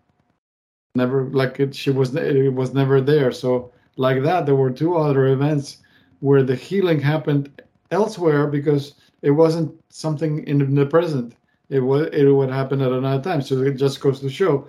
Never 0.96 1.26
like 1.26 1.60
it, 1.60 1.76
she 1.76 1.92
was 1.92 2.16
it 2.16 2.54
was 2.54 2.74
never 2.74 3.02
there. 3.02 3.32
So 3.32 3.72
like 3.98 4.24
that, 4.24 4.46
there 4.46 4.56
were 4.56 4.72
two 4.72 4.96
other 4.96 5.28
events 5.28 5.78
where 6.20 6.44
the 6.44 6.56
healing 6.56 7.00
happened 7.00 7.62
elsewhere 7.92 8.48
because 8.48 8.94
it 9.26 9.32
wasn't 9.32 9.72
something 9.90 10.48
in 10.48 10.76
the 10.76 10.86
present. 10.86 11.36
It 11.70 11.80
was 11.80 12.08
it 12.14 12.26
would 12.26 12.52
happen 12.52 12.82
at 12.82 12.92
another 12.92 13.24
time. 13.24 13.42
So 13.42 13.62
it 13.64 13.76
just 13.76 14.00
goes 14.00 14.20
to 14.20 14.30
show 14.30 14.68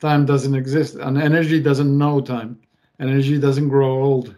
time 0.00 0.24
doesn't 0.24 0.54
exist 0.54 0.94
and 0.94 1.18
energy 1.18 1.60
doesn't 1.60 1.96
know 1.96 2.20
time. 2.20 2.58
Energy 2.98 3.38
doesn't 3.38 3.68
grow 3.68 4.02
old 4.02 4.34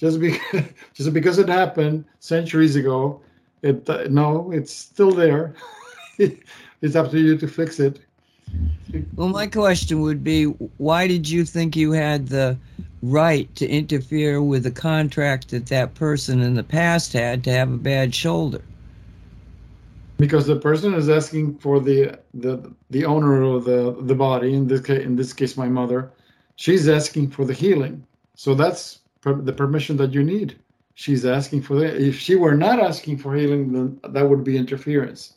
just 0.00 0.20
because 0.20 0.64
just 0.94 1.12
because 1.12 1.38
it 1.38 1.48
happened 1.48 2.04
centuries 2.18 2.76
ago 2.76 3.20
it 3.62 3.88
uh, 3.88 4.04
no 4.08 4.50
it's 4.50 4.72
still 4.72 5.12
there 5.12 5.54
it's 6.18 6.96
up 6.96 7.10
to 7.10 7.18
you 7.20 7.36
to 7.36 7.46
fix 7.46 7.78
it 7.78 8.00
Well, 9.14 9.28
my 9.28 9.46
question 9.46 10.00
would 10.00 10.24
be 10.24 10.44
why 10.78 11.06
did 11.06 11.28
you 11.28 11.44
think 11.44 11.76
you 11.76 11.92
had 11.92 12.28
the 12.28 12.56
right 13.02 13.54
to 13.56 13.68
interfere 13.68 14.42
with 14.42 14.64
the 14.64 14.70
contract 14.70 15.50
that 15.50 15.66
that 15.66 15.94
person 15.94 16.40
in 16.40 16.54
the 16.54 16.64
past 16.64 17.12
had 17.12 17.44
to 17.44 17.52
have 17.52 17.72
a 17.72 17.76
bad 17.76 18.14
shoulder? 18.14 18.62
Because 20.20 20.46
the 20.46 20.56
person 20.56 20.94
is 20.94 21.08
asking 21.08 21.56
for 21.58 21.80
the 21.80 22.18
the 22.34 22.52
the 22.90 23.04
owner 23.04 23.42
of 23.42 23.64
the 23.64 23.96
the 24.02 24.14
body 24.14 24.54
in 24.54 24.66
this 24.66 24.80
case 24.82 25.02
in 25.04 25.16
this 25.16 25.32
case 25.32 25.56
my 25.56 25.68
mother 25.68 26.10
she's 26.56 26.88
asking 26.88 27.30
for 27.30 27.44
the 27.44 27.54
healing 27.54 28.04
so 28.34 28.54
that's 28.54 29.00
per- 29.22 29.40
the 29.48 29.52
permission 29.52 29.96
that 29.96 30.12
you 30.12 30.22
need 30.22 30.56
she's 30.94 31.24
asking 31.24 31.62
for 31.62 31.74
that 31.80 31.96
if 31.96 32.18
she 32.18 32.34
were 32.36 32.54
not 32.66 32.78
asking 32.78 33.16
for 33.16 33.34
healing 33.34 33.72
then 33.72 33.98
that 34.14 34.28
would 34.28 34.44
be 34.44 34.56
interference 34.56 35.34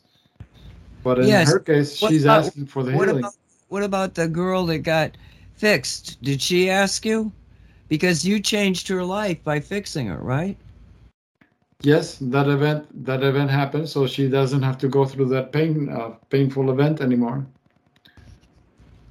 but 1.02 1.18
in 1.18 1.26
Yes. 1.26 1.50
her 1.52 1.58
case 1.60 2.00
What 2.00 2.10
she's 2.10 2.24
about- 2.24 2.44
asking 2.46 2.66
for 2.66 2.82
the 2.82 2.92
What 2.92 3.08
healing 3.08 3.24
about 3.24 3.34
what 3.68 3.82
about 3.82 4.14
the 4.14 4.28
girl 4.28 4.66
that 4.66 4.78
got 4.80 5.16
fixed? 5.56 6.22
Did 6.22 6.40
she 6.40 6.70
ask 6.70 7.04
you? 7.04 7.32
Because 7.88 8.24
you 8.24 8.38
changed 8.38 8.86
her 8.88 9.02
life 9.02 9.42
by 9.42 9.58
fixing 9.58 10.06
her, 10.06 10.18
right? 10.18 10.56
Yes 11.84 12.16
that 12.20 12.48
event 12.48 12.86
that 13.04 13.22
event 13.22 13.50
happened 13.50 13.88
so 13.88 14.06
she 14.06 14.28
doesn't 14.28 14.62
have 14.62 14.78
to 14.78 14.88
go 14.88 15.04
through 15.04 15.26
that 15.28 15.52
pain 15.52 15.88
uh, 15.90 16.10
painful 16.30 16.70
event 16.70 17.00
anymore 17.00 17.46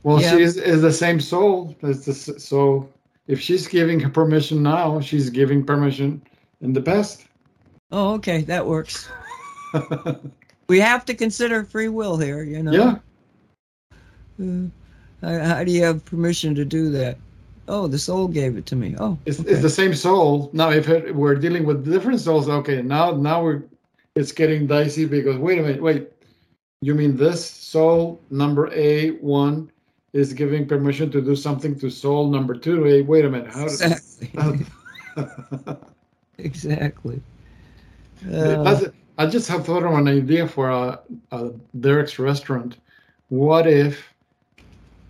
well 0.03 0.19
Yeah. 0.19 0.35
she 0.37 0.43
is, 0.43 0.57
is 0.57 0.81
the 0.81 0.91
same 0.91 1.19
soul 1.19 1.75
as 1.83 2.05
the, 2.05 2.13
so 2.13 2.89
if 3.27 3.39
she's 3.39 3.67
giving 3.67 3.99
her 3.99 4.09
permission 4.09 4.63
now 4.63 4.99
she's 4.99 5.29
giving 5.29 5.65
permission 5.65 6.21
in 6.61 6.73
the 6.73 6.81
past 6.81 7.25
Oh, 7.95 8.13
okay, 8.15 8.41
that 8.43 8.65
works. 8.65 9.07
We 10.67 10.79
have 10.79 11.05
to 11.05 11.13
consider 11.13 11.63
free 11.65 11.89
will 11.89 12.17
here, 12.17 12.41
you 12.43 12.63
know. 12.63 12.73
yeah 12.73 12.95
Uh, 14.41 14.69
how, 15.21 15.55
how 15.57 15.63
do 15.63 15.71
you 15.71 15.83
have 15.83 16.03
permission 16.05 16.55
to 16.55 16.65
do 16.65 16.89
that? 16.91 17.17
Oh, 17.67 17.87
the 17.87 17.97
soul 17.97 18.27
gave 18.27 18.57
it 18.57 18.65
to 18.67 18.75
me. 18.75 18.95
Oh, 18.99 19.17
it's, 19.25 19.39
okay. 19.39 19.51
it's 19.51 19.61
the 19.61 19.69
same 19.69 19.93
soul 19.93 20.49
now 20.53 20.69
if 20.69 20.89
it, 20.89 21.15
we're 21.15 21.35
dealing 21.35 21.65
with 21.65 21.85
different 21.85 22.19
souls 22.19 22.49
okay 22.49 22.81
now 22.81 23.11
now 23.11 23.43
we're 23.43 23.63
it's 24.15 24.31
getting 24.31 24.67
dicey 24.67 25.05
because 25.05 25.37
wait 25.37 25.59
a 25.59 25.61
minute 25.61 25.81
wait 25.81 26.09
you 26.81 26.93
mean 26.93 27.15
this 27.15 27.49
soul 27.49 28.21
number 28.29 28.71
a 28.73 29.11
one 29.21 29.71
is 30.11 30.33
giving 30.33 30.67
permission 30.67 31.09
to 31.09 31.21
do 31.21 31.35
something 31.35 31.77
to 31.79 31.89
soul 31.89 32.29
number 32.29 32.53
two 32.53 32.85
a 32.85 33.01
wait 33.01 33.25
a 33.25 33.29
minute 33.29 33.51
how 33.53 33.63
does 33.63 33.81
exactly. 33.81 34.65
exactly. 36.37 37.21
Uh, 38.31 38.79
I 39.17 39.27
just 39.27 39.47
have 39.49 39.65
thought 39.65 39.83
of 39.83 39.93
an 39.93 40.07
idea 40.07 40.47
for 40.47 40.69
a, 40.69 40.99
a 41.31 41.51
Derek's 41.79 42.19
restaurant. 42.19 42.77
What 43.29 43.67
if 43.67 44.13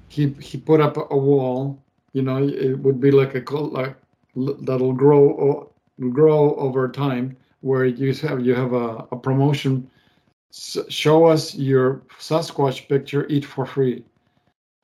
he 0.10 0.30
he 0.40 0.58
put 0.58 0.82
up 0.82 0.98
a 0.98 1.18
wall? 1.18 1.82
You 2.14 2.22
know, 2.22 2.48
it 2.48 2.80
would 2.80 3.00
be 3.00 3.12
like 3.12 3.36
a 3.36 3.42
col- 3.42 3.70
like 3.70 3.96
that'll 4.36 4.94
grow 4.94 5.70
grow 6.12 6.56
over 6.56 6.90
time, 6.90 7.38
where 7.62 7.86
you 7.86 8.14
have 8.14 8.46
you 8.46 8.56
have 8.56 8.74
a, 8.74 9.08
a 9.12 9.18
promotion. 9.18 9.90
S- 10.54 10.78
show 10.90 11.26
us 11.26 11.56
your 11.56 12.04
Sasquatch 12.20 12.88
picture, 12.88 13.26
eat 13.30 13.46
for 13.46 13.66
free. 13.66 14.04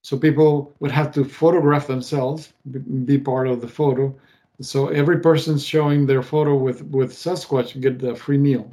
So 0.03 0.17
people 0.17 0.73
would 0.79 0.91
have 0.91 1.11
to 1.13 1.23
photograph 1.23 1.87
themselves, 1.87 2.53
b- 2.71 2.79
be 2.79 3.17
part 3.17 3.47
of 3.47 3.61
the 3.61 3.67
photo. 3.67 4.13
So 4.61 4.87
every 4.87 5.19
person 5.19 5.57
showing 5.57 6.05
their 6.05 6.23
photo 6.23 6.55
with 6.55 6.83
with 6.83 7.11
Sasquatch 7.13 7.79
get 7.81 8.01
a 8.03 8.15
free 8.15 8.37
meal. 8.37 8.71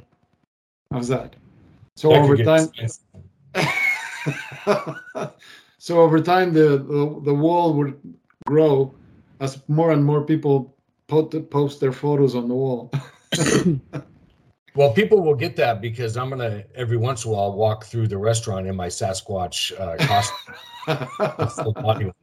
How's 0.91 1.07
that? 1.09 1.35
So 1.95 2.09
That 2.09 2.21
over 2.21 2.37
time, 2.37 2.69
so 5.77 5.99
over 5.99 6.19
time, 6.19 6.53
the, 6.53 6.77
the 6.77 7.21
the 7.25 7.33
wall 7.33 7.73
would 7.73 7.99
grow 8.47 8.93
as 9.39 9.61
more 9.67 9.91
and 9.91 10.03
more 10.03 10.23
people 10.23 10.75
put, 11.07 11.49
post 11.51 11.79
their 11.79 11.91
photos 11.91 12.33
on 12.33 12.47
the 12.47 12.55
wall. 12.55 12.91
Well, 14.77 14.93
people 14.93 15.23
will 15.23 15.33
get 15.33 15.55
that 15.55 15.81
because 15.81 16.17
I'm 16.17 16.29
gonna 16.29 16.63
every 16.75 16.97
once 16.97 17.25
in 17.25 17.31
a 17.31 17.33
while 17.33 17.51
walk 17.53 17.85
through 17.85 18.09
the 18.09 18.17
restaurant 18.19 18.67
in 18.67 18.75
my 18.75 18.85
Sasquatch 18.89 19.73
uh, 19.81 19.97
costume. 20.05 21.49
full 21.49 21.73
body 21.73 22.05
one. 22.05 22.13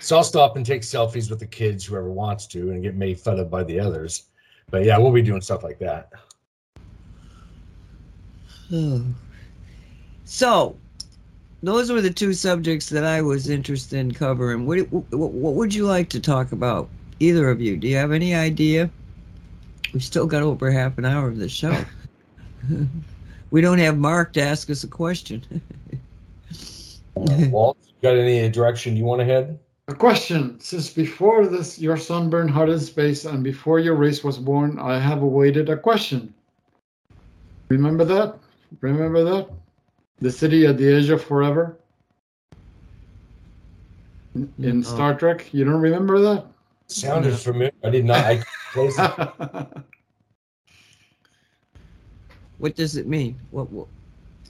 So 0.00 0.18
I'll 0.18 0.22
stop 0.22 0.56
and 0.56 0.66
take 0.66 0.82
selfies 0.82 1.30
with 1.30 1.38
the 1.38 1.46
kids, 1.46 1.86
whoever 1.86 2.10
wants 2.10 2.46
to, 2.48 2.72
and 2.72 2.82
get 2.82 2.94
made 2.94 3.18
fun 3.18 3.38
of 3.38 3.50
by 3.50 3.64
the 3.64 3.80
others. 3.80 4.24
But 4.70 4.84
yeah, 4.84 4.98
we'll 4.98 5.12
be 5.12 5.22
doing 5.22 5.40
stuff 5.40 5.62
like 5.62 5.78
that. 5.78 6.10
So, 10.26 10.76
those 11.66 11.90
were 11.90 12.00
the 12.00 12.10
two 12.10 12.32
subjects 12.32 12.88
that 12.88 13.04
I 13.04 13.22
was 13.22 13.48
interested 13.48 13.98
in 13.98 14.12
covering. 14.12 14.66
What, 14.66 14.80
what, 14.90 15.32
what 15.32 15.54
would 15.54 15.74
you 15.74 15.86
like 15.86 16.08
to 16.10 16.20
talk 16.20 16.52
about? 16.52 16.88
Either 17.20 17.48
of 17.48 17.60
you? 17.60 17.76
Do 17.76 17.86
you 17.86 17.96
have 17.96 18.12
any 18.12 18.34
idea? 18.34 18.90
We've 19.92 20.02
still 20.02 20.26
got 20.26 20.42
over 20.42 20.70
half 20.70 20.98
an 20.98 21.04
hour 21.04 21.28
of 21.28 21.38
the 21.38 21.48
show. 21.48 21.84
we 23.50 23.60
don't 23.60 23.78
have 23.78 23.96
Mark 23.96 24.32
to 24.32 24.42
ask 24.42 24.68
us 24.68 24.82
a 24.82 24.88
question. 24.88 25.62
Uh, 27.16 27.46
Walt, 27.50 27.78
you 27.86 27.92
got 28.02 28.16
any 28.16 28.48
direction 28.48 28.96
you 28.96 29.04
want 29.04 29.20
to 29.20 29.24
head? 29.24 29.58
A 29.86 29.94
question. 29.94 30.58
Since 30.58 30.90
before 30.90 31.46
this, 31.46 31.78
your 31.78 31.96
sunburn 31.96 32.48
hot 32.48 32.68
in 32.68 32.80
space, 32.80 33.24
and 33.24 33.44
before 33.44 33.78
your 33.78 33.94
race 33.94 34.24
was 34.24 34.38
born, 34.38 34.78
I 34.78 34.98
have 34.98 35.22
awaited 35.22 35.68
a 35.68 35.76
question. 35.76 36.34
Remember 37.68 38.04
that? 38.04 38.38
Remember 38.80 39.22
that? 39.24 39.48
The 40.20 40.30
city 40.30 40.66
at 40.66 40.78
the 40.78 40.88
edge 40.92 41.08
of 41.10 41.22
forever? 41.22 41.76
In 44.34 44.78
Oh. 44.78 44.82
Star 44.82 45.16
Trek? 45.16 45.52
You 45.52 45.64
don't 45.64 45.80
remember 45.80 46.20
that? 46.20 46.46
Sounded 46.88 47.30
No. 47.30 47.36
familiar. 47.36 47.72
I 47.84 47.90
did 47.90 48.04
not. 48.04 48.18
I 48.24 48.42
place 48.72 48.96
it. 48.98 49.68
What 52.58 52.76
does 52.76 52.96
it 52.96 53.06
mean? 53.06 53.36
What? 53.50 53.70
What? 53.70 53.88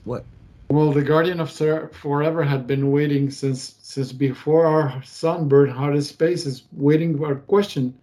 what? 0.05 0.25
Well, 0.69 0.91
the 0.93 1.01
Guardian 1.01 1.39
of 1.39 1.51
Ser- 1.51 1.89
Forever 1.89 2.43
had 2.43 2.65
been 2.67 2.91
waiting 2.91 3.29
since 3.29 3.75
since 3.81 4.11
before 4.13 4.65
our 4.65 5.01
Sunbird 5.01 5.69
Hot 5.71 5.93
in 5.95 6.01
Space 6.01 6.45
is 6.45 6.63
waiting 6.73 7.17
for 7.17 7.31
a 7.33 7.35
question, 7.35 7.93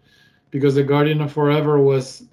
because 0.51 0.75
the 0.75 0.83
Guardian 0.83 1.21
of 1.23 1.33
Forever 1.33 1.79
was 1.81 2.25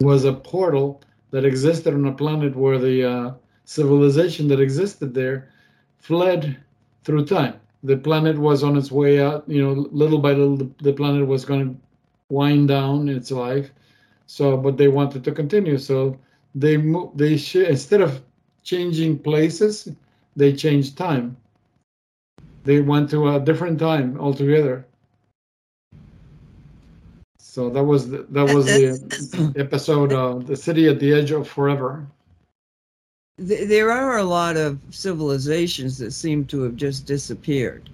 was 0.00 0.24
a 0.24 0.32
portal 0.32 1.02
that 1.30 1.44
existed 1.44 1.94
on 1.94 2.06
a 2.06 2.12
planet 2.12 2.56
where 2.56 2.78
the 2.78 3.04
uh, 3.04 3.32
civilization 3.64 4.48
that 4.48 4.60
existed 4.60 5.14
there 5.14 5.48
fled 5.98 6.56
through 7.02 7.24
time. 7.26 7.54
The 7.82 7.96
planet 7.96 8.38
was 8.38 8.62
on 8.62 8.76
its 8.76 8.90
way 8.90 9.20
out. 9.20 9.44
You 9.48 9.62
know, 9.62 9.72
little 9.90 10.18
by 10.18 10.32
little, 10.32 10.56
the, 10.56 10.70
the 10.82 10.92
planet 10.92 11.26
was 11.26 11.44
going 11.44 11.74
to 11.74 11.80
wind 12.28 12.68
down 12.68 13.08
its 13.08 13.30
life. 13.30 13.70
So, 14.26 14.56
but 14.56 14.76
they 14.76 14.88
wanted 14.88 15.24
to 15.24 15.32
continue. 15.32 15.78
So 15.78 16.18
they 16.54 16.76
mo- 16.76 17.12
they 17.14 17.36
sh- 17.36 17.56
instead 17.56 18.00
of 18.00 18.22
changing 18.62 19.18
places, 19.18 19.88
they 20.36 20.52
changed 20.52 20.96
time. 20.96 21.36
They 22.64 22.80
went 22.80 23.10
to 23.10 23.28
a 23.28 23.40
different 23.40 23.78
time 23.78 24.18
altogether. 24.18 24.86
So 27.38 27.68
that 27.70 27.84
was 27.84 28.10
the, 28.10 28.26
that 28.30 28.46
was 28.46 28.72
the 28.72 28.98
episode, 29.56 30.12
of 30.12 30.46
"The 30.46 30.56
City 30.56 30.88
at 30.88 30.98
the 30.98 31.12
Edge 31.12 31.30
of 31.30 31.46
Forever." 31.46 32.06
Th- 33.38 33.68
There 33.68 33.90
are 33.90 34.18
a 34.18 34.24
lot 34.24 34.56
of 34.56 34.78
civilizations 34.90 35.98
that 35.98 36.12
seem 36.12 36.44
to 36.46 36.62
have 36.62 36.76
just 36.76 37.06
disappeared. 37.06 37.90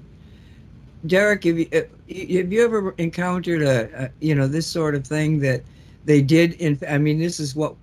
Derek, 1.07 1.45
have 1.45 1.59
you, 1.59 1.67
uh, 1.73 1.83
have 2.09 2.53
you 2.53 2.65
ever 2.65 2.95
encountered 2.99 3.63
a, 3.63 4.05
a 4.05 4.11
you 4.21 4.35
know 4.35 4.47
this 4.47 4.67
sort 4.67 4.95
of 4.95 5.07
thing 5.07 5.39
that 5.41 5.63
they 6.05 6.21
did? 6.21 6.55
In 6.55 6.79
I 6.89 6.99
mean, 6.99 7.19
this 7.19 7.41
is 7.41 7.57
what 7.57 7.75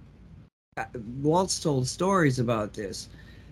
uh, 0.78 0.86
Walt's 1.22 1.60
told 1.60 1.88
stories 1.88 2.40
about 2.40 2.74
this. 2.74 3.10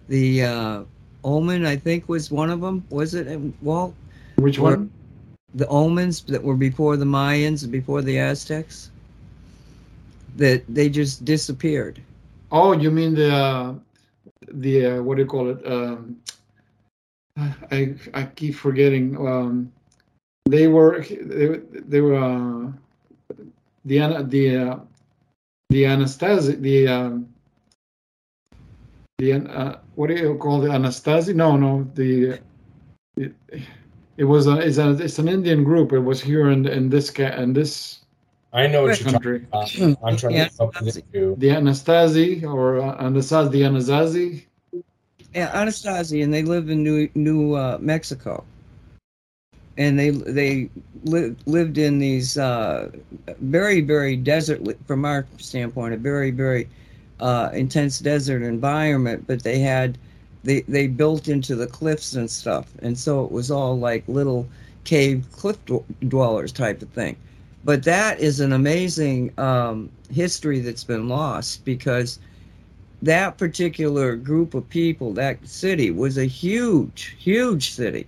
The 0.07 0.43
uh, 0.43 0.83
Omen, 1.23 1.65
I 1.65 1.75
think, 1.75 2.07
was 2.07 2.31
one 2.31 2.49
of 2.49 2.61
them. 2.61 2.83
Was 2.89 3.15
it 3.15 3.27
And 3.27 3.53
Walt? 3.61 3.95
Which 4.37 4.59
one? 4.59 4.91
The 5.55 5.67
omens 5.67 6.21
that 6.23 6.43
were 6.43 6.55
before 6.55 6.97
the 6.97 7.05
Mayans 7.05 7.63
and 7.63 7.71
before 7.71 8.01
the 8.01 8.19
Aztecs. 8.19 8.91
That 10.37 10.63
they 10.67 10.89
just 10.89 11.25
disappeared. 11.25 12.01
Oh, 12.51 12.73
you 12.73 12.91
mean 12.91 13.15
the 13.15 13.33
uh, 13.33 13.73
the 14.51 14.85
uh, 14.85 15.01
what 15.01 15.15
do 15.15 15.23
you 15.23 15.27
call 15.27 15.49
it? 15.49 15.65
Um, 15.65 16.17
I 17.71 17.95
I 18.13 18.23
keep 18.23 18.55
forgetting. 18.55 19.17
Um, 19.17 19.71
they 20.45 20.67
were 20.67 21.01
they, 21.01 21.59
they 21.87 22.01
were 22.01 22.15
uh, 22.15 22.71
the 23.83 24.25
the 24.29 24.57
uh, 24.57 24.79
the 25.69 25.85
anesthesia 25.85 26.55
the 26.55 26.87
um, 26.87 27.27
the 29.17 29.33
uh, 29.33 29.79
what 29.95 30.07
do 30.07 30.15
you 30.15 30.37
call 30.37 30.61
the 30.61 30.71
anesthesia? 30.71 31.33
No, 31.33 31.57
no, 31.57 31.87
the 31.95 32.39
it, 33.17 33.33
it 34.17 34.23
was 34.23 34.47
a 34.47 34.57
it's, 34.57 34.77
a 34.77 34.91
it's 34.91 35.19
an 35.19 35.27
Indian 35.27 35.63
group. 35.63 35.91
It 35.91 35.99
was 35.99 36.21
here 36.21 36.49
in 36.49 36.67
in 36.67 36.89
this 36.89 37.09
in 37.11 37.53
this 37.53 38.04
I 38.55 38.67
know 38.67 38.83
what 38.83 38.99
you're 38.99 39.09
talking 39.09 39.47
about. 39.51 39.73
I'm 40.03 40.17
trying 40.17 40.33
Yeah, 40.35 40.47
to 40.49 40.57
come 40.57 40.67
up 40.69 40.81
with 40.81 40.97
it. 40.97 41.39
The 41.39 41.51
Anastasia 41.51 42.47
or 42.47 42.79
uh, 42.81 42.95
Anastasia, 43.05 43.49
the 43.49 43.61
Anasazi. 43.63 44.45
Yeah, 45.35 45.51
Anastasia, 45.53 46.21
and 46.23 46.33
they 46.33 46.43
live 46.43 46.69
in 46.69 46.83
New 46.83 47.09
New 47.15 47.55
uh, 47.55 47.77
Mexico, 47.81 48.45
and 49.77 49.99
they 49.99 50.11
they 50.11 50.69
li- 51.03 51.35
lived 51.45 51.77
in 51.77 51.99
these 51.99 52.37
uh, 52.37 52.89
very 53.41 53.81
very 53.81 54.15
desert, 54.15 54.61
from 54.87 55.05
our 55.05 55.25
standpoint, 55.37 55.93
a 55.93 55.97
very 55.97 56.31
very 56.31 56.69
uh, 57.19 57.49
intense 57.53 57.99
desert 57.99 58.41
environment. 58.43 59.25
But 59.27 59.43
they 59.43 59.59
had 59.59 59.97
they 60.43 60.61
they 60.61 60.87
built 60.87 61.27
into 61.27 61.55
the 61.55 61.67
cliffs 61.67 62.13
and 62.15 62.29
stuff, 62.31 62.71
and 62.81 62.97
so 62.97 63.25
it 63.25 63.31
was 63.31 63.51
all 63.51 63.77
like 63.77 64.07
little 64.07 64.47
cave 64.85 65.25
cliff 65.33 65.57
dw- 65.65 65.83
dwellers 66.07 66.53
type 66.53 66.81
of 66.81 66.89
thing. 66.89 67.17
But 67.65 67.81
that 67.83 68.19
is 68.19 68.39
an 68.39 68.53
amazing 68.53 69.37
um, 69.39 69.89
history 70.11 70.59
that's 70.59 70.83
been 70.83 71.09
lost 71.09 71.65
because 71.65 72.19
that 73.01 73.39
particular 73.39 74.15
group 74.15 74.53
of 74.53 74.69
people, 74.69 75.13
that 75.13 75.45
city, 75.47 75.89
was 75.89 76.19
a 76.19 76.25
huge, 76.25 77.15
huge 77.17 77.71
city. 77.71 78.05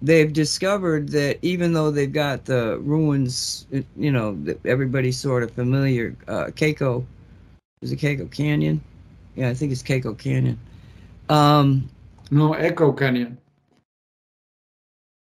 They've 0.00 0.32
discovered 0.32 1.08
that 1.08 1.38
even 1.42 1.72
though 1.72 1.90
they've 1.90 2.12
got 2.12 2.44
the 2.44 2.78
ruins, 2.78 3.66
you 3.96 4.12
know, 4.12 4.36
that 4.44 4.64
everybody's 4.64 5.18
sort 5.18 5.42
of 5.42 5.50
familiar, 5.50 6.14
uh, 6.28 6.46
Keiko, 6.46 7.04
is 7.82 7.90
it 7.90 7.98
Chaco 7.98 8.26
Canyon? 8.26 8.80
Yeah, 9.34 9.48
I 9.48 9.54
think 9.54 9.72
it's 9.72 9.82
Chaco 9.82 10.14
Canyon. 10.14 10.58
Um, 11.28 11.88
No, 12.30 12.52
Echo 12.52 12.92
Canyon. 12.92 13.38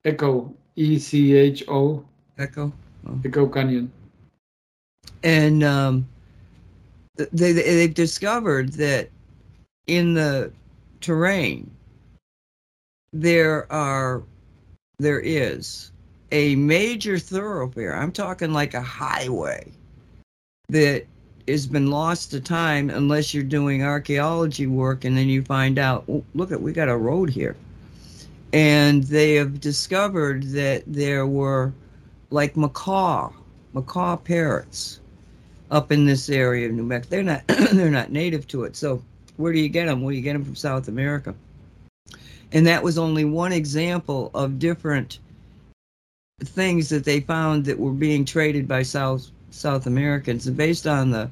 Echo, 0.06 0.56
E 0.78 1.00
C 1.00 1.36
H 1.36 1.64
O, 1.68 2.06
Echo? 2.38 2.72
Echo 3.26 3.48
Canyon. 3.48 3.92
and 5.24 5.64
um, 5.64 6.08
they 7.16 7.52
they- 7.52 7.54
they've 7.54 7.94
discovered 7.94 8.74
that 8.74 9.10
in 9.88 10.14
the 10.14 10.52
terrain 11.02 11.70
there 13.14 13.72
are 13.72 14.24
there 15.00 15.20
is 15.20 15.92
a 16.32 16.56
major 16.56 17.18
thoroughfare. 17.18 17.96
I'm 17.96 18.12
talking 18.12 18.52
like 18.52 18.74
a 18.74 18.82
highway 18.82 19.72
that 20.70 21.06
has 21.48 21.66
been 21.66 21.90
lost 21.90 22.32
to 22.32 22.42
time 22.42 22.90
unless 22.90 23.34
you're 23.34 23.44
doing 23.44 23.84
archaeology 23.84 24.68
work 24.68 25.06
and 25.06 25.16
then 25.18 25.30
you 25.30 25.42
find 25.44 25.80
out, 25.80 26.04
oh, 26.10 26.24
look 26.36 26.52
at 26.52 26.62
we 26.62 26.74
got 26.74 26.90
a 26.90 26.98
road 26.98 27.30
here. 27.30 27.56
And 28.52 29.04
they 29.04 29.36
have 29.36 29.62
discovered 29.62 30.44
that 30.52 30.84
there 30.86 31.26
were 31.26 31.72
like 32.30 32.58
macaw, 32.58 33.32
macaw 33.74 34.18
parrots 34.18 35.00
up 35.72 35.92
in 35.92 36.06
this 36.06 36.30
area 36.30 36.68
of 36.68 36.74
New 36.74 36.84
Mexico. 36.84 37.16
They're 37.16 37.24
not 37.24 37.48
they're 37.74 37.92
not 37.92 38.12
native 38.12 38.48
to 38.48 38.64
it. 38.64 38.76
So 38.76 39.02
where 39.38 39.54
do 39.54 39.60
you 39.60 39.70
get 39.70 39.86
them? 39.86 40.02
Well, 40.02 40.14
you 40.14 40.22
get 40.22 40.34
them 40.34 40.44
from 40.44 40.56
South 40.56 40.88
America. 40.88 41.34
And 42.52 42.66
that 42.66 42.82
was 42.82 42.98
only 42.98 43.26
one 43.26 43.52
example 43.52 44.32
of 44.34 44.60
different 44.60 45.20
things 46.40 46.90
that 46.90 47.04
they 47.04 47.20
found 47.20 47.66
that 47.66 47.78
were 47.78 47.92
being 47.92 48.24
traded 48.24 48.68
by 48.68 48.84
South 48.84 49.30
South 49.52 49.88
Americans. 49.88 50.48
And 50.48 50.56
based 50.56 50.88
on 50.88 51.12
the 51.12 51.30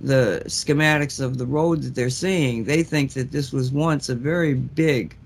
the 0.00 0.42
schematics 0.46 1.20
of 1.20 1.38
the 1.38 1.46
road 1.46 1.82
that 1.82 1.94
they're 1.94 2.10
seeing, 2.10 2.64
they 2.64 2.82
think 2.82 3.12
that 3.14 3.32
this 3.32 3.52
was 3.52 3.72
once 3.72 4.08
a 4.08 4.14
very 4.14 4.54
big, 4.54 5.16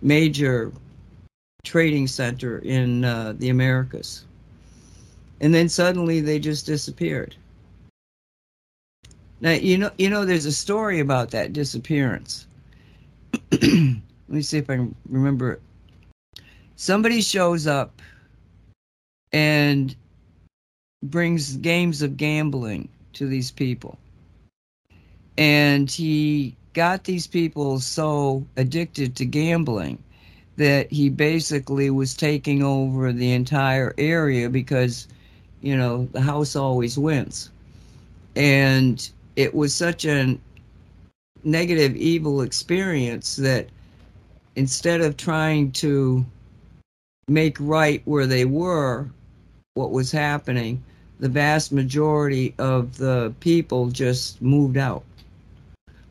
major 0.00 0.72
trading 1.64 2.06
center 2.06 2.58
in 2.60 3.04
uh, 3.04 3.34
the 3.38 3.50
Americas. 3.50 4.24
And 5.42 5.52
then 5.52 5.68
suddenly 5.68 6.20
they 6.20 6.38
just 6.38 6.64
disappeared. 6.64 7.36
Now 9.40 9.50
you 9.50 9.76
know 9.76 9.90
you 9.98 10.08
know 10.08 10.24
there's 10.24 10.46
a 10.46 10.52
story 10.52 11.00
about 11.00 11.30
that 11.32 11.52
disappearance. 11.52 12.46
Let 13.52 13.62
me 14.28 14.42
see 14.42 14.58
if 14.58 14.70
I 14.70 14.76
can 14.76 14.94
remember 15.08 15.52
it. 15.52 15.62
Somebody 16.76 17.20
shows 17.20 17.66
up 17.66 18.00
and 19.32 19.94
brings 21.02 21.56
games 21.56 22.02
of 22.02 22.16
gambling 22.16 22.88
to 23.14 23.26
these 23.26 23.50
people. 23.50 23.98
And 25.36 25.90
he 25.90 26.56
got 26.74 27.04
these 27.04 27.26
people 27.26 27.80
so 27.80 28.46
addicted 28.56 29.16
to 29.16 29.24
gambling 29.24 30.02
that 30.56 30.90
he 30.92 31.08
basically 31.08 31.90
was 31.90 32.14
taking 32.14 32.62
over 32.62 33.12
the 33.12 33.32
entire 33.32 33.94
area 33.98 34.48
because, 34.48 35.08
you 35.62 35.76
know, 35.76 36.08
the 36.12 36.20
house 36.20 36.56
always 36.56 36.98
wins. 36.98 37.50
And 38.36 39.08
it 39.36 39.54
was 39.54 39.74
such 39.74 40.04
a 40.04 40.38
negative, 41.44 41.96
evil 41.96 42.42
experience 42.42 43.36
that 43.36 43.68
instead 44.56 45.00
of 45.00 45.16
trying 45.16 45.72
to 45.72 46.24
make 47.28 47.56
right 47.60 48.02
where 48.04 48.26
they 48.26 48.44
were, 48.44 49.08
what 49.74 49.92
was 49.92 50.12
happening, 50.12 50.82
the 51.20 51.28
vast 51.28 51.72
majority 51.72 52.54
of 52.58 52.96
the 52.98 53.32
people 53.40 53.88
just 53.88 54.42
moved 54.42 54.76
out. 54.76 55.04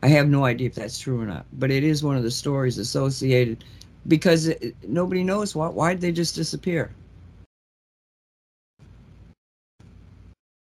I 0.02 0.08
have 0.08 0.28
no 0.28 0.44
idea 0.44 0.66
if 0.66 0.74
that's 0.74 0.98
true 0.98 1.20
or 1.20 1.26
not, 1.26 1.46
but 1.52 1.70
it 1.70 1.84
is 1.84 2.02
one 2.02 2.16
of 2.16 2.24
the 2.24 2.30
stories 2.30 2.78
associated 2.78 3.62
because 4.08 4.48
it, 4.48 4.74
nobody 4.88 5.22
knows 5.22 5.54
why. 5.54 5.68
Why 5.68 5.92
did 5.92 6.00
they 6.00 6.10
just 6.12 6.34
disappear? 6.34 6.90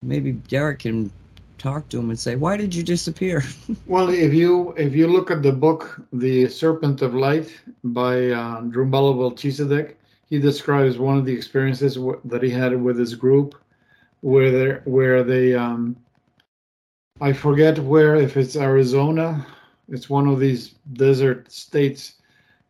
Maybe 0.02 0.32
Derek 0.32 0.78
can 0.78 1.10
talk 1.58 1.90
to 1.90 1.98
him 1.98 2.08
and 2.08 2.18
say, 2.18 2.34
"Why 2.34 2.56
did 2.56 2.74
you 2.74 2.82
disappear?" 2.82 3.44
Well, 3.86 4.08
if 4.08 4.32
you 4.32 4.72
if 4.78 4.94
you 4.94 5.06
look 5.06 5.30
at 5.30 5.42
the 5.42 5.52
book, 5.52 6.00
The 6.10 6.48
Serpent 6.48 7.02
of 7.02 7.14
Light 7.14 7.54
by 7.84 8.30
uh, 8.30 8.62
Drunvalo 8.62 9.14
Melchizedek, 9.14 9.98
he 10.30 10.38
describes 10.38 10.96
one 10.96 11.18
of 11.18 11.26
the 11.26 11.34
experiences 11.34 11.96
w- 11.96 12.18
that 12.24 12.42
he 12.42 12.48
had 12.48 12.80
with 12.80 12.98
his 12.98 13.14
group, 13.14 13.54
where 14.22 14.50
they 14.50 14.90
where 14.90 15.22
they 15.22 15.54
um, 15.54 15.96
I 17.20 17.34
forget 17.34 17.78
where 17.78 18.16
if 18.16 18.38
it's 18.38 18.56
Arizona, 18.56 19.46
it's 19.90 20.08
one 20.08 20.26
of 20.26 20.40
these 20.40 20.76
desert 20.94 21.52
states 21.52 22.14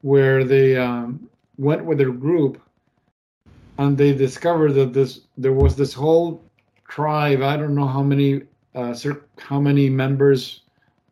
where 0.01 0.43
they 0.43 0.77
um, 0.77 1.31
went 1.59 1.85
with 1.85 1.99
their 1.99 2.11
group, 2.11 2.61
and 3.79 3.97
they 3.97 4.13
discovered 4.13 4.73
that 4.73 4.93
this 4.93 5.21
there 5.39 5.53
was 5.53 5.77
this 5.77 5.95
whole 5.95 6.43
tribe. 6.91 7.41
I 7.43 7.57
don't 7.57 7.75
know 7.75 7.87
how 7.87 8.03
many 8.03 8.43
uh, 8.75 8.95
how 9.39 9.61
many 9.61 9.89
members. 9.89 10.63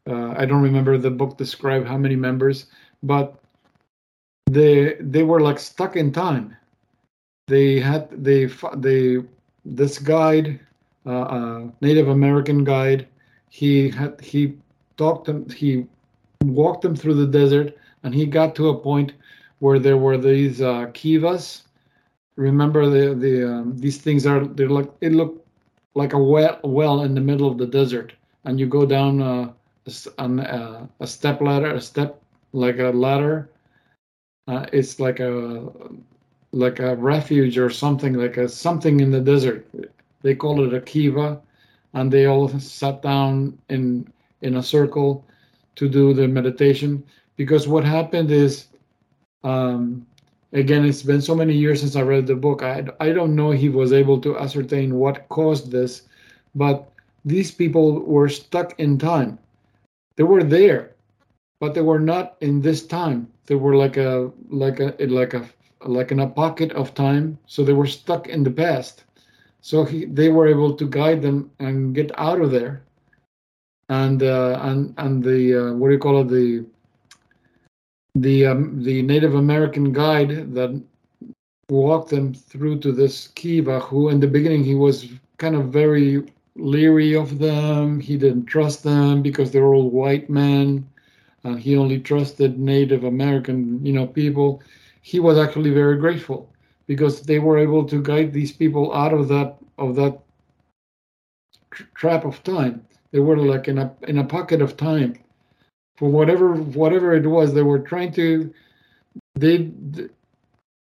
Uh, 0.07 0.35
I 0.37 0.45
don't 0.45 0.63
remember 0.63 0.99
the 0.99 1.11
book 1.11 1.39
described 1.39 1.87
how 1.87 1.97
many 1.97 2.17
members, 2.17 2.67
but 3.03 3.41
they 4.51 4.97
they 5.01 5.23
were 5.23 5.41
like 5.41 5.59
stuck 5.59 5.97
in 5.97 6.13
time. 6.13 6.57
They 7.47 7.81
had 7.81 8.11
they 8.11 8.51
they 8.77 9.23
this 9.65 9.99
guide, 9.99 10.61
uh, 11.07 11.27
uh, 11.37 11.63
Native 11.81 12.09
American 12.09 12.65
guide, 12.65 13.07
he 13.51 13.91
had 13.91 14.21
he 14.21 14.57
talked 14.97 15.27
them 15.27 15.49
he 15.51 15.87
walked 16.45 16.83
them 16.83 16.97
through 16.97 17.15
the 17.15 17.27
desert, 17.27 17.77
and 18.03 18.15
he 18.15 18.27
got 18.27 18.55
to 18.57 18.69
a 18.69 18.79
point 18.79 19.13
where 19.61 19.79
there 19.79 19.97
were 19.99 20.19
these 20.19 20.61
uh, 20.61 20.87
kivas. 20.93 21.63
Remember 22.37 22.89
the 22.89 23.15
the 23.15 23.49
um, 23.49 23.77
these 23.77 23.99
things 23.99 24.27
are 24.27 24.47
they're 24.47 24.71
like 24.71 24.91
it 25.01 25.13
looked 25.13 25.48
like 25.99 26.13
a 26.15 26.19
well 26.19 26.59
well 26.63 27.03
in 27.03 27.15
the 27.15 27.21
middle 27.31 27.49
of 27.51 27.59
the 27.59 27.67
desert, 27.67 28.13
and 28.45 28.59
you 28.61 28.67
go 28.67 28.87
down 28.87 29.21
a, 29.21 29.55
uh, 30.19 30.87
a 31.01 31.07
step 31.07 31.41
ladder, 31.41 31.73
a 31.75 31.81
step 31.81 32.23
like 32.53 32.79
a 32.79 32.91
ladder. 33.05 33.51
Uh, 34.47 34.65
it's 34.73 35.01
like 35.01 35.21
a 35.21 35.69
like 36.53 36.79
a 36.81 36.97
refuge 36.97 37.59
or 37.59 37.69
something 37.71 38.15
like 38.15 38.37
a 38.39 38.49
something 38.49 39.01
in 39.01 39.11
the 39.11 39.21
desert. 39.21 39.67
They 40.23 40.35
call 40.35 40.65
it 40.65 40.75
a 40.75 40.81
kiva, 40.81 41.41
and 41.95 42.13
they 42.13 42.27
all 42.27 42.49
sat 42.61 43.03
down 43.03 43.59
in 43.69 44.07
in 44.43 44.57
a 44.57 44.63
circle 44.63 45.25
to 45.77 45.89
do 45.89 46.15
the 46.15 46.29
meditation. 46.29 47.03
Because 47.37 47.69
what 47.69 47.85
happened 47.85 48.31
is, 48.31 48.67
um, 49.45 50.07
again, 50.53 50.85
it's 50.85 51.03
been 51.03 51.21
so 51.21 51.35
many 51.35 51.55
years 51.55 51.81
since 51.81 51.97
I 51.97 52.03
read 52.03 52.27
the 52.27 52.37
book. 52.37 52.63
I 52.63 52.87
I 53.01 53.13
don't 53.13 53.35
know 53.37 53.51
he 53.51 53.69
was 53.69 53.93
able 53.93 54.21
to 54.21 54.39
ascertain 54.39 54.97
what 54.97 55.29
caused 55.29 55.71
this, 55.71 56.03
but 56.55 56.91
these 57.25 57.51
people 57.51 58.01
were 58.05 58.29
stuck 58.29 58.79
in 58.79 58.99
time. 58.99 59.39
They 60.17 60.25
were 60.25 60.43
there, 60.43 60.95
but 61.61 61.75
they 61.75 61.83
were 61.83 62.01
not 62.01 62.37
in 62.41 62.61
this 62.63 62.87
time. 62.87 63.29
They 63.47 63.55
were 63.57 63.77
like 63.77 63.97
a 63.97 64.31
like 64.51 64.81
a 64.81 64.95
like 65.07 65.35
a 65.35 65.49
like 65.87 66.11
in 66.13 66.21
a 66.21 66.29
pocket 66.29 66.73
of 66.73 66.95
time. 66.95 67.39
So 67.47 67.65
they 67.65 67.73
were 67.75 67.87
stuck 67.87 68.29
in 68.29 68.43
the 68.45 68.51
past. 68.51 69.05
So 69.61 69.85
he, 69.85 70.05
they 70.07 70.29
were 70.29 70.47
able 70.47 70.75
to 70.77 70.87
guide 70.89 71.23
them 71.23 71.51
and 71.59 71.95
get 71.95 72.11
out 72.19 72.41
of 72.41 72.51
there. 72.51 72.83
And 73.89 74.23
uh, 74.23 74.59
and 74.63 74.95
and 74.99 75.23
the 75.23 75.41
uh, 75.71 75.73
what 75.75 75.89
do 75.89 75.95
you 75.95 75.99
call 75.99 76.21
it 76.21 76.29
the 76.29 76.65
the 78.21 78.47
um, 78.47 78.83
the 78.83 79.03
Native 79.03 79.35
American 79.35 79.93
guide 79.93 80.55
that 80.55 80.83
walked 81.69 82.11
them 82.11 82.33
through 82.35 82.79
to 82.81 82.93
this 82.93 83.29
Kiva, 83.29 83.81
who 83.81 84.09
in 84.09 84.21
the 84.21 84.27
beginning 84.27 84.65
he 84.65 84.75
was 84.75 85.07
kind 85.37 85.55
of 85.55 85.69
very 85.69 86.25
leery 86.57 87.15
of 87.15 87.39
them. 87.39 88.01
He 88.01 88.17
didn't 88.17 88.47
trust 88.47 88.83
them 88.83 89.23
because 89.23 89.51
they 89.51 89.61
were 89.61 89.75
all 89.75 89.91
white 89.91 90.31
men, 90.31 90.89
and 91.45 91.59
he 91.59 91.77
only 91.77 92.01
trusted 92.01 92.59
Native 92.59 93.05
American, 93.05 93.85
you 93.85 93.93
know, 93.93 94.07
people. 94.07 94.63
He 95.03 95.21
was 95.21 95.39
actually 95.39 95.71
very 95.71 95.99
grateful 95.99 96.53
because 96.87 97.23
they 97.23 97.39
were 97.39 97.59
able 97.59 97.85
to 97.87 98.03
guide 98.03 98.33
these 98.33 98.53
people 98.53 98.95
out 98.95 99.13
of 99.13 99.29
that 99.29 99.57
of 99.79 99.95
that 99.97 100.19
tr- 101.71 101.85
trap 101.95 102.25
of 102.25 102.43
time. 102.43 102.85
They 103.11 103.21
were 103.21 103.37
like 103.37 103.69
in 103.69 103.79
a 103.79 103.95
in 104.07 104.19
a 104.19 104.25
pocket 104.25 104.61
of 104.63 104.77
time 104.77 105.17
for 105.99 106.09
whatever 106.09 106.55
whatever 106.55 107.15
it 107.15 107.27
was. 107.27 107.53
They 107.53 107.63
were 107.63 107.81
trying 107.81 108.13
to 108.13 108.53
they 109.35 109.71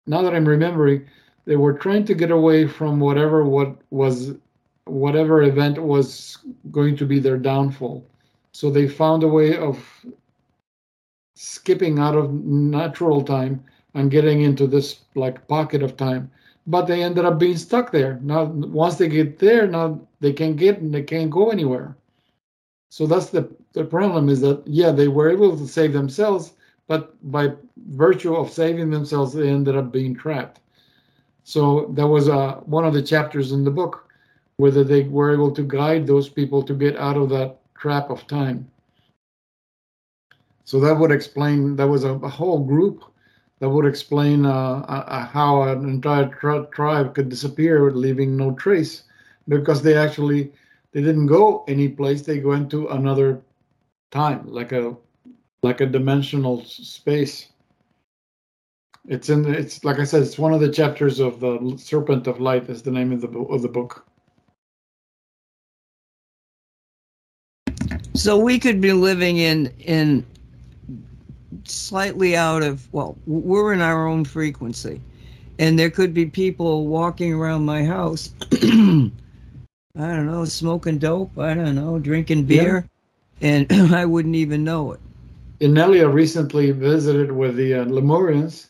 now 0.08 0.22
that 0.22 0.34
I'm 0.36 0.48
remembering, 0.48 1.08
they 1.46 1.56
were 1.56 1.74
trying 1.74 2.06
to 2.06 2.14
get 2.14 2.32
away 2.32 2.68
from 2.68 3.00
whatever 3.00 3.46
what 3.46 3.78
was 3.92 4.34
whatever 4.86 5.44
event 5.44 5.78
was 5.78 6.38
going 6.72 6.98
to 6.98 7.06
be 7.06 7.20
their 7.20 7.38
downfall. 7.38 8.06
So 8.52 8.70
they 8.70 8.88
found 8.88 9.24
a 9.24 9.28
way 9.28 9.58
of 9.58 9.78
skipping 11.36 12.00
out 12.00 12.16
of 12.16 12.34
natural 12.34 13.24
time 13.24 13.64
and 13.94 14.12
getting 14.12 14.42
into 14.42 14.68
this 14.68 15.02
like 15.16 15.48
pocket 15.48 15.84
of 15.84 15.96
time. 15.96 16.30
But 16.68 16.86
they 16.86 17.02
ended 17.04 17.26
up 17.26 17.40
being 17.40 17.58
stuck 17.58 17.92
there. 17.92 18.20
Now 18.22 18.46
once 18.46 18.96
they 18.96 19.08
get 19.08 19.40
there, 19.40 19.68
now 19.68 20.02
they 20.20 20.34
can't 20.34 20.58
get 20.58 20.80
and 20.80 20.94
they 20.94 21.04
can't 21.04 21.32
go 21.32 21.50
anywhere. 21.50 21.96
So 22.90 23.06
that's 23.08 23.30
the 23.30 23.50
the 23.74 23.86
problem 23.86 24.30
is 24.30 24.42
that 24.42 24.64
yeah, 24.66 24.92
they 24.92 25.08
were 25.08 25.30
able 25.30 25.58
to 25.58 25.68
save 25.68 25.94
themselves, 25.94 26.54
but 26.88 27.16
by 27.32 27.54
virtue 27.90 28.36
of 28.36 28.52
saving 28.52 28.90
themselves, 28.90 29.34
they 29.34 29.50
ended 29.50 29.76
up 29.78 29.92
being 29.92 30.16
trapped. 30.16 30.60
So 31.44 31.92
that 31.96 32.08
was 32.08 32.30
uh, 32.30 32.56
one 32.66 32.86
of 32.86 32.94
the 32.94 33.02
chapters 33.02 33.52
in 33.52 33.64
the 33.64 33.72
book, 33.72 34.10
whether 34.58 34.84
they 34.84 35.04
were 35.04 35.32
able 35.34 35.52
to 35.52 35.64
guide 35.64 36.06
those 36.06 36.30
people 36.30 36.62
to 36.64 36.74
get 36.74 36.98
out 36.98 37.18
of 37.18 37.30
that 37.30 37.58
trap 37.76 38.10
of 38.10 38.28
time. 38.28 38.70
So 40.66 40.80
that 40.82 40.98
would 41.00 41.12
explain. 41.12 41.76
That 41.76 41.88
was 41.88 42.04
a, 42.04 42.14
a 42.14 42.30
whole 42.30 42.64
group 42.64 43.04
that 43.60 43.70
would 43.70 43.86
explain 43.86 44.46
uh, 44.46 45.28
how 45.28 45.64
an 45.64 45.90
entire 45.90 46.28
tri- 46.28 46.66
tribe 46.72 47.16
could 47.16 47.30
disappear, 47.30 47.92
leaving 47.92 48.38
no 48.38 48.52
trace, 48.54 49.04
because 49.48 49.82
they 49.82 49.98
actually 49.98 50.52
they 50.92 51.02
didn't 51.02 51.28
go 51.28 51.64
any 51.68 51.88
place. 51.90 52.22
They 52.22 52.40
went 52.40 52.70
to 52.72 52.88
another 52.90 53.42
time, 54.12 54.44
like 54.46 54.72
a 54.72 54.96
like 55.62 55.82
a 55.82 55.86
dimensional 55.86 56.64
space. 56.64 57.48
It's 59.08 59.30
in. 59.30 59.54
It's 59.54 59.84
like 59.84 60.00
I 60.00 60.04
said. 60.04 60.22
It's 60.24 60.38
one 60.38 60.54
of 60.54 60.60
the 60.60 60.72
chapters 60.72 61.20
of 61.20 61.40
the 61.40 61.76
Serpent 61.78 62.28
of 62.28 62.40
Light. 62.40 62.70
Is 62.70 62.82
the 62.82 62.92
name 62.92 63.12
of 63.12 63.22
the 63.22 63.28
of 63.28 63.62
the 63.62 63.70
book. 63.70 64.06
So 68.14 68.38
we 68.38 68.60
could 68.60 68.82
be 68.82 68.94
living 68.94 69.38
in 69.38 69.74
in 69.80 70.26
slightly 71.64 72.36
out 72.36 72.64
of 72.64 72.92
well, 72.94 73.18
we're 73.26 73.74
in 73.74 73.82
our 73.82 74.08
own 74.08 74.26
frequency, 74.26 75.02
and 75.58 75.80
there 75.80 75.90
could 75.90 76.14
be 76.14 76.26
people 76.26 76.88
walking 76.88 77.34
around 77.34 77.66
my 77.66 77.84
house. 77.84 78.34
I 78.52 80.16
don't 80.16 80.28
know, 80.28 80.46
smoking 80.46 80.98
dope. 80.98 81.38
I 81.38 81.54
don't 81.54 81.76
know, 81.76 82.00
drinking 82.00 82.46
beer, 82.46 82.88
and 83.42 83.72
I 83.94 84.06
wouldn't 84.06 84.36
even 84.36 84.64
know 84.64 84.94
it. 84.94 85.00
Inelia 85.60 86.08
recently 86.08 86.72
visited 86.72 87.32
with 87.32 87.56
the 87.56 87.74
uh, 87.74 87.86
Lemurians. 87.86 88.68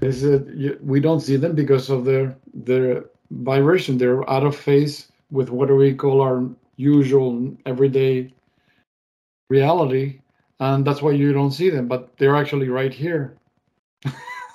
They 0.00 0.12
said 0.12 0.78
we 0.82 0.98
don't 0.98 1.20
see 1.20 1.36
them 1.36 1.54
because 1.54 1.90
of 1.90 2.04
their 2.04 2.34
their 2.54 3.04
vibration. 3.30 3.98
They're 3.98 4.28
out 4.28 4.44
of 4.44 4.56
phase 4.56 5.08
with 5.30 5.50
what 5.50 5.70
we 5.70 5.94
call 5.94 6.20
our 6.20 6.48
usual 6.76 7.56
everyday 7.66 8.32
reality, 9.50 10.20
and 10.58 10.84
that's 10.84 11.02
why 11.02 11.12
you 11.12 11.32
don't 11.32 11.52
see 11.52 11.70
them. 11.70 11.86
But 11.86 12.16
they're 12.16 12.36
actually 12.36 12.68
right 12.68 12.92
here. 12.92 13.36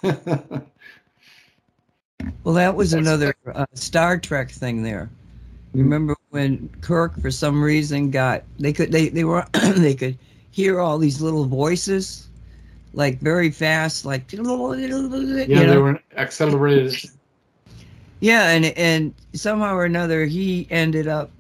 Well, 2.44 2.54
that 2.56 2.76
was 2.76 2.94
another 2.94 3.36
uh, 3.54 3.66
Star 3.74 4.20
Trek 4.20 4.52
thing 4.52 4.84
there. 4.84 5.10
Remember 5.74 6.16
when 6.36 6.70
Kirk, 6.82 7.20
for 7.22 7.32
some 7.32 7.64
reason, 7.64 8.12
got 8.12 8.44
they 8.60 8.74
could 8.74 8.92
they 8.92 9.10
they 9.10 9.24
were 9.24 9.46
they 9.54 9.96
could 9.96 10.18
hear 10.52 10.80
all 10.80 11.00
these 11.00 11.22
little 11.22 11.46
voices, 11.46 12.30
like 12.94 13.20
very 13.22 13.52
fast, 13.52 14.06
like 14.06 14.32
yeah, 14.32 15.64
they 15.64 15.78
know? 15.78 15.82
were 15.82 16.00
accelerated. 16.18 16.96
Yeah, 18.20 18.50
and 18.50 18.66
and 18.66 19.14
somehow 19.34 19.76
or 19.76 19.86
another 19.86 20.26
he 20.26 20.68
ended 20.70 21.08
up 21.08 21.32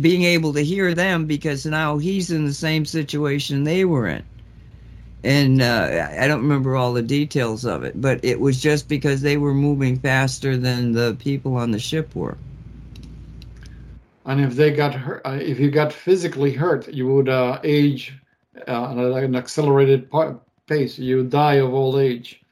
being 0.00 0.24
able 0.24 0.52
to 0.54 0.64
hear 0.64 0.94
them 0.94 1.26
because 1.26 1.66
now 1.66 1.98
he's 1.98 2.30
in 2.30 2.46
the 2.46 2.54
same 2.54 2.86
situation 2.86 3.64
they 3.64 3.84
were 3.84 4.08
in. 4.08 4.24
And 5.24 5.60
uh, 5.62 6.08
I 6.18 6.26
don't 6.28 6.42
remember 6.42 6.76
all 6.76 6.92
the 6.94 7.02
details 7.02 7.64
of 7.64 7.84
it, 7.84 8.00
but 8.00 8.24
it 8.24 8.40
was 8.40 8.60
just 8.60 8.88
because 8.88 9.20
they 9.22 9.36
were 9.36 9.54
moving 9.54 9.98
faster 9.98 10.56
than 10.56 10.92
the 10.92 11.16
people 11.18 11.56
on 11.56 11.72
the 11.72 11.78
ship 11.78 12.14
were. 12.14 12.38
And 14.28 14.42
if 14.42 14.56
they 14.56 14.70
got 14.70 14.94
hurt, 14.94 15.22
uh, 15.24 15.38
if 15.40 15.58
you 15.58 15.70
got 15.70 15.90
physically 15.90 16.52
hurt, 16.52 16.86
you 16.88 17.06
would 17.08 17.30
uh, 17.30 17.60
age 17.64 18.12
uh, 18.68 18.90
at 18.90 19.24
an 19.24 19.34
accelerated 19.34 20.10
pa- 20.10 20.34
pace. 20.66 20.98
You 20.98 21.16
would 21.16 21.30
die 21.30 21.54
of 21.54 21.72
old 21.72 21.98
age. 21.98 22.42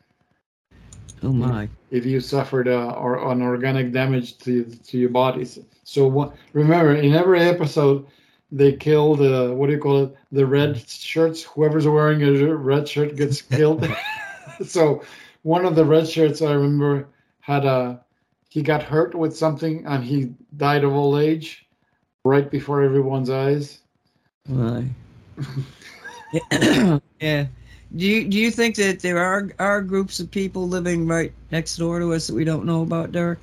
Oh 1.23 1.33
my. 1.33 1.69
if 1.91 2.07
you 2.07 2.21
suffered 2.21 2.67
uh, 2.67 2.93
or 2.93 3.31
an 3.31 3.43
organic 3.43 3.93
damage 3.93 4.39
to 4.39 4.65
to 4.65 4.99
your 4.99 5.11
bodies. 5.11 5.59
So 5.85 6.07
what, 6.07 6.35
remember, 6.55 6.95
in 6.95 7.13
every 7.13 7.41
episode, 7.41 8.07
they 8.51 8.73
kill 8.73 9.15
the 9.15 9.53
what 9.55 9.67
do 9.67 9.75
you 9.75 9.79
call 9.79 10.05
it? 10.05 10.17
The 10.33 10.47
red 10.47 10.89
shirts. 10.89 11.43
Whoever's 11.43 11.87
wearing 11.87 12.23
a 12.23 12.57
red 12.57 12.89
shirt 12.89 13.17
gets 13.17 13.43
killed. 13.57 13.87
so 14.65 15.03
one 15.43 15.67
of 15.67 15.75
the 15.77 15.85
red 15.85 16.09
shirts 16.09 16.41
I 16.41 16.55
remember 16.55 17.07
had 17.41 17.67
a 17.67 18.01
he 18.49 18.63
got 18.63 18.83
hurt 18.83 19.15
with 19.15 19.37
something 19.37 19.85
and 19.85 20.03
he 20.03 20.33
died 20.57 20.83
of 20.83 20.95
old 20.95 21.21
age 21.21 21.66
right 22.27 22.51
before 22.51 22.83
everyone's 22.83 23.31
eyes. 23.31 23.81
My. 24.49 24.85
yeah. 27.21 27.47
Do 27.97 28.05
you 28.05 28.25
do 28.29 28.39
you 28.39 28.51
think 28.51 28.77
that 28.77 29.01
there 29.01 29.19
are 29.19 29.51
are 29.59 29.81
groups 29.81 30.21
of 30.21 30.31
people 30.31 30.69
living 30.69 31.07
right 31.07 31.33
next 31.51 31.77
door 31.77 31.99
to 32.01 32.13
us 32.13 32.27
that 32.27 32.35
we 32.35 32.45
don't 32.45 32.67
know 32.67 32.83
about, 32.83 33.13
Derek? 33.13 33.39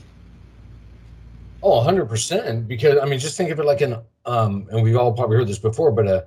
Oh, 1.64 1.80
100%. 1.80 2.68
Because, 2.68 3.00
I 3.02 3.06
mean, 3.06 3.20
just 3.20 3.38
think 3.38 3.50
of 3.50 3.58
it 3.58 3.66
like 3.66 3.80
an, 3.80 3.96
um, 4.26 4.68
and 4.70 4.84
we've 4.84 4.98
all 4.98 5.14
probably 5.14 5.38
heard 5.38 5.48
this 5.48 5.60
before, 5.60 5.94
but 5.94 6.08
a, 6.08 6.26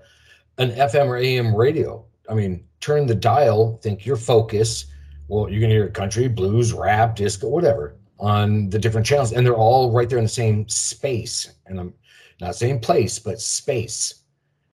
an 0.57 0.71
FM 0.71 1.07
or 1.09 1.19
AM 1.19 1.55
radio. 1.55 2.03
I 2.29 2.35
mean, 2.35 2.65
turn 2.81 3.07
the 3.07 3.15
dial, 3.15 3.79
think 3.83 4.07
your 4.07 4.17
focus. 4.17 4.87
Well, 5.29 5.51
you 5.51 5.61
can 5.61 5.69
hear 5.69 5.89
country, 5.91 6.27
blues, 6.27 6.73
rap, 6.73 7.17
disco, 7.17 7.49
whatever 7.49 7.97
on 8.19 8.71
the 8.71 8.79
different 8.79 9.07
channels. 9.07 9.33
And 9.33 9.45
they're 9.47 9.55
all 9.55 9.93
right 9.93 10.09
there 10.09 10.19
in 10.19 10.25
the 10.25 10.29
same 10.29 10.67
space. 10.71 11.53
And 11.67 11.79
I'm 11.79 11.95
not 12.41 12.57
saying 12.57 12.81
place, 12.81 13.19
but 13.19 13.41
space. 13.41 14.23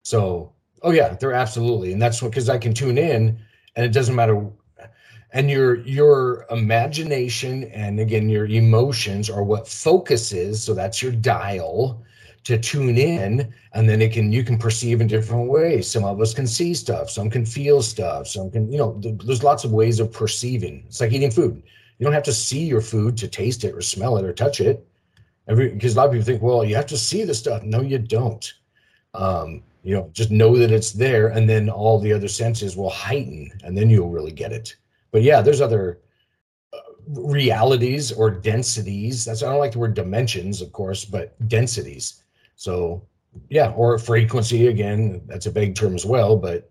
So, 0.02 0.52
oh, 0.82 0.92
yeah, 0.92 1.14
they're 1.14 1.32
absolutely. 1.32 1.92
And 1.92 2.00
that's 2.00 2.22
what, 2.22 2.30
because 2.30 2.48
I 2.48 2.58
can 2.58 2.74
tune 2.74 2.98
in 2.98 3.38
and 3.76 3.86
it 3.86 3.92
doesn't 3.92 4.14
matter 4.14 4.50
and 5.32 5.50
your 5.50 5.76
your 5.80 6.46
imagination 6.50 7.64
and 7.64 8.00
again 8.00 8.28
your 8.28 8.46
emotions 8.46 9.30
are 9.30 9.42
what 9.42 9.68
focuses 9.68 10.62
so 10.62 10.74
that's 10.74 11.02
your 11.02 11.12
dial 11.12 12.02
to 12.42 12.58
tune 12.58 12.96
in 12.96 13.52
and 13.74 13.88
then 13.88 14.00
it 14.00 14.12
can 14.12 14.32
you 14.32 14.42
can 14.42 14.58
perceive 14.58 15.00
in 15.00 15.06
different 15.06 15.48
ways 15.48 15.88
some 15.88 16.04
of 16.04 16.20
us 16.20 16.34
can 16.34 16.46
see 16.46 16.74
stuff 16.74 17.10
some 17.10 17.30
can 17.30 17.44
feel 17.44 17.82
stuff 17.82 18.26
some 18.26 18.50
can 18.50 18.70
you 18.72 18.78
know 18.78 18.98
th- 19.02 19.20
there's 19.24 19.44
lots 19.44 19.64
of 19.64 19.72
ways 19.72 20.00
of 20.00 20.12
perceiving 20.12 20.82
it's 20.86 21.00
like 21.00 21.12
eating 21.12 21.30
food 21.30 21.62
you 21.98 22.04
don't 22.04 22.14
have 22.14 22.22
to 22.22 22.32
see 22.32 22.64
your 22.64 22.80
food 22.80 23.16
to 23.16 23.28
taste 23.28 23.62
it 23.64 23.74
or 23.74 23.82
smell 23.82 24.16
it 24.16 24.24
or 24.24 24.32
touch 24.32 24.60
it 24.60 24.86
because 25.54 25.94
a 25.94 25.96
lot 25.96 26.06
of 26.06 26.12
people 26.12 26.24
think 26.24 26.42
well 26.42 26.64
you 26.64 26.74
have 26.74 26.86
to 26.86 26.98
see 26.98 27.24
the 27.24 27.34
stuff 27.34 27.62
no 27.62 27.80
you 27.80 27.98
don't 27.98 28.54
um 29.14 29.62
you 29.82 29.94
know 29.94 30.08
just 30.12 30.30
know 30.30 30.56
that 30.56 30.70
it's 30.70 30.92
there 30.92 31.28
and 31.28 31.48
then 31.48 31.68
all 31.68 31.98
the 31.98 32.12
other 32.12 32.28
senses 32.28 32.76
will 32.76 32.90
heighten 32.90 33.50
and 33.64 33.76
then 33.76 33.90
you'll 33.90 34.10
really 34.10 34.32
get 34.32 34.52
it 34.52 34.76
but 35.10 35.22
yeah, 35.22 35.40
there's 35.42 35.60
other 35.60 36.00
uh, 36.72 36.78
realities 37.08 38.12
or 38.12 38.30
densities. 38.30 39.24
That's 39.24 39.42
I 39.42 39.50
don't 39.50 39.58
like 39.58 39.72
the 39.72 39.78
word 39.78 39.94
dimensions, 39.94 40.60
of 40.60 40.72
course, 40.72 41.04
but 41.04 41.36
densities. 41.48 42.22
So 42.56 43.06
yeah, 43.48 43.70
or 43.70 43.98
frequency 43.98 44.68
again. 44.68 45.22
That's 45.26 45.46
a 45.46 45.50
vague 45.50 45.74
term 45.74 45.94
as 45.94 46.06
well, 46.06 46.36
but 46.36 46.70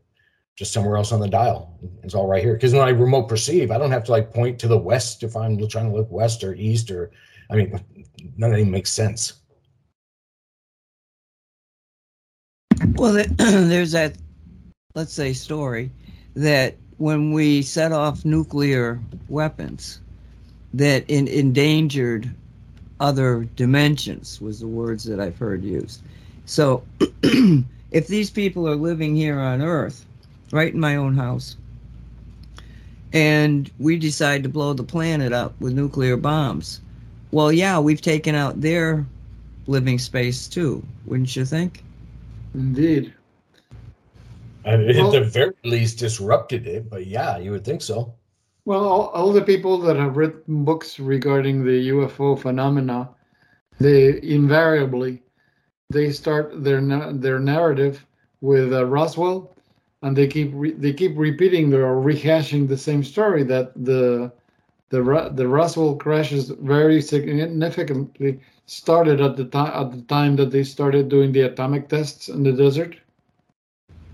just 0.56 0.74
somewhere 0.74 0.98
else 0.98 1.12
on 1.12 1.22
the 1.22 1.28
dial. 1.28 1.78
It's 2.04 2.16
all 2.16 2.28
right 2.28 2.44
here. 2.44 2.54
Because 2.54 2.74
when 2.74 2.82
I 2.82 2.90
remote 2.90 3.30
perceive, 3.30 3.72
I 3.72 3.78
don't 3.78 3.92
have 3.92 4.04
to 4.06 4.12
like 4.12 4.34
point 4.34 4.60
to 4.60 4.68
the 4.68 4.78
west 4.78 5.24
if 5.24 5.36
I'm 5.36 5.58
trying 5.68 5.90
to 5.90 5.96
look 5.96 6.12
west 6.12 6.44
or 6.44 6.54
east 6.54 6.92
or 6.92 7.12
I 7.50 7.56
mean, 7.56 7.99
none 8.38 8.54
of 8.54 8.60
it 8.60 8.68
makes 8.68 8.92
sense. 8.92 9.34
Well, 12.96 13.14
there's 13.38 13.92
that, 13.92 14.16
let's 14.96 15.14
say, 15.14 15.34
story 15.34 15.92
that 16.36 16.76
when 16.98 17.32
we 17.32 17.62
set 17.62 17.92
off 17.92 18.26
nuclear 18.26 19.00
weapons 19.30 20.02
that 20.74 21.04
in, 21.10 21.28
endangered 21.28 22.30
other 23.00 23.48
dimensions 23.56 24.42
was 24.42 24.60
the 24.60 24.68
words 24.68 25.04
that 25.06 25.20
I've 25.20 25.38
heard 25.38 25.64
used. 25.64 26.02
So 26.46 26.84
if 27.92 28.08
these 28.08 28.30
people 28.30 28.68
are 28.68 28.76
living 28.76 29.16
here 29.16 29.40
on 29.40 29.62
Earth, 29.62 30.06
right 30.52 30.74
in 30.74 30.80
my 30.80 30.96
own 30.96 31.16
house, 31.16 31.56
and 33.14 33.72
we 33.80 33.98
decide 33.98 34.44
to 34.44 34.50
blow 34.50 34.74
the 34.74 34.84
planet 34.84 35.34
up 35.34 35.60
with 35.60 35.74
nuclear 35.74 36.18
bombs, 36.18 36.82
well, 37.32 37.52
yeah, 37.52 37.80
we've 37.80 38.02
taken 38.02 38.36
out 38.36 38.62
their 38.62 39.06
living 39.68 40.00
space 40.00 40.48
too, 40.48 40.84
wouldn't 41.06 41.36
you 41.36 41.46
think? 41.46 41.84
Indeed. 42.54 43.14
And 44.66 44.86
Well- 44.88 45.14
at 45.16 45.24
the 45.24 45.30
very 45.30 45.54
least 45.64 46.00
disrupted 46.00 46.68
it, 46.68 46.90
but 46.90 47.08
yeah, 47.08 47.38
you 47.38 47.52
would 47.52 47.64
think 47.64 47.82
so. 47.82 48.14
Well, 48.66 48.84
all, 48.84 49.08
all 49.08 49.34
the 49.34 49.42
people 49.42 49.80
that 49.80 49.96
have 49.96 50.18
written 50.18 50.64
books 50.64 51.00
regarding 51.00 51.64
the 51.64 51.90
UFO 51.90 52.38
phenomena, 52.38 53.10
they 53.80 54.22
invariably 54.22 55.24
they 55.90 56.12
start 56.12 56.64
their 56.64 56.82
their 57.14 57.40
narrative 57.40 58.06
with 58.42 58.72
uh, 58.74 58.86
Roswell, 58.86 59.56
and 60.04 60.16
they 60.16 60.28
keep 60.28 60.52
re- 60.54 60.74
they 60.74 60.94
keep 60.94 61.18
repeating 61.18 61.74
or 61.74 61.96
rehashing 61.96 62.68
the 62.68 62.78
same 62.78 63.04
story 63.04 63.44
that 63.44 63.72
the 63.76 64.32
the 64.90 65.04
Ro- 65.04 65.30
the 65.30 65.48
Roswell 65.48 65.96
crashes 65.96 66.50
very 66.50 67.02
significantly 67.02 68.40
started 68.66 69.22
at 69.22 69.38
the 69.38 69.46
time 69.46 69.72
at 69.74 69.92
the 69.92 70.02
time 70.04 70.36
that 70.38 70.52
they 70.52 70.64
started 70.64 71.10
doing 71.10 71.32
the 71.32 71.42
atomic 71.42 71.90
tests 71.90 72.28
in 72.30 72.44
the 72.44 72.54
desert 72.54 72.98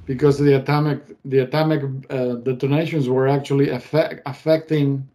because 0.06 0.38
the 0.40 0.54
atomic 0.54 1.00
the 1.26 1.40
atomic 1.40 1.84
uh, 2.10 2.36
detonations 2.36 3.10
were 3.10 3.28
actually 3.28 3.70
affect, 3.70 4.22
affecting 4.26 5.08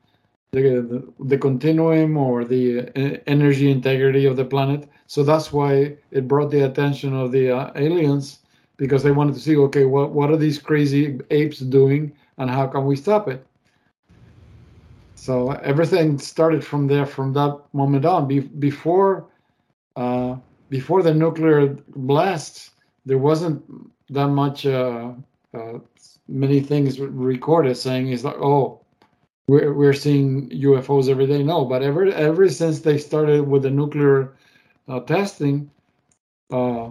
the, 0.53 0.63
the 0.91 1.13
the 1.25 1.39
continuum 1.39 2.17
or 2.17 2.45
the 2.45 2.81
uh, 2.81 3.19
energy 3.27 3.71
integrity 3.71 4.27
of 4.27 4.37
the 4.37 4.45
planet. 4.45 4.89
So 5.07 5.23
that's 5.23 5.53
why 5.53 5.97
it 6.11 6.29
brought 6.29 6.51
the 6.51 6.61
attention 6.63 7.15
of 7.15 7.33
the 7.33 7.51
uh, 7.51 7.73
aliens 7.77 8.41
because 8.77 9.03
they 9.03 9.13
wanted 9.13 9.35
to 9.35 9.41
see 9.41 9.57
okay 9.57 9.85
what 9.85 10.11
what 10.13 10.31
are 10.31 10.37
these 10.37 10.59
crazy 10.59 11.21
apes 11.31 11.61
doing 11.61 12.13
and 12.39 12.51
how 12.51 12.67
can 12.67 12.87
we 12.87 12.97
stop 12.97 13.29
it. 13.29 13.45
So 15.21 15.51
everything 15.51 16.19
started 16.19 16.65
from 16.65 16.87
there 16.87 17.05
from 17.05 17.35
that 17.35 17.61
moment 17.75 18.07
on. 18.07 18.27
Be, 18.27 18.41
before 18.41 19.27
uh, 19.95 20.37
before 20.71 21.03
the 21.03 21.13
nuclear 21.13 21.77
blast 21.95 22.71
there 23.05 23.19
wasn't 23.19 23.63
that 24.09 24.29
much 24.29 24.65
uh, 24.65 25.13
uh, 25.53 25.79
many 26.27 26.61
things 26.61 26.99
recorded 26.99 27.77
saying 27.77 28.09
is 28.09 28.25
like 28.25 28.39
oh 28.41 28.81
we're, 29.47 29.75
we're 29.75 29.93
seeing 29.93 30.49
UFOs 30.49 31.11
every 31.11 31.27
day 31.27 31.43
no 31.43 31.67
but 31.67 31.83
ever 31.83 32.07
ever 32.07 32.49
since 32.49 32.81
they 32.81 32.97
started 32.97 33.47
with 33.47 33.65
the 33.65 33.71
nuclear 33.71 34.35
uh, 34.89 35.01
testing 35.01 35.71
uh, 36.51 36.89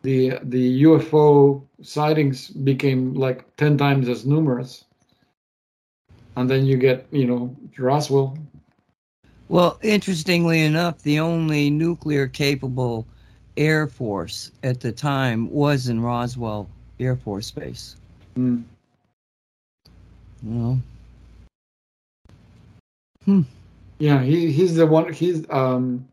the 0.00 0.38
the 0.44 0.82
UFO 0.84 1.62
sightings 1.82 2.48
became 2.48 3.12
like 3.12 3.54
10 3.56 3.76
times 3.76 4.08
as 4.08 4.24
numerous 4.24 4.85
and 6.36 6.48
then 6.48 6.64
you 6.66 6.76
get 6.76 7.06
you 7.10 7.26
know 7.26 7.54
Roswell 7.78 8.38
Well, 9.48 9.78
interestingly 9.82 10.62
enough, 10.62 11.02
the 11.02 11.20
only 11.20 11.70
nuclear 11.70 12.26
capable 12.26 13.06
Air 13.56 13.86
Force 13.86 14.52
at 14.62 14.80
the 14.80 14.92
time 14.92 15.50
was 15.50 15.88
in 15.88 16.00
Roswell 16.00 16.68
Air 17.00 17.16
Force 17.16 17.50
Base. 17.50 17.96
Mm. 18.36 18.64
You 20.42 20.80
know? 23.26 23.44
Yeah, 23.98 24.22
he 24.22 24.52
he's 24.52 24.74
the 24.74 24.86
one. 24.86 25.12
He's 25.12 25.48
um. 25.50 26.06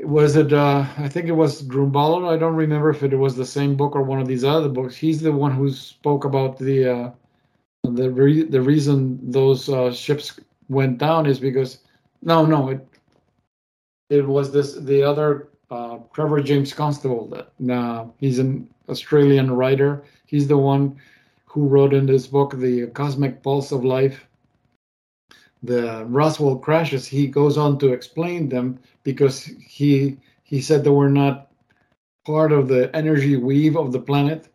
Was 0.00 0.36
it? 0.36 0.52
uh 0.52 0.86
I 0.96 1.08
think 1.08 1.26
it 1.26 1.32
was 1.32 1.62
Drunvalo. 1.62 2.32
I 2.32 2.38
don't 2.38 2.54
remember 2.54 2.90
if 2.90 3.02
it 3.02 3.16
was 3.16 3.34
the 3.34 3.44
same 3.44 3.74
book 3.74 3.96
or 3.96 4.02
one 4.02 4.20
of 4.20 4.28
these 4.28 4.44
other 4.44 4.68
books. 4.68 4.94
He's 4.94 5.20
the 5.20 5.32
one 5.32 5.50
who 5.50 5.72
spoke 5.72 6.24
about 6.24 6.56
the 6.58 6.88
uh 6.88 7.10
the 7.88 8.10
re- 8.10 8.44
the 8.44 8.60
reason 8.60 9.18
those 9.30 9.68
uh, 9.68 9.92
ships 9.92 10.38
went 10.68 10.98
down 10.98 11.26
is 11.26 11.38
because 11.38 11.78
no, 12.22 12.44
no, 12.44 12.70
it 12.70 12.86
it 14.10 14.26
was 14.26 14.52
this 14.52 14.74
the 14.74 15.02
other 15.02 15.48
uh, 15.70 15.98
Trevor 16.14 16.40
James 16.40 16.72
Constable. 16.72 17.28
That 17.28 17.72
uh, 17.72 18.06
he's 18.18 18.38
an 18.38 18.68
Australian 18.88 19.50
writer. 19.50 20.02
He's 20.26 20.48
the 20.48 20.58
one 20.58 20.96
who 21.46 21.66
wrote 21.66 21.94
in 21.94 22.06
this 22.06 22.26
book 22.26 22.54
the 22.58 22.86
Cosmic 22.88 23.42
Pulse 23.42 23.72
of 23.72 23.84
Life 23.84 24.28
the 25.62 26.04
Roswell 26.06 26.56
crashes, 26.56 27.06
he 27.06 27.26
goes 27.26 27.58
on 27.58 27.78
to 27.78 27.92
explain 27.92 28.48
them 28.48 28.78
because 29.02 29.44
he 29.44 30.18
he 30.44 30.60
said 30.60 30.84
they 30.84 30.90
were 30.90 31.10
not 31.10 31.50
part 32.24 32.52
of 32.52 32.68
the 32.68 32.94
energy 32.94 33.36
weave 33.36 33.76
of 33.76 33.92
the 33.92 34.00
planet. 34.00 34.48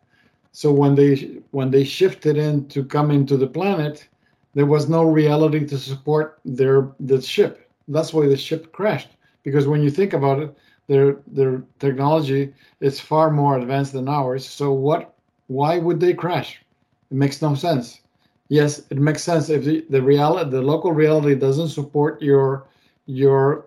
So 0.54 0.72
when 0.72 0.94
they 0.94 1.42
when 1.52 1.70
they 1.70 1.84
shifted 1.84 2.38
in 2.38 2.68
to 2.68 2.84
come 2.84 3.10
into 3.10 3.36
the 3.36 3.46
planet, 3.48 4.08
there 4.54 4.66
was 4.66 4.88
no 4.88 5.04
reality 5.04 5.66
to 5.66 5.78
support 5.78 6.40
their 6.46 6.92
the 7.00 7.20
ship. 7.20 7.70
That's 7.88 8.14
why 8.14 8.28
the 8.28 8.38
ship 8.38 8.72
crashed. 8.72 9.10
Because 9.42 9.68
when 9.68 9.82
you 9.82 9.90
think 9.90 10.14
about 10.14 10.40
it, 10.40 10.56
their 10.88 11.18
their 11.26 11.64
technology 11.78 12.54
is 12.80 13.00
far 13.00 13.30
more 13.30 13.58
advanced 13.58 13.92
than 13.92 14.08
ours. 14.08 14.46
So 14.48 14.72
what? 14.72 15.14
Why 15.48 15.78
would 15.78 16.00
they 16.00 16.14
crash? 16.14 16.62
It 17.10 17.16
makes 17.16 17.42
no 17.42 17.54
sense 17.54 18.00
Yes, 18.48 18.82
it 18.90 18.98
makes 18.98 19.22
sense. 19.22 19.50
If 19.50 19.64
the, 19.64 19.84
the 19.90 20.02
reality, 20.02 20.50
the 20.50 20.62
local 20.62 20.92
reality 20.92 21.34
doesn't 21.34 21.70
support 21.70 22.22
your 22.22 22.68
your 23.06 23.66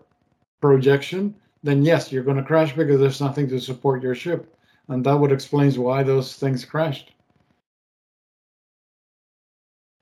projection, 0.62 1.36
then 1.64 1.84
yes, 1.84 2.12
you're 2.12 2.24
going 2.24 2.38
to 2.38 2.44
crash 2.44 2.76
because 2.76 3.00
there's 3.00 3.22
nothing 3.22 3.50
to 3.50 3.60
support 3.60 4.04
your 4.04 4.16
ship, 4.16 4.56
and 4.90 5.04
that 5.06 5.14
would 5.14 5.32
explains 5.32 5.78
why 5.78 6.04
those 6.04 6.36
things 6.36 6.66
crashed. 6.66 7.14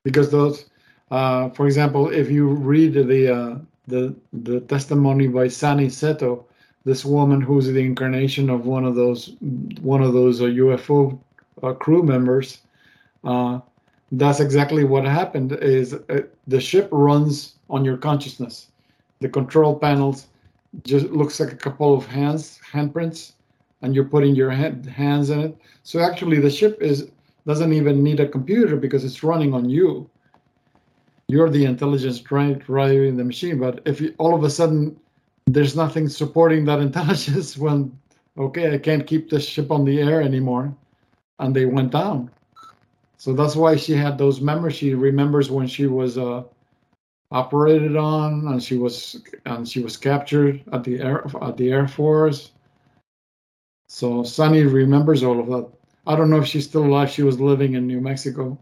Because 0.04 0.30
those, 0.30 0.70
uh, 1.10 1.50
for 1.50 1.66
example, 1.66 2.08
if 2.10 2.30
you 2.30 2.48
read 2.48 2.94
the 2.94 3.34
uh, 3.34 3.58
the 3.88 4.14
the 4.32 4.60
testimony 4.60 5.26
by 5.26 5.48
Sani 5.48 5.86
Seto, 5.86 6.44
this 6.84 7.04
woman 7.04 7.40
who's 7.40 7.66
the 7.66 7.84
incarnation 7.84 8.48
of 8.48 8.66
one 8.66 8.84
of 8.84 8.94
those 8.94 9.32
one 9.80 10.02
of 10.02 10.12
those 10.12 10.40
uh, 10.40 10.44
UFO 10.44 11.18
uh, 11.62 11.72
crew 11.72 12.02
members. 12.02 12.58
Uh, 13.24 13.60
that's 14.12 14.38
exactly 14.38 14.84
what 14.84 15.04
happened. 15.04 15.52
Is 15.52 15.94
uh, 15.94 16.22
the 16.46 16.60
ship 16.60 16.88
runs 16.92 17.56
on 17.68 17.84
your 17.84 17.96
consciousness. 17.96 18.68
The 19.18 19.28
control 19.28 19.76
panels 19.76 20.28
just 20.84 21.06
looks 21.06 21.40
like 21.40 21.52
a 21.52 21.56
couple 21.56 21.94
of 21.94 22.06
hands 22.06 22.60
handprints, 22.70 23.32
and 23.82 23.94
you're 23.94 24.04
putting 24.04 24.34
your 24.34 24.50
hand, 24.50 24.86
hands 24.86 25.30
in 25.30 25.40
it. 25.40 25.56
So 25.82 26.00
actually, 26.00 26.40
the 26.40 26.50
ship 26.50 26.78
is 26.80 27.08
doesn't 27.46 27.72
even 27.72 28.02
need 28.02 28.18
a 28.18 28.28
computer 28.28 28.76
because 28.76 29.04
it's 29.04 29.22
running 29.22 29.54
on 29.54 29.68
you. 29.68 30.10
You're 31.28 31.50
the 31.50 31.64
intelligence 31.64 32.18
driving 32.18 33.16
the 33.16 33.24
machine. 33.24 33.60
But 33.60 33.82
if 33.84 34.00
you, 34.00 34.14
all 34.18 34.34
of 34.34 34.42
a 34.42 34.50
sudden 34.50 34.96
there's 35.46 35.76
nothing 35.76 36.08
supporting 36.08 36.64
that 36.64 36.80
intelligence 36.88 37.56
when 37.56 37.96
okay 38.38 38.74
i 38.74 38.78
can't 38.78 39.06
keep 39.06 39.30
the 39.30 39.40
ship 39.40 39.70
on 39.70 39.84
the 39.84 40.00
air 40.00 40.20
anymore 40.20 40.74
and 41.38 41.54
they 41.54 41.64
went 41.64 41.92
down 41.92 42.30
so 43.16 43.32
that's 43.32 43.56
why 43.56 43.76
she 43.76 43.92
had 43.92 44.18
those 44.18 44.40
memories 44.40 44.76
she 44.76 44.94
remembers 44.94 45.50
when 45.50 45.66
she 45.66 45.86
was 45.86 46.18
uh, 46.18 46.42
operated 47.30 47.96
on 47.96 48.46
and 48.48 48.62
she 48.62 48.76
was 48.76 49.22
and 49.46 49.68
she 49.68 49.80
was 49.80 49.96
captured 49.96 50.62
at 50.72 50.84
the 50.84 51.00
air 51.00 51.24
at 51.42 51.56
the 51.56 51.70
air 51.70 51.88
force 51.88 52.50
so 53.88 54.22
sunny 54.22 54.62
remembers 54.62 55.22
all 55.22 55.40
of 55.40 55.46
that 55.46 55.68
i 56.06 56.16
don't 56.16 56.30
know 56.30 56.40
if 56.40 56.46
she's 56.46 56.64
still 56.64 56.84
alive 56.84 57.10
she 57.10 57.22
was 57.22 57.40
living 57.40 57.74
in 57.74 57.86
new 57.86 58.00
mexico 58.00 58.58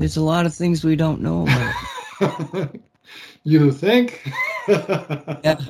There's 0.00 0.16
a 0.16 0.22
lot 0.22 0.46
of 0.46 0.54
things 0.54 0.82
we 0.82 0.96
don't 0.96 1.20
know 1.20 1.42
about. 1.42 2.74
you 3.44 3.70
think? 3.70 4.32
yeah. 4.68 5.60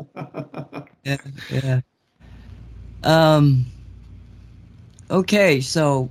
yeah, 1.03 1.17
yeah. 1.51 1.81
Um. 3.03 3.67
Okay, 5.11 5.61
so 5.61 6.09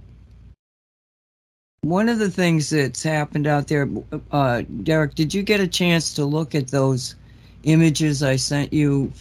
one 1.79 2.09
of 2.09 2.19
the 2.19 2.29
things 2.29 2.69
that's 2.71 3.01
happened 3.01 3.47
out 3.47 3.69
there, 3.69 3.87
uh, 4.31 4.63
Derek, 4.83 5.15
did 5.15 5.33
you 5.33 5.41
get 5.41 5.61
a 5.61 5.67
chance 5.67 6.13
to 6.15 6.25
look 6.25 6.53
at 6.53 6.67
those 6.67 7.15
images 7.63 8.23
I 8.23 8.35
sent 8.35 8.73
you? 8.73 9.11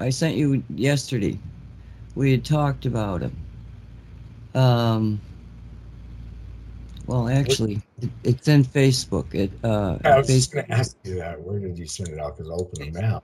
I 0.00 0.10
sent 0.10 0.36
you 0.36 0.62
yesterday. 0.74 1.38
We 2.14 2.30
had 2.30 2.44
talked 2.44 2.86
about 2.86 3.20
them. 3.20 3.36
Um. 4.54 5.20
Well, 7.06 7.28
actually, 7.28 7.82
it's 8.22 8.48
in 8.48 8.64
Facebook. 8.64 9.34
It. 9.34 9.50
Uh, 9.62 9.98
I 10.04 10.18
was 10.18 10.26
just 10.28 10.50
Facebook. 10.50 10.54
going 10.54 10.66
to 10.66 10.72
ask 10.72 10.96
you 11.04 11.16
that. 11.16 11.40
Where 11.40 11.58
did 11.58 11.78
you 11.78 11.86
send 11.86 12.08
it 12.08 12.18
out? 12.18 12.36
Because 12.36 12.50
I 12.50 12.54
opened 12.54 12.80
open 12.80 12.92
them 12.92 13.02
now. 13.02 13.22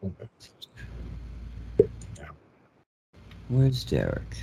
Where's 3.49 3.83
Derek? 3.83 4.37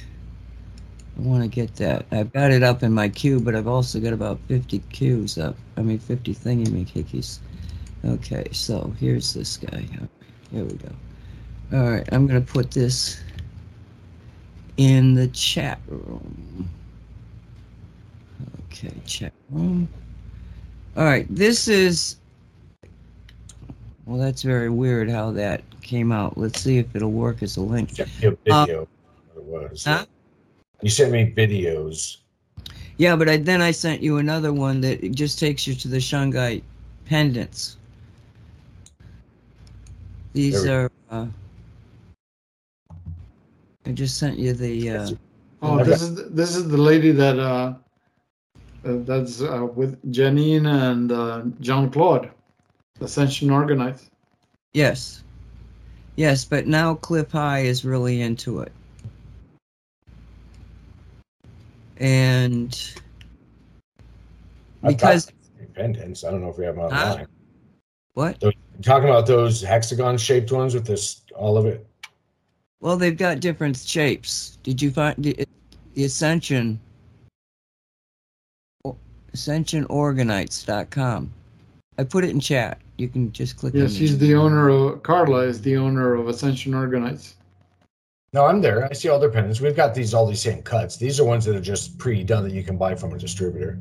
I 1.17 1.21
want 1.21 1.41
to 1.43 1.47
get 1.47 1.75
that. 1.77 2.05
I've 2.11 2.31
got 2.33 2.51
it 2.51 2.61
up 2.61 2.83
in 2.83 2.93
my 2.93 3.09
queue, 3.09 3.39
but 3.39 3.55
I've 3.55 3.67
also 3.67 3.99
got 3.99 4.13
about 4.13 4.39
50 4.47 4.79
queues 4.91 5.37
up. 5.37 5.55
I 5.77 5.81
mean, 5.81 5.97
50 5.97 6.35
thingy-majiggies. 6.35 7.39
Okay, 8.05 8.47
so 8.51 8.93
here's 8.99 9.33
this 9.33 9.57
guy. 9.57 9.85
Here 10.51 10.63
we 10.63 10.73
go. 10.73 10.89
All 11.73 11.89
right, 11.89 12.07
I'm 12.11 12.27
going 12.27 12.43
to 12.43 12.51
put 12.51 12.71
this 12.71 13.21
in 14.77 15.13
the 15.13 15.27
chat 15.27 15.79
room. 15.87 16.69
Okay, 18.65 18.93
chat 19.05 19.33
room. 19.49 19.89
All 20.95 21.03
right, 21.03 21.27
this 21.29 21.67
is. 21.67 22.17
Well, 24.05 24.17
that's 24.17 24.41
very 24.41 24.69
weird 24.69 25.09
how 25.09 25.31
that 25.31 25.63
came 25.81 26.11
out. 26.11 26.37
Let's 26.37 26.61
see 26.61 26.77
if 26.77 26.95
it'll 26.95 27.11
work 27.11 27.43
as 27.43 27.57
a 27.57 27.61
link. 27.61 27.97
Me 27.99 28.05
a 28.23 28.53
uh, 28.53 28.65
video. 28.65 28.87
Was. 29.35 29.85
Huh? 29.85 30.05
You 30.81 30.89
sent 30.89 31.11
me 31.11 31.33
videos. 31.35 32.17
Yeah, 32.97 33.15
but 33.15 33.29
I, 33.29 33.37
then 33.37 33.61
I 33.61 33.71
sent 33.71 34.01
you 34.01 34.17
another 34.17 34.53
one 34.53 34.81
that 34.81 35.11
just 35.11 35.39
takes 35.39 35.67
you 35.67 35.75
to 35.75 35.87
the 35.87 35.97
shungite 35.97 36.63
pendants. 37.05 37.76
These 40.37 40.65
There 40.65 40.83
are. 40.83 40.91
Uh, 41.09 41.25
I 43.87 43.91
just 43.91 44.17
sent 44.17 44.37
you 44.37 44.53
the. 44.53 44.91
Uh, 44.91 45.09
Oh, 45.63 45.83
this 45.83 46.03
is 46.03 46.29
this 46.29 46.55
is 46.55 46.67
the 46.69 46.77
lady 46.77 47.11
that 47.11 47.39
uh, 47.39 47.73
uh 48.85 48.97
that's 49.09 49.41
uh, 49.41 49.67
with 49.73 49.99
Janine 50.13 50.67
and 50.67 51.11
uh, 51.11 51.41
Jean-Claude, 51.61 52.29
Ascension 53.01 53.49
Orgonite. 53.49 54.07
yes, 54.73 55.23
yes, 56.15 56.45
but 56.45 56.67
now 56.67 56.93
Cliff 56.93 57.31
High 57.31 57.61
is 57.61 57.83
really 57.83 58.21
into 58.21 58.59
it, 58.59 58.71
and 61.97 62.93
because 64.85 65.31
pendants. 65.73 66.23
I 66.23 66.29
don't 66.29 66.41
know 66.41 66.49
if 66.49 66.59
we 66.59 66.65
have 66.65 66.75
them 66.75 66.91
Huh? 66.91 67.25
what? 68.13 68.39
You're 68.77 68.83
talking 68.83 69.09
about 69.09 69.25
those 69.25 69.61
hexagon 69.61 70.19
shaped 70.19 70.51
ones 70.51 70.75
with 70.75 70.85
this 70.85 71.21
all 71.35 71.57
of 71.57 71.65
it. 71.65 71.83
Well, 72.79 72.95
they've 72.95 73.17
got 73.17 73.39
different 73.39 73.75
shapes. 73.75 74.59
Did 74.61 74.79
you 74.79 74.91
find 74.91 75.15
the, 75.17 75.47
the 75.95 76.03
Ascension? 76.03 76.79
AscensionOrgonites.com. 79.33 81.33
I 81.97 82.03
put 82.03 82.23
it 82.23 82.29
in 82.29 82.39
chat. 82.39 82.79
You 82.97 83.07
can 83.07 83.31
just 83.31 83.57
click. 83.57 83.73
Yeah, 83.73 83.85
on 83.85 83.89
she's 83.89 84.13
it. 84.13 84.17
the 84.17 84.35
owner 84.35 84.69
of 84.69 85.01
Carla 85.01 85.39
is 85.39 85.59
the 85.61 85.75
owner 85.77 86.13
of 86.13 86.27
Ascension 86.27 86.73
Orgonites. 86.73 87.33
No, 88.33 88.45
I'm 88.45 88.61
there. 88.61 88.85
I 88.85 88.93
see 88.93 89.09
all 89.09 89.19
their 89.19 89.31
pendants. 89.31 89.59
We've 89.59 89.75
got 89.75 89.95
these 89.95 90.13
all 90.13 90.27
these 90.27 90.41
same 90.41 90.61
cuts. 90.61 90.97
These 90.97 91.19
are 91.19 91.23
ones 91.23 91.45
that 91.45 91.55
are 91.55 91.61
just 91.61 91.97
pre-done 91.97 92.43
that 92.43 92.53
you 92.53 92.63
can 92.63 92.77
buy 92.77 92.93
from 92.93 93.13
a 93.13 93.17
distributor. 93.17 93.79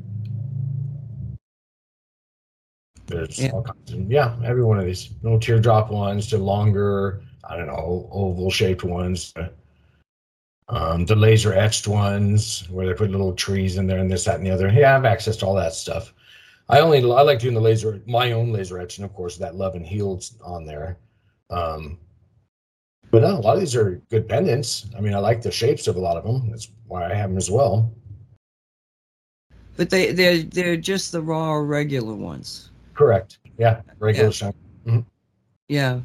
There's 3.07 3.39
Yeah. 3.39 3.51
all 3.51 3.63
kinds 3.63 3.93
of 3.93 4.11
yeah, 4.11 4.35
every 4.43 4.63
one 4.63 4.77
of 4.77 4.85
these 4.85 5.09
little 5.23 5.39
teardrop 5.39 5.89
ones 5.91 6.27
to 6.27 6.37
longer, 6.37 7.21
I 7.49 7.55
don't 7.57 7.67
know, 7.67 8.07
oval 8.11 8.51
shaped 8.51 8.83
ones. 8.83 9.33
Um, 10.69 11.05
the 11.05 11.15
laser 11.15 11.53
etched 11.53 11.87
ones 11.87 12.67
where 12.69 12.85
they 12.85 12.93
put 12.93 13.09
little 13.09 13.33
trees 13.33 13.77
in 13.77 13.87
there 13.87 13.99
and 13.99 14.11
this, 14.11 14.25
that, 14.25 14.35
and 14.35 14.45
the 14.45 14.51
other. 14.51 14.67
Yeah, 14.67 14.89
I 14.89 14.93
have 14.93 15.05
access 15.05 15.37
to 15.37 15.45
all 15.45 15.55
that 15.55 15.73
stuff. 15.73 16.13
I 16.69 16.81
only 16.81 16.99
I 16.99 17.21
like 17.21 17.39
doing 17.39 17.53
the 17.53 17.61
laser, 17.61 18.01
my 18.05 18.33
own 18.33 18.51
laser 18.51 18.77
etching, 18.77 19.05
of 19.05 19.13
course 19.13 19.37
that 19.37 19.55
love 19.55 19.75
and 19.75 19.85
heals 19.85 20.35
on 20.43 20.65
there. 20.65 20.97
Um, 21.49 21.97
but 23.09 23.21
no, 23.21 23.37
a 23.37 23.39
lot 23.39 23.53
of 23.53 23.61
these 23.61 23.77
are 23.77 24.01
good 24.09 24.27
pendants. 24.27 24.87
I 24.97 24.99
mean, 24.99 25.13
I 25.13 25.19
like 25.19 25.41
the 25.41 25.51
shapes 25.51 25.87
of 25.87 25.95
a 25.95 25.99
lot 25.99 26.17
of 26.17 26.25
them. 26.25 26.49
That's 26.49 26.69
why 26.87 27.09
I 27.09 27.13
have 27.13 27.29
them 27.29 27.37
as 27.37 27.49
well. 27.49 27.89
But 29.77 29.89
they 29.89 30.11
they're 30.11 30.39
they're 30.39 30.75
just 30.75 31.13
the 31.13 31.21
raw 31.21 31.53
regular 31.53 32.15
ones. 32.15 32.71
Correct. 32.97 33.39
Yeah, 33.57 33.81
regular 33.99 34.27
Yeah. 34.27 34.31
shine. 34.31 34.53
Yeah. 35.69 35.99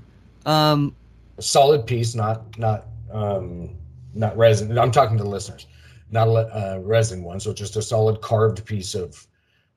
Um. 0.44 0.94
A 1.38 1.42
solid 1.42 1.86
piece, 1.86 2.14
not 2.14 2.58
not 2.58 2.86
um 3.12 3.70
not 4.14 4.36
resin. 4.36 4.78
I'm 4.78 4.90
talking 4.90 5.16
to 5.16 5.24
the 5.24 5.30
listeners, 5.30 5.66
not 6.10 6.28
a 6.28 6.30
uh, 6.30 6.78
resin 6.82 7.24
one. 7.24 7.40
So 7.40 7.52
just 7.52 7.76
a 7.76 7.82
solid 7.82 8.20
carved 8.20 8.64
piece 8.66 8.94
of 8.94 9.26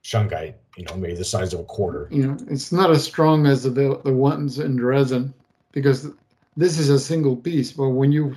shungite. 0.03 0.55
You 0.75 0.83
know, 0.85 0.95
maybe 0.97 1.15
the 1.15 1.23
size 1.23 1.53
of 1.53 1.61
a 1.61 1.63
quarter. 1.63 2.07
You 2.11 2.27
know, 2.27 2.37
it's 2.49 2.71
not 2.71 2.91
as 2.91 3.03
strong 3.03 3.45
as 3.47 3.63
the 3.63 3.71
the 4.03 4.13
ones 4.13 4.59
in 4.59 4.83
resin 4.83 5.33
because 5.71 6.11
this 6.57 6.77
is 6.77 6.89
a 6.89 6.99
single 6.99 7.35
piece. 7.35 7.71
But 7.71 7.89
when 7.89 8.11
you 8.11 8.35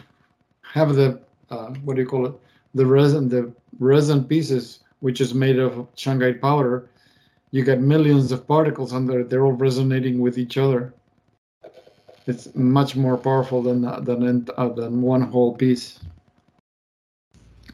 have 0.62 0.94
the 0.94 1.20
uh, 1.50 1.68
what 1.84 1.96
do 1.96 2.02
you 2.02 2.08
call 2.08 2.26
it? 2.26 2.34
The 2.74 2.86
resin, 2.86 3.28
the 3.28 3.52
resin 3.80 4.24
pieces, 4.24 4.80
which 5.00 5.20
is 5.20 5.34
made 5.34 5.58
of 5.58 5.72
shungite 5.96 6.40
powder, 6.40 6.88
you 7.50 7.64
get 7.64 7.80
millions 7.80 8.32
of 8.32 8.46
particles 8.46 8.92
under. 8.92 9.20
It. 9.20 9.30
They're 9.30 9.44
all 9.44 9.52
resonating 9.52 10.20
with 10.20 10.38
each 10.38 10.58
other. 10.58 10.92
It's 12.26 12.54
much 12.54 12.94
more 12.94 13.16
powerful 13.16 13.62
than 13.62 13.82
than 14.04 14.22
in- 14.22 14.48
uh, 14.56 14.68
than 14.68 15.00
one 15.00 15.22
whole 15.22 15.54
piece. 15.54 15.98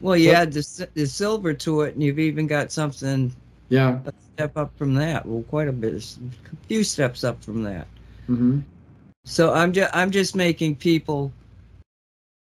Well, 0.01 0.17
you 0.17 0.29
What- 0.29 0.37
add 0.37 0.53
the 0.53 0.87
the 0.93 1.05
silver 1.07 1.53
to 1.53 1.81
it, 1.81 1.93
and 1.95 2.03
you've 2.03 2.19
even 2.19 2.47
got 2.47 2.71
something 2.71 3.33
Yeah. 3.69 3.99
a 4.05 4.13
step 4.33 4.57
up 4.57 4.71
from 4.77 4.93
that. 4.95 5.25
Well, 5.25 5.43
quite 5.43 5.67
a 5.67 5.73
bit, 5.73 5.93
a 5.95 6.67
few 6.67 6.83
steps 6.83 7.23
up 7.23 7.43
from 7.43 7.63
that. 7.63 7.87
hmm 8.27 8.59
So 9.25 9.53
I'm 9.53 9.71
just 9.73 9.93
I'm 9.95 10.11
just 10.11 10.35
making 10.35 10.75
people 10.75 11.31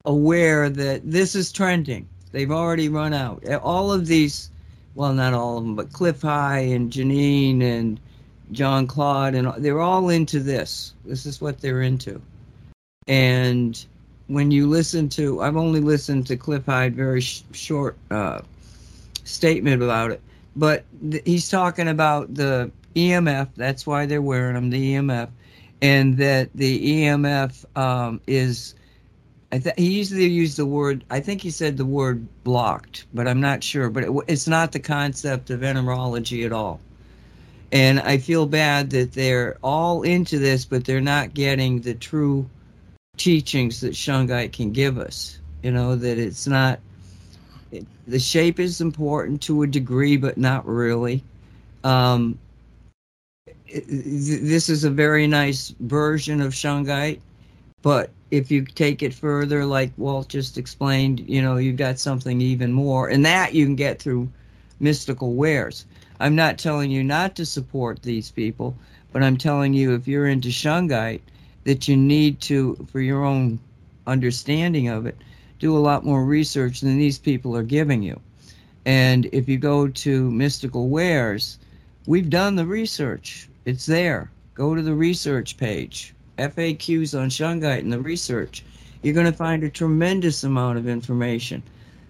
aware 0.05 0.69
that 0.69 1.01
this 1.10 1.34
is 1.35 1.51
trending. 1.51 2.07
They've 2.31 2.51
already 2.51 2.89
run 2.89 3.14
out. 3.14 3.47
All 3.61 3.91
of 3.91 4.05
these, 4.05 4.49
well, 4.95 5.14
not 5.14 5.34
all 5.34 5.57
of 5.57 5.64
them, 5.64 5.76
but 5.76 5.91
Cliff 5.91 6.22
High 6.22 6.60
and 6.60 6.91
Janine 6.91 7.61
and 7.61 7.99
Jean-Claude, 8.52 9.36
and 9.36 9.64
they're 9.64 9.82
all 9.82 10.10
into 10.10 10.40
this. 10.40 10.94
This 11.06 11.26
is 11.26 11.41
what 11.41 11.60
they're 11.60 11.82
into. 11.82 12.22
And 13.07 13.84
when 14.28 14.52
you 14.52 14.68
listen 14.68 15.10
to, 15.10 15.41
I've 15.41 15.57
only 15.57 15.80
listened 15.80 16.28
to 16.28 16.38
Cliff 16.38 16.65
High 16.65 16.90
very 16.90 17.22
sh- 17.22 17.44
short 17.52 17.98
uh, 18.11 18.41
statement 19.24 19.82
about 19.82 20.11
it, 20.11 20.22
but 20.56 20.86
th- 21.10 21.24
he's 21.26 21.49
talking 21.49 21.88
about 21.88 22.34
the 22.34 22.72
EMF. 22.95 23.49
That's 23.56 23.88
why 23.88 24.06
they're 24.06 24.22
wearing 24.22 24.53
them, 24.53 24.70
the 24.70 24.94
EMF, 24.94 25.30
and 25.82 26.18
that 26.18 26.49
the 26.53 27.03
EMF 27.03 27.65
um, 27.78 28.22
is. 28.28 28.76
I 29.53 29.59
th- 29.59 29.75
he 29.77 29.91
usually 29.99 30.25
used 30.25 30.57
the 30.57 30.65
word. 30.65 31.03
I 31.11 31.19
think 31.19 31.39
he 31.39 31.51
said 31.51 31.77
the 31.77 31.85
word 31.85 32.27
blocked, 32.43 33.05
but 33.13 33.27
I'm 33.27 33.39
not 33.39 33.63
sure. 33.63 33.91
But 33.91 34.05
it, 34.05 34.11
it's 34.27 34.47
not 34.47 34.71
the 34.71 34.80
concept 34.80 35.51
of 35.51 35.63
entomology 35.63 36.43
at 36.43 36.51
all. 36.51 36.80
And 37.71 37.99
I 37.99 38.17
feel 38.17 38.47
bad 38.47 38.89
that 38.89 39.11
they're 39.13 39.59
all 39.61 40.01
into 40.01 40.39
this, 40.39 40.65
but 40.65 40.85
they're 40.85 41.01
not 41.01 41.35
getting 41.35 41.81
the 41.81 41.93
true 41.93 42.49
teachings 43.17 43.81
that 43.81 43.91
Shungite 43.91 44.53
can 44.53 44.71
give 44.71 44.97
us. 44.97 45.38
You 45.61 45.69
know 45.69 45.95
that 45.97 46.17
it's 46.17 46.47
not. 46.47 46.80
It, 47.71 47.85
the 48.07 48.19
shape 48.19 48.59
is 48.59 48.81
important 48.81 49.39
to 49.43 49.61
a 49.61 49.67
degree, 49.67 50.17
but 50.17 50.35
not 50.35 50.65
really. 50.65 51.23
Um, 51.84 52.39
this 53.67 54.67
is 54.67 54.84
a 54.84 54.89
very 54.89 55.27
nice 55.27 55.75
version 55.80 56.41
of 56.41 56.53
Shungite, 56.53 57.19
but 57.84 58.09
if 58.34 58.49
you 58.49 58.65
take 58.65 59.03
it 59.03 59.14
further, 59.14 59.64
like 59.64 59.91
Walt 59.95 60.27
just 60.27 60.57
explained, 60.57 61.19
you 61.30 61.39
know, 61.39 61.57
you've 61.57 61.77
got 61.77 61.99
something 61.99 62.41
even 62.41 62.73
more, 62.73 63.07
and 63.07 63.23
that 63.23 63.53
you 63.53 63.64
can 63.64 63.76
get 63.76 64.01
through 64.01 64.27
mystical 64.80 65.35
wares. 65.35 65.85
I'm 66.19 66.35
not 66.35 66.57
telling 66.57 66.89
you 66.89 67.03
not 67.03 67.35
to 67.35 67.45
support 67.45 68.01
these 68.01 68.31
people, 68.31 68.76
but 69.11 69.22
I'm 69.22 69.38
telling 69.38 69.76
you 69.76 69.93
if 69.93 70.07
you're 70.07 70.26
into 70.26 70.47
Shungite, 70.47 71.22
that 71.65 71.88
you 71.88 71.95
need 71.95 72.41
to, 72.41 72.88
for 72.91 73.01
your 73.01 73.23
own 73.23 73.60
understanding 74.07 74.88
of 74.88 75.05
it, 75.05 75.15
do 75.60 75.77
a 75.77 75.85
lot 75.88 76.03
more 76.03 76.26
research 76.26 76.81
than 76.81 76.97
these 76.97 77.19
people 77.19 77.55
are 77.55 77.61
giving 77.61 78.01
you. 78.01 78.19
And 78.84 79.30
if 79.31 79.47
you 79.47 79.60
go 79.60 79.88
to 79.88 80.31
Mystical 80.31 80.89
Wares, 80.89 81.60
we've 82.07 82.31
done 82.31 82.55
the 82.55 82.65
research. 82.65 83.47
It's 83.65 83.85
there. 83.85 84.31
Go 84.55 84.73
to 84.73 84.81
the 84.81 84.95
research 84.95 85.55
page, 85.55 86.15
FAQs 86.38 87.19
on 87.19 87.30
Shungite 87.30 87.80
and 87.80 87.93
the 87.93 87.99
research. 87.99 88.64
You're 89.01 89.14
going 89.14 89.26
to 89.26 89.34
find 89.34 89.64
a 89.64 89.69
tremendous 89.69 90.43
amount 90.43 90.77
of 90.77 90.88
information. 90.88 91.61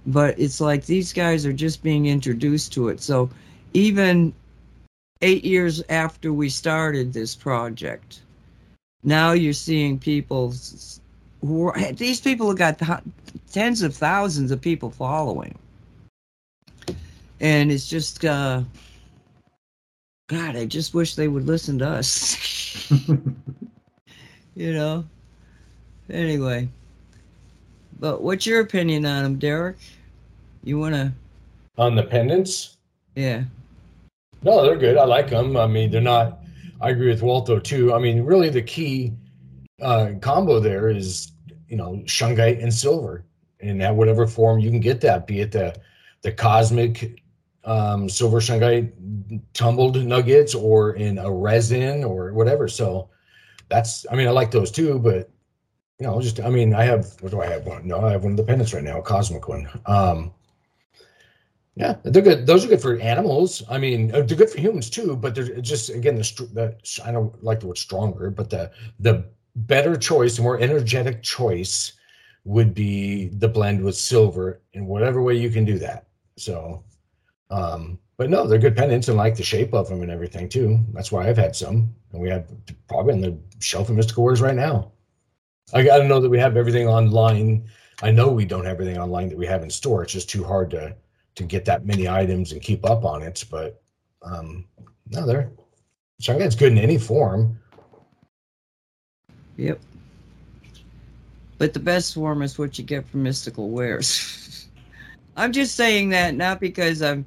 But 0.06 0.38
it's 0.38 0.60
like 0.60 0.86
these 0.86 1.14
guys 1.14 1.46
are 1.46 1.54
just 1.54 1.82
being 1.82 2.08
introduced 2.08 2.74
to 2.74 2.90
it. 2.90 3.02
So 3.02 3.30
even 3.74 4.34
eight 5.22 5.46
years 5.46 5.82
after 5.90 6.34
we 6.34 6.50
started 6.50 7.14
this 7.14 7.36
project, 7.36 8.22
now 9.04 9.32
you're 9.32 9.54
seeing 9.54 9.98
people 9.98 10.54
who 11.42 11.68
are, 11.68 11.92
these 11.94 12.22
people 12.22 12.48
have 12.48 12.58
got 12.58 13.04
tens 13.52 13.82
of 13.82 13.96
thousands 13.96 14.52
of 14.52 14.62
people 14.62 14.92
following. 14.92 15.58
And 17.40 17.72
it's 17.72 17.90
just, 17.90 18.24
uh, 18.24 18.62
God, 20.28 20.56
I 20.56 20.66
just 20.66 20.94
wish 20.94 21.16
they 21.16 21.28
would 21.28 21.46
listen 21.46 21.80
to 21.80 21.88
us. 21.88 22.92
you 24.56 24.74
know? 24.74 25.06
Anyway. 26.10 26.70
But 28.00 28.22
what's 28.22 28.46
your 28.46 28.60
opinion 28.60 29.06
on 29.06 29.24
them, 29.24 29.40
Derek? 29.40 29.78
You 30.64 30.80
want 30.80 30.96
to. 30.96 31.14
On 31.78 31.96
the 31.96 32.04
pendants? 32.04 32.78
Yeah. 33.16 33.44
No, 34.44 34.64
they're 34.64 34.78
good. 34.78 34.98
I 34.98 35.06
like 35.06 35.30
them. 35.30 35.56
I 35.56 35.68
mean, 35.68 35.92
they're 35.92 36.02
not. 36.02 36.40
I 36.82 36.90
agree 36.90 37.08
with 37.08 37.22
Walto 37.22 37.64
too. 37.64 37.94
I 37.94 38.00
mean, 38.00 38.24
really, 38.24 38.50
the 38.50 38.62
key 38.62 39.14
uh, 39.82 40.12
combo 40.22 40.60
there 40.60 40.90
is 40.90 41.32
you 41.70 41.78
know 41.78 42.02
shungite 42.06 42.62
and 42.62 42.74
silver, 42.74 43.24
in 43.62 43.78
that 43.78 43.96
whatever 43.96 44.28
form 44.28 44.60
you 44.60 44.70
can 44.70 44.82
get 44.82 45.00
that, 45.02 45.26
be 45.26 45.40
it 45.40 45.52
the 45.52 45.76
the 46.22 46.32
cosmic 46.32 47.22
um, 47.64 48.10
silver 48.10 48.40
shungite 48.40 48.92
tumbled 49.54 50.04
nuggets 50.06 50.54
or 50.54 50.94
in 50.96 51.18
a 51.18 51.32
resin 51.32 52.04
or 52.04 52.34
whatever. 52.34 52.68
So 52.68 53.10
that's, 53.74 54.06
I 54.12 54.16
mean, 54.16 54.28
I 54.28 54.32
like 54.32 54.52
those 54.52 54.72
too, 54.72 55.00
but 55.00 55.30
you 56.00 56.06
know, 56.06 56.22
just, 56.22 56.40
I 56.40 56.50
mean, 56.50 56.74
I 56.74 56.84
have, 56.84 57.16
what 57.22 57.32
do 57.32 57.42
I 57.42 57.48
have? 57.48 57.66
One? 57.66 57.88
No, 57.88 58.06
I 58.06 58.12
have 58.12 58.24
one 58.24 58.34
of 58.34 58.38
the 58.38 58.44
pendants 58.44 58.74
right 58.74 58.84
now, 58.84 59.00
a 59.00 59.02
cosmic 59.02 59.48
one. 59.48 59.68
Um, 59.86 60.32
yeah, 61.76 61.96
they're 62.04 62.22
good. 62.22 62.46
Those 62.46 62.64
are 62.64 62.68
good 62.68 62.82
for 62.82 63.00
animals. 63.00 63.64
I 63.68 63.80
mean, 63.80 64.14
uh, 64.14 64.22
they're 64.22 64.38
good 64.38 64.50
for 64.52 64.62
humans 64.62 64.92
too. 64.92 65.16
But 65.16 65.34
they're 65.34 65.60
just 65.60 65.90
again 65.90 66.16
the, 66.16 66.50
the 66.54 67.04
I 67.04 67.12
don't 67.12 67.44
like 67.44 67.62
the 67.62 67.68
word 67.68 67.80
stronger, 67.80 68.30
but 68.30 68.52
the 68.52 68.72
the 69.00 69.26
better 69.56 69.96
choice, 69.96 70.36
the 70.36 70.44
more 70.44 70.60
energetic 70.60 71.24
choice, 71.24 71.94
would 72.44 72.76
be 72.76 73.30
the 73.30 73.48
blend 73.48 73.84
with 73.84 73.96
silver 73.96 74.62
in 74.74 74.86
whatever 74.86 75.24
way 75.24 75.36
you 75.36 75.50
can 75.50 75.66
do 75.66 75.80
that. 75.80 76.06
So 76.38 76.84
um, 77.50 77.98
but 78.18 78.30
no, 78.30 78.48
they're 78.48 78.60
good 78.60 78.78
pendants 78.78 79.08
and 79.08 79.18
like 79.18 79.36
the 79.36 79.44
shape 79.44 79.74
of 79.74 79.90
them 79.90 80.02
and 80.02 80.12
everything 80.12 80.48
too. 80.48 80.80
That's 80.94 81.12
why 81.12 81.28
I've 81.28 81.38
had 81.38 81.56
some, 81.56 81.94
and 82.12 82.22
we 82.22 82.30
have 82.30 82.46
probably 82.88 83.14
in 83.14 83.22
the 83.22 83.38
shelf 83.60 83.90
of 83.90 83.96
Mystical 83.96 84.24
Wares 84.24 84.42
right 84.42 84.56
now. 84.56 84.92
I 85.74 85.84
got 85.84 85.98
to 86.00 86.08
know 86.08 86.20
that 86.20 86.30
we 86.30 86.40
have 86.40 86.58
everything 86.58 86.88
online. 86.88 87.66
I 88.02 88.12
know 88.12 88.32
we 88.32 88.46
don't 88.46 88.66
have 88.66 88.74
everything 88.74 88.98
online 88.98 89.30
that 89.30 89.38
we 89.38 89.48
have 89.48 89.64
in 89.64 89.70
store. 89.70 90.04
It's 90.04 90.14
just 90.14 90.30
too 90.30 90.44
hard 90.44 90.70
to 90.72 90.96
to 91.36 91.44
get 91.44 91.66
that 91.66 91.86
many 91.86 92.08
items 92.08 92.52
and 92.52 92.62
keep 92.62 92.86
up 92.86 93.06
on 93.06 93.24
it. 93.24 93.44
But 93.50 93.82
um, 94.22 94.66
no, 95.10 95.26
they're 95.26 95.52
it's 96.20 96.56
good 96.56 96.72
in 96.72 96.78
any 96.78 96.98
form. 96.98 97.60
Yep. 99.58 99.80
But 101.58 101.74
the 101.74 101.80
best 101.80 102.14
form 102.14 102.42
is 102.42 102.58
what 102.58 102.78
you 102.78 102.84
get 102.84 103.08
from 103.08 103.24
Mystical 103.24 103.70
Wares. 103.70 104.68
I'm 105.36 105.52
just 105.52 105.76
saying 105.76 106.10
that 106.10 106.36
not 106.36 106.60
because 106.60 107.02
I'm 107.02 107.26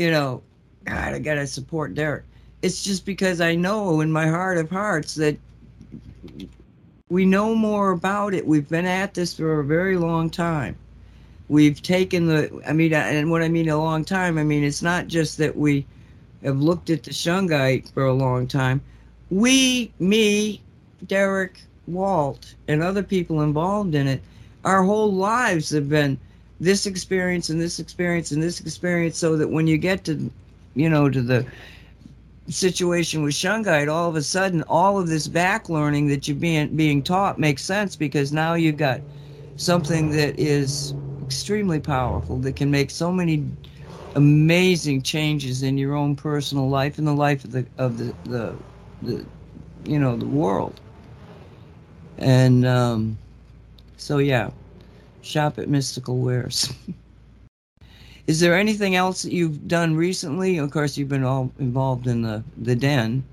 you 0.00 0.10
know, 0.10 0.40
God, 0.86 1.12
I 1.12 1.18
gotta 1.18 1.46
support 1.46 1.94
Derek. 1.94 2.24
It's 2.62 2.82
just 2.82 3.04
because 3.04 3.42
I 3.42 3.54
know 3.54 4.00
in 4.00 4.10
my 4.10 4.26
heart 4.26 4.56
of 4.56 4.70
hearts 4.70 5.14
that 5.16 5.36
we 7.10 7.26
know 7.26 7.54
more 7.54 7.90
about 7.90 8.32
it. 8.32 8.46
We've 8.46 8.68
been 8.68 8.86
at 8.86 9.12
this 9.12 9.34
for 9.34 9.60
a 9.60 9.64
very 9.64 9.98
long 9.98 10.30
time. 10.30 10.74
We've 11.50 11.82
taken 11.82 12.26
the, 12.26 12.62
I 12.66 12.72
mean, 12.72 12.94
and 12.94 13.30
what 13.30 13.42
I 13.42 13.48
mean 13.50 13.68
a 13.68 13.76
long 13.76 14.06
time, 14.06 14.38
I 14.38 14.42
mean, 14.42 14.64
it's 14.64 14.80
not 14.80 15.06
just 15.06 15.36
that 15.36 15.54
we 15.54 15.84
have 16.42 16.58
looked 16.58 16.88
at 16.88 17.02
the 17.02 17.10
Shungite 17.10 17.92
for 17.92 18.06
a 18.06 18.14
long 18.14 18.46
time. 18.46 18.80
We, 19.30 19.92
me, 19.98 20.62
Derek, 21.08 21.60
Walt, 21.86 22.54
and 22.68 22.82
other 22.82 23.02
people 23.02 23.42
involved 23.42 23.94
in 23.94 24.06
it, 24.06 24.22
our 24.64 24.82
whole 24.82 25.12
lives 25.12 25.68
have 25.70 25.90
been 25.90 26.18
this 26.60 26.86
experience 26.86 27.50
and 27.50 27.60
this 27.60 27.80
experience 27.80 28.32
and 28.32 28.42
this 28.42 28.60
experience 28.60 29.18
so 29.18 29.36
that 29.36 29.48
when 29.50 29.66
you 29.68 29.78
get 29.78 30.04
to 30.04 30.32
you 30.74 30.90
know 30.90 31.10
to 31.10 31.22
the 31.22 31.46
situation 32.48 33.22
with 33.22 33.34
shungite 33.34 33.90
all 33.92 34.08
of 34.08 34.16
a 34.16 34.22
sudden 34.22 34.62
all 34.64 34.98
of 34.98 35.08
this 35.08 35.28
back 35.28 35.68
learning 35.68 36.08
that 36.08 36.28
you're 36.28 36.36
being 36.36 36.74
being 36.76 37.02
taught 37.02 37.38
makes 37.38 37.64
sense 37.64 37.96
because 37.96 38.32
now 38.32 38.54
you've 38.54 38.76
got 38.76 39.02
something 39.56 40.10
that 40.10 40.38
is 40.38 40.94
extremely 41.22 41.80
powerful 41.80 42.38
that 42.40 42.56
can 42.56 42.70
make 42.70 42.90
so 42.90 43.12
many 43.12 43.50
amazing 44.16 45.02
changes 45.02 45.62
in 45.62 45.78
your 45.78 45.94
own 45.94 46.16
personal 46.16 46.68
life 46.68 46.98
and 46.98 47.06
the 47.06 47.12
life 47.14 47.44
of 47.44 47.52
the 47.52 47.66
of 47.78 47.98
the 47.98 48.16
the, 48.24 48.64
the 49.02 49.28
you 49.84 49.98
know 49.98 50.16
the 50.16 50.26
world. 50.28 50.80
And 52.18 52.64
um 52.66 53.18
so 53.96 54.18
yeah 54.18 54.50
shop 55.22 55.58
at 55.58 55.68
Mystical 55.68 56.18
Wares. 56.18 56.72
Is 58.26 58.38
there 58.38 58.56
anything 58.56 58.94
else 58.94 59.22
that 59.22 59.32
you've 59.32 59.66
done 59.66 59.96
recently? 59.96 60.58
Of 60.58 60.70
course, 60.70 60.96
you've 60.96 61.08
been 61.08 61.24
all 61.24 61.50
involved 61.58 62.06
in 62.06 62.22
the 62.22 62.44
the 62.58 62.76
den, 62.76 63.24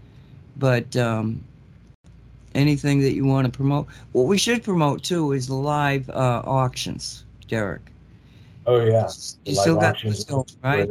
but 0.57 0.95
um, 0.95 1.43
anything 2.55 3.01
that 3.01 3.14
you 3.14 3.26
want 3.26 3.45
to 3.45 3.55
promote? 3.55 3.88
What 4.14 4.23
we 4.23 4.38
should 4.38 4.64
promote 4.64 5.03
too 5.03 5.34
is 5.34 5.47
the 5.47 5.55
live 5.55 6.09
uh, 6.09 6.41
auctions, 6.45 7.26
Derek. 7.47 7.91
Oh 8.65 8.84
yeah, 8.84 9.07
you 9.45 9.55
still 9.55 9.76
got 9.76 10.01
those, 10.01 10.26
right? 10.64 10.89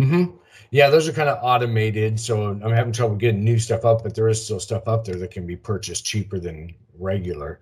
Mm-hmm. 0.00 0.36
Yeah, 0.70 0.88
those 0.88 1.06
are 1.06 1.12
kind 1.12 1.28
of 1.28 1.38
automated, 1.42 2.18
so 2.18 2.46
I'm 2.46 2.72
having 2.72 2.94
trouble 2.94 3.14
getting 3.14 3.44
new 3.44 3.58
stuff 3.58 3.84
up, 3.84 4.02
but 4.02 4.14
there 4.14 4.28
is 4.30 4.42
still 4.42 4.58
stuff 4.58 4.88
up 4.88 5.04
there 5.04 5.16
that 5.16 5.30
can 5.30 5.46
be 5.46 5.54
purchased 5.54 6.06
cheaper 6.06 6.38
than 6.38 6.74
regular 6.98 7.60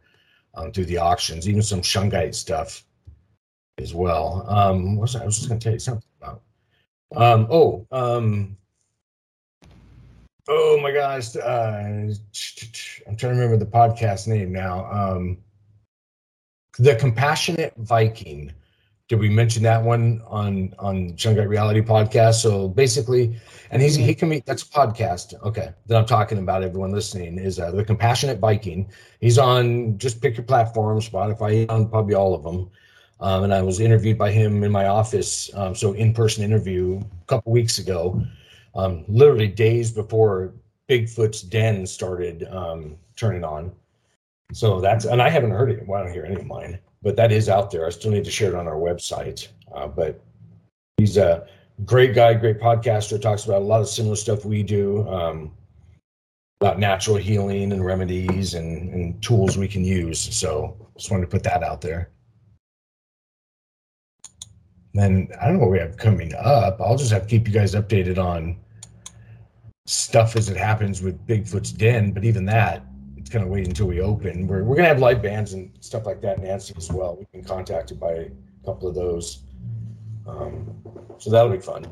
um, 0.55 0.73
through 0.73 0.87
the 0.87 0.99
auctions, 0.99 1.49
even 1.49 1.63
some 1.63 1.81
shungite 1.81 2.35
stuff 2.35 2.85
as 3.79 3.95
well. 3.95 4.45
Um, 4.49 4.97
what 4.97 5.03
was 5.03 5.17
I? 5.17 5.23
I 5.23 5.27
was 5.27 5.37
just 5.37 5.49
going 5.49 5.61
to 5.61 5.65
tell 5.65 5.73
you 5.73 5.79
something 5.79 6.09
about. 6.21 6.43
Um, 7.17 7.47
oh, 7.51 7.87
um, 7.91 8.57
oh 10.49 10.79
my 10.83 10.93
gosh, 10.93 11.37
uh, 11.37 11.41
I'm 11.87 13.17
trying 13.17 13.17
to 13.17 13.29
remember 13.29 13.57
the 13.57 13.67
podcast 13.67 14.29
name 14.29 14.53
now. 14.53 14.91
Um, 14.91 15.39
the 16.79 16.95
Compassionate 16.97 17.75
Viking 17.77 18.53
did 19.11 19.19
we 19.19 19.29
mention 19.29 19.65
that 19.65 19.83
one 19.83 20.23
on 20.29 20.73
on 20.79 21.15
Shungite 21.15 21.49
Reality 21.49 21.81
Podcast? 21.81 22.35
So 22.35 22.69
basically, 22.69 23.37
and 23.73 23.83
he's 23.83 23.97
he 23.97 24.15
can 24.15 24.29
meet 24.29 24.47
that's 24.47 24.63
a 24.63 24.67
podcast. 24.67 25.35
Okay, 25.43 25.71
that 25.87 25.99
I'm 25.99 26.07
talking 26.07 26.39
about. 26.39 26.63
Everyone 26.63 26.93
listening 26.93 27.37
is 27.37 27.59
uh, 27.59 27.73
the 27.73 27.85
Compassionate 27.85 28.39
Viking. 28.39 28.89
He's 29.21 29.37
on 29.37 29.99
just 29.99 30.23
pick 30.23 30.37
your 30.37 30.45
platform, 30.45 31.01
Spotify, 31.01 31.69
on 31.69 31.89
probably 31.89 32.15
all 32.15 32.35
of 32.35 32.45
them. 32.45 32.71
Um, 33.19 33.43
and 33.43 33.53
I 33.53 33.63
was 33.63 33.81
interviewed 33.81 34.17
by 34.17 34.31
him 34.31 34.63
in 34.63 34.71
my 34.71 34.87
office, 34.87 35.51
um, 35.55 35.75
so 35.75 35.93
in 35.93 36.15
person 36.15 36.45
interview 36.45 37.01
a 37.01 37.27
couple 37.27 37.51
weeks 37.51 37.79
ago, 37.79 38.25
um, 38.77 39.05
literally 39.09 39.49
days 39.49 39.91
before 39.91 40.55
Bigfoot's 40.89 41.43
Den 41.43 41.85
started 41.85 42.47
um, 42.49 42.97
turning 43.17 43.43
on. 43.43 43.73
So 44.53 44.81
that's 44.81 45.05
and 45.05 45.21
I 45.21 45.31
haven't 45.31 45.51
heard 45.51 45.73
it. 45.73 45.85
Well, 45.85 46.01
I 46.01 46.05
don't 46.05 46.13
hear 46.13 46.25
any 46.25 46.37
of 46.37 46.47
mine 46.47 46.79
but 47.03 47.17
that 47.17 47.33
is 47.33 47.49
out 47.49 47.71
there. 47.71 47.87
I 47.87 47.91
still 47.91 48.11
need 48.11 48.25
to 48.25 48.31
share 48.31 48.51
it 48.51 48.55
on 48.55 48.69
our 48.69 48.75
website. 48.75 49.49
Uh, 49.75 49.87
but 49.87 50.23
he's 50.97 51.17
a 51.17 51.47
great 51.85 52.15
guy, 52.15 52.35
great 52.35 52.61
podcaster. 52.61 53.21
Talks 53.21 53.45
about 53.45 53.63
a 53.63 53.65
lot 53.65 53.81
of 53.81 53.89
similar 53.89 54.17
stuff 54.17 54.45
we 54.45 54.63
do 54.63 55.09
um, 55.09 55.53
about 56.61 56.79
natural 56.79 57.17
healing 57.17 57.73
and 57.73 57.85
remedies 57.85 58.55
and, 58.55 58.93
and 58.93 59.23
tools 59.23 59.57
we 59.57 59.69
can 59.69 59.85
use. 59.85 60.19
So 60.19 60.77
just 60.97 61.11
wanted 61.11 61.23
to 61.23 61.31
put 61.31 61.43
that 61.45 61.63
out 61.63 61.81
there. 61.81 62.11
Then 64.93 65.29
I 65.41 65.47
don't 65.47 65.55
know 65.55 65.61
what 65.61 65.71
we 65.71 65.79
have 65.79 65.97
coming 65.97 66.35
up. 66.35 66.81
I'll 66.81 66.97
just 66.97 67.13
have 67.13 67.23
to 67.23 67.29
keep 67.29 67.47
you 67.47 67.55
guys 67.55 67.75
updated 67.75 68.19
on 68.19 68.57
stuff 69.87 70.37
as 70.37 70.49
it 70.49 70.57
happens 70.57 71.01
with 71.01 71.25
Bigfoot's 71.27 71.73
Den. 71.73 72.11
But 72.11 72.25
even 72.25 72.45
that, 72.47 72.85
kind 73.31 73.45
of 73.45 73.51
wait 73.51 73.67
until 73.67 73.87
we 73.87 74.01
open. 74.01 74.47
We're, 74.47 74.63
we're 74.63 74.77
going 74.77 74.85
to 74.85 74.89
have 74.89 75.01
live 75.01 75.23
bands 75.23 75.53
and 75.53 75.71
stuff 75.81 76.07
like 76.07 76.21
that, 76.23 76.41
Nancy, 76.41 76.75
as 76.77 76.91
well. 76.91 77.17
We've 77.17 77.31
been 77.33 77.45
contacted 77.45 77.99
by 78.01 78.13
a 78.13 78.31
couple 78.65 78.89
of 78.89 78.95
those. 78.95 79.43
Um, 80.27 80.75
so 81.19 81.31
that'll 81.31 81.51
be 81.51 81.59
fun. 81.59 81.87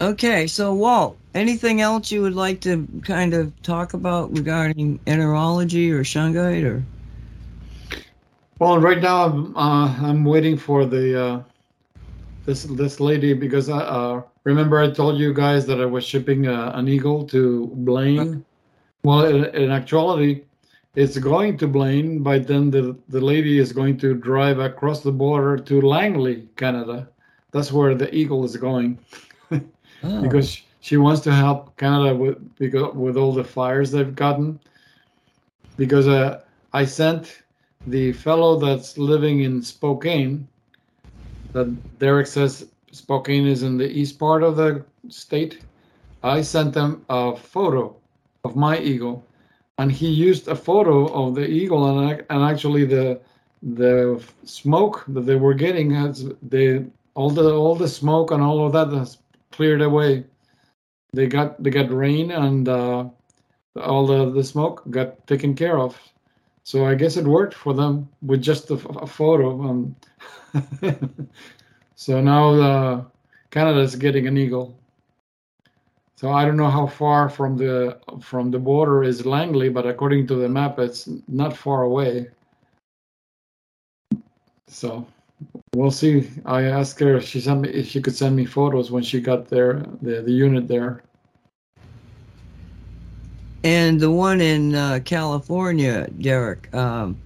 Okay, 0.00 0.46
so 0.46 0.74
Walt, 0.74 1.16
anything 1.34 1.80
else 1.80 2.10
you 2.10 2.20
would 2.22 2.34
like 2.34 2.60
to 2.62 2.86
kind 3.02 3.32
of 3.32 3.50
talk 3.62 3.94
about 3.94 4.36
regarding 4.36 4.98
enterology 5.06 5.90
or 5.90 6.02
shungite 6.02 6.64
or? 6.64 6.82
Well, 8.58 8.78
right 8.78 9.00
now 9.00 9.24
I'm 9.24 9.56
uh, 9.56 9.96
I'm 10.02 10.24
waiting 10.24 10.56
for 10.56 10.84
the 10.84 11.24
uh, 11.24 11.42
this 12.44 12.64
this 12.64 13.00
lady 13.00 13.32
because 13.32 13.68
I 13.68 13.78
uh, 13.78 14.22
remember 14.44 14.78
I 14.80 14.90
told 14.90 15.18
you 15.18 15.32
guys 15.32 15.66
that 15.66 15.80
I 15.80 15.86
was 15.86 16.04
shipping 16.04 16.46
uh, 16.46 16.72
an 16.74 16.88
eagle 16.88 17.24
to 17.28 17.70
Blaine. 17.74 18.44
Well, 19.02 19.26
in, 19.26 19.44
in, 19.54 19.70
actuality, 19.70 20.44
it's 20.94 21.18
going 21.18 21.58
to 21.58 21.66
Blaine, 21.66 22.22
but 22.22 22.46
then 22.46 22.70
the 22.70 22.96
the 23.08 23.20
lady 23.20 23.58
is 23.58 23.72
going 23.72 23.98
to 23.98 24.14
drive 24.14 24.58
across 24.58 25.02
the 25.02 25.12
border 25.12 25.56
to 25.56 25.80
Langley, 25.80 26.48
Canada. 26.56 27.08
That's 27.52 27.72
where 27.72 27.94
the 27.94 28.12
eagle 28.14 28.44
is 28.44 28.56
going, 28.56 28.98
oh. 29.50 30.22
because 30.22 30.62
she 30.80 30.96
wants 30.96 31.20
to 31.22 31.32
help 31.32 31.76
Canada 31.76 32.14
with 32.14 32.56
because 32.56 32.94
with 32.94 33.16
all 33.16 33.32
the 33.32 33.44
fires 33.44 33.90
they've 33.90 34.14
gotten. 34.14 34.60
Because 35.76 36.06
uh, 36.06 36.42
I 36.72 36.84
sent 36.84 37.42
the 37.86 38.12
fellow 38.12 38.58
that's 38.58 38.96
living 38.96 39.40
in 39.40 39.60
Spokane 39.60 40.46
that 41.54 41.98
Derek 41.98 42.26
says 42.26 42.68
Spokane 42.92 43.46
is 43.46 43.62
in 43.62 43.78
the 43.78 43.90
east 43.90 44.18
part 44.18 44.42
of 44.42 44.56
the 44.56 44.84
state. 45.08 45.60
I 46.22 46.42
sent 46.42 46.74
them 46.74 47.04
a 47.08 47.34
photo 47.34 47.96
of 48.44 48.56
my 48.56 48.78
eagle, 48.78 49.24
and 49.78 49.90
he 49.90 50.08
used 50.08 50.48
a 50.48 50.56
photo 50.56 51.06
of 51.06 51.34
the 51.34 51.46
eagle, 51.46 51.82
and 51.88 52.24
and 52.28 52.42
actually 52.42 52.84
the 52.84 53.20
the 53.62 54.22
smoke 54.44 55.04
that 55.08 55.22
they 55.22 55.36
were 55.36 55.54
getting 55.54 55.90
has 55.90 56.28
all 57.14 57.30
the 57.30 57.54
all 57.54 57.74
the 57.74 57.88
smoke 57.88 58.30
and 58.30 58.42
all 58.42 58.66
of 58.66 58.72
that 58.72 58.92
has 58.96 59.18
cleared 59.52 59.82
away. 59.82 60.24
They 61.12 61.26
got 61.26 61.62
they 61.62 61.70
got 61.70 61.90
rain 61.90 62.30
and 62.32 62.68
uh, 62.68 63.04
all 63.80 64.06
the 64.06 64.30
the 64.30 64.44
smoke 64.44 64.82
got 64.90 65.26
taken 65.26 65.54
care 65.54 65.78
of. 65.78 65.96
So 66.64 66.86
I 66.86 66.94
guess 66.94 67.16
it 67.16 67.26
worked 67.26 67.54
for 67.54 67.74
them 67.74 68.08
with 68.22 68.42
just 68.42 68.70
a, 68.70 68.74
a 68.74 69.06
photo. 69.06 69.60
Um, 69.62 69.94
so 71.94 72.20
now 72.20 73.10
Canada 73.50 73.80
is 73.80 73.96
getting 73.96 74.26
an 74.26 74.36
eagle. 74.36 74.76
So 76.16 76.30
I 76.32 76.44
don't 76.44 76.56
know 76.56 76.70
how 76.70 76.86
far 76.86 77.28
from 77.28 77.56
the 77.56 77.98
from 78.20 78.50
the 78.50 78.58
border 78.58 79.02
is 79.02 79.26
Langley, 79.26 79.68
but 79.68 79.86
according 79.86 80.26
to 80.28 80.36
the 80.36 80.48
map, 80.48 80.78
it's 80.78 81.08
not 81.28 81.56
far 81.56 81.82
away. 81.82 82.28
So 84.68 85.06
we'll 85.74 85.90
see. 85.90 86.30
I 86.46 86.62
asked 86.62 86.98
her 87.00 87.16
if 87.16 87.24
she 87.28 87.40
sent 87.40 87.60
me 87.60 87.68
if 87.68 87.88
she 87.88 88.00
could 88.00 88.14
send 88.14 88.36
me 88.36 88.44
photos 88.44 88.90
when 88.90 89.02
she 89.02 89.20
got 89.20 89.48
there, 89.48 89.84
the 90.02 90.22
the 90.22 90.32
unit 90.32 90.66
there. 90.66 91.02
And 93.64 93.98
the 94.00 94.10
one 94.10 94.40
in 94.40 94.74
uh, 94.74 95.00
California, 95.04 96.08
Derek. 96.20 96.74
Um, 96.74 97.16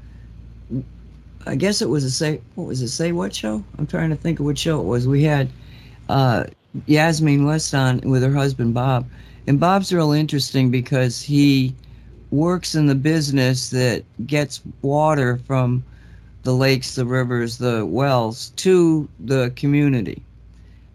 I 1.47 1.55
guess 1.55 1.81
it 1.81 1.89
was 1.89 2.05
a 2.05 2.11
say 2.11 2.41
what 2.55 2.67
was 2.67 2.83
it 2.83 2.89
say 2.89 3.13
what 3.13 3.35
show? 3.35 3.65
I'm 3.79 3.87
trying 3.87 4.11
to 4.11 4.17
think 4.17 4.41
of 4.41 4.47
what 4.47 4.59
show 4.59 4.81
it 4.81 4.85
was. 4.85 5.07
We 5.07 5.23
had 5.23 5.49
uh, 6.09 6.45
Yasmin 6.87 7.45
West 7.45 7.75
on 7.75 8.01
with 8.01 8.23
her 8.23 8.33
husband 8.33 8.75
Bob, 8.75 9.07
and 9.47 9.59
Bob's 9.59 9.93
real 9.93 10.13
interesting 10.13 10.71
because 10.71 11.23
he 11.23 11.75
works 12.31 12.75
in 12.75 12.87
the 12.87 12.95
business 12.95 13.71
that 13.71 14.05
gets 14.27 14.61
water 14.83 15.39
from 15.47 15.83
the 16.43 16.55
lakes, 16.55 16.95
the 16.95 17.07
rivers, 17.07 17.59
the 17.59 17.85
wells 17.87 18.51
to 18.57 19.09
the 19.21 19.53
community. 19.57 20.23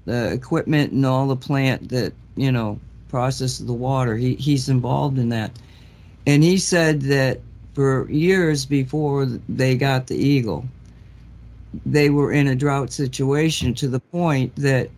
The 0.06 0.34
equipment 0.34 0.91
and 0.91 1.06
all 1.06 1.28
the 1.28 1.36
plant 1.36 1.90
that 1.90 2.14
you 2.36 2.52
know 2.52 2.80
processes 3.07 3.65
the 3.65 3.74
water. 3.74 4.18
He 4.18 4.36
he's 4.36 4.70
involved 4.70 5.18
in 5.18 5.30
that, 5.30 5.52
and 6.28 6.44
he 6.44 6.57
said 6.57 7.02
that 7.03 7.40
for 7.74 8.10
years 8.10 8.66
before 8.66 9.26
they 9.26 9.76
got 9.76 10.08
the 10.08 10.16
eagle. 10.16 10.66
They 11.86 12.10
were 12.10 12.32
in 12.32 12.48
a 12.48 12.56
drought 12.56 12.91
situation 12.91 13.74
to 13.76 13.88
the 13.88 14.00
point 14.00 14.56
that 14.56 14.90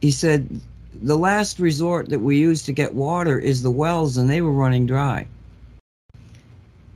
he 0.00 0.10
said 0.10 0.60
the 1.02 1.18
last 1.18 1.58
resort 1.58 2.08
that 2.08 2.20
we 2.20 2.38
use 2.38 2.62
to 2.62 2.72
get 2.72 2.94
water 2.94 3.38
is 3.38 3.62
the 3.62 3.70
wells, 3.70 4.16
and 4.16 4.30
they 4.30 4.40
were 4.40 4.52
running 4.52 4.86
dry. 4.86 5.26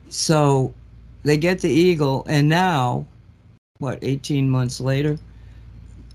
So 0.09 0.73
they 1.23 1.37
get 1.37 1.61
the 1.61 1.70
eagle, 1.70 2.24
and 2.28 2.49
now, 2.49 3.07
what, 3.78 3.99
18 4.03 4.49
months 4.49 4.81
later, 4.81 5.19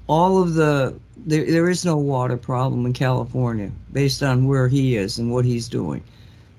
all 0.07 0.41
of 0.41 0.53
the 0.53 0.95
there, 1.17 1.49
there 1.49 1.69
is 1.69 1.85
no 1.85 1.97
water 1.97 2.37
problem 2.37 2.85
in 2.85 2.93
California 2.93 3.71
based 3.91 4.21
on 4.21 4.45
where 4.45 4.67
he 4.67 4.95
is 4.95 5.17
and 5.17 5.31
what 5.31 5.45
he's 5.45 5.67
doing. 5.67 6.03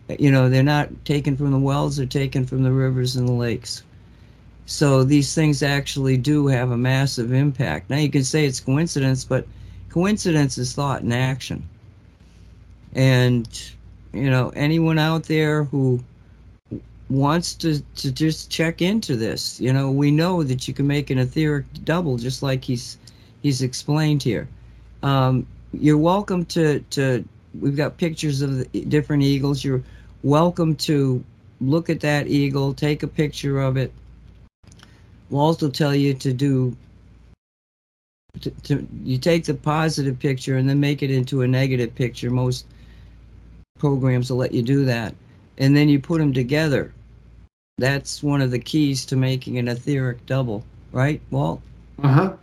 You 0.08 0.30
know, 0.30 0.48
they're 0.48 0.62
not 0.62 0.88
taken 1.04 1.36
from 1.36 1.50
the 1.50 1.58
wells, 1.58 1.96
they're 1.96 2.06
taken 2.06 2.46
from 2.46 2.62
the 2.62 2.72
rivers 2.72 3.16
and 3.16 3.28
the 3.28 3.32
lakes. 3.32 3.82
So 4.66 5.04
these 5.04 5.34
things 5.34 5.62
actually 5.62 6.16
do 6.16 6.46
have 6.48 6.70
a 6.70 6.76
massive 6.76 7.32
impact. 7.32 7.90
Now 7.90 7.98
you 7.98 8.10
can 8.10 8.24
say 8.24 8.46
it's 8.46 8.60
coincidence, 8.60 9.24
but 9.24 9.46
coincidence 9.88 10.58
is 10.58 10.74
thought 10.74 11.02
and 11.02 11.12
action. 11.12 11.68
And, 12.94 13.48
you 14.12 14.30
know, 14.30 14.50
anyone 14.56 14.98
out 14.98 15.24
there 15.24 15.64
who 15.64 16.02
wants 17.08 17.54
to, 17.54 17.80
to 17.96 18.10
just 18.10 18.50
check 18.50 18.82
into 18.82 19.16
this, 19.16 19.60
you 19.60 19.72
know, 19.72 19.90
we 19.90 20.10
know 20.10 20.42
that 20.42 20.66
you 20.66 20.74
can 20.74 20.86
make 20.86 21.10
an 21.10 21.18
etheric 21.18 21.64
double 21.84 22.16
just 22.16 22.42
like 22.42 22.64
he's 22.64 22.98
he's 23.42 23.62
explained 23.62 24.22
here. 24.22 24.48
Um, 25.02 25.46
you're 25.72 25.98
welcome 25.98 26.44
to, 26.46 26.80
to 26.90 27.24
we've 27.60 27.76
got 27.76 27.96
pictures 27.96 28.42
of 28.42 28.58
the 28.58 28.80
different 28.86 29.22
eagles. 29.22 29.62
You're 29.62 29.82
welcome 30.26 30.74
to 30.74 31.22
look 31.60 31.88
at 31.88 32.00
that 32.00 32.26
eagle, 32.26 32.74
take 32.74 33.04
a 33.04 33.06
picture 33.06 33.60
of 33.60 33.76
it. 33.76 33.92
We'll 35.30 35.40
also 35.40 35.70
tell 35.70 35.94
you 35.94 36.14
to 36.14 36.32
do 36.32 36.76
to, 38.40 38.50
to, 38.50 38.86
you 39.04 39.18
take 39.18 39.44
the 39.44 39.54
positive 39.54 40.18
picture 40.18 40.56
and 40.56 40.68
then 40.68 40.80
make 40.80 41.02
it 41.02 41.12
into 41.12 41.42
a 41.42 41.48
negative 41.48 41.94
picture. 41.94 42.28
Most 42.28 42.66
programs 43.78 44.28
will 44.28 44.38
let 44.38 44.52
you 44.52 44.62
do 44.62 44.84
that, 44.84 45.14
and 45.58 45.76
then 45.76 45.88
you 45.88 46.00
put 46.00 46.18
them 46.18 46.32
together. 46.32 46.92
That's 47.78 48.20
one 48.20 48.42
of 48.42 48.50
the 48.50 48.58
keys 48.58 49.06
to 49.06 49.16
making 49.16 49.58
an 49.58 49.68
etheric 49.68 50.26
double, 50.26 50.64
right, 50.90 51.20
Walt? 51.30 51.62
Uh 52.02 52.08
huh. 52.08 52.36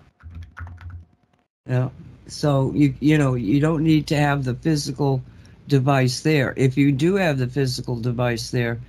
Yeah. 1.68 1.90
So 2.28 2.72
you 2.74 2.96
you 3.02 3.18
know 3.18 3.36
you 3.36 3.60
don't 3.60 3.84
need 3.84 4.08
to 4.08 4.16
have 4.16 4.46
the 4.46 4.56
physical 4.56 5.22
device 5.68 6.22
there. 6.22 6.54
If 6.58 6.78
you 6.78 6.92
do 6.92 7.16
have 7.16 7.38
the 7.38 7.48
physical 7.48 8.00
device 8.00 8.52
there, 8.52 8.80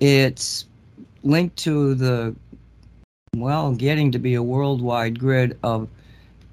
it's 0.00 0.66
linked 1.22 1.56
to 1.58 1.94
the, 1.94 2.34
well, 3.36 3.72
getting 3.72 4.12
to 4.12 4.18
be 4.18 4.34
a 4.34 4.42
worldwide 4.42 5.18
grid 5.18 5.58
of 5.62 5.88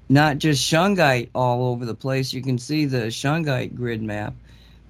not 0.08 0.38
just 0.38 0.62
shungite 0.62 1.28
all 1.34 1.66
over 1.68 1.84
the 1.84 1.94
place. 1.94 2.32
You 2.32 2.42
can 2.42 2.58
see 2.58 2.86
the 2.86 3.06
shungite 3.08 3.74
grid 3.74 4.02
map, 4.02 4.34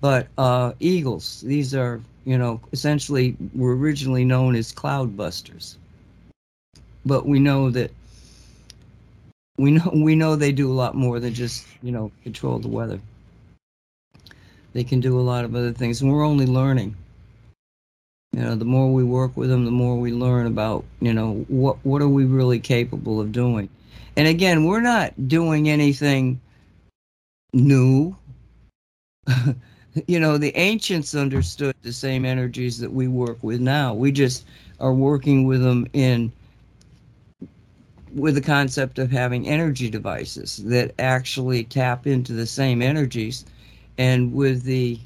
but 0.01 0.29
uh, 0.39 0.73
eagles. 0.81 1.41
These 1.41 1.75
are, 1.75 2.01
you 2.25 2.39
know, 2.39 2.61
essentially 2.73 3.37
were 3.55 3.77
originally 3.77 4.25
known 4.25 4.57
as 4.57 4.73
cloud 4.73 5.17
busters. 5.17 5.79
but 7.07 7.27
we 7.27 7.39
know 7.39 7.71
that 7.71 7.91
we 9.59 9.71
know 9.71 9.91
we 9.95 10.15
know 10.15 10.37
they 10.37 10.53
do 10.53 10.71
a 10.71 10.75
lot 10.75 10.95
more 10.95 11.21
than 11.21 11.33
just 11.33 11.67
you 11.83 11.93
know 11.93 12.11
control 12.25 12.59
the 12.59 12.69
weather. 12.69 13.01
They 14.77 14.85
can 14.85 15.01
do 15.01 15.19
a 15.19 15.23
lot 15.23 15.47
of 15.47 15.55
other 15.55 15.73
things, 15.73 16.03
and 16.03 16.13
we're 16.13 16.23
only 16.23 16.45
learning. 16.45 16.95
You 18.35 18.43
know, 18.43 18.55
the 18.55 18.67
more 18.67 18.93
we 18.93 19.05
work 19.05 19.35
with 19.35 19.49
them, 19.49 19.65
the 19.65 19.71
more 19.71 19.97
we 19.97 20.13
learn 20.13 20.47
about 20.47 20.85
you 21.01 21.15
know 21.15 21.47
what 21.49 21.79
what 21.83 22.03
are 22.03 22.09
we 22.11 22.27
really 22.27 22.61
capable 22.61 23.19
of 23.19 23.33
doing. 23.33 23.71
And 24.19 24.29
again, 24.29 24.67
we're 24.67 24.83
not 24.83 25.29
doing 25.29 25.71
anything 25.71 26.39
new. 27.55 28.15
you 30.07 30.21
know, 30.21 30.37
the 30.37 30.55
ancients 30.59 31.15
understood 31.15 31.75
the 31.81 31.91
same 31.91 32.27
energies 32.27 32.79
that 32.79 32.93
we 32.93 33.09
work 33.09 33.39
with 33.43 33.63
now. 33.63 33.95
We 33.95 34.13
just 34.13 34.45
are 34.79 34.93
working 34.93 35.47
with 35.47 35.63
them 35.63 35.87
in 35.95 36.31
with 38.15 38.35
the 38.35 38.43
concept 38.43 38.99
of 38.99 39.11
having 39.11 39.49
energy 39.49 39.89
devices 39.89 40.59
that 40.65 40.93
actually 40.99 41.65
tap 41.65 42.07
into 42.07 42.35
the 42.35 42.47
same 42.47 42.83
energies 42.83 43.47
and 43.99 44.35
with 44.35 44.63
the 44.65 44.99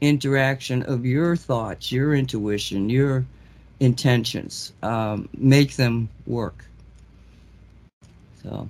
interaction 0.00 0.82
of 0.82 1.06
your 1.06 1.36
thoughts, 1.36 1.90
your 1.90 2.14
intuition, 2.14 2.90
your 2.90 3.24
intentions, 3.80 4.72
um, 4.82 5.28
make 5.36 5.76
them 5.76 6.08
work. 6.26 6.64
So, 8.42 8.68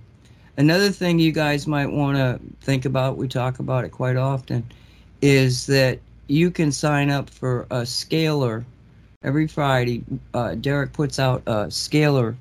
another 0.56 0.90
thing 0.90 1.18
you 1.18 1.32
guys 1.32 1.66
might 1.66 1.90
want 1.90 2.16
to 2.16 2.38
think 2.60 2.84
about, 2.84 3.16
we 3.16 3.28
talk 3.28 3.58
about 3.58 3.84
it 3.84 3.90
quite 3.90 4.16
often, 4.16 4.64
is 5.20 5.66
that 5.66 5.98
you 6.28 6.50
can 6.50 6.70
sign 6.70 7.10
up 7.10 7.28
for 7.28 7.62
a 7.70 7.82
scalar 7.82 8.64
every 9.22 9.48
Friday. 9.48 10.04
Uh, 10.32 10.54
Derek 10.54 10.92
puts 10.92 11.18
out 11.18 11.42
a 11.46 11.66
scalar 11.66 12.36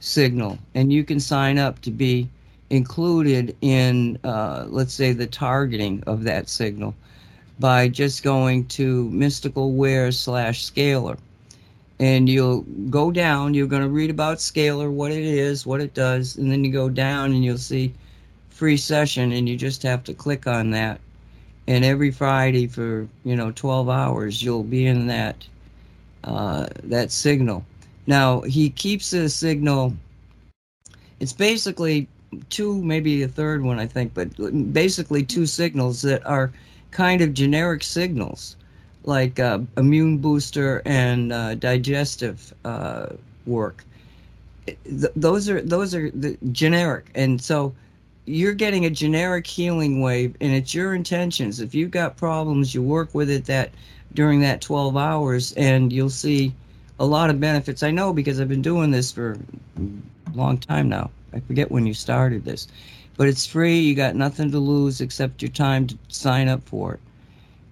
signal, 0.00 0.58
and 0.74 0.92
you 0.92 1.04
can 1.04 1.18
sign 1.18 1.58
up 1.58 1.80
to 1.82 1.90
be 1.90 2.28
included 2.70 3.56
in, 3.60 4.18
uh, 4.24 4.66
let's 4.68 4.94
say, 4.94 5.12
the 5.12 5.26
targeting 5.26 6.02
of 6.06 6.24
that 6.24 6.48
signal 6.48 6.94
by 7.58 7.88
just 7.88 8.22
going 8.22 8.66
to 8.66 9.08
mysticalware 9.10 10.12
slash 10.12 10.70
scalar. 10.70 11.18
And 12.00 12.28
you'll 12.28 12.62
go 12.90 13.12
down, 13.12 13.54
you're 13.54 13.68
going 13.68 13.82
to 13.82 13.88
read 13.88 14.10
about 14.10 14.38
scalar, 14.38 14.90
what 14.90 15.12
it 15.12 15.24
is, 15.24 15.64
what 15.64 15.80
it 15.80 15.94
does, 15.94 16.36
and 16.36 16.50
then 16.50 16.64
you 16.64 16.72
go 16.72 16.88
down 16.88 17.32
and 17.32 17.44
you'll 17.44 17.58
see 17.58 17.94
free 18.50 18.76
session, 18.76 19.32
and 19.32 19.48
you 19.48 19.56
just 19.56 19.82
have 19.82 20.02
to 20.04 20.14
click 20.14 20.46
on 20.46 20.70
that. 20.70 21.00
And 21.66 21.84
every 21.84 22.10
Friday 22.10 22.66
for 22.66 23.08
you 23.24 23.36
know 23.36 23.52
12 23.52 23.88
hours, 23.88 24.42
you'll 24.42 24.64
be 24.64 24.86
in 24.86 25.06
that 25.06 25.46
uh, 26.24 26.66
that 26.82 27.10
signal. 27.10 27.64
Now 28.06 28.40
he 28.42 28.70
keeps 28.70 29.10
the 29.10 29.28
signal. 29.28 29.94
It's 31.20 31.32
basically 31.32 32.08
two, 32.50 32.82
maybe 32.82 33.22
a 33.22 33.28
third 33.28 33.62
one, 33.62 33.78
I 33.78 33.86
think, 33.86 34.14
but 34.14 34.28
basically 34.72 35.24
two 35.24 35.46
signals 35.46 36.02
that 36.02 36.24
are 36.26 36.52
kind 36.90 37.20
of 37.20 37.34
generic 37.34 37.82
signals, 37.82 38.56
like 39.04 39.38
uh, 39.40 39.60
immune 39.76 40.18
booster 40.18 40.82
and 40.84 41.32
uh, 41.32 41.54
digestive 41.54 42.54
uh, 42.64 43.06
work. 43.46 43.84
Th- 44.66 45.12
those 45.14 45.48
are 45.48 45.60
those 45.60 45.94
are 45.94 46.10
the 46.10 46.38
generic, 46.52 47.06
and 47.14 47.40
so 47.40 47.74
you're 48.26 48.54
getting 48.54 48.86
a 48.86 48.90
generic 48.90 49.46
healing 49.46 50.00
wave, 50.00 50.34
and 50.40 50.52
it's 50.52 50.74
your 50.74 50.94
intentions. 50.94 51.60
If 51.60 51.74
you've 51.74 51.90
got 51.90 52.16
problems, 52.16 52.74
you 52.74 52.82
work 52.82 53.14
with 53.14 53.28
it 53.28 53.44
that 53.46 53.70
during 54.14 54.40
that 54.40 54.60
12 54.60 54.96
hours, 54.96 55.52
and 55.52 55.92
you'll 55.92 56.08
see 56.08 56.54
a 56.98 57.04
lot 57.04 57.28
of 57.28 57.40
benefits. 57.40 57.82
I 57.82 57.90
know 57.90 58.12
because 58.12 58.40
I've 58.40 58.48
been 58.48 58.62
doing 58.62 58.90
this 58.90 59.12
for 59.12 59.36
long 60.38 60.58
time 60.58 60.88
now. 60.88 61.10
I 61.32 61.40
forget 61.40 61.70
when 61.70 61.86
you 61.86 61.94
started 61.94 62.44
this 62.44 62.68
but 63.16 63.28
it's 63.28 63.46
free. 63.46 63.78
You 63.78 63.94
got 63.94 64.16
nothing 64.16 64.50
to 64.50 64.58
lose 64.58 65.00
except 65.00 65.42
your 65.42 65.50
time 65.50 65.86
to 65.86 65.98
sign 66.08 66.48
up 66.48 66.62
for 66.64 66.94
it. 66.94 67.00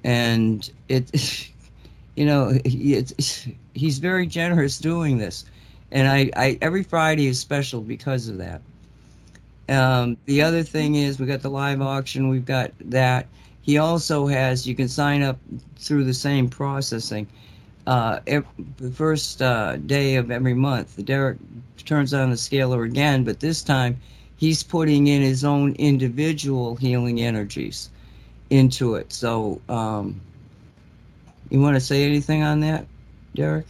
And 0.04 0.70
it, 0.88 1.50
you 2.14 2.24
know, 2.24 2.52
it's, 2.64 3.46
he's 3.74 3.98
very 3.98 4.26
generous 4.26 4.78
doing 4.78 5.18
this. 5.18 5.44
And 5.90 6.08
I, 6.08 6.30
I 6.36 6.58
every 6.62 6.82
Friday 6.82 7.26
is 7.26 7.38
special 7.38 7.80
because 7.82 8.28
of 8.28 8.38
that. 8.38 8.62
Um, 9.68 10.16
the 10.24 10.42
other 10.42 10.62
thing 10.62 10.96
is 10.96 11.18
we 11.18 11.26
got 11.26 11.42
the 11.42 11.50
live 11.50 11.82
auction. 11.82 12.28
We've 12.28 12.44
got 12.44 12.72
that. 12.80 13.26
He 13.60 13.78
also 13.78 14.26
has 14.26 14.66
you 14.66 14.74
can 14.74 14.88
sign 14.88 15.22
up 15.22 15.38
through 15.76 16.04
the 16.04 16.14
same 16.14 16.48
processing. 16.48 17.26
Uh, 17.86 18.20
every, 18.26 18.48
the 18.78 18.90
first 18.90 19.42
uh, 19.42 19.76
day 19.76 20.16
of 20.16 20.30
every 20.30 20.54
month, 20.54 21.04
Derek 21.04 21.36
turns 21.84 22.14
on 22.14 22.30
the 22.30 22.36
scalar 22.36 22.84
again, 22.84 23.24
but 23.24 23.40
this 23.40 23.62
time 23.62 24.00
he's 24.36 24.62
putting 24.62 25.06
in 25.06 25.22
his 25.22 25.44
own 25.44 25.74
individual 25.74 26.76
healing 26.76 27.20
energies 27.20 27.90
into 28.50 28.96
it. 28.96 29.12
So, 29.12 29.60
um, 29.68 30.20
you 31.50 31.60
want 31.60 31.76
to 31.76 31.80
say 31.80 32.04
anything 32.04 32.42
on 32.42 32.60
that, 32.60 32.86
Derek? 33.34 33.66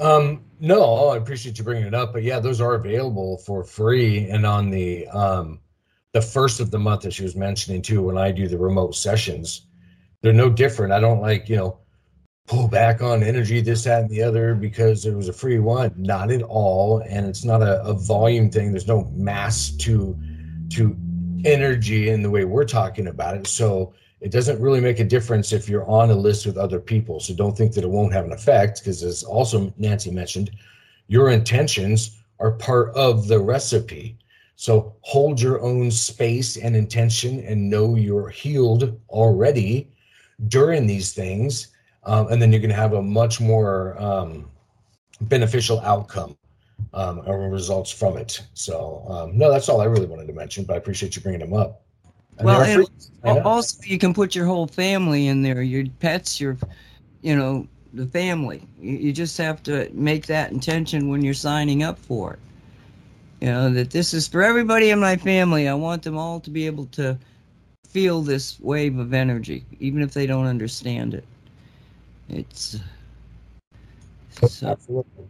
Um, 0.00 0.42
no, 0.60 1.08
I 1.08 1.16
appreciate 1.16 1.58
you 1.58 1.64
bringing 1.64 1.86
it 1.86 1.94
up, 1.94 2.12
but 2.12 2.22
yeah, 2.22 2.40
those 2.40 2.60
are 2.60 2.74
available 2.74 3.38
for 3.38 3.62
free 3.62 4.28
and 4.28 4.44
on 4.44 4.70
the 4.70 5.06
um, 5.08 5.60
the 6.12 6.22
first 6.22 6.60
of 6.60 6.70
the 6.70 6.78
month 6.78 7.02
that 7.02 7.12
she 7.12 7.22
was 7.22 7.36
mentioning 7.36 7.82
too. 7.82 8.02
When 8.02 8.18
I 8.18 8.32
do 8.32 8.48
the 8.48 8.58
remote 8.58 8.94
sessions, 8.94 9.66
they're 10.20 10.32
no 10.32 10.50
different. 10.50 10.92
I 10.92 11.00
don't 11.00 11.20
like 11.20 11.48
you 11.48 11.56
know 11.56 11.78
pull 12.46 12.68
back 12.68 13.02
on 13.02 13.22
energy, 13.22 13.60
this, 13.60 13.84
that, 13.84 14.02
and 14.02 14.10
the 14.10 14.22
other 14.22 14.54
because 14.54 15.06
it 15.06 15.14
was 15.14 15.28
a 15.28 15.32
free 15.32 15.58
one. 15.58 15.92
Not 15.96 16.30
at 16.30 16.42
all, 16.42 16.98
and 17.08 17.26
it's 17.26 17.44
not 17.44 17.62
a, 17.62 17.82
a 17.82 17.94
volume 17.94 18.50
thing. 18.50 18.72
There's 18.72 18.88
no 18.88 19.04
mass 19.14 19.70
to 19.70 20.18
to 20.70 20.96
energy 21.44 22.08
in 22.08 22.22
the 22.22 22.30
way 22.30 22.44
we're 22.44 22.64
talking 22.64 23.08
about 23.08 23.36
it. 23.36 23.46
So 23.46 23.92
it 24.20 24.30
doesn't 24.30 24.60
really 24.60 24.80
make 24.80 25.00
a 25.00 25.04
difference 25.04 25.52
if 25.52 25.68
you're 25.68 25.88
on 25.88 26.10
a 26.10 26.14
list 26.14 26.46
with 26.46 26.56
other 26.56 26.78
people. 26.78 27.20
So 27.20 27.34
don't 27.34 27.56
think 27.56 27.74
that 27.74 27.84
it 27.84 27.90
won't 27.90 28.12
have 28.12 28.24
an 28.24 28.32
effect 28.32 28.78
because, 28.80 29.02
as 29.02 29.22
also 29.22 29.72
Nancy 29.76 30.10
mentioned, 30.10 30.50
your 31.08 31.30
intentions 31.30 32.22
are 32.38 32.52
part 32.52 32.94
of 32.94 33.28
the 33.28 33.40
recipe. 33.40 34.16
So 34.56 34.94
hold 35.00 35.40
your 35.40 35.60
own 35.60 35.90
space 35.90 36.56
and 36.56 36.76
intention 36.76 37.40
and 37.40 37.68
know 37.68 37.96
you're 37.96 38.28
healed 38.28 38.98
already 39.08 39.90
during 40.48 40.86
these 40.86 41.12
things 41.12 41.71
um, 42.04 42.28
and 42.28 42.40
then 42.40 42.52
you're 42.52 42.60
going 42.60 42.70
to 42.70 42.76
have 42.76 42.94
a 42.94 43.02
much 43.02 43.40
more 43.40 44.00
um, 44.00 44.50
beneficial 45.22 45.80
outcome 45.80 46.36
um, 46.94 47.22
or 47.26 47.48
results 47.48 47.90
from 47.90 48.16
it. 48.16 48.42
So 48.54 49.04
um, 49.08 49.38
no, 49.38 49.50
that's 49.50 49.68
all 49.68 49.80
I 49.80 49.84
really 49.84 50.06
wanted 50.06 50.26
to 50.26 50.32
mention. 50.32 50.64
But 50.64 50.74
I 50.74 50.76
appreciate 50.76 51.16
you 51.16 51.22
bringing 51.22 51.40
them 51.40 51.54
up. 51.54 51.82
And 52.38 52.46
well, 52.46 52.88
and 53.24 53.38
also 53.44 53.78
you 53.84 53.98
can 53.98 54.14
put 54.14 54.34
your 54.34 54.46
whole 54.46 54.66
family 54.66 55.28
in 55.28 55.42
there, 55.42 55.62
your 55.62 55.86
pets, 56.00 56.40
your, 56.40 56.56
you 57.20 57.36
know, 57.36 57.66
the 57.92 58.06
family. 58.06 58.66
You, 58.80 58.96
you 58.96 59.12
just 59.12 59.36
have 59.38 59.62
to 59.64 59.90
make 59.92 60.26
that 60.26 60.50
intention 60.50 61.08
when 61.08 61.22
you're 61.22 61.34
signing 61.34 61.82
up 61.82 61.98
for 61.98 62.34
it. 62.34 62.38
You 63.40 63.48
know 63.48 63.70
that 63.70 63.90
this 63.90 64.14
is 64.14 64.28
for 64.28 64.42
everybody 64.42 64.90
in 64.90 65.00
my 65.00 65.16
family. 65.16 65.68
I 65.68 65.74
want 65.74 66.02
them 66.02 66.16
all 66.16 66.40
to 66.40 66.50
be 66.50 66.64
able 66.66 66.86
to 66.86 67.18
feel 67.86 68.22
this 68.22 68.58
wave 68.60 68.98
of 68.98 69.12
energy, 69.12 69.64
even 69.80 70.00
if 70.00 70.14
they 70.14 70.26
don't 70.26 70.46
understand 70.46 71.14
it. 71.14 71.24
It's 72.28 72.78
so, 74.30 74.68
Absolutely. 74.68 75.24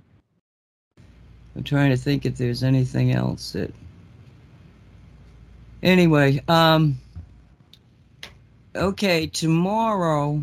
I'm 1.57 1.65
trying 1.65 1.91
to 1.91 1.97
think 1.97 2.25
if 2.25 2.37
there's 2.37 2.63
anything 2.63 3.13
else 3.13 3.53
that. 3.53 3.73
Anyway, 5.83 6.41
um. 6.49 6.99
Okay, 8.75 9.27
tomorrow 9.27 10.43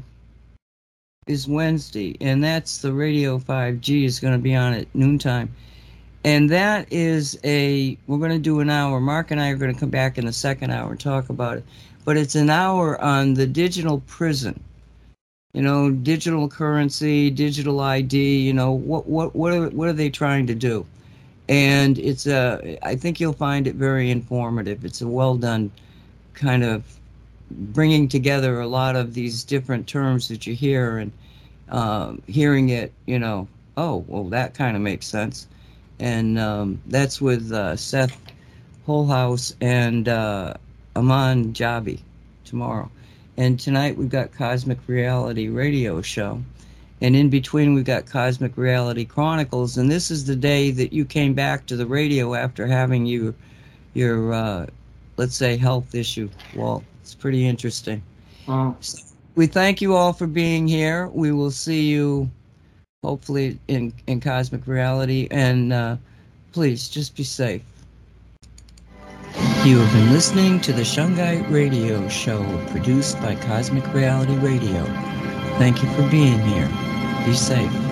is 1.26 1.48
Wednesday, 1.48 2.16
and 2.22 2.44
that's 2.44 2.78
the 2.80 2.94
Radio 2.94 3.40
5G 3.40 4.06
is 4.06 4.20
going 4.20 4.34
to 4.34 4.40
be 4.40 4.54
on 4.54 4.74
at 4.74 4.94
noontime. 4.94 5.52
And 6.24 6.50
that 6.50 6.92
is 6.92 7.40
a, 7.44 7.98
we're 8.06 8.20
going 8.20 8.32
to 8.32 8.38
do 8.38 8.60
an 8.60 8.70
hour. 8.70 9.00
Mark 9.00 9.32
and 9.32 9.42
I 9.42 9.50
are 9.50 9.56
going 9.56 9.74
to 9.74 9.80
come 9.80 9.90
back 9.90 10.20
in 10.20 10.26
the 10.26 10.34
second 10.34 10.70
hour 10.70 10.92
and 10.92 11.00
talk 11.00 11.30
about 11.30 11.58
it. 11.58 11.66
But 12.06 12.18
it's 12.18 12.36
an 12.36 12.52
hour 12.52 13.02
on 13.02 13.34
the 13.34 13.48
digital 13.48 14.02
prison 14.02 14.62
you 15.54 15.62
know, 15.62 15.90
digital 15.92 16.48
currency, 16.48 17.30
digital 17.30 17.80
ID, 17.80 18.40
you 18.40 18.54
know, 18.54 18.72
what 18.72 19.08
what 19.08 19.36
what 19.36 19.54
are 19.54 19.70
what 19.70 19.88
are 19.88 19.94
they 19.94 20.10
trying 20.10 20.48
to 20.48 20.56
do? 20.56 20.86
And 21.48 21.98
it's 21.98 22.28
a 22.28 22.78
I 22.84 22.96
think 22.96 23.20
you'll 23.20 23.34
find 23.34 23.68
it 23.68 23.76
very 23.76 24.12
informative. 24.12 24.86
It's 24.86 25.02
a 25.02 25.08
well 25.08 25.36
done 25.36 25.72
kind 26.34 26.64
of 26.64 26.84
bringing 27.52 28.08
together 28.08 28.60
a 28.60 28.68
lot 28.68 28.96
of 28.96 29.14
these 29.14 29.44
different 29.44 29.88
terms 29.88 30.28
that 30.28 30.46
you 30.46 30.54
hear 30.54 30.98
and 31.00 31.12
um, 31.70 32.22
hearing 32.28 32.70
it, 32.70 32.94
you 33.06 33.20
know, 33.20 33.48
oh, 33.78 34.04
well, 34.08 34.24
that 34.26 34.54
kind 34.54 34.76
of 34.76 34.82
makes 34.82 35.08
sense. 35.08 35.48
And 36.00 36.40
um, 36.40 36.82
that's 36.88 37.20
with 37.20 37.52
uh, 37.52 37.76
Seth 37.76 38.20
Holehouse 38.86 39.56
and 39.62 40.08
uh, 40.08 40.54
Aman 40.96 41.54
Jabbi 41.54 42.00
tomorrow. 42.46 42.90
And 43.40 43.58
tonight 43.58 43.96
we've 43.96 44.10
got 44.10 44.34
Cosmic 44.34 44.80
Reality 44.86 45.48
Radio 45.48 46.02
Show. 46.02 46.44
And 47.00 47.16
in 47.16 47.30
between, 47.30 47.74
we've 47.74 47.86
got 47.86 48.06
Cosmic 48.06 48.58
Reality 48.58 49.06
Chronicles. 49.06 49.78
And 49.78 49.90
this 49.90 50.12
is 50.12 50.26
the 50.26 50.36
day 50.36 50.72
that 50.72 50.92
you 50.92 51.06
came 51.06 51.34
back 51.34 51.66
to 51.68 51.78
the 51.78 51.86
radio 51.86 52.36
after 52.36 52.68
having 52.68 53.06
you, 53.06 53.34
your, 53.94 54.34
uh, 54.34 54.66
let's 55.16 55.38
say, 55.38 55.56
health 55.56 55.96
issue. 55.96 56.30
Walt, 56.54 56.84
it's 57.02 57.16
pretty 57.16 57.48
interesting. 57.48 58.04
Oh, 58.50 58.76
We 59.36 59.48
thank 59.48 59.82
you 59.82 59.96
all 59.96 60.12
for 60.12 60.28
being 60.28 60.68
here. 60.68 61.08
We 61.08 61.32
will 61.32 61.52
see 61.52 61.88
you 61.88 62.30
hopefully 63.06 63.58
in, 63.70 63.94
in 64.08 64.20
Cosmic 64.20 64.68
Reality. 64.68 65.30
And 65.32 65.72
uh, 65.72 65.96
please 66.52 66.90
just 66.90 67.16
be 67.16 67.24
safe. 67.24 67.62
You 69.70 69.78
have 69.78 69.94
been 69.94 70.12
listening 70.12 70.60
to 70.62 70.74
the 70.74 70.82
Shungite 70.82 71.48
Radio 71.48 72.10
Show 72.10 72.44
produced 72.72 73.22
by 73.22 73.36
Cosmic 73.36 73.86
Reality 73.94 74.36
Radio. 74.38 74.84
Thank 75.60 75.84
you 75.84 75.90
for 75.92 76.10
being 76.10 76.40
here. 76.40 76.68
Be 77.24 77.36
safe. 77.36 77.89